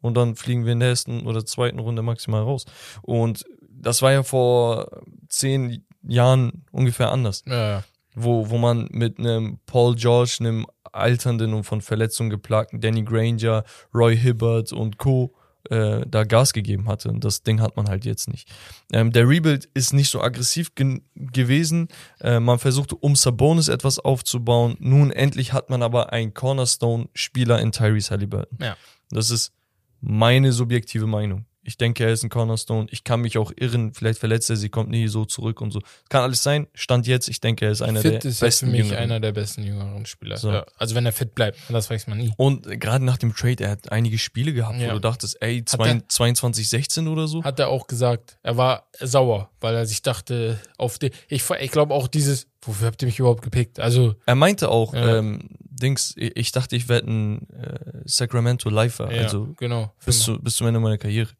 Und 0.00 0.14
dann 0.16 0.36
fliegen 0.36 0.64
wir 0.66 0.72
in 0.72 0.80
der 0.80 0.90
ersten 0.90 1.26
oder 1.26 1.46
zweiten 1.46 1.78
Runde 1.78 2.02
maximal 2.02 2.42
raus. 2.42 2.66
Und 3.02 3.44
das 3.70 4.02
war 4.02 4.12
ja 4.12 4.22
vor 4.22 5.00
zehn 5.28 5.84
Jahren 6.02 6.64
ungefähr 6.70 7.10
anders 7.10 7.42
Ja, 7.46 7.68
ja. 7.70 7.84
wo, 8.14 8.50
wo 8.50 8.58
man 8.58 8.86
mit 8.90 9.18
einem 9.18 9.58
Paul 9.66 9.94
George, 9.96 10.36
einem 10.40 10.66
alternden 10.92 11.54
und 11.54 11.64
von 11.64 11.80
Verletzungen 11.80 12.28
geplagten 12.30 12.80
Danny 12.82 13.02
Granger, 13.02 13.64
Roy 13.94 14.16
Hibbert 14.16 14.72
und 14.72 14.98
Co. 14.98 15.34
Äh, 15.70 16.04
da 16.06 16.24
Gas 16.24 16.52
gegeben 16.52 16.88
hatte. 16.88 17.08
Und 17.08 17.24
das 17.24 17.42
Ding 17.42 17.60
hat 17.62 17.76
man 17.76 17.88
halt 17.88 18.04
jetzt 18.04 18.28
nicht. 18.28 18.48
Ähm, 18.92 19.12
der 19.12 19.26
Rebuild 19.26 19.64
ist 19.72 19.94
nicht 19.94 20.10
so 20.10 20.20
aggressiv 20.20 20.74
gen- 20.74 21.02
gewesen. 21.14 21.88
Äh, 22.20 22.38
man 22.38 22.58
versuchte, 22.58 22.96
um 22.96 23.16
Sabonis 23.16 23.68
etwas 23.68 23.98
aufzubauen. 23.98 24.76
Nun 24.78 25.10
endlich 25.10 25.54
hat 25.54 25.70
man 25.70 25.82
aber 25.82 26.12
einen 26.12 26.34
Cornerstone-Spieler 26.34 27.60
in 27.60 27.72
Tyrese 27.72 28.10
Halliburton. 28.10 28.58
Ja. 28.60 28.76
Das 29.10 29.30
ist 29.30 29.52
meine 30.00 30.52
subjektive 30.52 31.06
Meinung. 31.06 31.46
Ich 31.66 31.78
denke, 31.78 32.04
er 32.04 32.12
ist 32.12 32.22
ein 32.22 32.28
Cornerstone. 32.28 32.86
Ich 32.90 33.04
kann 33.04 33.20
mich 33.22 33.38
auch 33.38 33.50
irren. 33.56 33.94
Vielleicht 33.94 34.18
verletzt 34.18 34.50
er 34.50 34.56
sich, 34.56 34.70
kommt 34.70 34.90
nie 34.90 35.08
so 35.08 35.24
zurück 35.24 35.60
und 35.62 35.70
so. 35.72 35.80
Kann 36.10 36.22
alles 36.22 36.42
sein. 36.42 36.66
Stand 36.74 37.06
jetzt. 37.06 37.28
Ich 37.28 37.40
denke, 37.40 37.64
er 37.64 37.72
ist 37.72 37.80
einer 37.82 38.00
Fit 38.02 38.12
der 38.22 38.24
ist 38.24 38.24
ja 38.24 38.30
für 38.40 38.44
besten 38.46 38.70
mich 38.70 38.80
Jüngeren. 38.80 38.98
einer 38.98 39.20
der 39.20 39.32
besten 39.32 39.64
jüngeren 39.64 40.04
Spieler. 40.06 40.36
So. 40.36 40.52
Ja. 40.52 40.66
Also 40.76 40.94
wenn 40.94 41.06
er 41.06 41.12
fit 41.12 41.34
bleibt, 41.34 41.58
das 41.70 41.88
weiß 41.88 42.06
man 42.06 42.18
nie. 42.18 42.32
Und 42.36 42.68
gerade 42.80 43.04
nach 43.04 43.16
dem 43.16 43.34
Trade, 43.34 43.64
er 43.64 43.70
hat 43.70 43.90
einige 43.90 44.18
Spiele 44.18 44.52
gehabt, 44.52 44.78
Ja. 44.78 44.88
wo 44.90 44.92
du 44.94 45.00
dachtest, 45.00 45.40
ey, 45.40 45.60
Hat 45.60 45.68
zwei, 45.70 45.88
er- 45.88 46.08
22, 46.08 46.68
16 46.68 47.08
oder 47.08 47.26
so. 47.28 47.42
Hat 47.42 47.58
er 47.58 47.68
auch 47.68 47.86
gesagt, 47.86 48.36
er 48.42 48.56
war 48.56 48.88
sauer, 49.00 49.50
weil 49.60 49.74
er 49.74 49.86
sich 49.86 50.02
dachte, 50.02 50.60
auf 50.76 50.98
die, 50.98 51.10
ich, 51.28 51.48
ich 51.60 51.70
glaube 51.70 51.94
auch 51.94 52.08
dieses, 52.08 52.46
wofür 52.62 52.88
habt 52.88 53.00
ihr 53.02 53.06
mich 53.06 53.18
überhaupt 53.18 53.42
gepickt? 53.42 53.80
Also, 53.80 54.14
Er 54.26 54.34
meinte 54.34 54.68
auch, 54.68 54.92
Ja. 54.94 55.16
ähm, 55.18 55.48
Dings, 55.60 56.14
ich 56.16 56.36
ich 56.36 56.52
dachte, 56.52 56.76
ich 56.76 56.88
werde 56.88 57.10
ein 57.10 57.50
äh, 57.50 58.02
Sacramento 58.04 58.68
Lifer, 58.70 59.12
ja, 59.12 59.22
also 59.22 59.54
genau. 59.56 59.92
bis, 60.06 60.20
zu, 60.20 60.38
bis 60.40 60.56
zum 60.56 60.66
Ende 60.68 60.78
meiner 60.78 60.98
Karriere. 60.98 61.30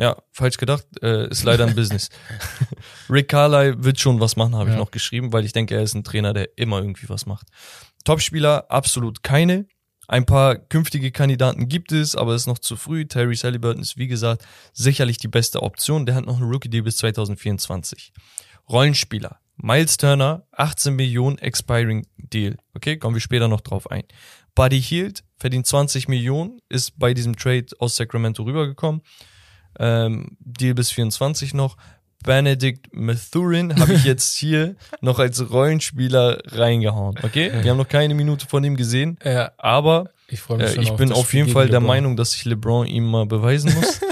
Ja, 0.00 0.16
falsch 0.32 0.56
gedacht, 0.56 0.86
äh, 1.02 1.28
ist 1.28 1.44
leider 1.44 1.66
ein 1.66 1.74
Business. 1.76 2.08
Rick 3.10 3.28
Carlisle 3.28 3.84
wird 3.84 4.00
schon 4.00 4.18
was 4.18 4.34
machen, 4.36 4.54
habe 4.54 4.70
ich 4.70 4.74
Ja. 4.74 4.78
noch 4.80 4.90
geschrieben, 4.90 5.32
weil 5.32 5.44
ich 5.44 5.52
denke, 5.52 5.74
er 5.74 5.82
ist 5.82 5.94
ein 5.94 6.04
Trainer, 6.04 6.32
der 6.32 6.56
immer 6.56 6.78
irgendwie 6.78 7.08
was 7.08 7.26
macht. 7.26 7.46
Topspieler, 8.04 8.70
absolut 8.70 9.22
keine. 9.22 9.66
Ein 10.08 10.24
paar 10.26 10.56
künftige 10.56 11.12
Kandidaten 11.12 11.68
gibt 11.68 11.92
es, 11.92 12.16
aber 12.16 12.34
es 12.34 12.42
ist 12.42 12.46
noch 12.46 12.58
zu 12.58 12.76
früh. 12.76 13.06
Terry 13.06 13.36
Halliburton 13.36 13.82
ist, 13.82 13.96
wie 13.98 14.08
gesagt, 14.08 14.44
sicherlich 14.72 15.18
die 15.18 15.28
beste 15.28 15.62
Option. 15.62 16.06
Der 16.06 16.14
hat 16.16 16.24
noch 16.26 16.40
einen 16.40 16.50
Rookie-Deal 16.50 16.82
bis 16.82 16.96
2024. 16.96 18.12
Rollenspieler. 18.68 19.38
Miles 19.56 19.98
Turner, 19.98 20.46
18 20.52 20.94
Millionen 20.96 21.36
Expiring 21.38 22.06
Deal. 22.16 22.56
Okay, 22.74 22.96
kommen 22.96 23.14
wir 23.14 23.20
später 23.20 23.46
noch 23.48 23.60
drauf 23.60 23.90
ein. 23.90 24.04
Buddy 24.54 24.80
Hield 24.80 25.22
verdient 25.36 25.66
20 25.66 26.08
Millionen, 26.08 26.60
ist 26.70 26.98
bei 26.98 27.12
diesem 27.14 27.36
Trade 27.36 27.66
aus 27.78 27.96
Sacramento 27.96 28.42
rübergekommen. 28.42 29.02
Ähm, 29.78 30.36
Deal 30.40 30.74
bis 30.74 30.90
24 30.90 31.54
noch. 31.54 31.76
Benedict 32.22 32.88
Mathurin 32.92 33.80
habe 33.80 33.94
ich 33.94 34.04
jetzt 34.04 34.34
hier 34.38 34.76
noch 35.00 35.18
als 35.18 35.50
Rollenspieler 35.50 36.42
reingehauen. 36.46 37.16
Okay, 37.22 37.50
wir 37.62 37.70
haben 37.70 37.78
noch 37.78 37.88
keine 37.88 38.14
Minute 38.14 38.46
von 38.46 38.62
ihm 38.62 38.76
gesehen, 38.76 39.18
Ja, 39.24 39.52
aber 39.56 40.10
ich 40.28 40.40
äh, 40.50 40.80
ich 40.80 40.90
bin 40.92 41.12
auf 41.12 41.32
jeden 41.32 41.48
Fall 41.48 41.66
der 41.66 41.80
LeBron. 41.80 41.86
Meinung, 41.86 42.16
dass 42.16 42.32
sich 42.32 42.44
LeBron 42.44 42.86
ihm 42.86 43.10
mal 43.10 43.26
beweisen 43.26 43.74
muss. 43.74 44.00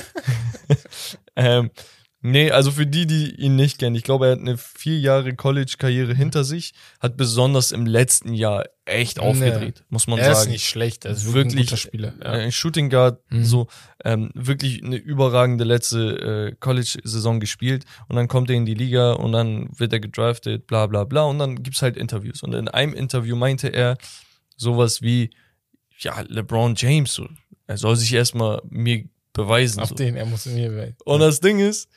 ähm, 1.37 1.71
nee, 2.21 2.51
also 2.51 2.71
für 2.73 2.87
die, 2.87 3.07
die 3.07 3.35
ihn 3.37 3.57
nicht 3.57 3.79
kennen, 3.79 3.95
ich 3.97 4.03
glaube, 4.03 4.27
er 4.27 4.33
hat 4.33 4.39
eine 4.41 4.57
vier 4.59 4.99
Jahre 4.99 5.35
College-Karriere 5.35 6.15
hinter 6.15 6.45
sich, 6.45 6.73
hat 7.01 7.17
besonders 7.17 7.73
im 7.73 7.87
letzten 7.87 8.35
Jahr 8.35 8.65
echt 8.85 9.21
aufgedreht, 9.21 9.85
muss 9.89 10.07
man 10.07 10.19
Er 10.19 10.33
ist 10.33 10.39
sagen. 10.41 10.51
nicht 10.53 10.67
schlecht, 10.69 11.05
er 11.05 11.13
ist 11.13 11.33
wirklich, 11.33 11.55
ein 11.57 11.65
guter 11.67 11.77
Spieler. 11.77 12.15
Ja. 12.23 12.31
Ein 12.31 12.53
Shooting 12.53 12.91
Guard, 12.91 13.21
Mhm. 13.31 13.45
so 13.45 13.69
ähm, 14.05 14.31
wirklich 14.35 14.83
eine 14.83 14.97
überragende 14.97 15.65
letzte 15.65 16.51
äh, 16.53 16.57
College-Saison 16.59 17.41
gespielt 17.41 17.85
und 18.09 18.17
dann 18.17 18.29
kommt 18.29 18.51
er 18.51 18.57
in 18.57 18.67
die 18.67 18.75
Liga 18.75 19.13
und 19.13 19.33
dann 19.33 19.69
wird 19.79 19.93
er 19.93 20.01
gedraftet, 20.01 20.67
bla 20.67 20.87
bla 20.87 21.05
bla 21.05 21.23
und 21.25 21.39
dann 21.39 21.63
gibt's 21.63 21.83
halt 21.83 21.97
Interviews 21.97 22.43
und 22.43 22.55
in 22.55 22.69
einem 22.69 22.95
Interview 22.95 23.37
meinte 23.37 23.69
er 23.69 23.97
sowas 24.57 25.03
wie, 25.03 25.31
ja, 25.99 26.21
LeBron 26.29 26.75
James, 26.77 27.13
so, 27.15 27.29
er 27.67 27.77
soll 27.77 27.97
sich 27.97 28.13
erstmal 28.13 28.61
mir 28.69 29.05
beweisen. 29.33 29.81
Auf 29.81 29.91
So. 29.91 29.95
den, 29.95 30.17
er 30.17 30.25
muss 30.27 30.47
mir 30.47 30.71
bei. 30.71 30.95
Und 31.05 31.21
das 31.21 31.41
Ding 31.41 31.61
ist, 31.61 31.89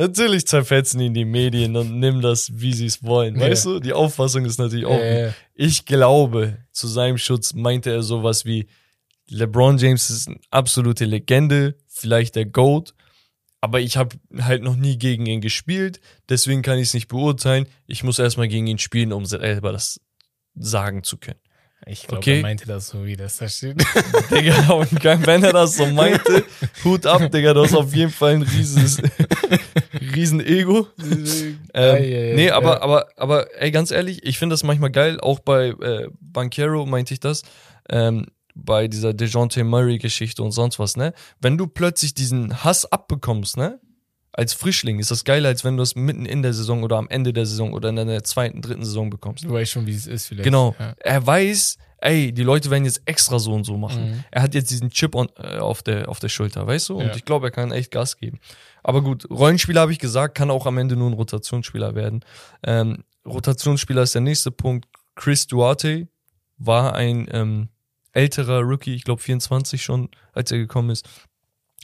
natürlich 0.00 0.46
zerfetzen 0.46 1.00
ihn 1.00 1.14
die 1.14 1.24
Medien 1.24 1.76
und 1.76 1.98
nimm 2.00 2.20
das, 2.20 2.50
wie 2.60 2.72
sie 2.72 2.86
es 2.86 3.02
wollen. 3.04 3.36
Ja. 3.38 3.42
Weißt 3.48 3.66
du? 3.66 3.80
Die 3.80 3.92
Auffassung 3.92 4.44
ist 4.44 4.58
natürlich 4.58 4.86
auch. 4.86 4.98
Äh, 4.98 5.32
Ich 5.54 5.84
glaube, 5.84 6.56
zu 6.72 6.88
seinem 6.88 7.18
Schutz 7.18 7.54
meinte 7.54 7.90
er 7.90 8.02
sowas 8.02 8.44
wie, 8.44 8.66
LeBron 9.28 9.78
James 9.78 10.10
ist 10.10 10.26
eine 10.28 10.38
absolute 10.50 11.04
Legende, 11.04 11.76
vielleicht 11.86 12.34
der 12.34 12.46
GOAT, 12.46 12.94
aber 13.60 13.78
ich 13.80 13.96
habe 13.96 14.16
halt 14.40 14.62
noch 14.62 14.74
nie 14.74 14.96
gegen 14.98 15.26
ihn 15.26 15.40
gespielt, 15.40 16.00
deswegen 16.28 16.62
kann 16.62 16.78
ich 16.78 16.88
es 16.88 16.94
nicht 16.94 17.08
beurteilen. 17.08 17.66
Ich 17.86 18.02
muss 18.02 18.18
erstmal 18.18 18.48
gegen 18.48 18.66
ihn 18.66 18.78
spielen, 18.78 19.12
um 19.12 19.26
selber 19.26 19.70
das 19.72 20.00
sagen 20.56 21.04
zu 21.04 21.16
können. 21.18 21.38
ich 21.86 22.02
glaube, 22.08 22.18
Okay. 22.18 22.36
er 22.38 22.42
meinte 22.42 22.66
das 22.66 22.88
so, 22.88 23.04
wie 23.04 23.16
das 23.16 23.36
da 23.36 23.48
steht. 23.48 23.76
Digga, 24.30 24.70
und 24.72 24.92
wenn 25.04 25.44
er 25.44 25.52
das 25.52 25.76
so 25.76 25.86
meinte, 25.86 26.44
Hut 26.84 27.06
ab, 27.06 27.30
Digga, 27.30 27.54
du 27.54 27.62
hast 27.62 27.74
auf 27.74 27.94
jeden 27.94 28.10
Fall 28.10 28.34
ein 28.36 28.42
rieses, 28.42 28.96
riesen 30.00 30.40
Ego. 30.44 30.86
Ähm, 31.74 32.34
nee, 32.36 32.50
aber, 32.50 32.82
aber, 32.82 33.08
aber, 33.16 33.60
ey, 33.60 33.70
ganz 33.70 33.90
ehrlich, 33.90 34.24
ich 34.24 34.38
finde 34.38 34.54
das 34.54 34.62
manchmal 34.62 34.90
geil, 34.90 35.20
auch 35.20 35.40
bei 35.40 35.68
äh, 35.68 36.08
Banquero 36.20 36.86
meinte 36.86 37.14
ich 37.14 37.20
das, 37.20 37.42
ähm, 37.88 38.26
bei 38.54 38.88
dieser 38.88 39.14
DeJounte 39.14 39.62
Murray-Geschichte 39.64 40.42
und 40.42 40.50
sonst 40.52 40.78
was, 40.78 40.96
ne? 40.96 41.12
Wenn 41.40 41.56
du 41.56 41.66
plötzlich 41.66 42.14
diesen 42.14 42.64
Hass 42.64 42.90
abbekommst, 42.90 43.56
ne? 43.56 43.80
Als 44.32 44.52
Frischling 44.54 45.00
ist 45.00 45.10
das 45.10 45.24
geiler, 45.24 45.48
als 45.48 45.64
wenn 45.64 45.76
du 45.76 45.82
es 45.82 45.96
mitten 45.96 46.24
in 46.24 46.42
der 46.42 46.52
Saison 46.52 46.84
oder 46.84 46.98
am 46.98 47.08
Ende 47.08 47.32
der 47.32 47.46
Saison 47.46 47.72
oder 47.72 47.88
in 47.88 47.96
der 47.96 48.22
zweiten, 48.22 48.62
dritten 48.62 48.84
Saison 48.84 49.10
bekommst. 49.10 49.44
Du 49.44 49.50
weißt 49.50 49.72
schon, 49.72 49.86
wie 49.86 49.94
es 49.94 50.06
ist 50.06 50.26
vielleicht. 50.28 50.44
Genau. 50.44 50.74
Ja. 50.78 50.94
Er 51.00 51.26
weiß, 51.26 51.78
ey, 51.98 52.32
die 52.32 52.44
Leute 52.44 52.70
werden 52.70 52.84
jetzt 52.84 53.02
extra 53.06 53.40
so 53.40 53.52
und 53.52 53.64
so 53.64 53.76
machen. 53.76 54.10
Mhm. 54.10 54.24
Er 54.30 54.42
hat 54.42 54.54
jetzt 54.54 54.70
diesen 54.70 54.90
Chip 54.90 55.16
on, 55.16 55.28
äh, 55.36 55.58
auf, 55.58 55.82
der, 55.82 56.08
auf 56.08 56.20
der 56.20 56.28
Schulter, 56.28 56.64
weißt 56.64 56.90
du? 56.90 56.98
Und 56.98 57.06
Ja. 57.06 57.16
ich 57.16 57.24
glaube, 57.24 57.48
er 57.48 57.50
kann 57.50 57.72
echt 57.72 57.90
Gas 57.90 58.18
geben. 58.18 58.38
Aber 58.82 59.02
gut, 59.02 59.28
Rollenspieler 59.30 59.82
habe 59.82 59.92
ich 59.92 59.98
gesagt, 59.98 60.36
kann 60.36 60.50
auch 60.50 60.66
am 60.66 60.78
Ende 60.78 60.96
nur 60.96 61.10
ein 61.10 61.14
Rotationsspieler 61.14 61.94
werden. 61.94 62.24
Ähm, 62.62 63.04
Rotationsspieler 63.26 64.02
ist 64.02 64.14
der 64.14 64.22
nächste 64.22 64.50
Punkt. 64.50 64.88
Chris 65.14 65.46
Duarte 65.46 66.08
war 66.56 66.94
ein 66.94 67.28
ähm, 67.32 67.68
älterer 68.12 68.60
Rookie, 68.60 68.94
ich 68.94 69.04
glaube 69.04 69.22
24 69.22 69.82
schon, 69.82 70.08
als 70.32 70.50
er 70.50 70.58
gekommen 70.58 70.90
ist. 70.90 71.08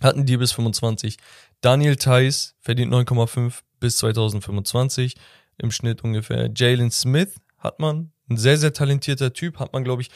Hatten 0.03 0.26
die 0.26 0.36
bis 0.36 0.53
25. 0.53 1.16
Daniel 1.61 1.97
Theiss 1.97 2.55
verdient 2.61 2.92
9,5 2.92 3.61
bis 3.80 3.97
2025 3.99 5.16
im 5.59 5.70
Schnitt 5.70 6.05
ungefähr. 6.05 6.51
Jalen 6.55 6.90
Smith 6.90 7.36
hat 7.59 7.78
man, 7.78 8.12
ein 8.28 8.36
sehr, 8.36 8.59
sehr 8.59 8.72
talentierter 8.72 9.32
Typ, 9.32 9.59
hat 9.59 9.72
man, 9.72 9.84
glaube 9.84 10.03
ich, 10.03 10.11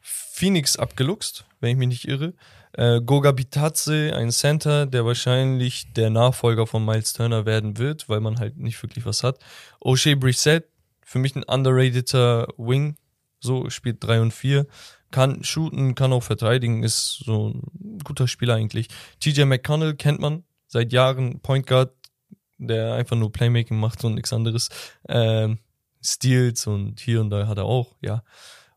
Phoenix 0.00 0.76
abgeluchst, 0.76 1.46
wenn 1.60 1.70
ich 1.70 1.76
mich 1.76 1.88
nicht 1.88 2.08
irre. 2.08 2.34
Äh, 2.76 3.00
Goga 3.00 3.32
Bitadze, 3.32 4.12
ein 4.14 4.30
Center, 4.30 4.86
der 4.86 5.06
wahrscheinlich 5.06 5.92
der 5.94 6.10
Nachfolger 6.10 6.66
von 6.66 6.84
Miles 6.84 7.14
Turner 7.14 7.46
werden 7.46 7.78
wird, 7.78 8.08
weil 8.08 8.20
man 8.20 8.38
halt 8.38 8.58
nicht 8.58 8.82
wirklich 8.82 9.06
was 9.06 9.24
hat. 9.24 9.38
O'Shea 9.80 10.14
Brissett, 10.14 10.68
für 11.02 11.18
mich 11.18 11.34
ein 11.34 11.42
underrateder 11.42 12.48
Wing, 12.58 12.96
so 13.40 13.70
spielt 13.70 14.04
3 14.04 14.20
und 14.20 14.34
4, 14.34 14.66
kann 15.10 15.42
shooten, 15.42 15.94
kann 15.94 16.12
auch 16.12 16.22
verteidigen, 16.22 16.82
ist 16.82 17.22
so 17.24 17.48
ein 17.48 17.98
guter 18.04 18.28
Spieler 18.28 18.54
eigentlich. 18.54 18.88
TJ 19.20 19.44
McConnell 19.44 19.94
kennt 19.94 20.20
man 20.20 20.44
seit 20.66 20.92
Jahren, 20.92 21.40
Point 21.40 21.66
Guard, 21.66 21.94
der 22.58 22.94
einfach 22.94 23.16
nur 23.16 23.32
Playmaking 23.32 23.78
macht 23.78 24.04
und 24.04 24.14
nichts 24.14 24.32
anderes. 24.32 24.68
Ähm, 25.08 25.58
Steals 26.02 26.66
und 26.66 27.00
hier 27.00 27.20
und 27.20 27.30
da 27.30 27.46
hat 27.46 27.58
er 27.58 27.64
auch, 27.64 27.96
ja. 28.00 28.22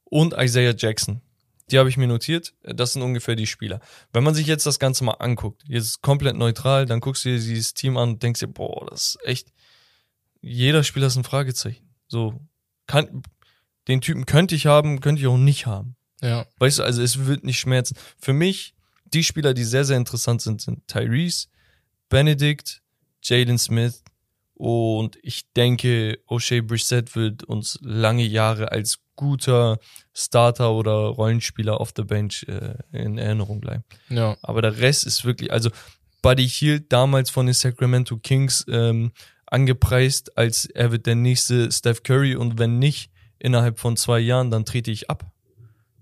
Und 0.04 0.34
Isaiah 0.38 0.74
Jackson. 0.76 1.22
Die 1.72 1.80
habe 1.80 1.90
ich 1.90 1.98
mir 1.98 2.08
notiert. 2.08 2.54
Das 2.64 2.94
sind 2.94 3.02
ungefähr 3.02 3.36
die 3.36 3.48
Spieler. 3.48 3.80
Wenn 4.12 4.24
man 4.24 4.34
sich 4.34 4.48
jetzt 4.48 4.66
das 4.66 4.80
Ganze 4.80 5.04
mal 5.04 5.14
anguckt, 5.14 5.64
jetzt 5.68 6.02
komplett 6.02 6.36
neutral, 6.36 6.86
dann 6.86 7.00
guckst 7.00 7.26
du 7.26 7.30
dir 7.30 7.40
dieses 7.40 7.74
Team 7.74 7.98
an 7.98 8.10
und 8.10 8.24
denkst 8.24 8.40
dir, 8.40 8.48
boah, 8.48 8.88
das 8.90 9.16
ist 9.16 9.26
echt, 9.26 9.54
jeder 10.42 10.84
Spieler 10.84 11.08
ist 11.08 11.18
ein 11.18 11.24
Fragezeichen. 11.24 11.90
So, 12.08 12.40
kann, 12.88 13.24
den 13.88 14.02
Typen 14.02 14.26
könnte 14.26 14.56
ich 14.56 14.66
haben, 14.66 15.02
könnte 15.02 15.22
ich 15.22 15.28
auch 15.28 15.38
nicht 15.38 15.66
haben. 15.66 15.96
Ja. 16.22 16.46
Weißt 16.58 16.80
du, 16.80 16.84
also 16.84 17.02
es 17.02 17.26
wird 17.26 17.44
nicht 17.44 17.60
schmerzen. 17.60 17.96
Für 18.18 18.34
mich, 18.34 18.74
die 19.06 19.24
Spieler, 19.24 19.54
die 19.54 19.64
sehr, 19.64 19.86
sehr 19.86 19.98
interessant 19.98 20.42
sind, 20.42 20.62
sind 20.62 20.88
Tyrese, 20.88 21.48
Benedict, 22.10 22.82
Jalen 23.22 23.58
Smith 23.58 24.04
und 24.54 25.18
ich 25.22 25.52
denke, 25.54 26.20
O'Shea 26.28 26.62
Brissett 26.62 27.16
wird 27.16 27.44
uns 27.44 27.80
lange 27.82 28.24
Jahre 28.24 28.72
als 28.72 29.00
guter 29.20 29.80
Starter 30.14 30.72
oder 30.72 30.94
Rollenspieler 30.94 31.82
auf 31.82 31.92
der 31.92 32.04
Bench 32.04 32.46
äh, 32.48 32.76
in 32.94 33.18
Erinnerung 33.18 33.60
bleiben. 33.60 33.84
Ja. 34.08 34.38
Aber 34.42 34.62
der 34.62 34.78
Rest 34.78 35.06
ist 35.06 35.26
wirklich, 35.26 35.52
also 35.52 35.70
Buddy 36.22 36.48
Hield 36.48 36.94
damals 36.94 37.30
von 37.30 37.46
den 37.46 37.54
Sacramento 37.54 38.16
Kings 38.18 38.66
ähm, 38.70 39.12
angepreist, 39.46 40.38
als 40.38 40.66
er 40.68 40.94
wird 40.94 41.06
der 41.06 41.16
nächste 41.16 41.70
Steph 41.70 42.04
Curry 42.04 42.38
und 42.38 42.60
wenn 42.60 42.80
nicht, 42.80 43.12
innerhalb 43.40 43.80
von 43.80 43.98
zwei 43.98 44.20
Jahren, 44.20 44.52
dann 44.52 44.64
trete 44.64 44.92
ich 44.92 45.10
ab. 45.10 45.26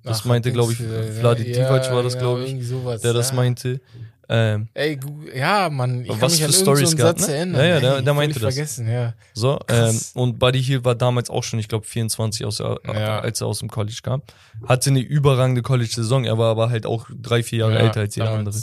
Das 0.04 0.22
Ach, 0.22 0.26
meinte, 0.26 0.52
glaube 0.52 0.74
ich, 0.74 0.80
äh, 0.80 1.12
Vladi 1.12 1.52
ja, 1.52 1.66
Divac 1.66 1.92
war 1.92 2.04
das, 2.04 2.14
ja, 2.14 2.20
glaube 2.20 2.46
ich, 2.46 2.68
sowas, 2.68 3.02
der 3.02 3.14
das 3.14 3.34
meinte. 3.34 3.82
Ähm, 4.30 4.68
Ey, 4.74 5.00
ja, 5.34 5.70
Mann, 5.70 6.02
ich 6.02 6.10
kann 6.10 6.22
Was 6.22 6.34
mich 6.34 6.44
für 6.46 6.52
Stories 6.54 6.98
gab, 6.98 7.18
Satz 7.18 7.28
ne? 7.30 7.36
erinnern. 7.36 7.62
Ja, 7.62 7.80
ja, 7.80 7.96
Ey, 7.98 8.04
der 8.04 8.14
meinte 8.14 8.40
das. 8.40 8.54
vergessen, 8.54 8.90
ja. 8.90 9.14
so, 9.34 9.58
ähm, 9.70 9.98
und 10.16 10.38
Buddy 10.38 10.62
Hield 10.62 10.84
war 10.84 10.96
damals 10.96 11.30
auch 11.30 11.44
schon, 11.44 11.60
ich 11.60 11.70
glaube, 11.70 11.86
24, 11.86 12.46
aus, 12.46 12.58
der- 12.58 12.78
Ja. 12.94 13.20
als 13.20 13.40
er 13.40 13.48
aus 13.48 13.60
dem 13.60 13.70
College 13.70 14.00
kam. 14.04 14.22
Hatte 14.68 14.90
eine 14.90 15.00
überragende 15.00 15.62
College-Saison, 15.62 16.26
er 16.26 16.38
war 16.38 16.52
aber 16.52 16.70
halt 16.70 16.86
auch 16.86 17.08
drei, 17.22 17.42
vier 17.42 17.60
Jahre 17.60 17.76
ja, 17.76 17.80
älter 17.80 18.02
als 18.02 18.16
jeder 18.18 18.32
andere. 18.32 18.56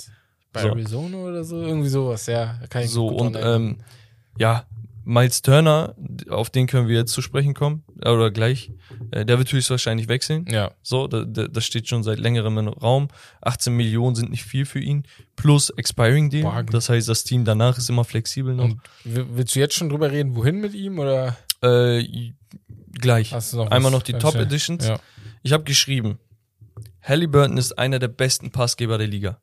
Bei 0.52 0.60
So. 0.62 0.68
Arizona 0.68 1.16
oder 1.16 1.44
so, 1.44 1.62
irgendwie 1.62 1.88
sowas, 1.88 2.26
ja. 2.26 2.56
da 2.60 2.66
Kann 2.66 2.86
So, 2.86 3.08
und 3.08 3.34
ähm, 3.40 3.78
ja, 4.38 4.64
Miles 5.06 5.42
Turner, 5.42 5.94
auf 6.30 6.48
den 6.50 6.66
können 6.66 6.88
wir 6.88 6.96
jetzt 6.96 7.12
zu 7.12 7.20
sprechen 7.20 7.52
kommen, 7.54 7.84
äh, 8.02 8.08
oder 8.08 8.30
gleich. 8.30 8.72
Äh, 9.10 9.26
der 9.26 9.38
wird 9.38 9.52
höchstwahrscheinlich 9.52 10.08
wechseln. 10.08 10.46
ja, 10.50 10.70
So, 10.82 11.06
da- 11.08 11.24
da- 11.24 11.46
das 11.48 11.66
steht 11.66 11.88
schon 11.88 12.02
seit 12.02 12.18
längerem 12.18 12.56
im 12.58 12.68
Raum. 12.68 13.08
18 13.42 13.74
Millionen 13.76 14.16
sind 14.16 14.30
nicht 14.30 14.44
viel 14.44 14.64
für 14.64 14.80
ihn. 14.80 15.02
Plus 15.36 15.68
Expiring 15.70 16.30
Deal. 16.30 16.44
Wagen. 16.44 16.68
Das 16.72 16.88
heißt, 16.88 17.08
das 17.08 17.24
Team 17.24 17.44
danach 17.44 17.76
ist 17.78 17.90
immer 17.90 18.04
flexibel 18.04 18.54
noch. 18.54 18.64
und 18.64 18.80
w- 19.04 19.24
willst 19.32 19.54
du 19.54 19.58
jetzt 19.60 19.74
schon 19.74 19.90
drüber 19.90 20.10
reden, 20.10 20.34
wohin 20.36 20.60
mit 20.60 20.74
ihm 20.74 20.98
oder 20.98 21.36
Äh, 21.62 22.32
gleich. 22.92 23.32
hast 23.32 23.52
du 23.52 23.58
noch 23.58 23.70
Einmal 23.70 23.92
noch 23.92 24.02
die 24.02 24.14
Top. 24.14 24.34
Editions. 24.36 24.86
Ja. 24.86 24.98
Ich 25.42 25.52
habe 25.52 25.64
geschrieben, 25.64 26.18
Halliburton 27.02 27.58
ist 27.58 27.78
einer 27.78 27.98
der 27.98 28.08
besten 28.08 28.50
Passgeber 28.50 28.96
der 28.98 29.06
Liga. 29.08 29.38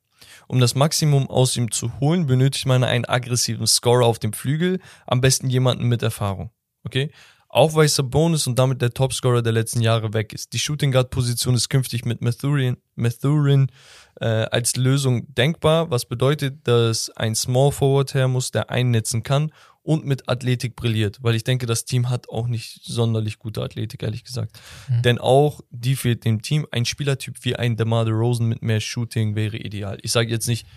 Um 0.52 0.60
das 0.60 0.76
Maximum 0.76 1.30
aus 1.30 1.56
ihm 1.56 1.72
zu 1.72 1.97
holen, 2.02 2.26
benötigt 2.26 2.66
man 2.66 2.84
einen 2.84 3.06
aggressiven 3.06 3.66
Scorer 3.66 4.06
auf 4.06 4.20
dem 4.20 4.34
Flügel, 4.34 4.82
am 5.08 5.22
besten 5.22 5.49
jemanden 5.49 5.86
mit 5.86 6.04
Erfahrung. 6.04 6.52
Okay? 6.84 7.10
Auch 7.47 7.74
weil 7.74 7.88
Sabonis 7.88 8.47
und 8.47 8.60
damit 8.60 8.82
der 8.82 8.93
Topscorer 8.93 9.41
der 9.41 9.54
letzten 9.54 9.80
Jahre 9.80 10.14
weg 10.14 10.34
ist. 10.34 10.52
Die 10.52 10.60
Shooting 10.60 10.91
Guard 10.91 11.10
Position 11.10 11.56
ist 11.56 11.70
künftig 11.70 12.04
mit 12.04 12.22
Mathurin, 12.22 12.76
Mathurin 12.95 13.72
äh, 14.20 14.26
als 14.26 14.76
Lösung 14.76 15.34
denkbar, 15.34 15.89
was 15.89 16.04
bedeutet, 16.04 16.68
dass 16.68 17.10
ein 17.12 17.34
Small 17.34 17.72
Forward 17.72 18.14
her 18.14 18.28
muss, 18.28 18.52
der 18.52 18.70
einnetzen 18.70 19.24
kann 19.24 19.54
und 19.84 20.06
mit 20.06 20.30
Athletik 20.30 20.76
brilliert, 20.76 21.18
weil 21.22 21.34
ich 21.36 21.44
denke, 21.44 21.66
das 21.66 21.86
Team 21.86 22.10
hat 22.10 22.30
auch 22.30 22.48
nicht 22.48 22.82
sonderlich 22.84 23.40
gute 23.40 23.64
Athletik, 23.64 24.04
ehrlich 24.04 24.24
gesagt. 24.24 24.60
Denn 25.04 25.18
auch 25.18 25.62
die 25.72 25.96
fehlt 25.96 26.24
dem 26.24 26.42
Team. 26.44 26.68
Ein 26.72 26.86
Spielertyp 26.86 27.38
wie 27.44 27.56
ein 27.56 27.78
DeMar 27.78 28.06
DeRozan 28.06 28.48
mit 28.48 28.62
mehr 28.62 28.80
Shooting 28.80 29.36
wäre 29.36 29.58
ideal. 29.58 29.98
Ich 30.04 30.12
sage 30.12 30.30
jetzt 30.30 30.48
nicht 30.48 30.68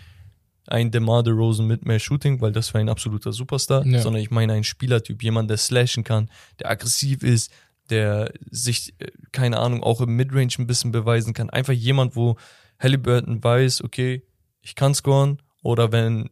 ein 0.67 0.89
DeMar 0.89 1.21
DeRozan 1.21 1.67
mit 1.67 1.85
mehr 1.85 1.99
Shooting, 1.99 2.41
weil 2.41 2.51
das 2.51 2.73
wäre 2.73 2.81
ein 2.83 2.89
absoluter 2.89 3.31
Superstar, 3.31 3.85
Ja. 3.85 3.99
sondern 4.01 4.23
ich 4.23 4.31
meine 4.31 4.53
ein 4.53 4.63
Spielertyp, 4.63 5.21
jemand, 5.21 5.51
der 5.51 5.57
slashen 5.57 6.03
kann, 6.03 6.31
der 6.59 6.71
aggressiv 6.71 7.21
ist, 7.21 7.51
der 7.91 8.33
sich, 8.49 8.95
äh, 8.97 9.11
keine 9.31 9.59
Ahnung, 9.59 9.83
auch 9.83 10.01
im 10.01 10.15
Midrange 10.15 10.53
ein 10.57 10.65
bisschen 10.65 10.91
beweisen 10.91 11.35
kann. 11.35 11.51
Einfach 11.51 11.73
jemand, 11.73 12.15
wo 12.15 12.37
Halliburton 12.79 13.43
weiß, 13.43 13.83
okay, 13.83 14.23
ich 14.61 14.73
kann 14.73 14.95
scoren 14.95 15.37
oder 15.61 15.91
wenn 15.91 16.31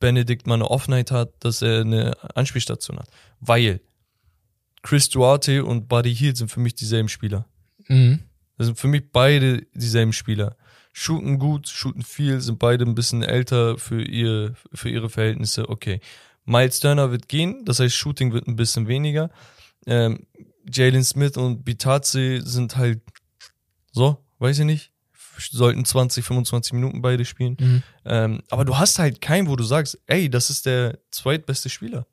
Benedict 0.00 0.46
mal 0.46 0.54
eine 0.54 0.70
Offenheit 0.70 1.10
hat, 1.10 1.32
dass 1.40 1.62
er 1.62 1.80
eine 1.80 2.16
Anspielstation 2.34 2.98
hat. 2.98 3.08
Weil 3.40 3.80
Chris 4.82 5.08
Duarte 5.08 5.64
und 5.64 5.88
Buddy 5.88 6.14
Hield 6.14 6.36
sind 6.36 6.50
für 6.50 6.60
mich 6.60 6.74
dieselben 6.74 7.08
Spieler. 7.08 7.46
Mhm. 7.88 8.20
Das 8.56 8.66
sind 8.66 8.78
für 8.78 8.88
mich 8.88 9.10
beide 9.12 9.62
dieselben 9.74 10.12
Spieler. 10.12 10.56
Shooten 10.92 11.38
gut, 11.38 11.68
shooten 11.68 12.02
viel, 12.02 12.40
sind 12.40 12.58
beide 12.58 12.84
ein 12.84 12.94
bisschen 12.94 13.22
älter 13.22 13.78
für, 13.78 14.02
ihr, 14.02 14.54
für 14.72 14.88
ihre 14.88 15.08
Verhältnisse. 15.08 15.68
Okay. 15.68 16.00
Miles 16.44 16.80
Turner 16.80 17.10
wird 17.10 17.28
gehen, 17.28 17.64
das 17.64 17.78
heißt, 17.78 17.94
Shooting 17.94 18.32
wird 18.32 18.48
ein 18.48 18.56
bisschen 18.56 18.88
weniger. 18.88 19.30
Ähm, 19.86 20.26
Jalen 20.70 21.04
Smith 21.04 21.36
und 21.36 21.64
Bitadze 21.64 22.40
sind 22.42 22.76
halt 22.76 23.00
so, 23.92 24.24
weiß 24.38 24.60
ich 24.60 24.64
nicht, 24.64 24.92
sollten 25.40 25.84
20, 25.84 26.24
25 26.24 26.72
Minuten 26.72 27.02
beide 27.02 27.24
spielen. 27.24 27.56
Mhm. 27.60 27.82
Ähm, 28.04 28.42
aber 28.50 28.64
du 28.64 28.76
hast 28.78 28.98
halt 28.98 29.20
keinen, 29.20 29.48
wo 29.48 29.56
du 29.56 29.64
sagst, 29.64 29.98
ey, 30.06 30.28
das 30.30 30.50
ist 30.50 30.66
der 30.66 30.98
zweitbeste 31.10 31.68
Spieler. 31.68 32.06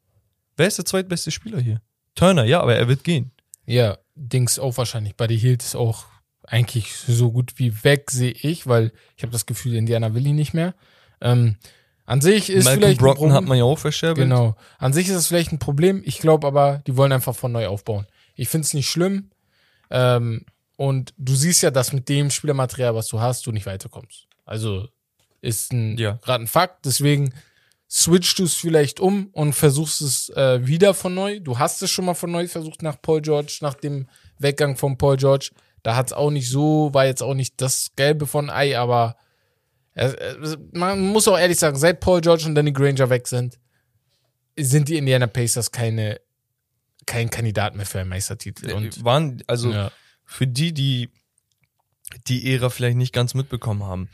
Wer 0.57 0.67
ist 0.67 0.77
der 0.77 0.85
zweitbeste 0.85 1.31
Spieler 1.31 1.59
hier? 1.59 1.81
Turner, 2.15 2.45
ja, 2.45 2.61
aber 2.61 2.75
er 2.75 2.87
wird 2.87 3.03
gehen. 3.03 3.31
Ja, 3.65 3.97
Dings 4.15 4.59
auch 4.59 4.77
wahrscheinlich. 4.77 5.15
Buddy 5.15 5.37
Hield 5.37 5.63
ist 5.63 5.75
auch 5.75 6.05
eigentlich 6.47 6.95
so 6.95 7.31
gut 7.31 7.53
wie 7.57 7.83
weg, 7.83 8.11
sehe 8.11 8.31
ich, 8.31 8.67
weil 8.67 8.91
ich 9.17 9.23
habe 9.23 9.33
das 9.33 9.45
Gefühl, 9.45 9.75
Indiana 9.75 10.13
will 10.13 10.25
ihn 10.25 10.35
nicht 10.35 10.53
mehr. 10.53 10.75
Ähm, 11.19 11.57
an 12.05 12.21
sich 12.21 12.49
ist 12.51 12.65
Malcolm 12.65 12.81
vielleicht 12.83 12.99
Problem- 13.01 13.33
hat 13.33 13.45
man 13.45 13.57
ja 13.57 13.63
auch 13.63 13.79
verscherbelt. 13.79 14.25
Genau. 14.27 14.55
An 14.77 14.93
sich 14.93 15.07
ist 15.07 15.15
das 15.15 15.27
vielleicht 15.27 15.51
ein 15.51 15.59
Problem. 15.59 16.03
Ich 16.05 16.19
glaube 16.19 16.45
aber, 16.45 16.83
die 16.85 16.95
wollen 16.95 17.11
einfach 17.11 17.35
von 17.35 17.51
neu 17.51 17.67
aufbauen. 17.67 18.05
Ich 18.35 18.47
finde 18.47 18.65
es 18.65 18.73
nicht 18.75 18.87
schlimm. 18.87 19.31
Ähm, 19.89 20.45
und 20.75 21.13
du 21.17 21.35
siehst 21.35 21.63
ja, 21.63 21.71
dass 21.71 21.93
mit 21.93 22.09
dem 22.09 22.29
Spielermaterial, 22.31 22.95
was 22.95 23.07
du 23.07 23.19
hast, 23.19 23.45
du 23.47 23.51
nicht 23.51 23.65
weiterkommst. 23.65 24.27
Also 24.45 24.87
ist 25.41 25.71
ein 25.73 25.97
Ja. 25.97 26.19
gerade 26.23 26.43
ein 26.43 26.47
Fakt. 26.47 26.85
Deswegen 26.85 27.33
switchst 27.89 28.39
du 28.39 28.43
es 28.45 28.55
vielleicht 28.55 28.99
um 28.99 29.27
und 29.27 29.53
versuchst 29.53 30.01
es 30.01 30.29
äh, 30.29 30.65
wieder 30.65 30.93
von 30.93 31.13
neu. 31.13 31.39
Du 31.39 31.59
hast 31.59 31.81
es 31.81 31.91
schon 31.91 32.05
mal 32.05 32.13
von 32.15 32.31
neu 32.31 32.47
versucht 32.47 32.81
nach 32.81 33.01
Paul 33.01 33.21
George, 33.21 33.59
nach 33.61 33.75
dem 33.75 34.07
Weggang 34.39 34.75
von 34.75 34.97
Paul 34.97 35.17
George. 35.17 35.51
Da 35.83 35.95
hat 35.95 36.07
es 36.07 36.13
auch 36.13 36.31
nicht 36.31 36.49
so, 36.49 36.89
war 36.93 37.05
jetzt 37.05 37.21
auch 37.21 37.35
nicht 37.35 37.61
das 37.61 37.91
Gelbe 37.95 38.25
von 38.25 38.49
Ei, 38.49 38.77
aber 38.77 39.17
äh, 39.93 40.07
äh, 40.07 40.57
man 40.73 40.99
muss 40.99 41.27
auch 41.27 41.37
ehrlich 41.37 41.59
sagen, 41.59 41.77
seit 41.77 41.99
Paul 41.99 42.21
George 42.21 42.45
und 42.47 42.55
Danny 42.55 42.71
Granger 42.71 43.09
weg 43.09 43.27
sind, 43.27 43.59
sind 44.57 44.89
die 44.89 44.97
Indiana 44.97 45.27
Pacers 45.27 45.71
keine, 45.71 46.19
kein 47.05 47.29
Kandidat 47.29 47.75
mehr 47.75 47.85
für 47.85 47.99
einen 47.99 48.09
Meistertitel. 48.09 48.71
Und 48.71 49.03
waren, 49.05 49.43
also 49.47 49.71
ja, 49.71 49.91
für 50.25 50.47
die, 50.47 50.73
die 50.73 51.09
die 52.27 52.51
Ära 52.53 52.69
vielleicht 52.69 52.97
nicht 52.97 53.13
ganz 53.13 53.33
mitbekommen 53.33 53.83
haben. 53.83 54.09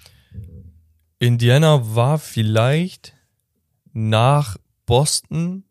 Indiana 1.20 1.96
war 1.96 2.18
vielleicht 2.18 3.14
nach 3.94 4.58
Boston 4.86 5.64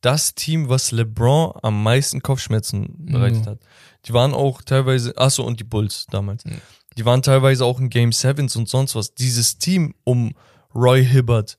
das 0.00 0.34
Team, 0.34 0.68
was 0.68 0.92
LeBron 0.92 1.52
am 1.62 1.82
meisten 1.82 2.22
Kopfschmerzen 2.22 3.06
bereitet 3.06 3.44
Mhm. 3.44 3.50
hat. 3.50 3.58
Die 4.06 4.12
waren 4.14 4.32
auch 4.32 4.62
teilweise, 4.62 5.16
achso, 5.18 5.44
und 5.44 5.60
die 5.60 5.64
Bulls 5.64 6.06
damals. 6.10 6.44
Mhm. 6.44 6.60
Die 6.96 7.04
waren 7.04 7.22
teilweise 7.22 7.64
auch 7.64 7.78
in 7.78 7.90
Game 7.90 8.12
Sevens 8.12 8.56
und 8.56 8.68
sonst 8.68 8.94
was. 8.94 9.14
Dieses 9.14 9.58
Team 9.58 9.94
um 10.04 10.34
Roy 10.74 11.04
Hibbert, 11.04 11.58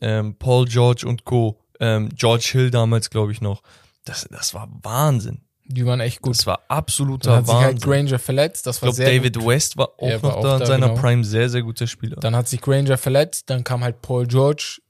ähm, 0.00 0.36
Paul 0.36 0.66
George 0.66 1.06
und 1.06 1.24
Co., 1.24 1.60
ähm, 1.80 2.08
George 2.14 2.48
Hill 2.52 2.70
damals, 2.70 3.10
glaube 3.10 3.32
ich 3.32 3.40
noch. 3.40 3.62
Das, 4.04 4.26
das 4.30 4.54
war 4.54 4.68
Wahnsinn. 4.82 5.40
Die 5.72 5.86
waren 5.86 6.00
echt 6.00 6.20
gut. 6.20 6.36
Das 6.38 6.46
war 6.46 6.60
Dann 6.68 6.78
absoluter 6.78 7.36
hat 7.36 7.46
sich 7.46 7.54
halt 7.54 7.82
Wahnsinn. 7.84 7.90
Granger 7.90 8.18
verletzt. 8.18 8.66
Das 8.66 8.76
ich 8.76 8.82
war 8.82 8.86
glaube, 8.88 8.96
sehr 8.96 9.06
David 9.18 9.36
gut. 9.38 9.46
West 9.46 9.76
war 9.76 9.88
auch 9.98 10.02
Er 10.08 10.14
noch 10.16 10.22
war 10.24 10.36
auch 10.36 10.42
da 10.42 10.52
in 10.54 10.60
da, 10.60 10.66
seiner 10.66 10.88
genau. 10.90 11.00
Prime 11.00 11.24
sehr, 11.24 11.48
sehr 11.48 11.62
guter 11.62 11.86
Spieler. 11.86 12.16
Dann 12.16 12.34
hat 12.36 12.48
sich 12.48 12.60
Granger 12.60 12.98
verletzt. 12.98 13.48
Dann 13.50 13.64
kam 13.64 13.82
halt 13.84 14.02
Paul 14.02 14.26
George 14.26 14.80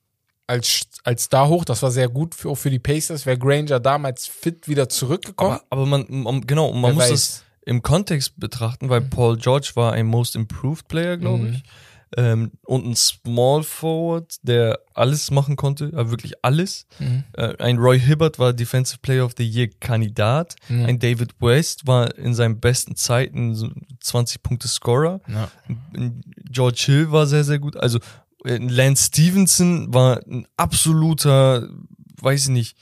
als, 0.46 0.80
als 1.04 1.24
Star 1.24 1.48
hoch. 1.48 1.64
Das 1.64 1.82
war 1.82 1.90
sehr 1.90 2.08
gut 2.08 2.34
für, 2.34 2.48
auch 2.50 2.56
für 2.56 2.70
die 2.70 2.78
Pacers. 2.78 3.26
Wäre 3.26 3.38
Granger 3.38 3.78
damals 3.80 4.26
fit 4.26 4.66
wieder 4.68 4.88
zurückgekommen. 4.88 5.52
aber, 5.52 5.64
aber 5.70 5.86
man, 5.86 6.06
man, 6.08 6.40
genau, 6.46 6.72
man 6.72 6.82
Wer 6.90 6.94
muss 6.94 7.02
weiß. 7.04 7.10
das 7.10 7.44
im 7.66 7.82
Kontext 7.82 8.40
betrachten, 8.40 8.88
weil 8.88 9.02
Paul 9.02 9.36
George 9.36 9.70
war 9.74 9.92
ein 9.92 10.06
Most 10.06 10.34
Improved 10.34 10.88
Player, 10.88 11.16
glaube 11.18 11.44
Mhm. 11.44 11.52
ich. 11.54 11.62
Ähm, 12.16 12.50
und 12.66 12.86
ein 12.86 12.96
Small 12.96 13.62
Forward, 13.62 14.36
der 14.42 14.80
alles 14.94 15.30
machen 15.30 15.54
konnte, 15.56 15.86
äh, 15.92 16.10
wirklich 16.10 16.34
alles. 16.42 16.86
Mhm. 16.98 17.22
Äh, 17.34 17.56
ein 17.58 17.78
Roy 17.78 18.00
Hibbert 18.00 18.38
war 18.40 18.52
Defensive 18.52 18.98
Player 19.00 19.24
of 19.24 19.34
the 19.36 19.48
Year 19.48 19.68
Kandidat. 19.78 20.56
Mhm. 20.68 20.86
Ein 20.86 20.98
David 20.98 21.34
West 21.40 21.86
war 21.86 22.16
in 22.18 22.34
seinen 22.34 22.58
besten 22.58 22.96
Zeiten 22.96 23.54
so 23.54 23.70
20 24.00 24.42
Punkte 24.42 24.66
Scorer. 24.66 25.20
Ja. 25.28 25.50
George 26.50 26.82
Hill 26.86 27.12
war 27.12 27.26
sehr, 27.26 27.44
sehr 27.44 27.60
gut. 27.60 27.76
Also 27.76 28.00
äh, 28.44 28.56
Lance 28.56 29.06
Stevenson 29.06 29.94
war 29.94 30.20
ein 30.26 30.48
absoluter, 30.56 31.68
weiß 32.20 32.44
ich 32.44 32.48
nicht, 32.48 32.76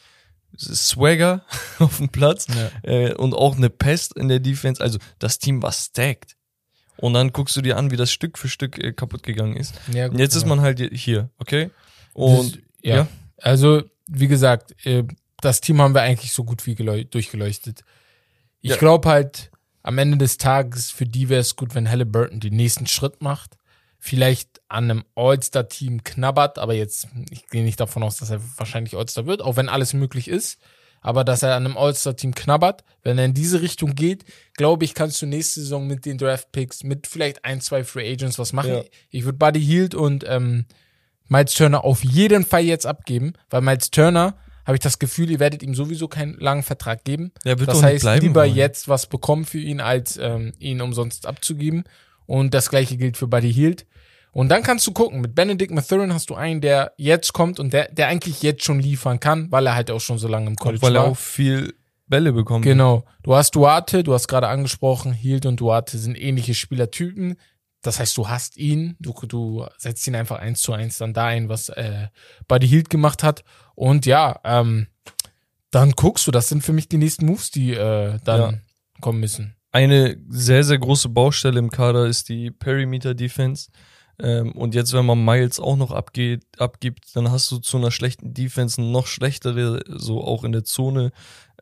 Swagger 0.57 1.45
auf 1.79 1.99
dem 1.99 2.09
Platz 2.09 2.47
Ja. 2.49 2.71
äh, 2.91 3.15
und 3.15 3.35
auch 3.35 3.57
eine 3.57 3.69
Pest 3.71 4.17
in 4.17 4.29
der 4.29 4.41
Defense. 4.41 4.83
Also 4.83 4.99
das 5.19 5.39
Team 5.39 5.63
war 5.63 5.73
stacked. 5.73 6.35
Und 6.99 7.13
dann 7.15 7.33
guckst 7.33 7.57
du 7.57 7.63
dir 7.63 7.77
an, 7.77 7.91
wie 7.91 7.97
das 7.97 8.11
Stück 8.11 8.39
für 8.39 8.49
Stück 8.49 8.79
äh, 8.79 8.93
kaputt 8.93 9.23
gegangen 9.23 9.57
ist. 9.57 9.75
Ja, 9.93 10.07
Und 10.07 10.13
gut, 10.13 10.21
jetzt 10.21 10.35
ist 10.35 10.43
ja. 10.43 10.49
man 10.49 10.61
halt 10.61 10.81
hier, 10.93 11.31
okay? 11.39 11.71
Und 12.13 12.57
Das- 12.57 12.63
ja. 12.83 12.97
ja. 12.97 13.09
Also, 13.39 13.83
wie 14.09 14.27
gesagt, 14.29 14.75
äh, 14.85 15.05
das 15.41 15.61
Team 15.61 15.81
haben 15.81 15.95
wir 15.95 16.03
eigentlich 16.03 16.33
so 16.33 16.43
gut 16.45 16.67
wie 16.67 16.75
geleu- 16.75 17.05
durchgeleuchtet. 17.09 17.83
Ich 18.61 18.71
Ja. 18.71 18.77
glaube 18.77 19.09
halt, 19.09 19.51
am 19.85 19.97
Ende 19.99 20.19
des 20.19 20.37
Tages, 20.39 20.91
für 20.91 21.07
die 21.07 21.29
wäre 21.29 21.41
es 21.41 21.55
gut, 21.55 21.75
wenn 21.77 21.89
Halliburton 21.89 22.41
den 22.41 22.57
nächsten 22.57 22.87
Schritt 22.89 23.23
macht. 23.23 23.57
Vielleicht 24.01 24.61
an 24.69 24.91
einem 24.91 25.05
All-Star-Team 25.15 26.03
knabbert, 26.05 26.59
aber 26.59 26.75
jetzt, 26.75 27.09
ich 27.31 27.47
gehe 27.49 27.65
nicht 27.65 27.79
davon 27.81 28.03
aus, 28.03 28.17
dass 28.17 28.31
er 28.31 28.41
wahrscheinlich 28.57 28.97
All-Star 28.97 29.27
wird, 29.27 29.41
auch 29.43 29.57
wenn 29.57 29.69
alles 29.69 29.93
möglich 29.93 30.29
ist. 30.29 30.59
Aber 31.01 31.25
dass 31.25 31.43
er 31.43 31.55
an 31.55 31.65
einem 31.65 31.77
All-Star-Team 31.77 32.35
knabbert, 32.35 32.85
wenn 33.03 33.19
er 33.19 33.25
in 33.25 33.35
diese 33.35 33.63
Richtung 33.63 33.95
geht, 33.95 34.25
glaube 34.55 34.85
ich, 34.85 34.95
kannst 34.95 35.23
du 35.23 35.27
nächste 35.27 35.61
Saison 35.61 35.87
mit 35.87 36.05
den 36.07 36.19
Draft-Picks, 36.19 36.83
mit 36.85 37.07
vielleicht 37.07 37.45
ein, 37.45 37.61
zwei 37.61 37.85
Free 37.85 38.13
Agents 38.13 38.39
was 38.39 38.53
machen. 38.53 38.73
Ja. 38.73 38.83
Ich 39.11 39.25
würde 39.25 39.39
Buddy 39.39 39.61
Hield 39.61 39.95
und 39.95 40.25
ähm, 40.27 40.67
Miles 41.29 41.55
Turner 41.55 41.85
auf 41.85 42.05
jeden 42.05 42.45
Fall 42.45 42.63
jetzt 42.63 42.87
abgeben, 42.87 43.35
weil 43.51 43.61
Miles 43.61 43.91
Turner 43.91 44.37
habe 44.69 44.77
ich 44.77 44.83
das 44.83 44.99
Gefühl, 44.99 45.31
ihr 45.31 45.41
werdet 45.41 45.63
ihm 45.63 45.75
sowieso 45.75 46.09
keinen 46.09 46.35
langen 46.39 46.63
Vertrag 46.63 47.05
geben. 47.05 47.33
Ja, 47.45 47.59
wird 47.59 47.71
das 47.71 47.83
heißt, 47.83 48.03
bleiben 48.03 48.27
lieber 48.27 48.43
wollen. 48.43 48.55
jetzt 48.55 48.87
was 48.87 49.07
bekommen 49.07 49.47
für 49.47 49.59
ihn, 49.59 49.81
als 49.81 50.19
ähm, 50.19 50.53
ihn 50.59 50.83
umsonst 50.83 51.27
abzugeben. 51.27 51.85
Und 52.27 52.53
das 52.53 52.69
gleiche 52.69 52.99
gilt 52.99 53.17
für 53.17 53.27
Buddy 53.27 53.51
Hield. 53.51 53.87
Und 54.39 54.51
dann 54.51 54.63
kannst 54.63 54.87
du 54.87 54.93
gucken, 54.93 55.21
mit 55.21 55.35
Benedict 55.35 55.73
Mathurin 55.73 56.15
hast 56.15 56.31
du 56.31 56.37
einen, 56.37 56.61
der 56.61 56.93
jetzt 56.97 57.33
kommt 57.33 57.59
und 57.59 57.73
der, 57.73 57.89
der 57.89 58.07
eigentlich 58.07 58.41
jetzt 58.41 58.63
schon 58.63 58.79
liefern 58.79 59.19
kann, 59.19 59.51
weil 59.51 59.67
er 59.67 59.75
halt 59.75 59.91
auch 59.91 59.99
schon 59.99 60.17
so 60.19 60.29
lange 60.29 60.47
im 60.47 60.55
College 60.55 60.81
weil 60.81 60.95
er 60.95 61.03
war. 61.03 61.09
auch 61.09 61.17
viel 61.17 61.75
Bälle 62.07 62.33
bekommt. 62.33 62.65
Genau. 62.65 63.05
Du 63.25 63.35
hast 63.35 63.57
Duarte, 63.57 64.05
du 64.05 64.15
hast 64.15 64.29
gerade 64.29 64.47
angesprochen, 64.47 65.13
Hield 65.13 65.45
und 65.45 65.59
Duarte 65.59 65.99
sind 65.99 66.15
ähnliche 66.15 66.55
Spielertypen. 66.55 67.35
Das 67.83 67.99
heißt, 67.99 68.17
du 68.17 68.29
hast 68.29 68.57
ihn, 68.57 68.95
du, 69.01 69.13
du 69.27 69.67
setzt 69.77 70.07
ihn 70.07 70.15
einfach 70.15 70.39
eins 70.39 70.61
zu 70.63 70.73
eins 70.73 70.99
dann 70.99 71.15
da 71.15 71.25
ein, 71.25 71.49
was 71.49 71.69
äh, 71.71 72.07
Buddy 72.47 72.69
Hield 72.69 72.91
gemacht 72.91 73.25
hat. 73.25 73.43
Und 73.75 74.07
ja, 74.07 74.39
ähm, 74.45 74.87
dann 75.73 75.91
guckst 75.91 76.29
du, 76.29 76.31
das 76.31 76.49
sind 76.49 76.63
für 76.63 76.73
mich 76.73 76.89
die 76.89 76.99
nächsten 76.99 77.27
Moves, 77.27 77.51
die 77.51 77.73
äh, 77.73 78.19
dann 78.23 78.41
Ja. 78.41 78.53
kommen 79.01 79.19
müssen. 79.19 79.57
Eine 79.73 80.17
sehr, 80.29 80.63
sehr 80.63 80.79
große 80.79 81.09
Baustelle 81.09 81.59
im 81.59 81.73
Kader 81.73 82.07
ist 82.07 82.29
die 82.29 82.53
Perimeter 82.53 83.15
Defense. 83.15 83.73
Ähm, 84.21 84.53
und 84.53 84.75
jetzt, 84.75 84.93
wenn 84.93 85.07
man 85.07 85.25
Miles 85.25 85.61
auch 85.61 85.77
noch 85.77 85.93
abgeht, 85.93 86.45
abgibt, 86.59 87.15
dann 87.15 87.31
hast 87.31 87.51
du 87.51 87.59
zu 87.59 87.77
einer 87.77 87.91
schlechten 87.91 88.35
Defense 88.35 88.81
noch 88.81 89.07
schlechtere, 89.07 89.81
so 89.87 90.23
auch 90.25 90.45
in 90.45 90.53
der 90.53 90.65
Zone. 90.65 91.13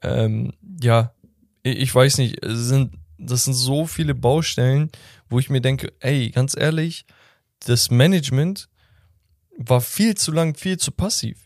Ähm, 0.03 0.53
ja, 0.83 1.13
ich, 1.63 1.95
weiß 1.95 2.19
nicht, 2.19 2.39
sind, 2.43 2.95
das 3.19 3.45
sind 3.45 3.55
so 3.55 3.87
viele 3.87 4.15
Baustellen, 4.15 4.91
wo 5.29 5.39
ich 5.39 5.51
mir 5.51 5.61
denke, 5.61 5.93
ey, 6.01 6.31
ganz 6.31 6.57
ehrlich, 6.57 7.05
das 7.61 7.91
Management 7.91 8.69
war 9.59 9.81
viel 9.81 10.15
zu 10.15 10.33
lang, 10.33 10.55
viel 10.55 10.79
zu 10.79 10.93
passiv. 10.93 11.39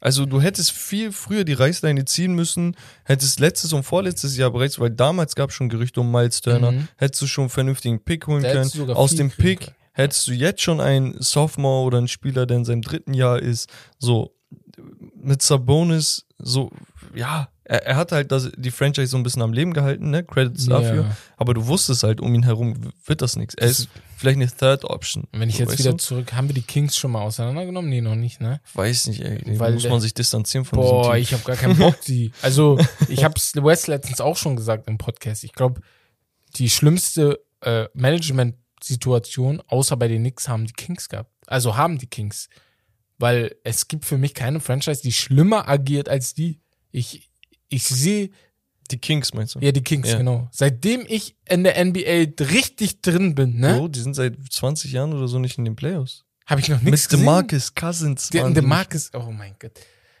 Also 0.00 0.26
du 0.26 0.40
hättest 0.40 0.72
viel 0.72 1.12
früher 1.12 1.44
die 1.44 1.52
Reißleine 1.52 2.04
ziehen 2.04 2.34
müssen, 2.34 2.76
hättest 3.04 3.38
letztes 3.38 3.72
und 3.72 3.84
vorletztes 3.84 4.36
Jahr 4.36 4.50
bereits, 4.50 4.80
weil 4.80 4.90
damals 4.90 5.36
gab 5.36 5.50
es 5.50 5.54
schon 5.56 5.68
Gerüchte 5.68 6.00
um 6.00 6.10
Miles 6.10 6.40
Turner, 6.40 6.72
Mhm. 6.72 6.88
hättest 6.96 7.22
du 7.22 7.26
schon 7.28 7.42
einen 7.42 7.50
vernünftigen 7.50 8.00
Pick 8.02 8.26
holen 8.26 8.42
können. 8.42 8.90
Aus 8.90 9.14
dem 9.14 9.30
Pick 9.30 9.60
können. 9.60 9.76
Hättest 9.92 10.26
du 10.26 10.32
jetzt 10.32 10.62
schon 10.62 10.80
einen 10.80 11.20
Sophomore 11.20 11.84
oder 11.86 11.98
einen 11.98 12.08
Spieler, 12.08 12.46
der 12.46 12.58
in 12.58 12.64
seinem 12.64 12.82
dritten 12.82 13.14
Jahr 13.14 13.38
ist. 13.38 13.68
So, 13.98 14.34
mit 15.14 15.42
Sabonis, 15.42 16.26
so, 16.38 16.70
ja, 17.14 17.48
er, 17.64 17.86
er 17.86 17.96
hat 17.96 18.10
halt 18.10 18.32
das, 18.32 18.50
die 18.56 18.70
Franchise 18.72 19.06
so 19.08 19.16
ein 19.16 19.22
bisschen 19.22 19.42
am 19.42 19.52
Leben 19.52 19.72
gehalten, 19.72 20.10
ne? 20.10 20.24
Credits 20.24 20.66
Ja. 20.66 20.80
dafür. 20.80 21.16
Aber 21.36 21.54
du 21.54 21.66
wusstest 21.68 22.02
halt, 22.02 22.20
um 22.20 22.34
ihn 22.34 22.42
herum 22.42 22.74
wird 23.06 23.22
das 23.22 23.36
nichts. 23.36 23.54
Er 23.54 23.68
ist 23.68 23.88
vielleicht 24.16 24.36
eine 24.36 24.48
Third 24.50 24.84
Option. 24.84 25.28
Wenn 25.32 25.48
ich 25.48 25.56
So, 25.58 25.64
jetzt 25.64 25.78
wieder 25.78 25.92
du? 25.92 25.96
zurück, 25.98 26.32
haben 26.32 26.48
wir 26.48 26.54
die 26.54 26.62
Kings 26.62 26.96
schon 26.96 27.12
mal 27.12 27.22
auseinandergenommen? 27.22 27.88
Nee, 27.88 28.00
noch 28.00 28.16
nicht, 28.16 28.40
ne? 28.40 28.60
Weiß 28.74 29.06
nicht, 29.06 29.20
ey. 29.20 29.40
Weil 29.60 29.74
muss 29.74 29.88
man 29.88 30.00
sich 30.00 30.12
distanzieren 30.12 30.64
von 30.64 30.80
Boah, 30.80 31.16
ich 31.16 31.32
habe 31.32 31.44
gar 31.44 31.56
keinen 31.56 31.76
Bock, 31.78 32.00
die. 32.02 32.32
Also, 32.42 32.78
ich 33.08 33.22
habe 33.22 33.34
es 33.36 33.54
West 33.54 33.86
letztens 33.86 34.20
auch 34.20 34.36
schon 34.36 34.56
gesagt 34.56 34.88
im 34.88 34.98
Podcast. 34.98 35.44
Ich 35.44 35.52
glaube, 35.52 35.80
die 36.56 36.68
schlimmste 36.68 37.40
äh, 37.60 37.86
Management-Situation, 38.92 39.62
außer 39.66 39.96
bei 39.96 40.08
den 40.08 40.20
Knicks, 40.22 40.48
haben 40.48 40.66
die 40.66 40.72
Kings 40.72 41.08
gehabt. 41.08 41.30
Also 41.46 41.76
haben 41.76 41.98
die 41.98 42.06
Kings. 42.06 42.48
Weil 43.18 43.54
es 43.64 43.88
gibt 43.88 44.04
für 44.04 44.18
mich 44.18 44.34
keine 44.34 44.60
Franchise, 44.60 45.02
die 45.02 45.12
schlimmer 45.12 45.68
agiert 45.68 46.08
als 46.08 46.34
die. 46.34 46.60
Ich, 46.90 47.30
ich 47.68 47.84
sehe, 47.84 48.30
Die 48.90 48.98
Kings 48.98 49.32
meinst 49.32 49.54
du? 49.54 49.60
ja, 49.60 49.72
die 49.72 49.82
Kings, 49.82 50.08
Ja. 50.10 50.18
genau. 50.18 50.48
Seitdem 50.52 51.04
ich 51.08 51.36
in 51.48 51.62
der 51.64 51.82
NBA 51.82 52.44
richtig 52.44 53.00
drin 53.00 53.34
bin, 53.34 53.58
ne, 53.58 53.74
Bro, 53.76 53.88
die 53.88 54.00
sind 54.00 54.14
seit 54.14 54.36
20 54.50 54.92
Jahren 54.92 55.12
oder 55.12 55.28
so 55.28 55.38
nicht 55.38 55.56
in 55.58 55.64
den 55.64 55.76
Playoffs. 55.76 56.24
habe 56.46 56.60
ich 56.60 56.68
noch 56.68 56.82
Mit 56.82 56.92
nichts 56.92 57.08
gesehen. 57.08 57.24
DeMarcus 57.24 57.74
Cousins. 57.74 58.28
Der, 58.30 58.42
waren 58.42 58.54
der 58.54 58.62
die 58.62 58.66
nicht. 58.68 58.76
Marcus, 58.76 59.10
oh 59.14 59.30
mein 59.30 59.54
Gott. 59.58 59.72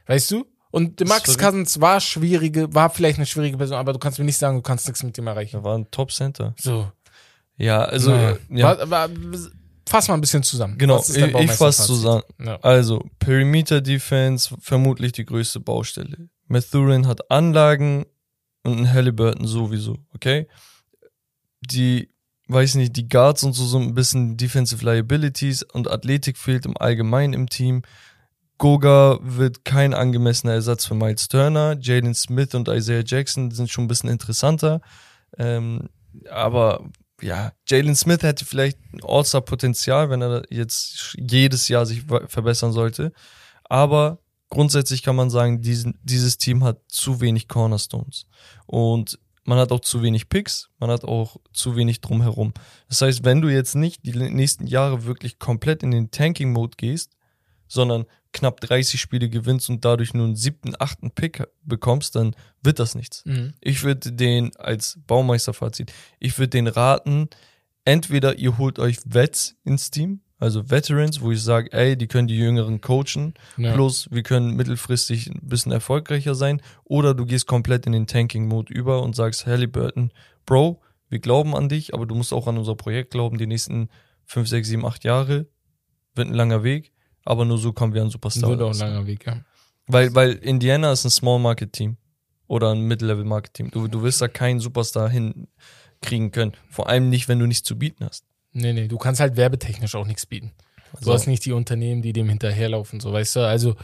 Weißt 0.06 0.30
du? 0.30 0.46
Und 0.70 1.00
der 1.00 1.06
Das 1.06 1.16
ist 1.16 1.20
Marcus 1.20 1.34
verrückt. 1.34 1.52
Cousins 1.54 1.80
war 1.80 2.00
schwierige, 2.00 2.72
war 2.74 2.88
vielleicht 2.88 3.18
eine 3.18 3.26
schwierige 3.26 3.58
Person, 3.58 3.76
aber 3.76 3.92
du 3.92 3.98
kannst 3.98 4.18
mir 4.18 4.24
nicht 4.24 4.38
sagen, 4.38 4.56
du 4.56 4.62
kannst 4.62 4.86
nichts 4.86 5.02
mit 5.02 5.18
ihm 5.18 5.26
erreichen. 5.26 5.56
Der 5.56 5.64
war 5.64 5.76
ein 5.76 5.90
Top 5.90 6.12
Center. 6.12 6.54
So. 6.58 6.90
Ja, 7.62 7.84
also, 7.84 8.12
äh, 8.12 8.36
ja. 8.50 8.76
War, 8.76 8.90
war, 8.90 9.08
fass 9.88 10.08
mal 10.08 10.14
ein 10.14 10.20
bisschen 10.20 10.42
zusammen. 10.42 10.76
Genau, 10.78 11.00
ich, 11.00 11.16
ich 11.16 11.32
Baumeisterfazit? 11.32 11.86
zusammen. 11.86 12.22
Ja. 12.44 12.58
Also, 12.60 13.04
Perimeter 13.20 13.80
Defense, 13.80 14.52
vermutlich 14.60 15.12
die 15.12 15.24
größte 15.24 15.60
Baustelle. 15.60 16.28
Mathurin 16.48 17.06
hat 17.06 17.30
Anlagen 17.30 18.04
und 18.64 18.78
ein 18.78 18.92
Halliburton 18.92 19.46
sowieso, 19.46 19.96
okay? 20.12 20.48
Die, 21.60 22.10
weiß 22.48 22.74
nicht, 22.74 22.96
die 22.96 23.08
Guards 23.08 23.44
und 23.44 23.52
so, 23.52 23.64
so 23.64 23.78
ein 23.78 23.94
bisschen 23.94 24.36
Defensive 24.36 24.84
Liabilities 24.84 25.62
und 25.62 25.88
Athletik 25.88 26.38
fehlt 26.38 26.66
im 26.66 26.76
Allgemeinen 26.76 27.32
im 27.32 27.48
Team. 27.48 27.82
Goga 28.58 29.20
wird 29.22 29.64
kein 29.64 29.94
angemessener 29.94 30.54
Ersatz 30.54 30.84
für 30.84 30.96
Miles 30.96 31.28
Turner. 31.28 31.76
Jaden 31.80 32.14
Smith 32.14 32.56
und 32.56 32.66
Isaiah 32.66 33.04
Jackson 33.06 33.52
sind 33.52 33.70
schon 33.70 33.84
ein 33.84 33.88
bisschen 33.88 34.10
interessanter. 34.10 34.80
Ähm, 35.38 35.88
aber 36.28 36.90
ja, 37.22 37.52
Jalen 37.66 37.94
Smith 37.94 38.22
hätte 38.22 38.44
vielleicht 38.44 38.78
ein 38.92 39.00
All-Star-Potenzial, 39.02 40.10
wenn 40.10 40.22
er 40.22 40.42
jetzt 40.50 41.14
jedes 41.16 41.68
Jahr 41.68 41.86
sich 41.86 42.02
verbessern 42.26 42.72
sollte. 42.72 43.12
Aber 43.64 44.18
grundsätzlich 44.50 45.02
kann 45.02 45.16
man 45.16 45.30
sagen, 45.30 45.62
diesen, 45.62 45.98
dieses 46.02 46.36
Team 46.36 46.64
hat 46.64 46.80
zu 46.88 47.20
wenig 47.20 47.48
Cornerstones. 47.48 48.26
Und 48.66 49.18
man 49.44 49.58
hat 49.58 49.72
auch 49.72 49.80
zu 49.80 50.02
wenig 50.02 50.28
Picks, 50.28 50.68
man 50.78 50.90
hat 50.90 51.04
auch 51.04 51.36
zu 51.52 51.76
wenig 51.76 52.00
drumherum. 52.00 52.52
Das 52.88 53.00
heißt, 53.00 53.24
wenn 53.24 53.40
du 53.40 53.48
jetzt 53.48 53.74
nicht 53.74 54.04
die 54.04 54.12
nächsten 54.12 54.66
Jahre 54.66 55.04
wirklich 55.04 55.38
komplett 55.38 55.82
in 55.82 55.90
den 55.90 56.10
Tanking-Mode 56.10 56.76
gehst, 56.76 57.16
sondern 57.66 58.04
knapp 58.32 58.60
30 58.60 59.00
Spiele 59.00 59.28
gewinnst 59.28 59.68
und 59.68 59.84
dadurch 59.84 60.14
nur 60.14 60.24
einen 60.26 60.36
siebten, 60.36 60.74
achten 60.78 61.10
Pick 61.10 61.44
bekommst, 61.62 62.16
dann 62.16 62.34
wird 62.62 62.78
das 62.78 62.94
nichts. 62.94 63.24
Mhm. 63.26 63.52
Ich 63.60 63.82
würde 63.82 64.12
den 64.12 64.54
als 64.56 64.98
Baumeisterfazit, 65.06 65.92
ich 66.18 66.38
würde 66.38 66.48
den 66.50 66.66
raten, 66.66 67.28
entweder 67.84 68.38
ihr 68.38 68.58
holt 68.58 68.78
euch 68.78 68.98
Vets 69.04 69.56
ins 69.64 69.90
Team, 69.90 70.20
also 70.38 70.70
Veterans, 70.70 71.20
wo 71.20 71.30
ich 71.30 71.42
sage, 71.42 71.72
ey, 71.72 71.96
die 71.96 72.08
können 72.08 72.26
die 72.26 72.36
Jüngeren 72.36 72.80
coachen, 72.80 73.34
Ja. 73.56 73.74
plus 73.74 74.08
wir 74.10 74.22
können 74.22 74.56
mittelfristig 74.56 75.28
ein 75.28 75.40
bisschen 75.42 75.72
erfolgreicher 75.72 76.34
sein, 76.34 76.60
oder 76.84 77.14
du 77.14 77.26
gehst 77.26 77.46
komplett 77.46 77.86
in 77.86 77.92
den 77.92 78.06
Tanking-Mode 78.06 78.72
über 78.72 79.02
und 79.02 79.14
sagst, 79.14 79.46
Halliburton, 79.46 80.10
Bro, 80.46 80.80
wir 81.08 81.18
glauben 81.20 81.54
an 81.54 81.68
dich, 81.68 81.94
aber 81.94 82.06
du 82.06 82.14
musst 82.14 82.32
auch 82.32 82.46
an 82.48 82.56
unser 82.58 82.74
Projekt 82.74 83.10
glauben, 83.12 83.38
die 83.38 83.46
nächsten 83.46 83.88
5, 84.24 84.48
6, 84.48 84.68
7, 84.68 84.84
8 84.86 85.04
Jahre 85.04 85.46
wird 86.14 86.28
ein 86.28 86.34
langer 86.34 86.62
Weg, 86.64 86.91
aber 87.24 87.44
nur 87.44 87.58
so 87.58 87.72
kommen 87.72 87.94
wir 87.94 88.02
an 88.02 88.10
Superstar. 88.10 88.50
Wird 88.50 88.62
auch 88.62 88.72
ein 88.72 88.78
langer 88.78 89.06
Weg, 89.06 89.26
ja. 89.26 89.40
Weil, 89.86 90.14
weil 90.14 90.32
Indiana 90.34 90.92
ist 90.92 91.04
ein 91.04 91.10
Small 91.10 91.38
Market 91.40 91.72
Team 91.72 91.96
oder 92.46 92.72
ein 92.72 92.82
Mid-Level 92.82 93.24
Market 93.24 93.54
Team. 93.54 93.70
Du, 93.70 93.88
du 93.88 94.02
wirst 94.02 94.20
da 94.20 94.28
keinen 94.28 94.60
Superstar 94.60 95.10
hinkriegen 95.10 96.30
können. 96.30 96.52
Vor 96.70 96.88
allem 96.88 97.08
nicht, 97.08 97.28
wenn 97.28 97.38
du 97.38 97.46
nichts 97.46 97.66
zu 97.66 97.76
bieten 97.78 98.04
hast. 98.04 98.24
Nee, 98.52 98.72
nee, 98.72 98.86
du 98.88 98.98
kannst 98.98 99.20
halt 99.20 99.36
werbetechnisch 99.36 99.94
auch 99.94 100.06
nichts 100.06 100.26
bieten. 100.26 100.52
Du 100.98 101.06
So. 101.06 101.12
hast 101.14 101.26
nicht 101.26 101.44
die 101.46 101.52
Unternehmen, 101.52 102.02
die 102.02 102.12
dem 102.12 102.28
hinterherlaufen, 102.28 103.00
so 103.00 103.12
weißt 103.12 103.36
du. 103.36 103.40
Also, 103.40 103.76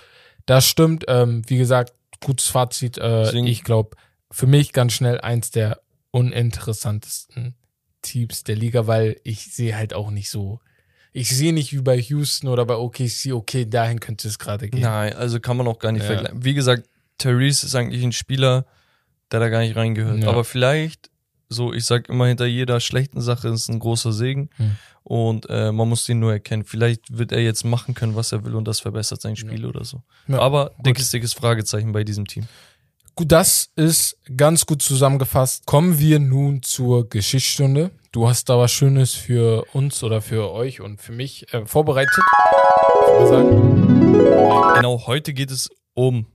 das 0.47 0.67
stimmt. 0.67 1.05
Ähm, 1.09 1.43
wie 1.49 1.57
gesagt, 1.57 1.95
gutes 2.23 2.49
Fazit. 2.49 2.99
Äh, 2.99 3.25
Deswegen- 3.25 3.47
ich 3.47 3.65
glaube, 3.65 3.97
für 4.31 4.47
mich 4.47 4.73
ganz 4.75 4.93
schnell 4.93 5.21
eins 5.21 5.51
der 5.51 5.81
uninteressantesten 6.11 7.55
Teams 8.03 8.45
der 8.45 8.57
Liga, 8.57 8.87
weil 8.87 9.21
ich 9.25 9.53
sehe 9.55 9.77
halt 9.77 9.95
auch 9.95 10.11
nicht 10.11 10.31
so. 10.31 10.61
Ich 11.13 11.29
sehe 11.35 11.53
nicht 11.53 11.73
wie 11.73 11.81
bei 11.81 11.99
Houston 11.99 12.49
oder 12.49 12.65
bei 12.67 12.75
OKC, 12.77 13.33
okay, 13.33 13.65
dahin 13.65 13.99
könnte 14.01 14.29
es 14.29 14.39
gerade 14.39 14.69
gehen. 14.69 14.81
Nein, 14.81 15.15
also 15.15 15.41
kann 15.41 15.57
man 15.57 15.67
auch 15.67 15.79
gar 15.79 15.93
nicht 15.93 16.03
Ja. 16.03 16.09
vergleichen. 16.09 16.45
Wie 16.45 16.55
gesagt, 16.55 16.85
Therese 17.19 17.67
ist 17.67 17.75
eigentlich 17.75 18.03
ein 18.05 18.13
Spieler, 18.13 18.67
der 19.33 19.41
da 19.41 19.49
gar 19.49 19.61
nicht 19.61 19.75
reingehört. 19.77 20.19
Ja. 20.23 20.29
Aber 20.29 20.45
vielleicht, 20.45 21.11
so, 21.49 21.73
ich 21.73 21.85
sag 21.85 22.09
immer, 22.09 22.27
hinter 22.27 22.47
jeder 22.47 22.79
schlechten 22.81 23.21
Sache 23.21 23.49
ist 23.49 23.69
ein 23.69 23.79
großer 23.79 24.13
Segen. 24.13 24.51
Hm. 24.57 24.77
Und 25.03 25.47
äh, 25.49 25.73
man 25.73 25.89
muss 25.89 26.05
den 26.05 26.21
nur 26.21 26.33
erkennen. 26.33 26.65
Vielleicht 26.65 27.17
wird 27.17 27.33
er 27.33 27.41
jetzt 27.41 27.65
machen 27.65 27.95
können, 27.95 28.15
was 28.15 28.31
er 28.33 28.45
will 28.45 28.55
und 28.55 28.69
das 28.69 28.81
verbessert 28.81 29.23
sein 29.23 29.37
Spiel 29.37 29.65
oder 29.65 29.83
so. 29.85 30.03
Ja, 30.27 30.39
Aber 30.41 30.71
gut. 30.77 30.87
dickes, 30.87 31.11
dickes 31.11 31.33
Fragezeichen 31.33 31.93
bei 31.93 32.05
diesem 32.05 32.27
Team. 32.27 32.47
Gut, 33.19 33.33
das 33.33 33.73
ist 33.75 34.17
ganz 34.37 34.65
gut 34.65 34.81
zusammengefasst. 34.81 35.67
Kommen 35.67 35.99
wir 35.99 36.21
nun 36.21 36.63
zur 36.63 37.09
Geschichtsstunde. 37.09 37.91
Du 38.13 38.29
hast 38.29 38.49
da 38.49 38.57
was 38.61 38.71
Schönes 38.71 39.13
für 39.13 39.65
uns 39.73 40.05
oder 40.05 40.23
für 40.23 40.53
euch 40.53 40.81
und 40.81 41.03
für 41.03 41.11
mich 41.11 41.53
äh, 41.53 41.67
vorbereitet. 41.67 42.15
Genau, 44.77 45.03
heute 45.09 45.35
geht 45.35 45.51
es 45.51 45.69
um 45.95 46.27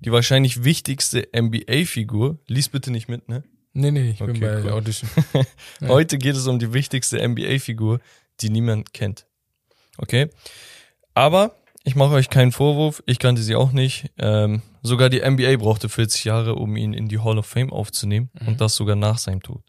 die 0.00 0.10
wahrscheinlich 0.10 0.64
wichtigste 0.64 1.28
NBA-Figur. 1.32 2.40
Lies 2.48 2.68
bitte 2.68 2.90
nicht 2.90 3.08
mit, 3.08 3.28
ne? 3.28 3.44
Nee, 3.72 3.92
nee, 3.92 4.10
ich 4.10 4.18
bin 4.18 4.30
Okay, 4.30 4.40
bei 4.40 4.56
cool. 4.56 4.62
der 4.64 4.74
Audition. 4.74 5.08
Heute 5.86 6.18
geht 6.18 6.34
es 6.34 6.48
um 6.48 6.58
die 6.58 6.72
wichtigste 6.72 7.24
NBA-Figur, 7.28 8.00
die 8.40 8.50
niemand 8.50 8.92
kennt. 8.92 9.26
Okay? 9.96 10.28
Aber 11.14 11.54
ich 11.84 11.94
mache 11.94 12.14
euch 12.14 12.30
keinen 12.30 12.50
Vorwurf, 12.50 13.00
ich 13.06 13.20
kannte 13.20 13.42
sie 13.42 13.54
auch 13.54 13.70
nicht. 13.70 14.10
Ähm, 14.18 14.60
sogar 14.82 15.08
die 15.08 15.20
NBA 15.20 15.56
brauchte 15.56 15.88
40 15.88 16.24
Jahre, 16.24 16.54
um 16.56 16.76
ihn 16.76 16.92
in 16.92 17.08
die 17.08 17.18
Hall 17.20 17.38
of 17.38 17.46
Fame 17.46 17.72
aufzunehmen 17.72 18.30
Mhm. 18.40 18.48
und 18.48 18.60
das 18.60 18.74
sogar 18.76 18.96
nach 18.96 19.18
seinem 19.18 19.42
Tod. 19.42 19.62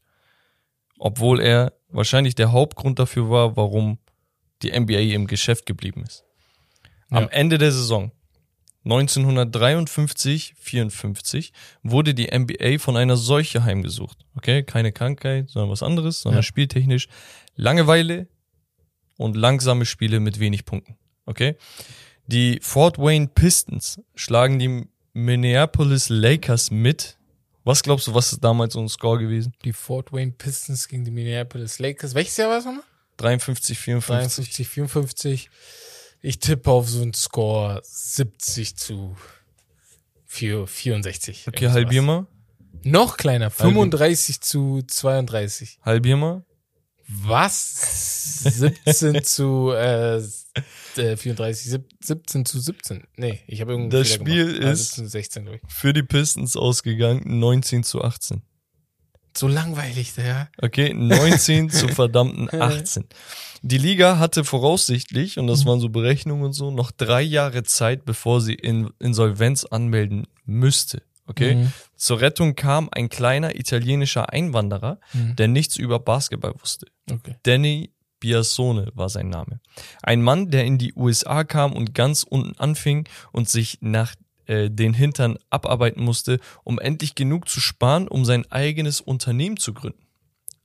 Obwohl 0.99 1.39
er 1.41 1.73
wahrscheinlich 1.89 2.35
der 2.35 2.51
Hauptgrund 2.51 2.99
dafür 2.99 3.29
war, 3.29 3.55
warum 3.57 3.97
die 4.61 4.71
NBA 4.71 5.13
im 5.13 5.27
Geschäft 5.27 5.65
geblieben 5.65 6.03
ist. 6.03 6.23
Am 7.09 7.23
Ja. 7.23 7.29
Ende 7.29 7.57
der 7.57 7.71
Saison 7.71 8.11
1953-54 8.85 11.51
wurde 11.83 12.13
die 12.13 12.27
NBA 12.31 12.79
von 12.79 12.97
einer 12.97 13.15
Seuche 13.17 13.63
heimgesucht. 13.63 14.25
Okay, 14.35 14.63
keine 14.63 14.91
Krankheit, 14.91 15.49
sondern 15.49 15.71
was 15.71 15.83
anderes, 15.83 16.21
sondern 16.21 16.39
Ja. 16.39 16.43
spieltechnisch 16.43 17.07
Langeweile 17.55 18.27
und 19.17 19.35
langsame 19.37 19.85
Spiele 19.85 20.19
mit 20.19 20.39
wenig 20.39 20.65
Punkten. 20.65 20.97
Okay? 21.25 21.55
Die 22.25 22.59
Fort 22.61 22.97
Wayne 22.97 23.27
Pistons 23.27 24.01
schlagen 24.15 24.57
die 24.59 24.87
Minneapolis 25.13 26.09
Lakers 26.09 26.71
mit. 26.71 27.17
Was 27.63 27.81
glaubst 27.81 28.07
du, 28.07 28.13
was 28.13 28.33
ist 28.33 28.43
damals 28.43 28.73
so 28.73 28.81
ein 28.81 28.89
Score 28.89 29.19
gewesen? 29.19 29.53
Die 29.63 29.71
Fort 29.73 30.11
Wayne 30.11 30.33
Pistons 30.33 30.87
gegen 30.87 31.05
die 31.05 31.11
Minneapolis 31.11 31.79
Lakers. 31.79 32.13
Welches 32.13 32.35
Jahr 32.37 32.49
war 32.49 32.57
es 32.57 32.65
nochmal? 32.65 32.83
53, 33.17 33.77
54. 33.77 34.45
53, 34.45 34.67
54. 34.67 35.49
Ich 36.21 36.39
tippe 36.39 36.71
auf 36.71 36.89
so 36.89 37.01
einen 37.01 37.13
Score 37.13 37.81
70 37.83 38.75
zu 38.75 39.15
4, 40.25 40.67
64. 40.67 41.47
Okay, 41.47 41.69
halbier 41.69 42.01
mal. 42.01 42.27
Noch 42.83 43.17
kleiner, 43.17 43.49
35 43.49 44.41
zu 44.41 44.81
32. 44.81 45.79
Halbier 45.83 46.17
mal. 46.17 46.43
Was? 47.07 48.43
17 48.43 49.23
zu 49.23 49.71
äh, 49.71 50.21
äh, 50.97 51.17
34, 51.17 51.71
sieb- 51.71 51.89
17 52.03 52.45
zu 52.45 52.59
17. 52.59 53.03
Nee, 53.17 53.39
ich 53.47 53.61
habe 53.61 53.71
irgendwie 53.73 53.97
Das 53.97 54.11
Spiel 54.11 54.47
ist- 54.47 54.95
17 54.95 55.03
zu 55.05 55.09
16 55.11 55.45
durch. 55.45 55.61
Für 55.67 55.93
die 55.93 56.03
Pistons 56.03 56.55
ausgegangen 56.57 57.21
19 57.39 57.83
zu 57.83 58.01
18. 58.03 58.41
So 59.35 59.47
langweilig, 59.47 60.13
der. 60.13 60.49
Okay, 60.61 60.93
19 60.93 61.69
zu 61.71 61.87
verdammten 61.89 62.49
18. 62.53 63.05
Die 63.63 63.77
Liga 63.79 64.19
hatte 64.19 64.43
voraussichtlich, 64.43 65.39
und 65.39 65.47
das 65.47 65.65
waren 65.65 65.79
so 65.79 65.89
Berechnungen 65.89 66.43
und 66.45 66.53
so, 66.53 66.69
noch 66.69 66.91
drei 66.91 67.21
Jahre 67.21 67.63
Zeit, 67.63 68.05
bevor 68.05 68.41
sie 68.41 68.53
in 68.53 68.91
Insolvenz 68.99 69.63
anmelden 69.65 70.27
müsste. 70.45 71.01
Okay? 71.25 71.55
Mhm. 71.55 71.73
Zur 71.95 72.19
Rettung 72.19 72.55
kam 72.55 72.89
ein 72.91 73.07
kleiner 73.09 73.55
italienischer 73.55 74.31
Einwanderer, 74.33 74.99
Mhm. 75.13 75.35
der 75.37 75.47
nichts 75.47 75.77
über 75.77 75.97
Basketball 75.99 76.53
wusste. 76.61 76.87
Okay. 77.09 77.35
Danny 77.43 77.91
Biasone 78.23 78.89
war 78.95 79.09
sein 79.09 79.27
Name. 79.27 79.59
Ein 80.01 80.21
Mann, 80.21 80.49
der 80.49 80.63
in 80.63 80.77
die 80.77 80.93
USA 80.93 81.43
kam 81.43 81.73
und 81.73 81.93
ganz 81.93 82.23
unten 82.23 82.57
anfing 82.57 83.05
und 83.33 83.49
sich 83.49 83.79
nach 83.81 84.15
äh, 84.45 84.69
den 84.69 84.93
Hintern 84.93 85.37
abarbeiten 85.49 86.01
musste, 86.01 86.39
um 86.63 86.79
endlich 86.79 87.15
genug 87.15 87.49
zu 87.49 87.59
sparen, 87.59 88.07
um 88.07 88.23
sein 88.23 88.49
eigenes 88.49 89.01
Unternehmen 89.01 89.57
zu 89.57 89.73
gründen. 89.73 90.05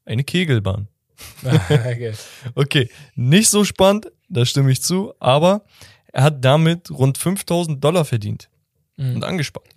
Eine 0.05 0.23
Kegelbahn. 0.23 0.87
okay. 1.45 2.13
Okay, 2.55 2.91
nicht 3.17 3.51
so 3.51 3.65
spannend, 3.65 4.13
da 4.29 4.45
stimme 4.45 4.71
ich 4.71 4.81
zu, 4.83 5.13
aber 5.19 5.65
er 6.13 6.23
hat 6.23 6.45
damit 6.45 6.93
rund 6.93 7.19
5000 7.19 7.83
Dollar 7.83 8.05
verdient 8.05 8.49
Mhm. 8.97 9.17
und 9.17 9.25
angespart. 9.25 9.69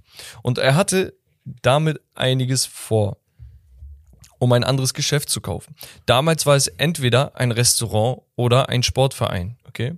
Und 0.44 0.58
er 0.58 0.76
hatte 0.76 1.14
damit 1.46 2.00
einiges 2.16 2.66
vor, 2.66 3.18
um 4.42 4.52
ein 4.54 4.64
anderes 4.64 4.96
Geschäft 4.96 5.30
zu 5.30 5.40
kaufen. 5.40 5.76
Damals 6.08 6.48
war 6.48 6.56
es 6.56 6.66
entweder 6.66 7.36
ein 7.36 7.52
Restaurant 7.52 8.24
oder 8.36 8.70
ein 8.70 8.82
Sportverein, 8.82 9.58
okay? 9.68 9.94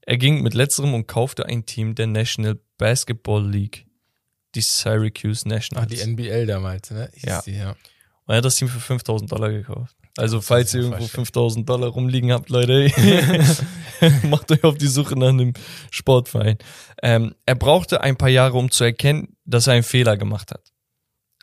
Er 0.00 0.18
ging 0.18 0.42
mit 0.42 0.54
letzterem 0.54 0.94
und 0.94 1.06
kaufte 1.06 1.46
ein 1.46 1.64
Team 1.64 1.94
der 1.94 2.08
National 2.08 2.58
Basketball 2.76 3.48
League, 3.48 3.86
die 4.56 4.62
Syracuse 4.62 5.42
Ach, 5.46 5.50
Nationals. 5.50 5.90
die 5.90 6.00
NBL 6.00 6.46
damals, 6.46 6.90
ne? 6.90 7.08
Ja. 7.14 7.40
Die, 7.42 7.52
ja. 7.52 7.70
Und 7.70 7.76
er 8.26 8.38
hat 8.38 8.44
das 8.44 8.56
Team 8.56 8.66
für 8.66 8.80
5000 8.80 9.30
Dollar 9.30 9.50
gekauft. 9.50 9.94
Also, 10.16 10.40
falls 10.40 10.74
ihr 10.74 10.80
irgendwo 10.80 10.98
vorstellen. 10.98 11.26
5000 11.26 11.68
Dollar 11.68 11.88
rumliegen 11.90 12.32
habt, 12.32 12.50
Leute, 12.50 12.90
macht 14.24 14.50
euch 14.50 14.64
auf 14.64 14.76
die 14.76 14.88
Suche 14.88 15.16
nach 15.16 15.28
einem 15.28 15.52
Sportverein. 15.92 16.58
Ähm, 17.00 17.32
er 17.46 17.54
brauchte 17.54 18.00
ein 18.00 18.16
paar 18.16 18.28
Jahre, 18.28 18.56
um 18.58 18.72
zu 18.72 18.82
erkennen, 18.82 19.36
dass 19.44 19.68
er 19.68 19.74
einen 19.74 19.84
Fehler 19.84 20.16
gemacht 20.16 20.50
hat. 20.50 20.72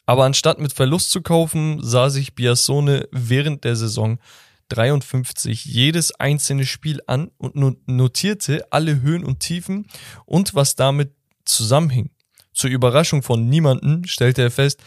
Aber 0.06 0.26
anstatt 0.26 0.60
mit 0.60 0.73
Verlust 0.73 1.11
zu 1.11 1.22
kaufen, 1.22 1.80
sah 1.82 2.10
sich 2.10 2.36
Biasone 2.36 3.07
während 3.11 3.64
der 3.64 3.76
Saison 3.76 4.19
53 4.69 5.65
jedes 5.65 6.11
einzelne 6.19 6.65
Spiel 6.65 7.02
an 7.07 7.32
und 7.38 7.56
no- 7.56 7.76
notierte 7.86 8.65
alle 8.72 9.02
Höhen 9.02 9.23
und 9.23 9.40
Tiefen 9.40 9.88
und 10.26 10.56
was 10.56 10.76
damit 10.76 11.14
zusammenhing. 11.45 12.10
Zur 12.53 12.69
Überraschung 12.69 13.22
von 13.22 13.48
niemanden 13.49 14.07
stellte 14.07 14.41
er 14.41 14.52
fest, 14.52 14.82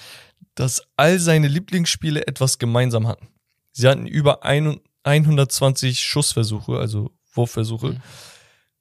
dass 0.55 0.83
all 0.97 1.19
seine 1.19 1.49
Lieblingsspiele 1.49 2.27
etwas 2.27 2.59
gemeinsam 2.59 3.07
hatten. 3.07 3.29
Sie 3.73 3.87
hatten 3.87 4.07
über 4.07 4.45
ein- 4.45 4.81
120 5.05 6.01
Schussversuche, 6.03 6.79
also 6.79 7.13
Wurfversuche, 7.33 8.01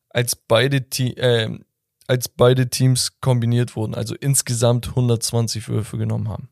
als 0.09 0.35
beide, 0.35 0.77
äh, 0.77 1.59
als 2.07 2.29
beide 2.29 2.69
Teams 2.69 3.19
kombiniert 3.19 3.75
wurden, 3.75 3.93
also 3.93 4.15
insgesamt 4.15 4.87
120 4.89 5.67
Würfe 5.67 5.97
genommen 5.97 6.29
haben. 6.29 6.49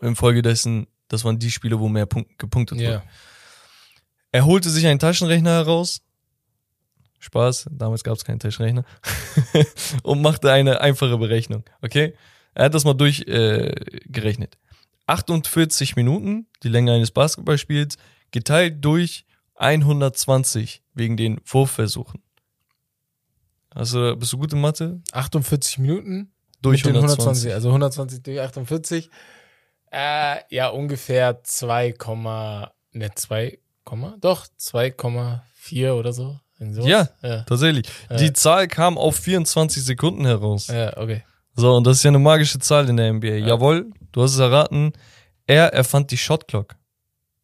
Infolgedessen, 0.00 0.86
das 1.08 1.24
waren 1.24 1.38
die 1.38 1.50
Spiele, 1.50 1.80
wo 1.80 1.88
mehr 1.88 2.06
Punkt, 2.06 2.38
gepunktet 2.38 2.78
wurde. 2.78 2.90
Ja. 2.90 3.02
Er 4.30 4.46
holte 4.46 4.70
sich 4.70 4.86
einen 4.86 5.00
Taschenrechner 5.00 5.50
heraus. 5.50 6.00
Spaß, 7.18 7.68
damals 7.72 8.04
gab 8.04 8.16
es 8.16 8.24
keinen 8.24 8.38
Taschenrechner. 8.38 8.84
und 10.04 10.22
machte 10.22 10.52
eine 10.52 10.80
einfache 10.80 11.18
Berechnung. 11.18 11.64
Okay? 11.82 12.14
Er 12.54 12.66
hat 12.66 12.74
das 12.74 12.84
mal 12.84 12.94
durchgerechnet. 12.94 13.94
Äh, 13.94 14.00
gerechnet. 14.06 14.58
48 15.06 15.96
Minuten, 15.96 16.46
die 16.62 16.68
Länge 16.68 16.92
eines 16.92 17.10
Basketballspiels, 17.10 17.96
geteilt 18.30 18.84
durch 18.84 19.24
120 19.54 20.82
wegen 20.94 21.16
den 21.16 21.40
Wurfversuchen. 21.44 22.22
Also, 23.74 24.16
bist 24.16 24.32
du 24.32 24.38
gut 24.38 24.52
in 24.52 24.60
Mathe? 24.60 25.00
48 25.12 25.78
Minuten 25.78 26.32
Durch 26.62 26.84
mit 26.84 26.94
den 26.94 26.96
120. 26.96 27.52
120. 27.52 27.54
Also 27.54 27.68
120 27.68 28.22
durch 28.22 28.40
48. 28.40 29.10
Äh, 29.90 30.36
ja, 30.50 30.68
ungefähr 30.68 31.42
2, 31.42 31.94
ne, 32.92 33.10
2, 33.14 33.58
doch, 34.20 34.46
2,4 34.60 35.92
oder 35.92 36.12
so. 36.12 36.38
Ja. 36.58 37.08
Ja, 37.22 37.42
Tatsächlich. 37.42 37.86
Die 38.18 38.32
Zahl 38.32 38.66
kam 38.66 38.98
auf 38.98 39.16
24 39.16 39.84
Sekunden 39.84 40.24
heraus. 40.24 40.66
ja 40.66 40.96
okay. 40.96 41.22
So, 41.54 41.74
und 41.74 41.86
das 41.86 41.98
ist 41.98 42.02
ja 42.04 42.10
eine 42.10 42.18
magische 42.18 42.58
Zahl 42.60 42.88
in 42.88 42.96
der 42.96 43.12
NBA. 43.12 43.46
Jawohl, 43.46 43.90
du 44.12 44.22
hast 44.22 44.34
es 44.34 44.38
erraten. 44.38 44.92
Er 45.46 45.72
erfand 45.72 46.10
die 46.10 46.16
Shot 46.16 46.46
Clock. 46.46 46.76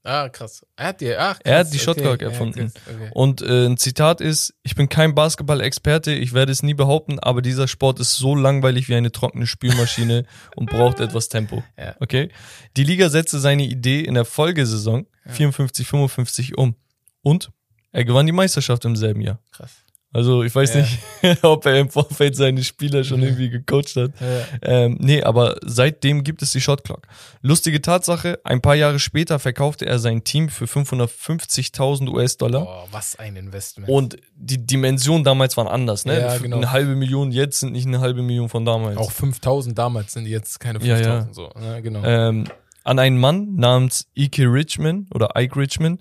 Ah, 0.07 0.29
krass. 0.29 0.67
Er 0.77 0.89
hat 0.89 1.01
die, 1.01 1.17
ach, 1.17 1.39
krass, 1.39 1.41
Er 1.45 1.59
hat 1.61 1.73
die 1.73 1.79
Shot 1.79 1.97
Clock 1.97 2.21
ja, 2.21 2.29
erfunden. 2.29 2.71
krass, 2.73 2.83
okay. 2.95 3.11
Und 3.15 3.41
äh, 3.41 3.67
ein 3.67 3.79
Zitat 3.79 4.21
ist, 4.21 4.55
ich 4.63 4.75
bin 4.75 4.91
kein 4.91 5.15
Basketball-Experte, 5.15 6.13
ich 6.13 6.35
werde 6.35 6.53
es 6.53 6.63
nie 6.63 6.75
behaupten, 6.75 7.19
aber 7.19 7.41
dieser 7.41 7.67
Sport 7.69 8.01
ist 8.01 8.17
so 8.17 8.35
langweilig 8.35 8.89
wie 8.91 8.95
eine 8.95 9.13
trockene 9.13 9.47
Spülmaschine 9.47 10.27
und 10.57 10.69
braucht 10.69 11.01
etwas 11.01 11.31
Tempo. 11.31 11.65
Ja. 11.79 11.97
Okay? 12.01 12.29
Die 12.77 12.85
Liga 12.85 13.09
setzte 13.09 13.39
seine 13.39 13.65
Idee 13.65 14.03
in 14.03 14.13
der 14.15 14.27
Folgesaison 14.27 15.07
54, 15.27 15.87
55 15.87 16.59
um. 16.59 16.77
Und 17.23 17.51
er 17.91 18.05
gewann 18.05 18.27
die 18.27 18.33
Meisterschaft 18.33 18.85
im 18.85 18.97
selben 18.97 19.23
Jahr. 19.23 19.39
Krass. 19.53 19.84
Also 20.15 20.45
ich 20.45 20.55
weiß 20.55 20.75
Ja. 20.75 20.81
nicht, 20.81 20.99
ob 21.45 21.67
er 21.67 21.79
im 21.81 21.91
Vorfeld 21.91 22.37
seine 22.37 22.63
Spieler 22.65 23.03
schon 23.05 23.21
irgendwie 23.23 23.51
gecoacht 23.51 23.97
hat. 23.97 24.13
Ja. 24.21 24.45
Ähm, 24.63 24.97
nee, 25.01 25.23
aber 25.23 25.57
seitdem 25.63 26.23
gibt 26.25 26.41
es 26.41 26.53
die 26.53 26.61
Shot 26.61 26.85
Clock. 26.85 27.03
Lustige 27.43 27.83
Tatsache, 27.83 28.39
ein 28.45 28.63
paar 28.63 28.77
Jahre 28.77 29.01
später 29.01 29.39
verkaufte 29.41 29.85
er 29.87 29.99
sein 29.99 30.23
Team 30.25 30.49
für 30.49 30.67
550.000 30.67 32.09
US-Dollar. 32.09 32.63
Oh, 32.67 32.89
was 32.93 33.17
ein 33.19 33.37
Investment. 33.37 33.89
Und 33.89 34.17
die 34.37 34.65
Dimensionen 34.65 35.25
damals 35.25 35.57
waren 35.57 35.67
anders, 35.69 36.05
ne? 36.05 36.21
Ja, 36.21 36.39
genau. 36.39 36.57
Eine 36.59 36.71
halbe 36.71 36.95
Million 36.95 37.33
jetzt 37.33 37.61
sind 37.61 37.73
nicht 37.73 37.87
eine 37.87 38.01
halbe 38.01 38.23
Million 38.23 38.49
von 38.49 38.65
damals. 38.65 38.97
auch 38.97 39.11
5000 39.11 39.77
damals 39.77 40.13
sind 40.13 40.27
jetzt 40.27 40.61
keine 40.61 40.79
Ja, 40.85 40.97
5000 40.97 41.27
ja. 41.29 41.35
so. 41.35 41.51
Ja, 41.61 41.81
genau. 41.81 42.03
Ähm, 42.05 42.45
an 42.85 42.99
einen 42.99 43.19
Mann 43.19 43.57
namens 43.57 44.07
Ike 44.17 44.45
Richmond 44.45 45.13
oder 45.15 45.31
Ike 45.37 45.57
Richmond. 45.59 46.01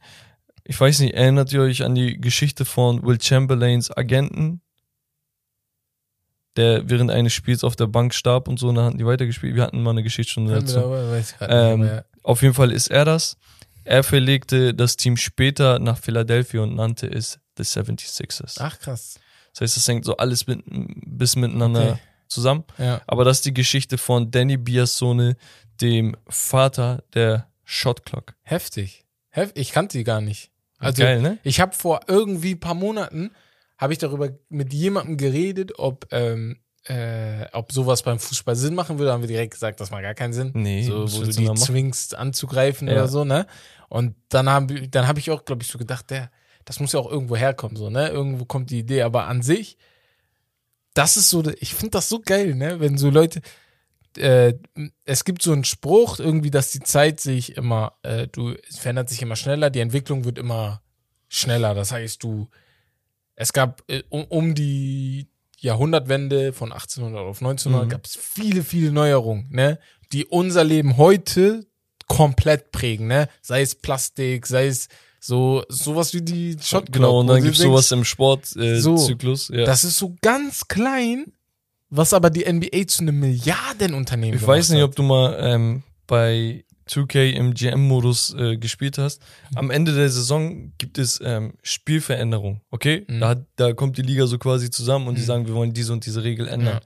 Ich 0.65 0.80
weiß 0.80 0.99
nicht, 0.99 1.14
erinnert 1.14 1.52
ihr 1.52 1.61
euch 1.61 1.84
an 1.84 1.94
die 1.95 2.19
Geschichte 2.19 2.64
von 2.65 3.03
Will 3.06 3.19
Chamberlains 3.22 3.95
Agenten? 3.95 4.61
Der 6.56 6.88
während 6.88 7.10
eines 7.10 7.34
Spiels 7.34 7.64
auf 7.64 7.76
der 7.76 7.88
Bank 7.88 8.14
starb 8.14 8.48
und 8.48 8.60
so, 8.60 8.69
und 8.69 8.76
dann 8.76 8.85
hatten 8.85 8.98
die 8.99 9.06
weitergespielt. 9.06 9.56
Wir 9.56 9.64
hatten 9.64 9.81
mal 9.81 9.90
eine 9.91 10.03
Geschichtsstunde 10.03 10.53
Können 10.53 10.68
wir 10.68 10.76
dazu. 10.76 11.15
nicht 11.15 11.35
Ähm, 11.41 12.02
auf 12.22 12.41
jeden 12.44 12.53
Fall 12.53 12.72
ist 12.72 12.90
er 12.91 13.06
das. 13.06 13.38
Er 13.85 14.03
verlegte 14.03 14.73
das 14.73 14.95
Team 14.95 15.18
später 15.18 15.80
nach 15.80 15.98
Philadelphia 15.98 16.61
und 16.61 16.76
nannte 16.76 17.07
es 17.07 17.40
The 17.57 17.64
76ers. 17.64 18.57
Ach, 18.60 18.80
krass. 18.80 19.19
Das 19.52 19.61
heißt, 19.61 19.77
es 19.77 19.88
hängt 19.88 20.06
so 20.06 20.15
alles 20.18 20.48
mit, 20.48 20.61
bis 20.65 21.35
miteinander 21.35 21.94
Okay. 21.94 21.99
zusammen. 22.27 22.64
Ja. 22.77 23.02
Aber 23.07 23.26
das 23.26 23.38
ist 23.38 23.45
die 23.45 23.53
Geschichte 23.53 23.98
von 23.98 24.31
Danny 24.31 24.57
Biasone, 24.57 25.35
dem 25.81 26.15
Vater 26.30 27.03
der 27.14 27.49
Shot 27.64 28.06
Clock. 28.06 28.35
Heftig. 28.44 29.06
Hef 29.30 29.52
ich 29.56 29.72
kannte 29.72 29.98
die 29.98 30.03
gar 30.03 30.22
nicht. 30.22 30.52
Also 30.85 31.03
Geil, 31.03 31.22
ne? 31.22 31.38
ich 31.43 31.60
habe 31.60 31.73
vor 31.73 32.01
irgendwie 32.07 32.51
ein 32.51 32.60
paar 32.60 32.73
Monaten 32.76 33.31
habe 33.77 33.93
ich 33.93 33.99
darüber 33.99 34.30
mit 34.49 34.73
jemandem 34.73 35.18
geredet, 35.18 35.77
ob 35.77 36.07
ähm, 36.11 36.60
äh, 36.85 37.45
ob 37.53 37.72
sowas 37.72 38.03
beim 38.03 38.19
Fußball 38.19 38.55
Sinn 38.55 38.76
machen 38.76 38.99
würde, 38.99 39.14
haben 39.14 39.22
wir 39.22 39.27
direkt 39.27 39.53
gesagt, 39.53 39.80
das 39.80 39.89
macht 39.91 40.01
gar 40.03 40.14
keinen 40.14 40.34
Sinn. 40.34 40.51
Nee, 40.53 40.84
so, 40.84 41.11
wo 41.14 41.23
du 41.23 41.31
die 41.31 41.53
zwingst 41.53 42.15
anzugreifen 42.15 42.88
Ja. 42.88 42.93
oder 42.93 43.07
so, 43.07 43.23
ne? 43.23 43.47
Und 43.89 44.15
dann 44.30 44.49
haben 44.49 44.91
dann 44.91 45.07
habe 45.07 45.19
ich 45.19 45.31
auch, 45.31 45.45
glaube 45.45 45.64
ich, 45.64 45.69
so 45.69 45.77
gedacht, 45.77 46.10
der, 46.10 46.30
das 46.65 46.80
muss 46.80 46.91
ja 46.93 46.99
auch 46.99 47.10
irgendwo 47.10 47.35
herkommen, 47.35 47.77
so, 47.77 47.89
ne? 47.89 48.10
Irgendwo 48.10 48.45
kommt 48.45 48.69
die 48.69 48.80
Idee, 48.80 49.03
aber 49.03 49.27
an 49.27 49.41
sich, 49.41 49.77
das 50.93 51.15
ist 51.18 51.30
so, 51.30 51.43
ich 51.60 51.73
finde 51.73 51.91
das 51.91 52.10
so 52.10 52.19
geil, 52.19 52.53
ne? 52.55 52.80
Wenn 52.80 52.97
so 52.97 53.10
Leute, 53.10 53.41
äh, 54.18 54.53
es 55.06 55.23
gibt 55.26 55.41
so 55.41 55.52
einen 55.52 55.64
Spruch, 55.64 56.19
irgendwie, 56.19 56.52
dass 56.52 56.72
die 56.72 56.80
Zeit 56.81 57.19
sich 57.19 57.56
immer, 57.57 57.94
äh, 58.03 58.27
du, 58.27 58.53
es 58.69 58.77
verändert 58.80 59.10
sich 59.10 59.22
immer 59.22 59.35
schneller, 59.35 59.69
die 59.69 59.80
Entwicklung 59.80 60.26
wird 60.26 60.38
immer 60.38 60.81
schneller. 61.30 61.73
Das 61.73 61.91
heißt, 61.91 62.22
du, 62.23 62.48
es 63.35 63.53
gab 63.53 63.84
äh, 63.88 64.03
um, 64.10 64.26
um 64.26 64.56
die 64.56 65.27
Jahrhundertwende 65.60 66.53
von 66.53 66.72
1800 66.72 67.22
auf 67.22 67.41
1900 67.41 67.85
Mhm. 67.88 67.90
gab 67.90 68.06
es 68.06 68.15
viele, 68.18 68.64
viele 68.64 68.91
Neuerungen, 68.91 69.48
ne? 69.52 69.80
Die 70.11 70.26
unser 70.26 70.64
Leben 70.64 70.98
heute 70.98 71.65
komplett 72.07 72.72
prägen, 72.72 73.07
ne? 73.07 73.30
Sei 73.41 73.61
es 73.61 73.76
Plastik, 73.76 74.45
sei 74.45 74.68
es 74.68 74.90
so, 75.19 75.64
sowas 75.69 76.14
wie 76.14 76.22
die 76.22 76.57
Shot 76.61 76.91
Genau, 76.91 77.22
und 77.22 77.27
dann 77.27 77.41
gibt's 77.41 77.60
denkst, 77.60 77.72
sowas 77.72 77.91
im 77.94 78.03
Sportzyklus. 78.03 78.84
So, 78.84 78.95
Äh, 78.95 78.98
Zyklus, 78.98 79.48
ja. 79.48 79.64
Das 79.64 79.85
ist 79.85 79.98
so 79.98 80.15
ganz 80.22 80.68
klein, 80.68 81.31
was 81.95 82.14
aber 82.14 82.30
die 82.30 82.45
NBA 82.52 82.88
zu 82.88 83.02
einem 83.03 83.20
Milliardenunternehmen 83.20 84.38
Ich 84.40 84.45
weiß 84.45 84.70
nicht, 84.70 84.82
hat. 84.82 84.90
ob 84.90 84.95
du 84.95 85.03
mal 85.03 85.38
ähm, 85.40 85.84
bei 86.07 86.65
2K 86.90 87.32
im 87.32 87.53
GM-Modus 87.53 88.34
äh, 88.38 88.57
gespielt 88.57 88.98
hast. 88.98 89.22
Am 89.56 89.72
Ende 89.72 89.94
der 89.94 90.10
Saison 90.10 90.74
gibt 90.78 90.98
es 90.98 91.20
ähm, 91.24 91.53
Spielveränderungen, 91.64 92.61
okay? 92.72 93.06
Mhm. 93.07 93.20
Da, 93.20 93.28
hat- 93.30 93.45
da 93.56 93.74
kommt 93.74 93.98
die 93.98 94.02
Liga 94.02 94.26
so 94.28 94.38
quasi 94.38 94.70
zusammen 94.70 95.07
und 95.07 95.15
die 95.15 95.22
Mhm. 95.22 95.26
sagen, 95.26 95.48
wir 95.48 95.53
wollen 95.53 95.74
diese 95.74 95.94
und 95.94 96.06
diese 96.06 96.24
Regel 96.24 96.48
ändern. 96.48 96.76
Ja. 96.76 96.82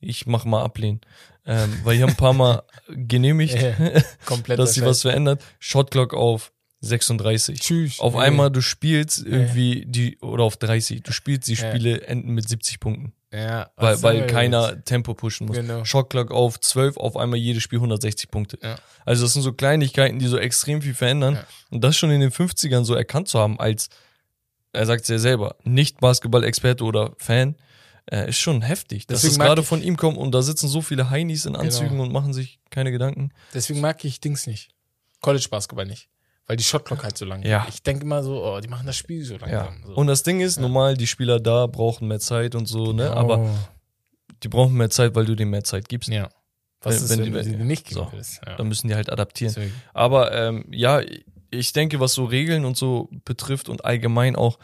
Ich 0.00 0.26
mach 0.26 0.44
mal 0.44 0.62
ablehnen. 0.62 1.00
Ähm, 1.48 1.72
weil 1.84 1.94
ich 1.96 2.02
habe 2.02 2.10
ein 2.12 2.16
paar 2.16 2.32
Mal 2.32 2.62
genehmigt, 2.88 3.56
komplett 4.24 4.58
dass 4.58 4.74
sie 4.74 4.82
was 4.82 5.02
verändert. 5.02 5.42
Shotclock 5.60 6.12
auf 6.12 6.52
36. 6.80 7.60
Tschüss. 7.60 8.00
Auf 8.00 8.14
Ja. 8.14 8.20
einmal, 8.20 8.50
du 8.50 8.60
spielst 8.60 9.24
irgendwie 9.24 9.84
die, 9.86 10.18
oder 10.18 10.42
auf 10.44 10.56
30, 10.56 11.02
du 11.02 11.12
spielst 11.12 11.48
die. 11.48 11.56
Spiele 11.56 12.02
enden 12.02 12.32
mit 12.32 12.48
70 12.48 12.80
Punkten. 12.80 13.12
Ja, 13.36 13.70
Weil, 13.76 14.02
weil 14.02 14.26
keiner 14.26 14.82
Tempo 14.84 15.14
pushen 15.14 15.46
muss. 15.46 15.56
Genau. 15.56 15.84
Shotclock 15.84 16.30
auf 16.30 16.58
12, 16.58 16.96
auf 16.96 17.16
einmal 17.16 17.38
jedes 17.38 17.62
Spiel 17.62 17.78
160 17.78 18.30
Punkte. 18.30 18.58
Ja. 18.62 18.76
Also 19.04 19.24
das 19.24 19.32
sind 19.34 19.42
so 19.42 19.52
Kleinigkeiten, 19.52 20.18
die 20.18 20.26
so 20.26 20.38
extrem 20.38 20.80
viel 20.82 20.94
verändern. 20.94 21.34
Ja. 21.34 21.46
Und 21.70 21.84
das 21.84 21.96
schon 21.96 22.10
in 22.10 22.20
den 22.20 22.30
50ern 22.30 22.84
so 22.84 22.94
erkannt 22.94 23.28
zu 23.28 23.38
haben 23.38 23.60
als, 23.60 23.88
er 24.72 24.86
sagt 24.86 25.02
es 25.02 25.08
ja 25.08 25.18
selber, 25.18 25.56
nicht 25.64 26.00
Basketball-Experte 26.00 26.82
oder 26.84 27.12
Fan, 27.18 27.56
äh, 28.10 28.28
ist 28.28 28.38
schon 28.38 28.62
heftig. 28.62 29.06
Dass 29.06 29.24
es 29.24 29.38
gerade 29.38 29.62
von 29.62 29.82
ihm 29.82 29.96
kommt 29.96 30.16
und 30.18 30.32
da 30.32 30.40
sitzen 30.42 30.68
so 30.68 30.80
viele 30.80 31.10
Heinis 31.10 31.44
in 31.44 31.56
Anzügen 31.56 31.90
Genau. 31.90 32.04
und 32.04 32.12
machen 32.12 32.32
sich 32.32 32.60
keine 32.70 32.92
Gedanken. 32.92 33.30
Deswegen 33.52 33.80
mag 33.80 34.04
ich 34.04 34.20
Dings 34.20 34.46
nicht. 34.46 34.70
College 35.20 35.46
Basketball 35.50 35.86
nicht. 35.86 36.08
Weil 36.46 36.56
die 36.56 36.64
Shotclock 36.64 37.02
halt 37.02 37.18
so 37.18 37.24
lang 37.24 37.42
Ja. 37.44 37.64
geht. 37.64 37.74
Ich 37.74 37.82
denke 37.82 38.04
immer 38.04 38.22
so, 38.22 38.44
oh, 38.44 38.60
die 38.60 38.68
machen 38.68 38.86
das 38.86 38.96
Spiel 38.96 39.24
so 39.24 39.34
Ja. 39.34 39.46
langsam. 39.46 39.82
So. 39.84 39.94
Und 39.96 40.06
das 40.06 40.22
Ding 40.22 40.40
ist, 40.40 40.58
normal, 40.60 40.96
die 40.96 41.06
Spieler 41.08 41.40
da 41.40 41.66
brauchen 41.66 42.06
mehr 42.08 42.20
Zeit 42.20 42.54
und 42.54 42.66
so, 42.66 42.92
ne? 42.92 43.10
Oh. 43.12 43.18
Aber 43.18 43.50
die 44.42 44.48
brauchen 44.48 44.74
mehr 44.76 44.90
Zeit, 44.90 45.14
weil 45.14 45.24
du 45.24 45.34
denen 45.34 45.50
mehr 45.50 45.64
Zeit 45.64 45.88
gibst. 45.88 46.08
ja. 46.08 46.28
Was 46.82 46.94
Wenn- 46.96 47.02
ist, 47.04 47.10
wenn 47.10 47.18
wenn, 47.18 47.24
die- 47.24 47.30
du 47.32 47.44
sie 47.44 47.58
wenn- 47.58 47.66
nicht 47.66 47.86
geben 47.86 48.06
so. 48.22 48.40
Ja. 48.46 48.56
Dann 48.56 48.68
müssen 48.68 48.86
die 48.86 48.94
halt 48.94 49.10
adaptieren. 49.10 49.52
Deswegen. 49.56 49.74
Aber 49.94 50.30
ähm, 50.32 50.66
ja, 50.70 51.00
ich 51.50 51.72
denke, 51.72 51.98
was 52.00 52.12
so 52.12 52.24
Regeln 52.26 52.64
und 52.64 52.76
so 52.76 53.08
betrifft 53.24 53.68
und 53.68 53.84
allgemein 53.84 54.36
auch 54.36 54.58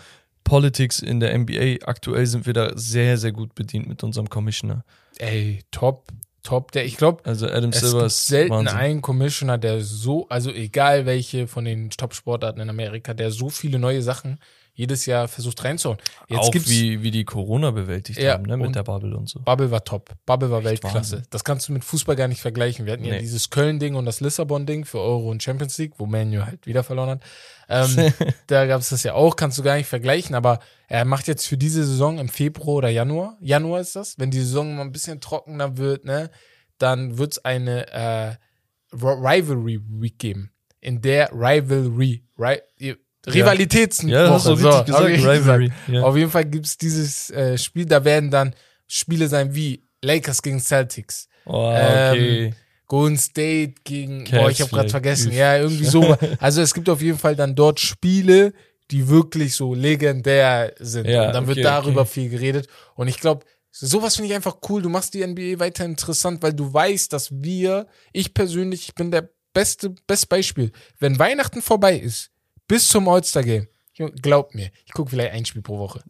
Politics 0.44 0.98
in 1.00 1.20
der 1.20 1.32
NBA, 1.36 1.84
aktuell 1.86 2.26
sind 2.26 2.46
wir 2.46 2.52
da 2.52 2.72
sehr, 2.76 3.16
sehr 3.16 3.32
gut 3.32 3.54
bedient 3.54 3.88
mit 3.88 4.02
unserem 4.04 4.28
Commissioner. 4.28 4.84
Ey, 5.18 5.62
top, 5.70 6.08
top. 6.42 6.72
Der, 6.72 6.84
ich 6.84 6.96
glaube, 6.96 7.22
Also 7.24 7.46
Adam 7.48 7.70
es 7.70 7.80
Silver 7.80 7.98
gibt 8.00 8.06
ist 8.08 8.26
selten 8.26 8.50
Wahnsinn. 8.54 8.76
einen 8.76 9.02
Commissioner, 9.02 9.58
der 9.58 9.80
so, 9.82 10.28
also 10.28 10.50
egal 10.50 11.06
welche 11.06 11.46
von 11.46 11.64
den 11.64 11.90
Top-Sportarten 11.90 12.60
in 12.60 12.68
Amerika, 12.70 13.14
der 13.14 13.30
so 13.30 13.48
viele 13.50 13.78
neue 13.78 14.02
Sachen 14.02 14.38
jedes 14.74 15.04
Jahr 15.04 15.28
versucht 15.28 15.62
reinzuhauen. 15.64 15.98
Jetzt 16.28 16.38
auch 16.38 16.50
gibt's 16.50 16.70
wie, 16.70 17.02
wie 17.02 17.10
die 17.10 17.24
Corona 17.26 17.72
bewältigt 17.72 18.18
Ja, 18.18 18.32
haben, 18.32 18.44
ne, 18.44 18.56
mit 18.56 18.74
der 18.74 18.82
Bubble 18.82 19.14
und 19.14 19.28
so. 19.28 19.40
Bubble 19.40 19.70
war 19.70 19.84
top. 19.84 20.10
Bubble 20.24 20.50
war 20.50 20.64
Weltklasse. 20.64 20.96
Wahnsinn. 21.16 21.22
Das 21.28 21.44
kannst 21.44 21.68
du 21.68 21.74
mit 21.74 21.84
Fußball 21.84 22.16
gar 22.16 22.26
nicht 22.26 22.40
vergleichen. 22.40 22.86
Wir 22.86 22.94
hatten 22.94 23.04
ja 23.04 23.12
Nee. 23.14 23.20
dieses 23.20 23.50
Köln-Ding 23.50 23.96
und 23.96 24.06
das 24.06 24.20
Lissabon-Ding 24.20 24.86
für 24.86 24.98
Euro 24.98 25.30
und 25.30 25.42
Champions 25.42 25.76
League, 25.76 25.92
wo 25.98 26.06
Manu 26.06 26.46
halt 26.46 26.66
wieder 26.66 26.82
verloren 26.82 27.10
hat. 27.10 27.20
Ähm, 27.68 28.12
da 28.46 28.66
gab 28.66 28.80
es 28.80 28.90
das 28.90 29.02
ja 29.02 29.14
auch, 29.14 29.36
kannst 29.36 29.58
du 29.58 29.62
gar 29.62 29.76
nicht 29.76 29.86
vergleichen, 29.88 30.34
aber 30.34 30.60
er 30.88 31.04
macht 31.04 31.28
jetzt 31.28 31.46
für 31.46 31.56
diese 31.56 31.84
Saison 31.84 32.18
im 32.18 32.28
Februar 32.28 32.76
oder 32.76 32.88
Januar, 32.88 33.36
Januar 33.40 33.80
ist 33.80 33.96
das, 33.96 34.18
wenn 34.18 34.30
die 34.30 34.40
Saison 34.40 34.76
mal 34.76 34.82
ein 34.82 34.92
bisschen 34.92 35.20
trockener 35.20 35.76
wird, 35.76 36.04
ne, 36.04 36.30
dann 36.78 37.18
wird 37.18 37.32
es 37.32 37.44
eine 37.44 37.88
äh, 37.92 38.36
Rivalry 38.92 39.80
Week 39.88 40.18
geben. 40.18 40.50
In 40.80 41.00
der 41.00 41.30
Rivalry, 41.32 42.24
Ri 42.38 42.60
Rivalitätswoche. 43.26 44.10
Ja, 44.12 44.30
hast 44.30 44.46
du 44.46 44.50
richtig 44.52 44.70
hab 44.72 44.86
gesagt, 44.86 45.06
Rivalry. 45.06 45.68
gesagt. 45.68 45.88
Ja. 45.88 46.02
Auf 46.02 46.16
jeden 46.16 46.30
Fall 46.30 46.44
gibt's 46.44 46.76
dieses 46.76 47.30
äh, 47.30 47.56
Spiel, 47.56 47.86
da 47.86 48.04
werden 48.04 48.30
dann 48.30 48.54
Spiele 48.88 49.28
sein 49.28 49.54
wie 49.54 49.84
Lakers 50.02 50.42
gegen 50.42 50.60
Celtics, 50.60 51.28
Oh, 51.44 51.68
okay. 51.70 52.46
ähm, 52.46 52.54
Golden 52.92 53.16
State 53.16 53.76
gegen, 53.84 54.24
Cavs 54.24 54.42
boah, 54.42 54.50
ich 54.50 54.60
habe 54.60 54.70
gerade 54.70 54.90
vergessen, 54.90 55.32
ja, 55.32 55.56
irgendwie 55.56 55.86
so. 55.86 56.14
Also 56.38 56.60
es 56.60 56.74
gibt 56.74 56.90
auf 56.90 57.00
jeden 57.00 57.16
Fall 57.16 57.34
dann 57.34 57.54
dort 57.54 57.80
Spiele, 57.80 58.52
die 58.90 59.08
wirklich 59.08 59.54
so 59.54 59.72
legendär 59.72 60.74
sind. 60.78 61.06
Ja, 61.06 61.28
und 61.28 61.32
dann 61.32 61.46
wird 61.46 61.56
okay, 61.56 61.64
darüber 61.64 62.02
okay. 62.02 62.10
viel 62.10 62.28
geredet. 62.28 62.68
Und 62.94 63.08
ich 63.08 63.18
glaube, 63.18 63.46
sowas 63.70 64.16
finde 64.16 64.28
ich 64.28 64.34
einfach 64.34 64.58
cool. 64.68 64.82
Du 64.82 64.90
machst 64.90 65.14
die 65.14 65.26
NBA 65.26 65.58
weiter 65.58 65.86
interessant, 65.86 66.42
weil 66.42 66.52
du 66.52 66.70
weißt, 66.70 67.10
dass 67.14 67.30
wir, 67.32 67.86
ich 68.12 68.34
persönlich, 68.34 68.88
ich 68.88 68.94
bin 68.94 69.10
der 69.10 69.26
beste, 69.54 69.94
best 70.06 70.28
Beispiel. 70.28 70.70
Wenn 70.98 71.18
Weihnachten 71.18 71.62
vorbei 71.62 71.96
ist, 71.96 72.30
bis 72.68 72.88
zum 72.88 73.08
All-Star-Game, 73.08 73.68
glaub 74.20 74.54
mir, 74.54 74.70
ich 74.84 74.92
gucke 74.92 75.08
vielleicht 75.08 75.32
ein 75.32 75.46
Spiel 75.46 75.62
pro 75.62 75.78
Woche. 75.78 76.04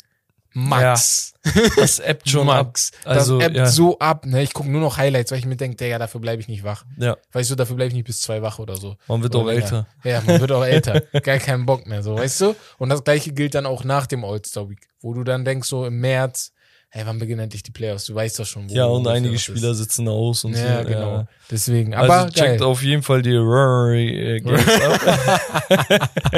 Max. 0.54 1.34
das 1.76 2.00
appt 2.00 2.28
schon 2.28 2.48
ab. 2.48 2.66
Max. 2.66 2.92
Also, 3.04 3.38
das 3.38 3.46
appt 3.48 3.56
ja. 3.56 3.66
so 3.66 3.98
ab, 3.98 4.26
ne? 4.26 4.42
Ich 4.42 4.52
gucke 4.52 4.70
nur 4.70 4.80
noch 4.80 4.96
Highlights, 4.96 5.30
weil 5.30 5.38
ich 5.38 5.46
mir 5.46 5.56
denke, 5.56 5.76
Digga, 5.76 5.98
dafür 5.98 6.20
bleibe 6.20 6.40
ich 6.40 6.48
nicht 6.48 6.62
wach. 6.64 6.84
Ja, 6.98 7.16
Weißt 7.32 7.50
du, 7.50 7.54
dafür 7.54 7.76
bleibe 7.76 7.88
ich 7.88 7.94
nicht 7.94 8.06
bis 8.06 8.20
zwei 8.20 8.42
wach 8.42 8.58
oder 8.58 8.76
so. 8.76 8.96
man 9.08 9.22
wird 9.22 9.34
Oder 9.34 9.44
auch 9.44 9.48
länger. 9.48 9.62
älter. 9.62 9.86
Ja, 10.04 10.20
man 10.24 10.40
wird 10.40 10.52
auch 10.52 10.64
älter. 10.64 11.00
Gar 11.22 11.38
keinen 11.38 11.66
Bock 11.66 11.86
mehr, 11.86 12.02
so, 12.02 12.16
weißt 12.16 12.40
du? 12.42 12.56
Und 12.78 12.90
das 12.90 13.02
gleiche 13.02 13.32
gilt 13.32 13.54
dann 13.54 13.66
auch 13.66 13.84
nach 13.84 14.06
dem 14.06 14.24
All-Star 14.24 14.68
Week, 14.68 14.88
wo 15.00 15.14
du 15.14 15.24
dann 15.24 15.44
denkst, 15.44 15.68
so 15.68 15.84
im 15.86 16.00
März, 16.00 16.52
hey, 16.94 17.06
wann 17.06 17.19
beginnen 17.19 17.40
endlich 17.40 17.62
die 17.62 17.70
Playoffs? 17.70 18.05
Du 18.05 18.14
weißt 18.14 18.39
doch 18.39 18.44
schon, 18.47 18.69
wo 18.69 18.74
Ja, 18.74 18.85
und 18.85 19.06
einige 19.09 19.39
Spieler 19.39 19.70
ist. 19.70 19.78
sitzen 19.78 20.06
aus 20.09 20.44
und 20.44 20.52
Ja, 20.55 20.82
so. 20.82 20.89
genau. 20.89 21.12
Ja. 21.16 21.27
Deswegen, 21.51 21.94
aber 21.94 22.12
also 22.14 22.35
checkt 22.35 22.59
geil. 22.59 22.62
auf 22.62 22.82
jeden 22.82 23.02
Fall 23.02 23.23
die 23.23 23.35
Rory 23.35 24.36
äh, 24.36 24.40
Games 24.40 24.69
ab. 24.69 26.10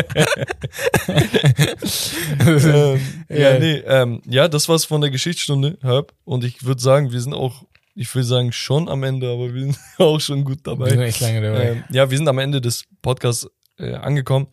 ähm, 2.39 3.01
ja, 3.29 3.37
Ja. 3.37 3.59
nee, 3.59 3.83
ähm, 3.87 4.23
ja, 4.27 4.49
das 4.49 4.69
war's 4.69 4.85
von 4.85 5.01
der 5.01 5.11
Geschichtsstunde, 5.11 5.79
Herb. 5.83 6.13
Und 6.25 6.45
ich 6.45 6.65
würde 6.65 6.81
sagen, 6.81 7.13
wir 7.13 7.21
sind 7.21 7.35
auch, 7.35 7.65
ich 7.95 8.13
will 8.15 8.25
sagen 8.25 8.53
schon 8.53 8.89
am 8.89 9.03
Ende, 9.03 9.29
aber 9.31 9.53
wir 9.53 9.61
sind 9.63 9.79
auch 9.99 10.21
schon 10.21 10.45
gut 10.45 10.67
Wir 10.67 10.77
sind 10.77 10.81
dabei. 10.97 11.07
echt 11.07 11.21
lange 11.21 11.41
dabei. 11.43 11.65
Ähm, 11.71 11.85
ja, 11.91 12.11
wir 12.11 12.19
sind 12.19 12.29
am 12.29 12.39
Ende 12.39 12.61
des 12.61 12.85
Podcasts 13.03 13.49
äh, 13.79 13.95
angekommen. 13.95 14.49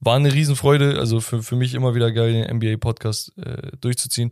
War 0.00 0.16
eine 0.16 0.32
Riesenfreude, 0.32 0.98
also 0.98 1.20
für, 1.20 1.42
für 1.42 1.56
mich 1.56 1.72
immer 1.74 1.94
wieder 1.94 2.12
geil, 2.12 2.32
den 2.32 2.56
NBA-Podcast 2.58 3.32
äh, 3.38 3.70
durchzuziehen. 3.80 4.30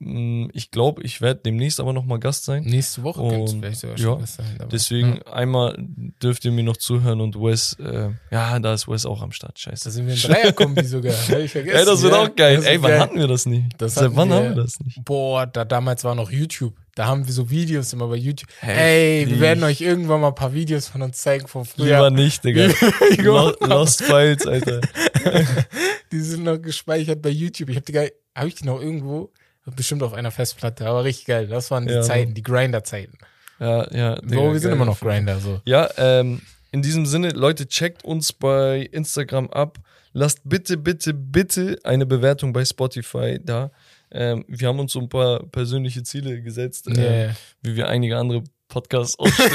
Ich, 0.00 0.06
mh, 0.06 0.48
ich 0.52 0.70
glaube, 0.70 1.02
ich 1.02 1.20
werde 1.20 1.40
demnächst 1.44 1.80
aber 1.80 1.92
nochmal 1.92 2.18
Gast 2.18 2.44
sein. 2.44 2.62
Nächste 2.64 3.02
Woche 3.02 3.20
Und, 3.20 3.48
vielleicht 3.48 3.80
sogar 3.80 3.96
ja, 3.96 4.02
schon 4.04 4.22
was 4.22 4.34
sein. 4.36 4.56
aber- 4.58 4.68
Deswegen 4.68 5.20
Ja. 5.26 5.32
einmal 5.32 5.76
dürft 6.22 6.44
ihr 6.44 6.52
mir 6.52 6.62
noch 6.64 6.76
zuhören 6.76 7.20
und 7.20 7.34
Wes, 7.36 7.76
äh, 7.80 8.10
ja, 8.30 8.58
da 8.58 8.74
ist 8.74 8.88
Wes 8.88 9.06
auch 9.06 9.22
am 9.22 9.32
Start. 9.32 9.58
Scheiße. 9.58 9.84
Da 9.84 9.90
sind 9.90 10.06
wir 10.06 10.14
ein 10.14 10.20
Dreierkombi 10.20 10.84
sogar. 10.84 11.12
Hab 11.14 11.38
ich 11.38 11.50
vergessen. 11.52 11.76
Ey, 11.78 11.84
das 11.84 12.02
wird 12.02 12.12
ja. 12.12 12.22
auch 12.22 12.34
geil. 12.36 12.62
Ey, 12.64 12.82
wann 12.82 12.90
geil. 12.90 13.00
hatten 13.00 13.18
wir 13.18 13.26
das 13.28 13.46
nicht? 13.46 13.66
Das 13.78 13.94
Seit 13.94 14.14
wann 14.14 14.28
wir- 14.28 14.36
haben 14.36 14.54
wir 14.56 14.62
das 14.62 14.78
nicht? 14.80 15.04
Boah, 15.04 15.46
da 15.46 15.64
damals 15.64 16.04
war 16.04 16.14
noch 16.14 16.30
YouTube. 16.30 16.74
Da 16.94 17.06
haben 17.06 17.24
wir 17.26 17.32
so 17.32 17.48
Videos 17.48 17.92
immer 17.92 18.08
bei 18.08 18.16
YouTube. 18.16 18.50
Heftig. 18.58 18.82
Ey, 18.82 19.26
wir 19.28 19.38
werden 19.40 19.62
euch 19.62 19.80
irgendwann 19.80 20.20
mal 20.20 20.28
ein 20.28 20.34
paar 20.34 20.52
Videos 20.52 20.88
von 20.88 21.00
uns 21.02 21.18
zeigen 21.18 21.46
von 21.46 21.62
Lieber 21.76 21.98
früher. 21.98 22.10
nicht, 22.10 22.42
Digga. 22.42 22.68
Lo 23.18 23.52
Lost 23.60 24.02
Files, 24.02 24.44
Alter. 24.48 24.80
Die 26.12 26.20
sind 26.20 26.42
noch 26.44 26.58
gespeichert 26.60 27.22
bei 27.22 27.28
YouTube. 27.30 27.68
Ich 27.70 27.76
habe 27.76 27.84
die 27.86 27.92
geil, 27.92 28.12
habe 28.34 28.48
ich 28.48 28.54
die 28.56 28.64
noch 28.64 28.80
irgendwo? 28.80 29.30
Bestimmt 29.76 30.02
auf 30.02 30.12
einer 30.12 30.30
Festplatte, 30.30 30.86
aber 30.86 31.04
richtig 31.04 31.26
geil. 31.26 31.46
Das 31.46 31.70
waren 31.70 31.86
die 31.86 31.94
Ja, 31.94 32.02
Zeiten, 32.02 32.34
die 32.34 32.42
Grinder-Zeiten. 32.42 33.18
Ja, 33.60 33.92
ja. 33.92 34.16
So, 34.16 34.26
Digga, 34.26 34.52
wir 34.52 34.60
sind 34.60 34.72
immer 34.72 34.84
noch 34.84 35.00
Grinder, 35.00 35.38
so. 35.40 35.60
Ja, 35.64 35.88
ähm, 35.96 36.40
in 36.70 36.82
diesem 36.82 37.06
Sinne, 37.06 37.30
Leute, 37.30 37.66
checkt 37.66 38.04
uns 38.04 38.32
bei 38.32 38.88
Instagram 38.92 39.48
ab. 39.50 39.78
Lasst 40.12 40.40
bitte, 40.44 40.76
bitte, 40.76 41.14
bitte 41.14 41.78
eine 41.84 42.06
Bewertung 42.06 42.52
bei 42.52 42.64
Spotify 42.64 43.38
da. 43.42 43.70
Ähm, 44.10 44.44
wir 44.48 44.68
haben 44.68 44.78
uns 44.78 44.92
so 44.92 45.00
ein 45.00 45.08
paar 45.08 45.44
persönliche 45.46 46.02
Ziele 46.02 46.40
gesetzt, 46.40 46.88
äh, 46.88 47.26
ja. 47.28 47.34
wie 47.62 47.76
wir 47.76 47.88
einige 47.88 48.16
andere 48.16 48.42
Podcasts 48.68 49.18
ausste 49.18 49.50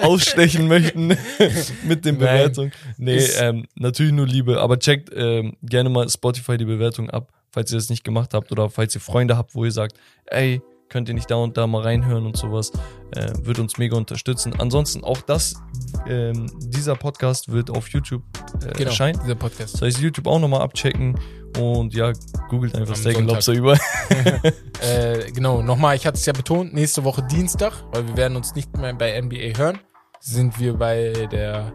ausstechen 0.00 0.68
möchten 0.68 1.08
mit 1.84 2.04
den. 2.04 2.18
Bewertungen. 2.18 2.72
Nee, 2.96 3.18
ähm, 3.38 3.66
natürlich 3.74 4.12
nur 4.12 4.26
Liebe, 4.26 4.60
aber 4.60 4.78
checkt 4.78 5.10
ähm, 5.14 5.56
gerne 5.62 5.90
mal 5.90 6.08
Spotify 6.08 6.56
die 6.56 6.64
Bewertung 6.64 7.10
ab, 7.10 7.32
falls 7.54 7.70
ihr 7.70 7.78
das 7.78 7.88
nicht 7.88 8.04
gemacht 8.04 8.34
habt 8.34 8.50
oder 8.52 8.68
falls 8.68 8.94
ihr 8.94 9.00
Freunde 9.00 9.36
habt, 9.36 9.54
wo 9.54 9.64
ihr 9.64 9.70
sagt, 9.72 9.96
ey, 10.26 10.60
könnt 10.88 11.08
ihr 11.08 11.14
nicht 11.14 11.30
da 11.30 11.36
und 11.36 11.56
da 11.56 11.66
mal 11.66 11.82
reinhören 11.82 12.26
und 12.26 12.36
sowas, 12.36 12.72
äh, 13.16 13.32
wird 13.42 13.58
uns 13.58 13.78
mega 13.78 13.96
unterstützen. 13.96 14.54
Ansonsten 14.58 15.02
auch 15.02 15.20
das, 15.22 15.54
ähm, 16.06 16.46
dieser 16.60 16.94
Podcast 16.94 17.50
wird 17.50 17.70
auf 17.70 17.88
YouTube 17.88 18.22
äh, 18.62 18.72
Genau, 18.72 18.90
erscheinen. 18.90 19.18
dieser 19.22 19.34
Podcast. 19.36 19.74
Das 19.74 19.82
heißt, 19.82 20.00
YouTube 20.00 20.26
auch 20.26 20.38
nochmal 20.38 20.60
abchecken 20.60 21.18
und 21.58 21.94
ja, 21.94 22.12
googelt 22.48 22.74
einfach 22.74 22.96
Steak. 22.96 23.20
Lobster 23.20 23.52
über. 23.52 23.78
Äh, 24.82 25.30
genau, 25.32 25.62
nochmal, 25.62 25.96
ich 25.96 26.06
hatte 26.06 26.18
es 26.18 26.26
ja 26.26 26.34
betont, 26.34 26.74
nächste 26.74 27.04
Woche 27.04 27.22
Dienstag, 27.22 27.72
weil 27.92 28.06
wir 28.06 28.16
werden 28.18 28.36
uns 28.36 28.54
nicht 28.54 28.76
mehr 28.76 28.92
bei 28.92 29.18
NBA 29.18 29.56
hören, 29.56 29.78
sind 30.20 30.60
wir 30.60 30.74
bei 30.74 31.26
der, 31.32 31.72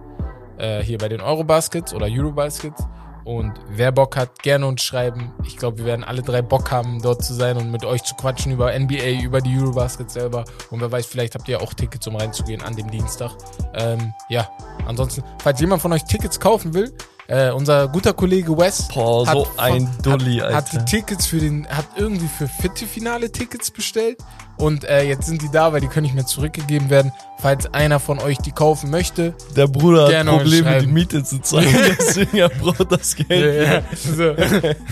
äh, 0.59 0.83
hier 0.83 0.99
bei 0.99 1.09
den 1.09 1.19
Eurobaskets 1.19 1.91
oder 1.93 2.05
Eurobaskets. 2.07 2.83
Und 3.23 3.53
wer 3.67 3.91
Bock 3.91 4.17
hat, 4.17 4.41
gerne 4.41 4.65
uns 4.65 4.81
schreiben. 4.81 5.33
Ich 5.45 5.57
glaube, 5.57 5.79
wir 5.79 5.85
werden 5.85 6.03
alle 6.03 6.21
drei 6.21 6.41
Bock 6.41 6.71
haben, 6.71 7.01
dort 7.01 7.23
zu 7.23 7.33
sein 7.33 7.57
und 7.57 7.71
mit 7.71 7.85
euch 7.85 8.03
zu 8.03 8.15
quatschen 8.15 8.51
über 8.51 8.77
NBA, 8.77 9.21
über 9.21 9.41
die 9.41 9.57
Eurobaskets 9.57 10.13
selber. 10.13 10.45
Und 10.69 10.81
wer 10.81 10.91
weiß, 10.91 11.05
vielleicht 11.05 11.35
habt 11.35 11.47
ihr 11.47 11.61
auch 11.61 11.73
Tickets, 11.73 12.07
um 12.07 12.15
reinzugehen 12.15 12.61
an 12.61 12.75
dem 12.75 12.89
Dienstag. 12.89 13.31
Ähm, 13.73 14.13
ja, 14.29 14.49
ansonsten, 14.87 15.23
falls 15.43 15.59
jemand 15.59 15.81
von 15.81 15.93
euch 15.93 16.03
Tickets 16.05 16.39
kaufen 16.39 16.73
will, 16.73 16.93
äh, 17.29 17.51
unser 17.51 17.87
guter 17.87 18.13
Kollege 18.13 18.57
Wes 18.57 18.87
Boah, 18.87 19.25
so 19.25 19.47
ein 19.57 19.87
Dulli, 20.01 20.37
hat, 20.37 20.53
hat 20.53 20.73
die 20.73 20.77
Alter. 20.77 20.85
Tickets 20.85 21.27
für 21.27 21.37
den, 21.37 21.67
hat 21.67 21.85
irgendwie 21.95 22.27
für 22.27 22.47
Viertelfinale 22.47 23.31
Tickets 23.31 23.69
bestellt 23.71 24.17
und 24.57 24.83
äh, 24.83 25.03
jetzt 25.03 25.27
sind 25.27 25.41
die 25.41 25.49
da, 25.51 25.71
weil 25.71 25.79
die 25.79 25.87
können 25.87 26.03
nicht 26.03 26.15
mehr 26.15 26.25
zurückgegeben 26.25 26.89
werden. 26.89 27.11
Falls 27.37 27.73
einer 27.73 27.99
von 27.99 28.19
euch 28.19 28.37
die 28.39 28.51
kaufen 28.51 28.89
möchte, 28.89 29.33
Der 29.55 29.67
Bruder 29.67 30.07
hat 30.07 30.25
Probleme, 30.25 30.81
die. 30.81 30.87
Miete 30.87 31.23
zu 31.23 31.39
zahlen, 31.41 31.67
deswegen 31.99 32.37
er 32.37 32.49
braucht 32.49 32.91
das 32.91 33.15
Geld. 33.15 33.67
ja, 33.67 33.81
so. 33.95 34.35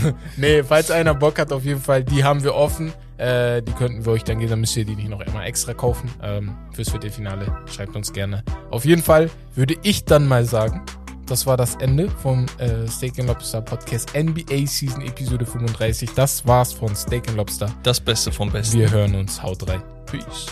nee, 0.37 0.63
falls 0.63 0.91
einer 0.91 1.15
Bock 1.15 1.39
hat, 1.39 1.51
auf 1.51 1.65
jeden 1.65 1.81
Fall, 1.81 2.03
die 2.03 2.23
haben 2.23 2.43
wir 2.43 2.55
offen. 2.55 2.93
Äh, 3.17 3.63
die 3.63 3.71
könnten 3.71 4.05
wir 4.05 4.13
euch 4.13 4.23
dann 4.23 4.37
geben, 4.37 4.51
dann 4.51 4.59
müsst 4.59 4.77
ihr 4.77 4.85
die 4.85 4.95
nicht 4.95 5.09
noch 5.09 5.19
einmal 5.21 5.47
extra 5.47 5.73
kaufen 5.73 6.07
ähm, 6.21 6.55
fürs 6.71 6.91
Viertelfinale. 6.91 7.57
Schreibt 7.65 7.95
uns 7.95 8.13
gerne. 8.13 8.43
Auf 8.69 8.85
jeden 8.85 9.01
Fall 9.01 9.31
würde 9.55 9.73
ich 9.81 10.05
dann 10.05 10.27
mal 10.27 10.45
sagen, 10.45 10.83
das 11.27 11.45
war 11.45 11.57
das 11.57 11.75
Ende 11.75 12.09
vom 12.09 12.45
äh, 12.57 12.87
Steak 12.87 13.19
and 13.19 13.27
Lobster 13.27 13.61
Podcast 13.61 14.13
NBA 14.15 14.65
Season 14.65 15.01
Episode 15.01 15.45
35. 15.45 16.11
Das 16.15 16.45
war's 16.47 16.73
von 16.73 16.95
Steak 16.95 17.27
and 17.27 17.37
Lobster. 17.37 17.69
Das 17.83 17.99
Beste 17.99 18.31
vom 18.31 18.51
Besten. 18.51 18.79
Wir 18.79 18.89
hören 18.89 19.15
uns. 19.15 19.41
Haut 19.41 19.67
rein. 19.67 19.83
Peace. 20.05 20.47